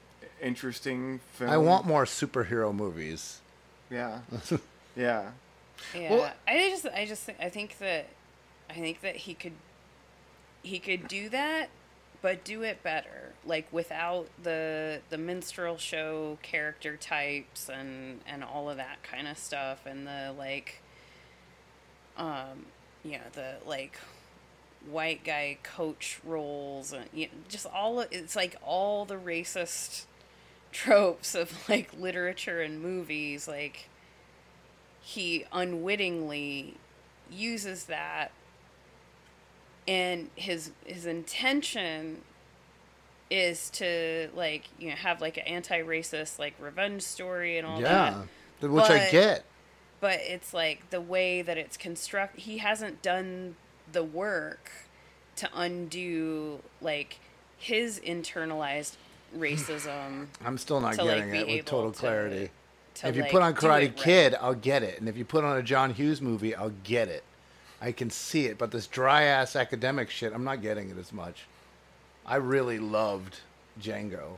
interesting 0.44 1.20
film. 1.34 1.49
I 1.49 1.57
want 1.57 1.86
more 1.86 2.06
superhero 2.06 2.74
movies. 2.76 3.41
Yeah, 3.90 4.20
yeah. 4.95 5.30
Yeah, 5.95 6.11
Well- 6.11 6.34
I 6.48 6.70
just, 6.70 6.86
I 6.88 7.06
just, 7.06 7.24
think, 7.24 7.38
I 7.41 7.49
think 7.49 7.78
that, 7.80 8.07
I 8.70 8.74
think 8.74 9.02
that 9.02 9.15
he 9.15 9.34
could, 9.34 9.53
he 10.61 10.80
could 10.80 11.07
do 11.07 11.30
that, 11.30 11.70
but 12.22 12.44
do 12.44 12.61
it 12.61 12.82
better, 12.84 13.34
like 13.45 13.68
without 13.72 14.28
the 14.41 15.02
the 15.10 15.18
minstrel 15.18 15.78
show 15.78 16.38
character 16.41 16.95
types 16.95 17.68
and 17.70 18.22
and 18.26 18.45
all 18.45 18.70
of 18.70 18.78
that 18.78 19.03
kind 19.03 19.28
of 19.28 19.38
stuff, 19.38 19.86
and 19.86 20.07
the 20.07 20.34
like, 20.38 20.82
um, 22.15 22.68
you 23.03 23.14
know, 23.14 23.24
the 23.34 23.56
like 23.65 23.98
white 24.90 25.24
guy 25.26 25.57
coach 25.64 26.20
roles 26.24 26.94
and 26.94 27.06
you 27.14 27.26
know, 27.26 27.32
just 27.49 27.65
all 27.65 27.99
of, 27.99 28.07
it's 28.11 28.36
like 28.36 28.56
all 28.65 29.03
the 29.06 29.15
racist 29.15 30.03
tropes 30.74 31.36
of 31.36 31.54
like 31.70 31.90
literature 31.98 32.62
and 32.62 32.82
movies 32.82 33.48
like 33.48 33.88
he 35.02 35.45
unwittingly 35.52 36.76
uses 37.32 37.86
that 37.86 38.32
and 39.88 40.30
his 40.36 40.72
his 40.86 41.06
intention 41.06 42.22
is 43.30 43.70
to 43.72 44.30
like 44.36 44.70
you 44.80 44.90
know 44.90 44.95
have 44.95 45.20
like 45.22 45.38
an 45.38 45.44
anti-racist 45.44 46.38
like 46.40 46.54
revenge 46.60 47.02
story 47.02 47.58
and 47.58 47.66
all 47.66 47.82
yeah, 47.82 48.24
that 48.60 48.70
which 48.70 48.86
I 48.86 49.10
get. 49.10 49.44
but 50.00 50.20
it's 50.22 50.54
like 50.54 50.90
the 50.90 51.02
way 51.02 51.41
that 51.41 51.58
it's 51.58 51.76
construct 51.76 52.40
he 52.40 52.60
hasn't 52.60 53.02
done 53.02 53.56
the 53.91 54.04
work 54.04 54.72
to 55.38 55.50
undo 55.54 56.60
like 56.80 57.20
his 57.58 58.00
internalized 58.00 58.95
racism 59.38 60.27
I'm 60.43 60.57
still 60.57 60.80
not 60.80 60.95
to, 60.95 61.03
getting 61.03 61.31
be 61.31 61.38
it 61.39 61.47
with 61.47 61.65
total 61.65 61.91
to- 61.91 61.99
clarity. 61.99 62.49
to, 62.95 63.07
if 63.07 63.15
you 63.15 63.23
like, 63.23 63.31
put 63.31 63.41
on 63.41 63.53
Karate 63.53 63.84
it 63.84 63.85
right. 63.88 63.95
Kid, 63.97 64.35
I'll 64.39 64.53
get 64.53 64.84
it. 64.84 64.99
And 64.99 65.10
if 65.10 65.18
you 65.18 65.26
put 65.26 65.43
on 65.43 65.57
a 65.57 65.64
John 65.64 65.93
Hughes 65.93 66.22
movie, 66.22 66.55
I'll 66.55 66.73
get 66.84 67.07
it. 67.07 67.23
I 67.81 67.91
can 67.91 68.10
see 68.10 68.45
it. 68.45 68.57
But 68.57 68.72
this 68.72 68.88
dry 68.88 69.23
ass 69.23 69.55
academic 69.55 70.10
shit, 70.10 70.34
I'm 70.34 70.43
not 70.43 70.61
getting 70.61 70.89
it 70.89 70.97
as 70.97 71.11
much. 71.11 71.45
I 72.26 72.35
really 72.38 72.80
loved 72.80 73.39
Django. 73.81 74.38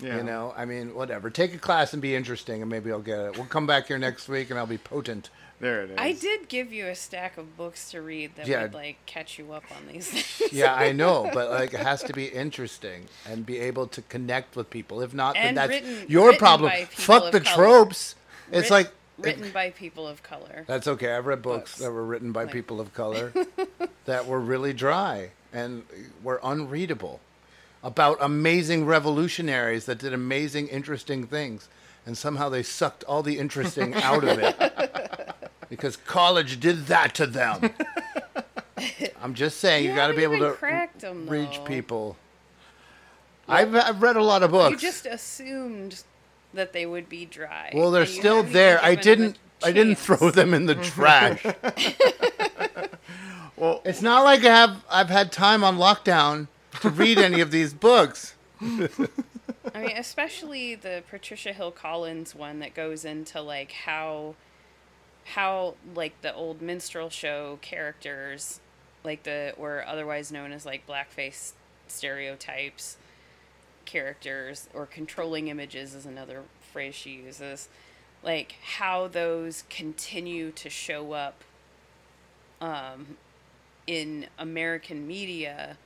Yeah. 0.00 0.16
You 0.16 0.22
know, 0.24 0.52
I 0.56 0.64
mean, 0.64 0.94
whatever. 0.94 1.30
Take 1.30 1.54
a 1.54 1.58
class 1.58 1.92
and 1.92 2.02
be 2.02 2.16
interesting, 2.16 2.62
and 2.62 2.70
maybe 2.70 2.90
I'll 2.90 2.98
get 2.98 3.18
it. 3.20 3.36
We'll 3.36 3.46
come 3.46 3.66
back 3.66 3.86
here 3.86 3.98
next 3.98 4.28
week, 4.28 4.50
and 4.50 4.58
I'll 4.58 4.66
be 4.66 4.76
potent. 4.78 5.30
There 5.64 5.82
it 5.84 5.90
is. 5.92 5.96
I 5.98 6.12
did 6.12 6.48
give 6.48 6.74
you 6.74 6.88
a 6.88 6.94
stack 6.94 7.38
of 7.38 7.56
books 7.56 7.90
to 7.92 8.02
read 8.02 8.36
that 8.36 8.46
Yeah. 8.46 8.62
would 8.64 8.74
like 8.74 8.98
catch 9.06 9.38
you 9.38 9.52
up 9.52 9.64
on 9.74 9.90
these 9.90 10.08
things. 10.10 10.52
Yeah, 10.52 10.74
I 10.74 10.92
know, 10.92 11.30
but 11.34 11.48
like 11.50 11.72
it 11.72 11.80
has 11.80 12.02
to 12.02 12.12
be 12.12 12.26
interesting 12.26 13.06
and 13.26 13.46
be 13.46 13.58
able 13.60 13.86
to 13.86 14.02
connect 14.02 14.56
with 14.56 14.68
people. 14.68 15.00
If 15.00 15.14
not, 15.14 15.34
then 15.34 15.54
that's 15.54 15.70
written- 15.70 16.04
your 16.06 16.26
written 16.26 16.38
problem. 16.38 16.72
Fuck 16.90 17.32
the 17.32 17.40
color. 17.40 17.56
tropes. 17.56 18.14
It's 18.52 18.70
like 18.70 18.90
written 19.16 19.50
by 19.52 19.70
people 19.70 20.06
of 20.06 20.22
color. 20.22 20.64
That's 20.66 20.86
okay. 20.86 21.12
I've 21.14 21.24
read 21.24 21.40
books, 21.40 21.78
that 21.78 21.90
were 21.90 22.04
written 22.04 22.30
by 22.30 22.44
people 22.44 22.78
of 22.78 22.92
color 22.92 23.32
that 24.04 24.26
were 24.26 24.40
really 24.40 24.74
dry 24.74 25.30
and 25.50 25.84
were 26.22 26.40
unreadable 26.44 27.20
about 27.82 28.18
amazing 28.20 28.84
revolutionaries 28.84 29.86
that 29.86 29.98
did 29.98 30.12
amazing, 30.12 30.68
interesting 30.68 31.26
things. 31.26 31.68
And 32.06 32.18
somehow 32.18 32.50
they 32.50 32.62
sucked 32.62 33.02
all 33.04 33.22
the 33.22 33.38
interesting 33.38 33.94
out 33.94 34.24
of 34.24 34.38
it 34.38 34.54
because 35.76 35.96
college 35.96 36.60
did 36.60 36.86
that 36.86 37.14
to 37.16 37.26
them. 37.26 37.70
I'm 39.22 39.34
just 39.34 39.58
saying, 39.58 39.84
you, 39.84 39.90
You 39.90 39.96
got 39.96 40.08
to 40.08 40.14
be 40.14 40.22
able 40.22 40.36
even 40.36 40.50
to 40.50 40.54
cracked 40.56 41.04
'em, 41.04 41.28
reach 41.28 41.58
though. 41.58 41.64
people. 41.64 42.16
I've, 43.48 43.74
I've 43.74 44.02
read 44.02 44.16
a 44.16 44.22
lot 44.22 44.42
of 44.42 44.50
books. 44.50 44.82
You 44.82 44.88
just 44.88 45.06
assumed 45.06 46.02
that 46.54 46.72
they 46.72 46.86
would 46.86 47.08
be 47.08 47.26
dry. 47.26 47.70
Well, 47.74 47.90
they're 47.90 48.06
still 48.06 48.42
there. 48.42 48.82
I 48.82 48.94
given 48.94 48.96
them 48.96 49.00
a 49.00 49.02
didn't. 49.02 49.38
I 49.62 49.72
didn't 49.72 49.94
throw 49.96 50.30
them 50.30 50.52
in 50.54 50.66
the 50.66 50.74
trash. 50.74 51.44
well, 53.56 53.80
it's 53.84 54.02
not 54.02 54.24
like 54.24 54.44
I 54.44 54.54
have. 54.54 54.84
I've 54.90 55.10
had 55.10 55.32
time 55.32 55.64
on 55.64 55.78
lockdown 55.78 56.48
to 56.80 56.90
read 56.90 57.18
any 57.18 57.40
of 57.40 57.50
these 57.50 57.72
books. 57.72 58.34
I 58.60 59.80
mean, 59.80 59.96
especially 59.96 60.74
the 60.74 61.02
Patricia 61.10 61.52
Hill 61.52 61.70
Collins 61.70 62.34
one 62.34 62.58
that 62.60 62.74
goes 62.74 63.04
into 63.04 63.40
like 63.40 63.72
how 63.72 64.34
how 65.24 65.74
like 65.94 66.20
the 66.22 66.34
old 66.34 66.60
minstrel 66.60 67.10
show 67.10 67.58
characters 67.62 68.60
like 69.02 69.22
the 69.22 69.54
or 69.56 69.84
otherwise 69.86 70.30
known 70.30 70.52
as 70.52 70.64
like 70.66 70.86
blackface 70.86 71.52
stereotypes 71.86 72.96
characters 73.84 74.68
or 74.74 74.86
controlling 74.86 75.48
images 75.48 75.94
is 75.94 76.06
another 76.06 76.42
phrase 76.72 76.94
she 76.94 77.10
uses. 77.10 77.68
Like 78.22 78.56
how 78.62 79.08
those 79.08 79.64
continue 79.68 80.50
to 80.52 80.70
show 80.70 81.12
up 81.12 81.44
um, 82.60 83.18
in 83.86 84.26
American 84.38 85.06
media 85.06 85.76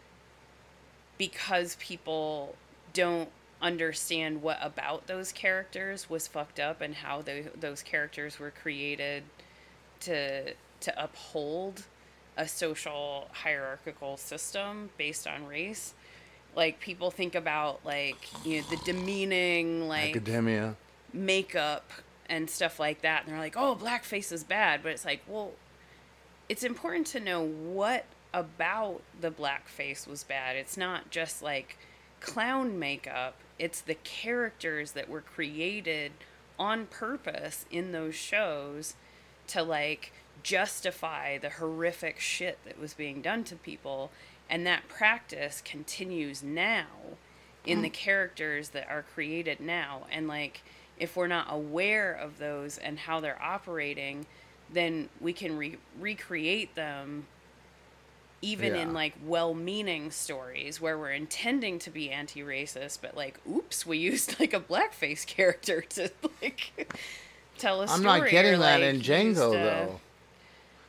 because 1.19 1.77
people 1.81 2.55
don't 2.93 3.29
understand 3.61 4.43
what 4.43 4.59
about 4.61 5.07
those 5.07 5.33
characters 5.33 6.09
was 6.09 6.27
fucked 6.29 6.61
up 6.61 6.81
and 6.81 6.95
how 6.95 7.23
tho- 7.23 7.51
those 7.59 7.83
characters 7.83 8.39
were 8.39 8.51
created 8.51 9.25
to 10.01 10.53
to 10.81 11.03
uphold 11.03 11.85
a 12.37 12.47
social 12.47 13.29
hierarchical 13.33 14.17
system 14.17 14.91
based 14.97 15.27
on 15.27 15.45
race. 15.47 15.95
Like 16.55 16.79
people 16.81 17.11
think 17.11 17.35
about 17.35 17.85
like 17.85 18.29
you 18.45 18.61
know 18.61 18.67
the 18.71 18.77
demeaning 18.85 19.89
like 19.89 20.11
Academia. 20.11 20.77
makeup 21.13 21.91
and 22.29 22.49
stuff 22.49 22.79
like 22.79 23.03
that. 23.03 23.25
And 23.25 23.33
they're 23.33 23.41
like 23.41 23.57
oh 23.57 23.77
blackface 23.81 24.31
is 24.33 24.45
bad. 24.45 24.83
But 24.83 24.93
it's 24.93 25.05
like 25.05 25.23
well 25.27 25.53
it's 26.49 26.63
important 26.63 27.09
to 27.09 27.21
know 27.21 27.43
what 27.45 28.05
about 28.33 29.03
the 29.21 29.31
blackface 29.31 30.07
was 30.07 30.23
bad. 30.23 30.55
It's 30.57 30.77
not 30.77 31.11
just 31.11 31.43
like 31.43 31.77
clown 32.21 32.79
makeup 32.79 33.35
it's 33.59 33.81
the 33.81 33.95
characters 33.95 34.93
that 34.93 35.09
were 35.09 35.21
created 35.21 36.13
on 36.59 36.87
purpose 36.87 37.65
in 37.71 37.93
those 37.93 38.15
shows 38.15 38.95
to 39.49 39.63
like 39.63 40.13
justify 40.43 41.39
the 41.39 41.51
horrific 41.51 42.21
shit 42.21 42.59
that 42.65 42.79
was 42.79 42.95
being 42.95 43.23
done 43.23 43.45
to 43.45 43.57
people. 43.57 44.11
And 44.51 44.67
that 44.67 44.89
practice 44.89 45.63
continues 45.65 46.43
now 46.43 46.87
in 47.67 47.83
the 47.83 47.91
mm. 47.91 47.95
characters 47.95 48.71
that 48.71 48.89
are 48.89 49.03
created 49.03 49.61
now. 49.61 50.03
And 50.11 50.27
like 50.27 50.63
if 50.99 51.17
we're 51.17 51.27
not 51.27 51.47
aware 51.51 52.13
of 52.13 52.39
those 52.39 52.79
and 52.79 52.99
how 52.99 53.21
they're 53.21 53.41
operating 53.43 54.27
then 54.73 55.09
we 55.21 55.33
can 55.33 55.57
re- 55.57 55.79
recreate 55.99 56.75
them 56.75 57.27
even 58.41 58.75
in 58.77 58.93
like 58.93 59.15
well-meaning 59.25 60.11
stories 60.11 60.81
where 60.81 60.97
we're 60.97 61.11
intending 61.11 61.79
to 61.79 61.91
be 61.91 62.11
anti-racist 62.11 62.99
but 63.03 63.17
like 63.17 63.41
oops 63.51 63.85
we 63.85 63.99
used 64.11 64.39
like 64.39 64.55
a 64.55 64.61
blackface 64.61 65.27
character 65.27 65.81
to 65.81 66.11
like 66.41 66.93
tell 67.59 67.81
a 67.81 67.83
I'm 67.83 67.89
story 67.89 67.99
i'm 67.99 68.05
not 68.05 68.27
or, 68.27 68.31
getting 68.31 68.61
that 68.61 68.81
like, 68.81 68.95
in 68.95 69.01
Django 69.01 69.49
a- 69.49 69.59
though. 69.59 70.01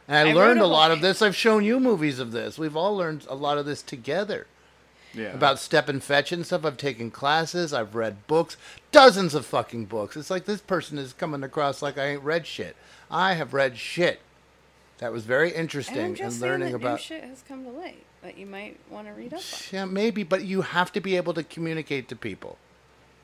And 0.08 0.28
I, 0.28 0.32
I 0.32 0.34
learned 0.34 0.60
a 0.60 0.64
a 0.64 0.66
lot 0.66 0.86
whole- 0.88 0.94
of 0.94 1.02
this. 1.02 1.22
I've 1.22 1.36
shown 1.36 1.64
you 1.64 1.80
movies 1.80 2.18
of 2.18 2.32
this. 2.32 2.58
We've 2.58 2.76
all 2.76 2.96
learned 2.98 3.28
a 3.30 3.36
lot 3.36 3.60
of 3.60 3.68
this 3.68 3.84
together. 3.84 4.48
Yeah. 5.14 5.34
About 5.34 5.60
step 5.60 5.88
and 5.88 6.04
fetch 6.04 6.32
and 6.32 6.44
stuff. 6.46 6.66
I've 6.66 6.78
taken 6.78 7.12
classes. 7.12 7.74
I've 7.74 7.94
read 7.94 8.26
books. 8.26 8.58
Dozens 8.92 9.36
of 9.36 9.46
fucking 9.46 9.86
books. 9.86 10.18
It's 10.18 10.32
like 10.32 10.46
this 10.46 10.62
person 10.62 10.98
is 10.98 11.14
coming 11.14 11.44
across 11.44 11.84
like 11.84 12.00
I 12.00 12.08
ain't 12.08 12.24
read 12.24 12.48
shit. 12.48 12.76
I 13.12 13.34
have 13.34 13.54
read 13.54 13.78
shit. 13.78 14.20
That 15.00 15.12
was 15.12 15.24
very 15.24 15.52
interesting 15.52 16.16
just 16.16 16.36
and 16.36 16.42
learning 16.42 16.72
that 16.72 16.76
about 16.76 17.00
new 17.00 17.04
shit 17.04 17.24
has 17.24 17.44
come 17.48 17.64
to 17.64 17.70
light 17.70 18.04
that 18.22 18.38
you 18.38 18.46
might 18.46 18.78
want 18.90 19.08
to 19.08 19.14
read 19.14 19.34
up 19.34 19.40
on. 19.40 19.60
Yeah, 19.72 19.86
maybe, 19.86 20.24
but 20.24 20.44
you 20.44 20.62
have 20.62 20.92
to 20.94 21.02
be 21.02 21.16
able 21.16 21.34
to 21.34 21.44
communicate 21.44 22.10
to 22.10 22.16
people. 22.16 22.58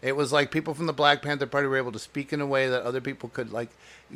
It 0.02 0.15
was 0.15 0.31
like 0.31 0.52
people 0.52 0.73
from 0.73 0.85
the 0.85 0.93
Black 0.93 1.22
Panther 1.22 1.47
Party 1.47 1.68
were 1.68 1.77
able 1.77 1.91
to 1.91 1.99
speak 1.99 2.31
in 2.31 2.39
a 2.39 2.45
way 2.45 2.69
that 2.69 2.84
other 2.84 3.02
people 3.02 3.27
could, 3.30 3.52
like, 3.52 3.69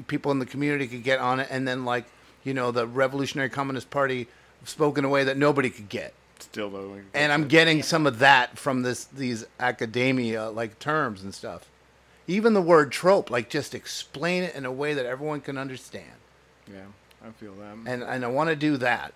people 0.07 0.31
in 0.31 0.39
the 0.39 0.45
community 0.45 0.87
could 0.87 1.03
get 1.03 1.19
on 1.19 1.39
it, 1.39 1.47
and 1.49 1.67
then, 1.67 1.83
like, 1.83 2.05
you 2.43 2.53
know, 2.53 2.71
the 2.71 2.87
Revolutionary 2.87 3.49
Communist 3.49 3.89
Party 3.89 4.27
spoke 4.63 4.97
in 4.97 5.03
a 5.03 5.09
way 5.09 5.23
that 5.23 5.35
nobody 5.35 5.69
could 5.69 5.89
get. 5.89 6.13
Still 6.39 6.69
though. 6.69 6.97
And 7.13 7.33
I'm 7.33 7.47
getting 7.49 7.83
some 7.83 8.07
of 8.07 8.19
that 8.19 8.57
from 8.57 8.83
this 8.83 9.03
these 9.05 9.45
academia 9.59 10.49
like 10.49 10.79
terms 10.79 11.21
and 11.21 11.35
stuff. 11.35 11.69
Even 12.27 12.53
the 12.53 12.61
word 12.61 12.91
trope, 12.91 13.29
like, 13.29 13.49
just 13.49 13.75
explain 13.75 14.43
it 14.43 14.55
in 14.55 14.65
a 14.65 14.71
way 14.71 14.93
that 14.93 15.05
everyone 15.05 15.41
can 15.41 15.57
understand. 15.57 16.05
Yeah, 16.71 16.85
I 17.25 17.31
feel 17.31 17.53
that. 17.55 17.91
and 17.91 18.03
and 18.03 18.23
I 18.25 18.27
want 18.27 18.49
to 18.49 18.55
do 18.55 18.77
that. 18.77 19.13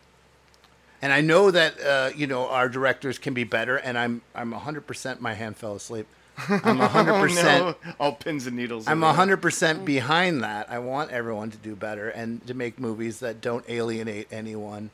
And 1.01 1.11
I 1.11 1.21
know 1.21 1.51
that 1.51 1.79
uh, 1.81 2.09
you 2.15 2.27
know 2.27 2.47
our 2.47 2.69
directors 2.69 3.17
can 3.17 3.33
be 3.33 3.43
better, 3.43 3.77
and 3.77 3.97
I'm 3.97 4.21
I'm 4.33 4.51
100. 4.51 4.87
percent 4.87 5.21
My 5.21 5.33
hand 5.33 5.57
fell 5.57 5.75
asleep. 5.75 6.07
I'm 6.37 6.79
100. 6.79 7.11
Oh, 7.15 7.21
percent 7.21 7.77
no. 7.85 7.93
All 7.99 8.13
pins 8.13 8.47
and 8.47 8.55
needles. 8.55 8.87
I'm 8.87 9.03
over 9.03 9.37
100% 9.37 9.85
behind 9.85 10.41
that. 10.43 10.69
I 10.69 10.79
want 10.79 11.11
everyone 11.11 11.51
to 11.51 11.57
do 11.57 11.75
better 11.75 12.09
and 12.09 12.45
to 12.47 12.53
make 12.53 12.79
movies 12.79 13.19
that 13.19 13.39
don't 13.41 13.63
alienate 13.69 14.27
anyone. 14.31 14.89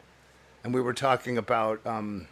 And 0.64 0.73
we 0.73 0.81
were 0.81 0.94
talking 0.94 1.38
about, 1.38 1.80
um, 1.86 2.27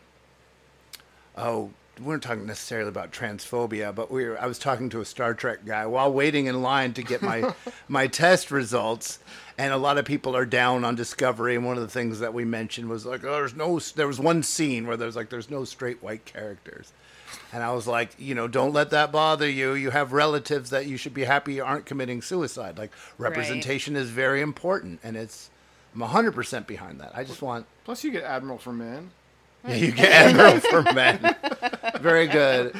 oh, 1.38 1.70
we 2.00 2.06
weren't 2.06 2.24
talking 2.24 2.46
necessarily 2.46 2.90
about 2.90 3.12
transphobia, 3.12 3.94
but 3.94 4.12
we 4.12 4.26
were, 4.26 4.40
I 4.40 4.48
was 4.48 4.60
talking 4.60 4.90
to 4.92 5.02
a 5.02 5.06
Star 5.06 5.34
Trek 5.34 5.66
guy 5.66 5.86
while 5.86 6.12
waiting 6.12 6.46
in 6.46 6.62
line 6.62 6.94
to 6.94 7.04
get 7.04 7.22
my, 7.22 7.54
my 7.88 8.08
test 8.08 8.52
results. 8.52 9.20
And 9.58 9.74
a 9.74 9.78
lot 9.78 9.98
of 9.98 10.06
people 10.06 10.36
are 10.36 10.46
down 10.46 10.86
on 10.86 10.96
Discovery. 10.96 11.56
And 11.56 11.66
one 11.66 11.78
of 11.78 11.82
the 11.82 11.90
things 11.90 12.20
that 12.20 12.34
we 12.34 12.46
mentioned 12.46 12.90
was 12.90 13.06
like, 13.06 13.24
oh, 13.24 13.32
there's 13.32 13.56
no, 13.56 13.80
there 13.80 14.08
was 14.08 14.20
one 14.20 14.44
scene 14.44 14.86
where 14.86 14.98
there's 14.98 15.16
like, 15.16 15.30
there's 15.30 15.50
no 15.50 15.66
straight 15.66 16.04
white 16.04 16.26
characters. 16.26 16.94
And 17.52 17.64
I 17.64 17.74
was 17.74 17.88
like, 17.88 18.12
you 18.18 18.36
know, 18.36 18.48
don't 18.48 18.74
let 18.74 18.90
that 18.92 19.12
bother 19.12 19.50
you. 19.50 19.74
You 19.74 19.90
have 19.92 20.14
relatives 20.14 20.70
that 20.70 20.86
you 20.86 20.98
should 20.98 21.14
be 21.14 21.24
happy 21.24 21.56
you 21.56 21.64
aren't 21.64 21.86
committing 21.86 22.22
suicide. 22.22 22.78
Like 22.78 22.92
representation 23.18 23.96
is 23.96 24.10
very 24.10 24.42
important, 24.42 25.00
and 25.04 25.18
it's 25.18 25.50
I'm 25.94 26.02
100% 26.02 26.68
behind 26.68 27.00
that. 27.00 27.12
I 27.16 27.24
just 27.24 27.42
want 27.42 27.66
Plus, 27.84 28.04
you 28.04 28.12
get 28.12 28.24
Admiral 28.24 28.58
for 28.58 28.74
Men. 28.74 29.12
Yeah, 29.68 29.76
you 29.76 29.92
get 29.92 30.12
Admiral 30.12 30.60
for 30.60 30.82
men. 30.94 31.36
Very 32.02 32.28
good. 32.28 32.76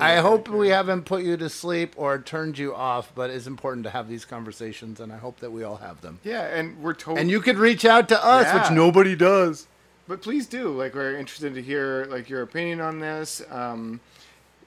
I 0.00 0.16
hope 0.16 0.48
we 0.48 0.68
haven't 0.68 1.02
put 1.02 1.22
you 1.22 1.36
to 1.36 1.48
sleep 1.48 1.94
or 1.96 2.18
turned 2.18 2.58
you 2.58 2.74
off, 2.74 3.12
but 3.14 3.30
it's 3.30 3.46
important 3.46 3.84
to 3.84 3.90
have 3.90 4.08
these 4.08 4.24
conversations, 4.24 5.00
and 5.00 5.12
I 5.12 5.16
hope 5.16 5.40
that 5.40 5.50
we 5.50 5.64
all 5.64 5.76
have 5.76 6.00
them. 6.00 6.20
Yeah, 6.24 6.42
and 6.42 6.78
we're 6.82 6.94
told. 6.94 7.18
And 7.18 7.30
you 7.30 7.40
could 7.40 7.58
reach 7.58 7.84
out 7.84 8.08
to 8.10 8.24
us, 8.24 8.52
which 8.54 8.70
nobody 8.74 9.16
does. 9.16 9.66
But 10.06 10.22
please 10.22 10.46
do. 10.46 10.70
Like, 10.70 10.94
we're 10.94 11.16
interested 11.16 11.54
to 11.54 11.62
hear 11.62 12.06
like 12.06 12.28
your 12.28 12.42
opinion 12.42 12.80
on 12.80 12.98
this. 12.98 13.42
Um, 13.50 14.00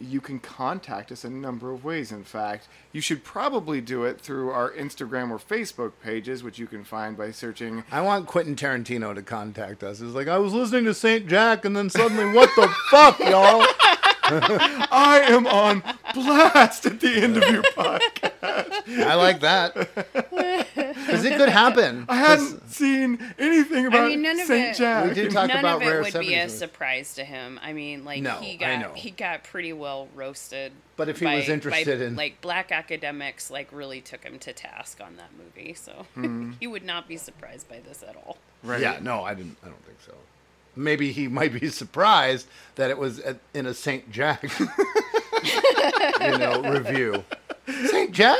you 0.01 0.21
can 0.21 0.39
contact 0.39 1.11
us 1.11 1.23
in 1.23 1.33
a 1.33 1.37
number 1.37 1.71
of 1.71 1.83
ways. 1.83 2.11
In 2.11 2.23
fact, 2.23 2.67
you 2.91 3.01
should 3.01 3.23
probably 3.23 3.81
do 3.81 4.03
it 4.03 4.19
through 4.19 4.49
our 4.51 4.71
Instagram 4.71 5.31
or 5.31 5.37
Facebook 5.39 5.93
pages, 6.03 6.43
which 6.43 6.59
you 6.59 6.67
can 6.67 6.83
find 6.83 7.17
by 7.17 7.31
searching. 7.31 7.83
I 7.91 8.01
want 8.01 8.27
Quentin 8.27 8.55
Tarantino 8.55 9.13
to 9.15 9.21
contact 9.21 9.83
us. 9.83 10.01
It's 10.01 10.13
like 10.13 10.27
I 10.27 10.37
was 10.37 10.53
listening 10.53 10.85
to 10.85 10.93
Saint 10.93 11.27
Jack, 11.27 11.65
and 11.65 11.75
then 11.75 11.89
suddenly, 11.89 12.33
what 12.35 12.49
the 12.55 12.67
fuck, 12.89 13.19
y'all? 13.19 13.65
I 14.33 15.23
am 15.27 15.45
on 15.47 15.83
blast 16.13 16.85
at 16.85 16.99
the 16.99 17.09
end 17.09 17.37
of 17.37 17.49
your 17.49 17.63
podcast. 17.75 18.87
I 19.03 19.15
like 19.15 19.41
that. 19.41 19.75
Because 21.05 21.25
it 21.25 21.37
could 21.37 21.49
happen. 21.49 22.05
I 22.09 22.15
hadn't 22.15 22.69
seen 22.69 23.19
anything 23.37 23.85
about 23.87 24.01
I 24.01 24.07
mean, 24.09 24.21
none 24.21 24.39
of 24.39 24.47
Saint 24.47 24.75
it. 24.75 24.77
Jack. 24.77 25.07
We 25.09 25.13
did 25.13 25.31
talk 25.31 25.47
none 25.47 25.59
about 25.59 25.81
of 25.81 25.87
it 25.87 25.91
rare 25.91 26.01
would 26.01 26.13
be 26.13 26.29
70s 26.29 26.45
a 26.45 26.49
surprise 26.49 27.13
to 27.15 27.23
him. 27.23 27.59
I 27.63 27.73
mean, 27.73 28.05
like 28.05 28.21
No, 28.21 28.35
he 28.35 28.53
I 28.53 28.57
got 28.57 28.79
know. 28.81 28.93
he 28.93 29.11
got 29.11 29.43
pretty 29.43 29.73
well 29.73 30.07
roasted. 30.15 30.71
But 30.97 31.09
if 31.09 31.19
he 31.19 31.25
by- 31.25 31.35
was 31.35 31.49
interested 31.49 31.99
by, 31.99 32.05
in- 32.05 32.15
like 32.15 32.41
black 32.41 32.71
academics, 32.71 33.49
like 33.49 33.67
really 33.71 34.01
took 34.01 34.23
him 34.23 34.39
to 34.39 34.53
task 34.53 34.99
on 35.03 35.17
that 35.17 35.31
movie, 35.37 35.73
so 35.73 35.91
hmm. 36.13 36.51
he 36.59 36.67
would 36.67 36.83
not 36.83 37.07
be 37.07 37.17
surprised 37.17 37.67
by 37.67 37.79
this 37.79 38.03
at 38.07 38.15
all. 38.15 38.37
Right. 38.63 38.81
Yeah, 38.81 38.99
no, 39.01 39.23
I 39.23 39.33
didn't. 39.33 39.57
I 39.63 39.67
don't 39.67 39.83
think 39.85 39.97
so. 40.05 40.13
Maybe 40.75 41.11
he 41.11 41.27
might 41.27 41.59
be 41.59 41.67
surprised 41.69 42.47
that 42.75 42.89
it 42.89 42.97
was 42.97 43.19
at, 43.19 43.37
in 43.53 43.65
a 43.65 43.73
Saint 43.73 44.11
Jack, 44.11 44.43
you 44.59 46.37
know, 46.37 46.61
review. 46.61 47.23
Saint 47.87 48.11
Jack. 48.11 48.37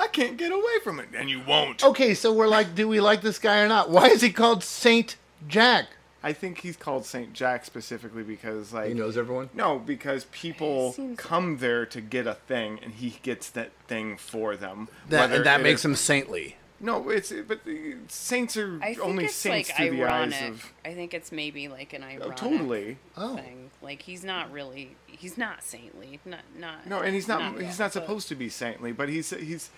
I 0.00 0.06
can't 0.08 0.36
get 0.36 0.50
away 0.50 0.78
from 0.82 0.98
it, 1.00 1.08
and 1.14 1.28
you 1.28 1.40
won't. 1.40 1.84
Okay, 1.84 2.14
so 2.14 2.32
we're 2.32 2.48
like, 2.48 2.74
do 2.74 2.88
we 2.88 3.00
like 3.00 3.20
this 3.22 3.38
guy 3.38 3.60
or 3.60 3.68
not? 3.68 3.90
Why 3.90 4.06
is 4.08 4.22
he 4.22 4.30
called 4.30 4.64
Saint 4.64 5.16
Jack? 5.46 5.86
I 6.22 6.32
think 6.34 6.58
he's 6.58 6.76
called 6.76 7.06
Saint 7.06 7.32
Jack 7.32 7.64
specifically 7.64 8.22
because 8.22 8.72
like 8.74 8.88
He 8.88 8.94
knows 8.94 9.16
everyone. 9.16 9.48
No, 9.54 9.78
because 9.78 10.24
people 10.32 10.90
It 10.90 10.94
seems- 10.96 11.18
come 11.18 11.58
there 11.58 11.86
to 11.86 12.00
get 12.00 12.26
a 12.26 12.34
thing, 12.34 12.78
and 12.82 12.92
he 12.94 13.18
gets 13.22 13.48
that 13.50 13.70
thing 13.88 14.16
for 14.18 14.54
them. 14.56 14.88
That, 15.08 15.20
whether 15.20 15.36
and 15.36 15.46
that 15.46 15.60
it 15.60 15.62
makes 15.62 15.80
is- 15.80 15.84
him 15.86 15.96
saintly. 15.96 16.56
No, 16.82 17.10
it's 17.10 17.30
but 17.46 17.64
the 17.64 17.96
saints 18.08 18.56
are 18.56 18.78
I 18.82 18.94
think 18.94 19.04
only 19.04 19.24
it's 19.26 19.34
saints 19.34 19.68
like 19.68 19.76
through 19.76 19.96
the 19.98 20.04
eyes 20.04 20.32
ironic. 20.32 20.50
of. 20.50 20.72
I 20.82 20.94
think 20.94 21.12
it's 21.12 21.30
maybe 21.30 21.68
like 21.68 21.92
an 21.92 22.02
oh, 22.02 22.06
ironic 22.06 22.36
totally. 22.36 22.96
Oh. 23.18 23.36
thing. 23.36 23.70
Like 23.82 24.00
he's 24.00 24.24
not 24.24 24.50
really 24.50 24.96
he's 25.06 25.36
not 25.36 25.62
saintly. 25.62 26.20
Not 26.24 26.40
not 26.58 26.86
No, 26.86 27.00
and 27.00 27.14
he's 27.14 27.28
not. 27.28 27.42
at 27.42 27.60
he's 27.62 27.78
all, 27.78 27.84
not 27.86 27.92
but- 27.94 28.00
supposed 28.00 28.28
to 28.28 28.34
be 28.34 28.48
saintly, 28.48 28.92
but 28.92 29.08
he's 29.10 29.28
he's. 29.30 29.68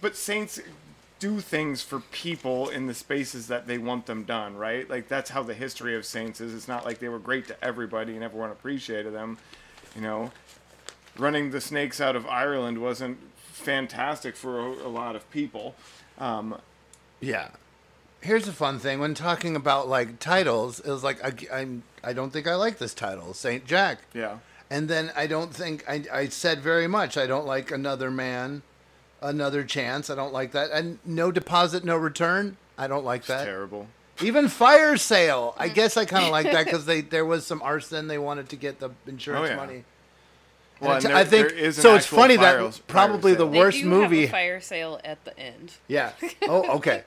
But 0.00 0.16
saints 0.16 0.60
do 1.18 1.40
things 1.40 1.80
for 1.82 2.00
people 2.00 2.68
in 2.68 2.86
the 2.86 2.94
spaces 2.94 3.46
that 3.48 3.66
they 3.66 3.78
want 3.78 4.06
them 4.06 4.24
done, 4.24 4.56
right? 4.56 4.88
Like 4.88 5.08
that's 5.08 5.30
how 5.30 5.42
the 5.42 5.54
history 5.54 5.96
of 5.96 6.04
saints 6.04 6.40
is. 6.40 6.54
It's 6.54 6.68
not 6.68 6.84
like 6.84 6.98
they 6.98 7.08
were 7.08 7.18
great 7.18 7.48
to 7.48 7.64
everybody 7.64 8.14
and 8.14 8.22
everyone 8.22 8.50
appreciated 8.50 9.14
them. 9.14 9.38
You 9.94 10.02
know, 10.02 10.30
running 11.16 11.50
the 11.50 11.60
snakes 11.60 12.00
out 12.00 12.16
of 12.16 12.26
Ireland 12.26 12.78
wasn't 12.78 13.18
fantastic 13.36 14.36
for 14.36 14.60
a, 14.60 14.70
a 14.86 14.88
lot 14.88 15.16
of 15.16 15.28
people. 15.30 15.74
Um, 16.18 16.60
Yeah. 17.20 17.48
Here's 18.20 18.48
a 18.48 18.52
fun 18.52 18.78
thing 18.78 18.98
when 18.98 19.14
talking 19.14 19.56
about 19.56 19.88
like 19.88 20.18
titles. 20.18 20.80
It 20.80 20.90
was 20.90 21.04
like 21.04 21.22
I, 21.24 21.60
I'm. 21.60 21.82
I 22.02 22.12
don't 22.12 22.30
think 22.32 22.46
I 22.46 22.54
like 22.56 22.78
this 22.78 22.92
title, 22.94 23.34
Saint 23.34 23.66
Jack. 23.66 24.00
yeah. 24.12 24.38
And 24.68 24.88
then 24.88 25.12
I 25.14 25.28
don't 25.28 25.54
think 25.54 25.84
I, 25.88 26.02
I 26.12 26.26
said 26.28 26.60
very 26.60 26.88
much. 26.88 27.16
I 27.16 27.26
don't 27.28 27.46
like 27.46 27.70
another 27.70 28.10
man, 28.10 28.62
another 29.22 29.64
chance. 29.64 30.10
I 30.10 30.14
don't 30.14 30.32
like 30.32 30.52
that. 30.52 30.70
And 30.70 30.98
no 31.04 31.30
deposit, 31.32 31.84
no 31.84 31.96
return. 31.96 32.56
I 32.78 32.86
don't 32.86 33.04
like 33.04 33.26
that. 33.26 33.44
Terrible. 33.44 33.86
Even 34.22 34.48
fire 34.48 34.96
sale. 34.96 35.54
I 35.58 35.68
guess 35.68 35.96
I 35.96 36.04
kind 36.06 36.24
of 36.24 36.30
like 36.30 36.50
that 36.50 36.64
because 36.64 36.86
they 36.86 37.00
there 37.14 37.24
was 37.24 37.46
some 37.46 37.60
arson. 37.62 38.08
They 38.08 38.18
wanted 38.18 38.48
to 38.50 38.56
get 38.56 38.80
the 38.80 38.90
insurance 39.06 39.46
Oh, 39.48 39.50
yeah. 39.50 39.56
money. 39.56 39.84
Well, 40.80 40.92
And 40.96 41.04
and 41.06 41.14
I 41.14 41.24
think 41.24 41.48
there 41.48 41.56
is 41.58 41.78
an 41.78 41.82
so. 41.82 41.94
It's 41.94 42.06
funny 42.06 42.36
fire- 42.36 42.62
that 42.62 42.80
probably 42.86 43.32
the 43.32 43.38
sale. 43.44 43.50
They 43.50 43.58
worst 43.58 43.78
do 43.80 43.86
movie. 43.86 44.20
have 44.22 44.28
a 44.30 44.32
fire 44.32 44.60
sale 44.60 45.00
at 45.04 45.24
the 45.24 45.38
end. 45.38 45.72
Yeah. 45.88 46.12
Oh, 46.48 46.76
okay. 46.76 47.02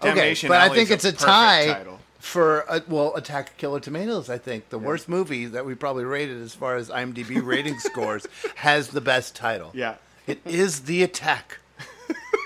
okay, 0.00 0.08
Damnation 0.14 0.48
but 0.48 0.60
I 0.60 0.68
think 0.74 0.90
it's 0.90 1.04
a 1.04 1.08
a 1.08 1.12
tie 1.12 1.66
title. 1.74 1.98
for 2.18 2.64
uh 2.70 2.80
well, 2.88 3.14
Attack 3.16 3.56
Killer 3.56 3.80
Tomatoes. 3.80 4.30
I 4.30 4.38
think 4.38 4.68
the 4.70 4.78
worst 4.78 5.08
movie 5.08 5.46
that 5.46 5.66
we 5.66 5.74
probably 5.74 6.04
rated 6.04 6.40
as 6.40 6.54
far 6.54 6.76
as 6.76 6.88
IMDb 6.88 7.44
rating 7.44 7.78
scores 7.80 8.26
has 8.56 8.88
the 8.88 9.00
best 9.00 9.34
title. 9.36 9.70
Yeah. 9.74 9.96
It 10.26 10.40
is 10.46 10.82
the 10.82 11.02
attack 11.02 11.58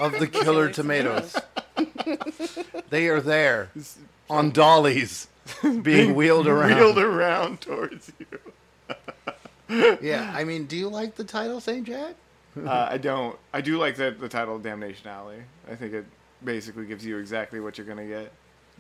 of 0.01 0.19
the 0.19 0.27
Killer 0.27 0.71
Tomatoes. 0.71 1.37
they 2.91 3.09
are 3.09 3.21
there 3.21 3.71
on 4.29 4.51
dollies, 4.51 5.29
being 5.83 6.15
wheeled 6.15 6.49
around. 6.49 6.77
Wheeled 6.77 6.99
around 6.99 7.61
towards 7.61 8.13
you. 8.19 9.99
Yeah, 10.01 10.33
I 10.35 10.45
mean, 10.45 10.65
do 10.67 10.77
you 10.77 10.89
like 10.89 11.17
the 11.17 11.25
title, 11.25 11.61
Saint 11.61 11.87
Jack? 11.87 12.15
Uh, 12.57 12.89
I 12.91 12.99
don't. 12.99 13.39
I 13.53 13.61
do 13.61 13.79
like 13.79 13.97
the 13.97 14.11
the 14.11 14.29
title 14.29 14.59
Damnation 14.59 15.09
Alley. 15.09 15.43
I 15.71 15.75
think 15.75 15.93
it 15.93 16.07
basically 16.43 16.87
gives 16.87 17.05
you 17.05 17.19
exactly 17.19 17.61
what 17.61 17.79
you're 17.79 17.87
gonna 17.87 18.07
get. 18.07 18.33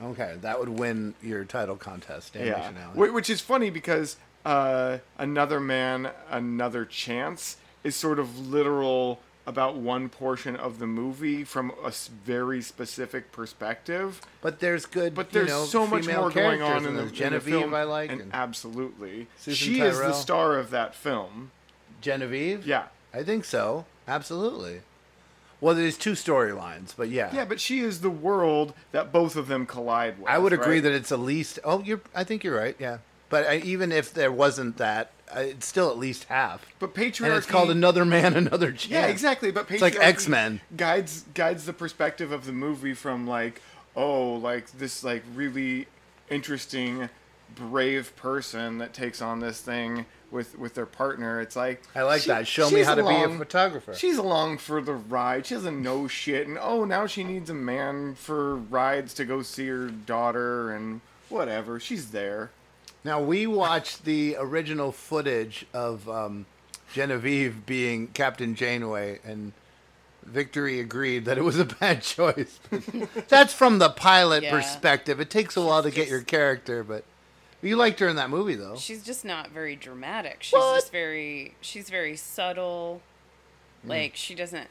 Okay, 0.03 0.37
that 0.41 0.59
would 0.59 0.69
win 0.69 1.15
your 1.23 1.45
title 1.45 1.77
contest, 1.77 2.33
Damnation 2.33 2.75
yeah. 2.77 2.91
Alley. 2.97 3.11
Which 3.11 3.31
is 3.31 3.41
funny 3.41 3.71
because 3.71 4.17
uh, 4.45 4.99
another 5.19 5.61
man, 5.61 6.11
another 6.31 6.85
chance 6.85 7.57
is 7.85 7.97
sort 7.97 8.19
of 8.19 8.49
literal 8.49 9.21
about 9.47 9.77
one 9.77 10.11
portion 10.11 10.55
of 10.55 10.79
the 10.79 10.87
movie 10.87 11.43
from 11.43 11.73
a 11.83 11.91
very 12.25 12.61
specific 12.61 13.33
perspective. 13.33 14.21
But 14.43 14.61
there's 14.61 14.85
good, 14.85 15.15
But 15.15 15.33
you 15.33 15.41
there's 15.41 15.49
know, 15.49 15.65
so 15.65 15.87
much 15.87 16.07
more 16.07 16.31
going 16.31 16.61
on 16.61 16.85
in 16.85 16.95
the, 16.95 17.01
there's 17.01 17.11
in 17.13 17.15
the 17.15 17.15
Genevieve 17.15 17.55
film. 17.61 17.75
I 17.75 17.85
like, 17.85 18.13
and 18.13 18.21
and 18.21 18.35
absolutely, 18.35 19.27
Susan 19.39 19.55
she 19.75 19.81
is 19.81 19.99
the 19.99 20.13
star 20.13 20.59
of 20.59 20.71
that 20.71 20.95
film. 20.95 21.51
Genevieve. 22.01 22.67
Yeah. 22.67 22.85
I 23.13 23.23
think 23.23 23.45
so. 23.45 23.87
Absolutely. 24.07 24.83
Well, 25.61 25.75
there's 25.75 25.99
two 25.99 26.13
storylines, 26.13 26.95
but 26.97 27.09
yeah. 27.09 27.35
Yeah, 27.35 27.45
but 27.45 27.59
she 27.59 27.81
is 27.81 28.01
the 28.01 28.11
world 28.11 28.75
that 28.93 29.11
both 29.11 29.35
of 29.35 29.49
them 29.49 29.67
collide 29.67 30.19
with. 30.19 30.29
I 30.29 30.39
would 30.39 30.53
agree 30.53 30.75
right? 30.75 30.83
that 30.85 30.93
it's 30.93 31.11
at 31.11 31.19
least. 31.19 31.59
Oh, 31.65 31.83
you're. 31.83 32.01
I 32.15 32.23
think 32.23 32.45
you're 32.45 32.57
right. 32.57 32.77
Yeah. 32.79 32.99
But 33.29 33.47
I, 33.47 33.57
even 33.59 33.91
if 33.93 34.13
there 34.15 34.31
wasn't 34.31 34.77
that, 34.77 35.11
Uh, 35.35 35.41
it's 35.41 35.67
still 35.67 35.91
at 35.91 35.99
least 35.99 36.25
half. 36.25 36.65
But 36.79 36.95
patriarchy. 36.95 37.27
And 37.27 37.35
it's 37.35 37.47
called 37.47 37.71
Another 37.71 38.05
Man, 38.05 38.35
Another 38.37 38.71
Chance. 38.73 38.91
Yeah, 38.91 39.07
exactly. 39.07 39.51
But 39.51 39.71
It's 39.71 39.83
like 39.83 39.97
X-Men. 39.97 40.61
guides 40.77 41.25
guides 41.35 41.67
the 41.67 41.73
perspective 41.73 42.33
of 42.33 42.47
the 42.47 42.53
movie 42.53 42.95
from 42.95 43.27
like, 43.27 43.61
oh, 43.97 44.35
like 44.35 44.71
this 44.73 45.05
like 45.05 45.23
really 45.35 45.87
interesting, 46.31 47.09
brave 47.55 48.15
person 48.17 48.79
that 48.79 48.93
takes 48.93 49.21
on 49.23 49.41
this 49.41 49.61
thing 49.61 50.07
with 50.31 50.59
with 50.59 50.75
their 50.75 50.87
partner. 50.87 51.41
It's 51.41 51.57
like 51.57 51.83
I 51.95 52.03
like 52.03 52.25
that. 52.25 52.47
Show 52.47 52.71
me 52.71 52.83
how 52.83 52.95
to 52.95 53.03
be 53.03 53.15
a 53.15 53.29
photographer. 53.39 53.95
She's 53.95 54.19
along 54.19 54.59
for 54.59 54.81
the 54.81 54.95
ride. 54.95 55.47
She 55.47 55.55
doesn't 55.55 55.83
know 55.83 56.09
shit, 56.09 56.47
and 56.47 56.59
oh, 56.61 56.85
now 56.85 57.07
she 57.07 57.25
needs 57.25 57.51
a 57.51 57.55
man 57.55 58.15
for 58.15 58.57
rides 58.57 59.15
to 59.15 59.25
go 59.25 59.43
see 59.43 59.69
her 59.69 59.89
daughter 59.89 60.71
and 60.71 61.01
whatever. 61.29 61.81
She's 61.81 62.11
there. 62.11 62.51
Now 63.05 63.21
we 63.23 63.47
watched 63.47 64.05
the 64.05 64.37
original 64.39 64.93
footage 64.93 65.67
of 65.73 66.09
um, 66.09 66.47
Genevieve 66.93 67.65
being 67.67 68.09
Captain 68.09 68.55
Janeway, 68.55 69.21
and 69.25 69.53
Victory 70.25 70.81
agreed 70.81 71.25
that 71.25 71.39
it 71.39 71.43
was 71.43 71.59
a 71.59 71.65
bad 71.81 72.03
choice. 72.03 72.59
That's 73.29 73.55
from 73.55 73.79
the 73.79 73.89
pilot 73.91 74.43
Yeah. 74.45 74.51
perspective. 74.51 75.21
It 75.21 75.31
takes 75.31 75.57
a 75.57 75.63
while 75.65 75.83
to 75.83 75.91
get 75.91 76.09
your 76.09 76.21
character, 76.23 76.83
but 76.85 77.05
you 77.63 77.77
liked 77.77 77.99
her 78.01 78.09
in 78.09 78.17
that 78.17 78.31
movie, 78.31 78.55
though. 78.55 78.77
She's 78.77 79.03
just 79.05 79.25
not 79.25 79.51
very 79.51 79.75
dramatic. 79.75 80.39
She's 80.43 80.53
What? 80.55 80.77
just 80.77 80.93
very 80.93 81.55
she's 81.61 81.89
very 81.91 82.17
subtle. 82.17 83.01
Mm. 83.85 83.89
Like 83.91 84.17
she 84.17 84.35
doesn't 84.35 84.69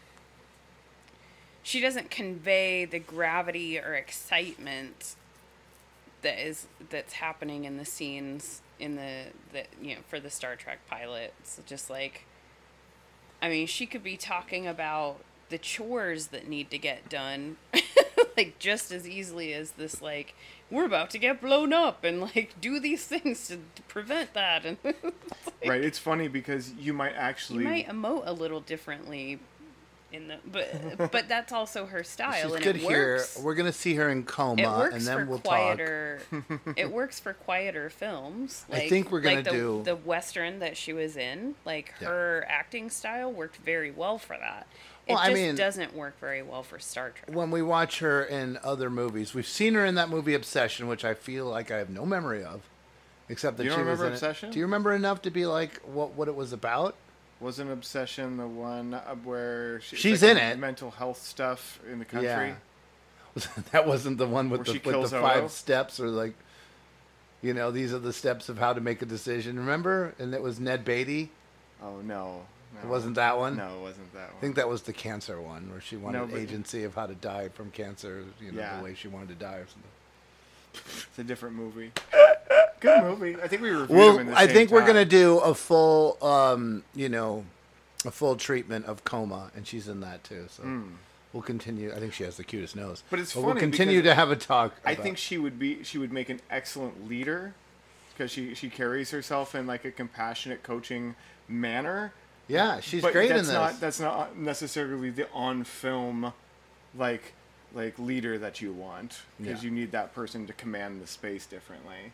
she 1.64 1.82
doesn't 1.82 2.10
convey 2.10 2.86
the 2.86 3.00
gravity 3.00 3.78
or 3.80 3.94
excitement 3.94 5.16
that 6.28 6.46
is 6.46 6.68
that's 6.90 7.14
happening 7.14 7.64
in 7.64 7.78
the 7.78 7.86
scenes 7.86 8.62
in 8.80 8.96
the 8.96 9.28
that 9.54 9.68
you 9.82 9.96
know 9.96 10.02
for 10.10 10.20
the 10.20 10.30
Star 10.30 10.58
Trek 10.58 10.80
pilot. 10.86 11.34
It's 11.40 11.58
just 11.66 11.90
like 11.90 12.26
I 13.42 13.48
mean, 13.48 13.66
she 13.66 13.86
could 13.86 14.04
be 14.04 14.18
talking 14.18 14.68
about 14.68 15.20
the 15.48 15.58
chores 15.58 16.28
that 16.28 16.46
need 16.50 16.70
to 16.72 16.78
get 16.78 17.08
done 17.08 17.56
like 18.38 18.60
just 18.60 18.92
as 18.92 19.08
easily 19.08 19.54
as 19.54 19.72
this 19.72 20.02
like 20.02 20.36
we're 20.70 20.84
about 20.84 21.10
to 21.10 21.18
get 21.18 21.40
blown 21.40 21.72
up 21.72 22.04
and 22.04 22.20
like 22.20 22.54
do 22.60 22.82
these 22.82 23.06
things 23.06 23.48
to 23.48 23.58
prevent 23.88 24.34
that 24.34 24.66
and 24.66 24.78
right. 25.66 25.82
It's 25.82 25.98
funny 25.98 26.28
because 26.28 26.74
you 26.74 26.92
might 26.92 27.14
actually 27.14 27.60
you 27.60 27.70
might 27.70 27.88
emote 27.88 28.24
a 28.26 28.34
little 28.34 28.60
differently 28.60 29.40
in 30.14 30.30
the 30.30 30.38
but 30.46 31.12
but 31.12 31.28
that's 31.28 31.52
also 31.52 31.86
her 31.86 32.02
style 32.16 32.34
She's 32.44 32.54
and 32.54 32.64
good 32.64 32.76
it 32.78 32.82
here. 32.82 33.16
works 33.18 33.38
We're 33.40 33.56
gonna 33.56 33.74
see 33.74 33.96
her 33.96 34.08
in 34.10 34.24
coma, 34.24 34.90
and 34.94 35.02
then 35.02 35.28
we'll 35.28 35.40
quieter 35.40 36.22
it 36.78 36.92
works 36.92 37.20
for 37.20 37.34
quieter 37.34 37.90
films 37.90 38.64
Like, 38.70 38.84
I 38.84 38.90
think 38.90 39.12
we're 39.12 39.20
gonna 39.20 39.36
like 39.38 39.46
the, 39.46 39.52
do- 39.52 39.82
the 39.84 39.96
western 39.98 40.60
that 40.60 40.78
she 40.78 40.94
was 40.94 41.18
in 41.18 41.56
like 41.66 41.94
Yeah. 42.02 42.08
her 42.08 42.46
acting 42.48 42.90
style 42.90 43.32
worked 43.32 43.58
very 43.58 43.92
well 43.92 44.18
for 44.18 44.38
that 44.38 44.66
it 45.08 45.12
Well, 45.14 45.22
I 45.22 45.30
just 45.30 45.42
mean- 45.42 45.56
doesn't 45.56 45.94
work 45.96 46.20
very 46.20 46.42
well 46.42 46.64
for 46.64 46.80
star 46.80 47.10
trek. 47.12 47.36
When 47.36 47.52
we 47.52 47.62
watch 47.62 48.00
her 48.00 48.24
in 48.24 48.60
other 48.64 48.90
movies, 48.90 49.34
we've 49.34 49.48
seen 49.48 49.74
her 49.74 49.86
in 49.86 49.96
that 49.96 50.10
movie 50.10 50.34
Obsession, 50.34 50.88
which 50.88 51.04
I 51.06 51.14
feel 51.14 51.46
like 51.46 51.70
I 51.72 51.78
have 51.78 51.90
no 51.90 52.06
memory 52.06 52.44
of, 52.44 52.62
except 53.30 53.56
that 53.58 53.64
You 53.64 53.70
she 53.72 53.76
don't 53.78 53.86
was 53.88 54.00
remember 54.00 54.06
in 54.08 54.12
it. 54.12 54.16
Obsession? 54.16 54.52
Do 54.52 54.60
you 54.60 54.66
remember 54.66 54.94
enough 54.94 55.22
to 55.24 55.32
be 55.32 55.46
like 55.46 55.80
what 55.84 56.12
what 56.14 56.28
it 56.28 56.36
was 56.36 56.52
about? 56.54 56.96
Was 57.40 57.60
an 57.60 57.72
obsession 57.72 58.38
the 58.38 58.48
one 58.48 58.94
where 59.24 59.80
she, 59.82 59.96
She's 59.96 60.24
like 60.24 60.32
in 60.32 60.38
it. 60.38 60.60
Mental 60.60 60.90
health 60.92 61.22
stuff 61.22 61.80
in 61.92 62.00
the 62.00 62.06
country. 62.06 62.30
Yeah. 62.30 62.56
that 63.72 63.86
wasn't 63.88 64.18
the 64.18 64.26
one 64.28 64.50
with 64.50 64.68
Where 64.68 64.80
the, 64.80 64.98
with 64.98 65.12
the 65.12 65.22
five 65.22 65.52
steps 65.52 66.00
or 66.00 66.08
like 66.08 66.34
you 67.44 67.54
know 67.54 67.70
these 67.70 67.94
are 67.94 68.00
the 68.00 68.12
steps 68.14 68.50
of 68.50 68.58
how 68.58 68.74
to 68.74 68.82
make 68.82 69.04
a 69.04 69.06
decision 69.06 69.60
remember 69.60 70.16
and 70.18 70.34
it 70.34 70.42
was 70.42 70.60
ned 70.60 70.84
beatty 70.84 71.30
Oh 71.84 72.02
no, 72.04 72.42
It 72.84 72.88
wasn't 72.88 73.16
that 73.16 73.38
one. 73.38 73.58
No, 73.58 73.78
it 73.78 73.82
wasn't 73.82 74.12
that 74.14 74.30
one. 74.30 74.38
I 74.38 74.42
think 74.42 74.56
that 74.56 74.68
was 74.68 74.82
the 74.82 74.94
cancer 74.94 75.40
one, 75.40 75.70
where 75.70 75.80
she 75.80 75.96
wanted 75.96 76.32
No, 76.32 76.38
agency 76.38 76.84
of 76.86 76.96
how 76.96 77.06
to 77.06 77.14
die 77.14 77.50
from 77.50 77.70
cancer. 77.70 78.24
You 78.42 78.52
know, 78.52 78.60
Yeah. 78.62 78.78
the 78.78 78.84
way 78.84 78.96
she 78.96 79.08
wanted 79.08 79.30
to 79.30 79.36
die 79.36 79.58
or 79.58 79.68
something. 79.68 79.92
It's 80.74 81.20
a 81.20 81.24
different 81.24 81.56
movie. 81.56 81.92
Good 82.80 83.04
movie. 83.04 83.36
I 83.42 83.48
think 83.48 83.62
we 83.62 83.70
reviewed 83.70 83.90
them 83.90 83.98
Well, 83.98 84.18
in 84.20 84.28
the 84.28 84.38
I 84.38 84.48
think 84.48 84.72
we're 84.72 84.80
time. 84.82 84.88
gonna 84.88 85.06
do 85.06 85.40
a 85.40 85.54
full, 85.54 86.18
um, 86.24 86.84
you 86.96 87.10
know, 87.10 87.46
a 88.06 88.12
full 88.12 88.36
treatment 88.36 88.86
of 88.86 89.04
coma, 89.04 89.52
and 89.56 89.66
she's 89.68 89.88
in 89.88 90.00
that 90.02 90.24
too. 90.24 90.46
So 90.50 90.64
Mm. 90.64 90.92
we'll 91.34 91.44
continue. 91.44 91.92
I 91.94 92.00
think 92.00 92.14
she 92.14 92.24
has 92.24 92.38
the 92.38 92.44
cutest 92.44 92.76
nose. 92.76 93.04
But 93.10 93.20
it's 93.20 93.32
funny. 93.34 93.46
we'll 93.48 93.56
continue 93.56 94.02
to 94.04 94.14
have 94.14 94.30
a 94.32 94.36
talk. 94.36 94.76
I 94.86 94.96
think 94.96 95.18
she 95.18 95.38
would 95.38 95.58
be 95.60 95.84
she 95.84 95.98
would 95.98 96.12
make 96.14 96.30
an 96.30 96.40
excellent 96.50 97.08
leader 97.10 97.54
because 98.14 98.32
she 98.32 98.54
she 98.54 98.70
carries 98.70 99.12
herself 99.12 99.56
in 99.56 99.66
like 99.68 99.84
a 99.86 99.92
compassionate 99.92 100.62
coaching 100.64 101.16
manner. 101.48 102.14
Yeah, 102.48 102.80
she's 102.80 103.02
but 103.02 103.12
great 103.12 103.30
in 103.32 103.38
that's 103.38 103.48
this. 103.50 103.54
Not, 103.56 103.80
that's 103.82 104.00
not 104.00 104.38
necessarily 104.38 105.10
the 105.10 105.28
on 105.32 105.64
film 105.64 106.32
like 106.96 107.34
like 107.74 108.00
leader 108.00 108.38
that 108.38 108.62
you 108.62 108.72
want 108.72 109.22
because 109.38 109.62
Yeah. 109.64 109.70
you 109.70 109.76
need 109.76 109.92
that 109.92 110.16
person 110.16 110.48
to 110.48 110.54
command 110.54 111.02
the 111.02 111.08
space 111.08 111.46
differently, 111.46 112.14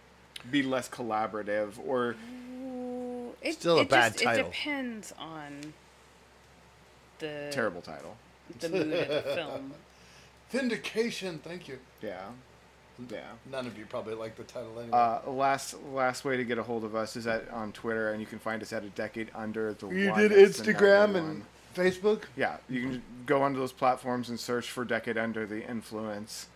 be 0.51 0.63
less 0.63 0.89
collaborative 0.89 1.73
or 1.85 2.15
Ooh, 2.63 3.33
it, 3.41 3.53
Still 3.53 3.79
a 3.79 3.81
it 3.81 3.89
bad 3.89 4.13
just, 4.13 4.23
title. 4.23 4.47
It 4.47 4.51
depends 4.51 5.13
on 5.17 5.73
the 7.19 7.49
terrible 7.51 7.81
title. 7.81 8.15
the 8.59 8.69
mood 8.69 8.93
of 8.93 9.07
the 9.25 9.31
film. 9.35 9.73
Vindication. 10.49 11.39
Thank 11.39 11.67
you. 11.67 11.79
Yeah, 12.01 12.21
yeah. 13.09 13.21
None 13.51 13.65
of 13.65 13.77
you 13.77 13.85
probably 13.85 14.13
like 14.13 14.35
the 14.35 14.43
title 14.43 14.79
anyway. 14.79 14.91
Uh, 14.97 15.31
last 15.31 15.75
last 15.91 16.25
way 16.25 16.37
to 16.37 16.43
get 16.43 16.57
a 16.57 16.63
hold 16.63 16.83
of 16.83 16.95
us 16.95 17.15
is 17.15 17.25
at 17.25 17.49
on 17.49 17.71
Twitter, 17.71 18.11
and 18.11 18.19
you 18.19 18.27
can 18.27 18.39
find 18.39 18.61
us 18.61 18.71
at 18.71 18.83
a 18.83 18.89
decade 18.89 19.29
under 19.33 19.73
the. 19.73 19.87
you 19.89 20.11
one. 20.11 20.19
did 20.19 20.31
Instagram 20.31 21.15
and 21.15 21.27
one. 21.27 21.45
Facebook. 21.75 22.23
Yeah, 22.35 22.57
you 22.69 22.81
can 22.81 23.03
go 23.25 23.41
onto 23.41 23.57
those 23.59 23.71
platforms 23.71 24.29
and 24.29 24.39
search 24.39 24.69
for 24.69 24.85
Decade 24.85 25.17
Under 25.17 25.45
the 25.47 25.67
Influence. 25.67 26.47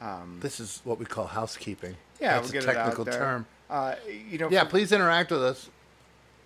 Um, 0.00 0.38
This 0.40 0.58
is 0.58 0.80
what 0.84 0.98
we 0.98 1.04
call 1.06 1.26
housekeeping. 1.26 1.96
Yeah, 2.24 2.40
that's 2.40 2.52
we'll 2.52 2.62
a 2.62 2.64
technical 2.66 3.04
term. 3.04 3.46
Uh, 3.70 3.94
you 4.30 4.38
know, 4.38 4.48
Yeah, 4.50 4.64
for- 4.64 4.70
please 4.70 4.92
interact 4.92 5.30
with 5.30 5.42
us. 5.42 5.68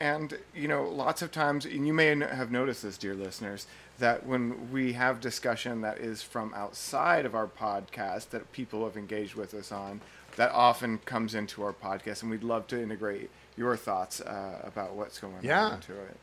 And 0.01 0.39
you 0.55 0.69
know, 0.69 0.85
lots 0.89 1.23
of 1.23 1.33
times, 1.33 1.65
and 1.67 1.87
you 1.87 1.93
may 1.93 2.07
have 2.07 2.51
noticed 2.53 2.83
this, 2.85 2.97
dear 2.97 3.15
listeners, 3.15 3.67
that 3.99 4.25
when 4.27 4.71
we 4.71 4.93
have 4.93 5.21
discussion 5.21 5.81
that 5.81 5.99
is 5.99 6.23
from 6.23 6.55
outside 6.55 7.27
of 7.27 7.35
our 7.35 7.49
podcast 7.49 8.31
that 8.31 8.53
people 8.53 8.85
have 8.85 8.97
engaged 8.97 9.35
with 9.35 9.55
us 9.55 9.73
on, 9.73 10.01
that 10.37 10.53
often 10.53 10.99
comes 10.99 11.35
into 11.35 11.65
our 11.65 11.73
podcast, 11.73 12.23
and 12.23 12.31
we'd 12.31 12.45
love 12.45 12.69
to 12.69 12.81
integrate 12.81 13.29
your 13.57 13.77
thoughts 13.77 14.21
uh, 14.21 14.61
about 14.63 14.93
what's 14.95 15.19
going 15.19 15.35
Yeah. 15.43 15.65
on 15.65 15.73
into 15.75 15.93
it. 15.95 16.17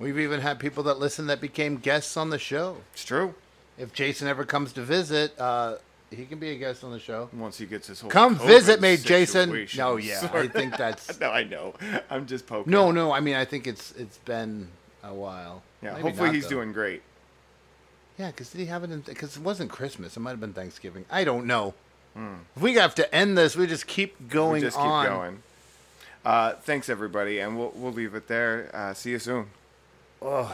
We've 0.00 0.18
even 0.18 0.40
had 0.40 0.58
people 0.58 0.82
that 0.84 0.98
listen 0.98 1.26
that 1.28 1.40
became 1.40 1.76
guests 1.76 2.16
on 2.16 2.30
the 2.30 2.38
show. 2.38 2.78
It's 2.92 3.04
true. 3.04 3.34
If 3.78 3.92
Jason 3.92 4.26
ever 4.26 4.44
comes 4.44 4.72
to 4.72 4.82
visit, 4.82 5.38
uh, 5.38 5.76
he 6.12 6.24
can 6.26 6.38
be 6.38 6.50
a 6.50 6.56
guest 6.56 6.84
on 6.84 6.92
the 6.92 6.98
show. 6.98 7.28
Once 7.32 7.58
he 7.58 7.66
gets 7.66 7.88
his 7.88 8.00
whole 8.00 8.10
Come 8.10 8.36
COVID 8.38 8.46
visit 8.46 8.80
me, 8.80 8.96
Jason. 8.96 9.66
No, 9.76 9.96
yeah, 9.96 10.28
I 10.32 10.46
think 10.48 10.76
that's 10.76 11.18
no, 11.20 11.30
I 11.30 11.44
know. 11.44 11.74
I'm 12.10 12.26
just 12.26 12.46
poking. 12.46 12.70
no, 12.70 12.90
no. 12.90 13.12
I 13.12 13.20
mean, 13.20 13.34
I 13.34 13.44
think 13.44 13.66
it's 13.66 13.92
it's 13.92 14.18
been 14.18 14.68
a 15.02 15.12
while. 15.14 15.62
Yeah, 15.82 15.90
Maybe 15.92 16.02
hopefully 16.02 16.28
not, 16.28 16.34
he's 16.34 16.44
though. 16.44 16.50
doing 16.50 16.72
great. 16.72 17.02
Yeah, 18.18 18.28
because 18.28 18.50
did 18.50 18.58
he 18.60 18.66
have 18.66 18.84
it? 18.84 18.90
in 18.90 19.00
Because 19.00 19.36
it 19.36 19.42
wasn't 19.42 19.70
Christmas. 19.70 20.16
It 20.16 20.20
might 20.20 20.30
have 20.30 20.40
been 20.40 20.52
Thanksgiving. 20.52 21.04
I 21.10 21.24
don't 21.24 21.46
know. 21.46 21.74
If 22.14 22.60
we 22.62 22.74
have 22.74 22.94
to 22.96 23.14
end 23.14 23.38
this, 23.38 23.56
we 23.56 23.66
just 23.66 23.86
keep 23.86 24.28
going 24.28 24.48
Hmm. 24.48 24.54
we 24.54 24.60
just 24.60 24.76
keep 24.76 24.84
on. 24.86 25.06
going. 25.06 25.42
Uh, 26.24 26.52
thanks 26.56 26.88
everybody, 26.90 27.38
and 27.40 27.58
we'll 27.58 27.72
we'll 27.74 27.92
leave 27.92 28.14
it 28.14 28.28
there. 28.28 28.70
Uh, 28.74 28.92
see 28.94 29.10
you 29.12 29.18
soon. 29.18 29.46
Ugh. 30.20 30.52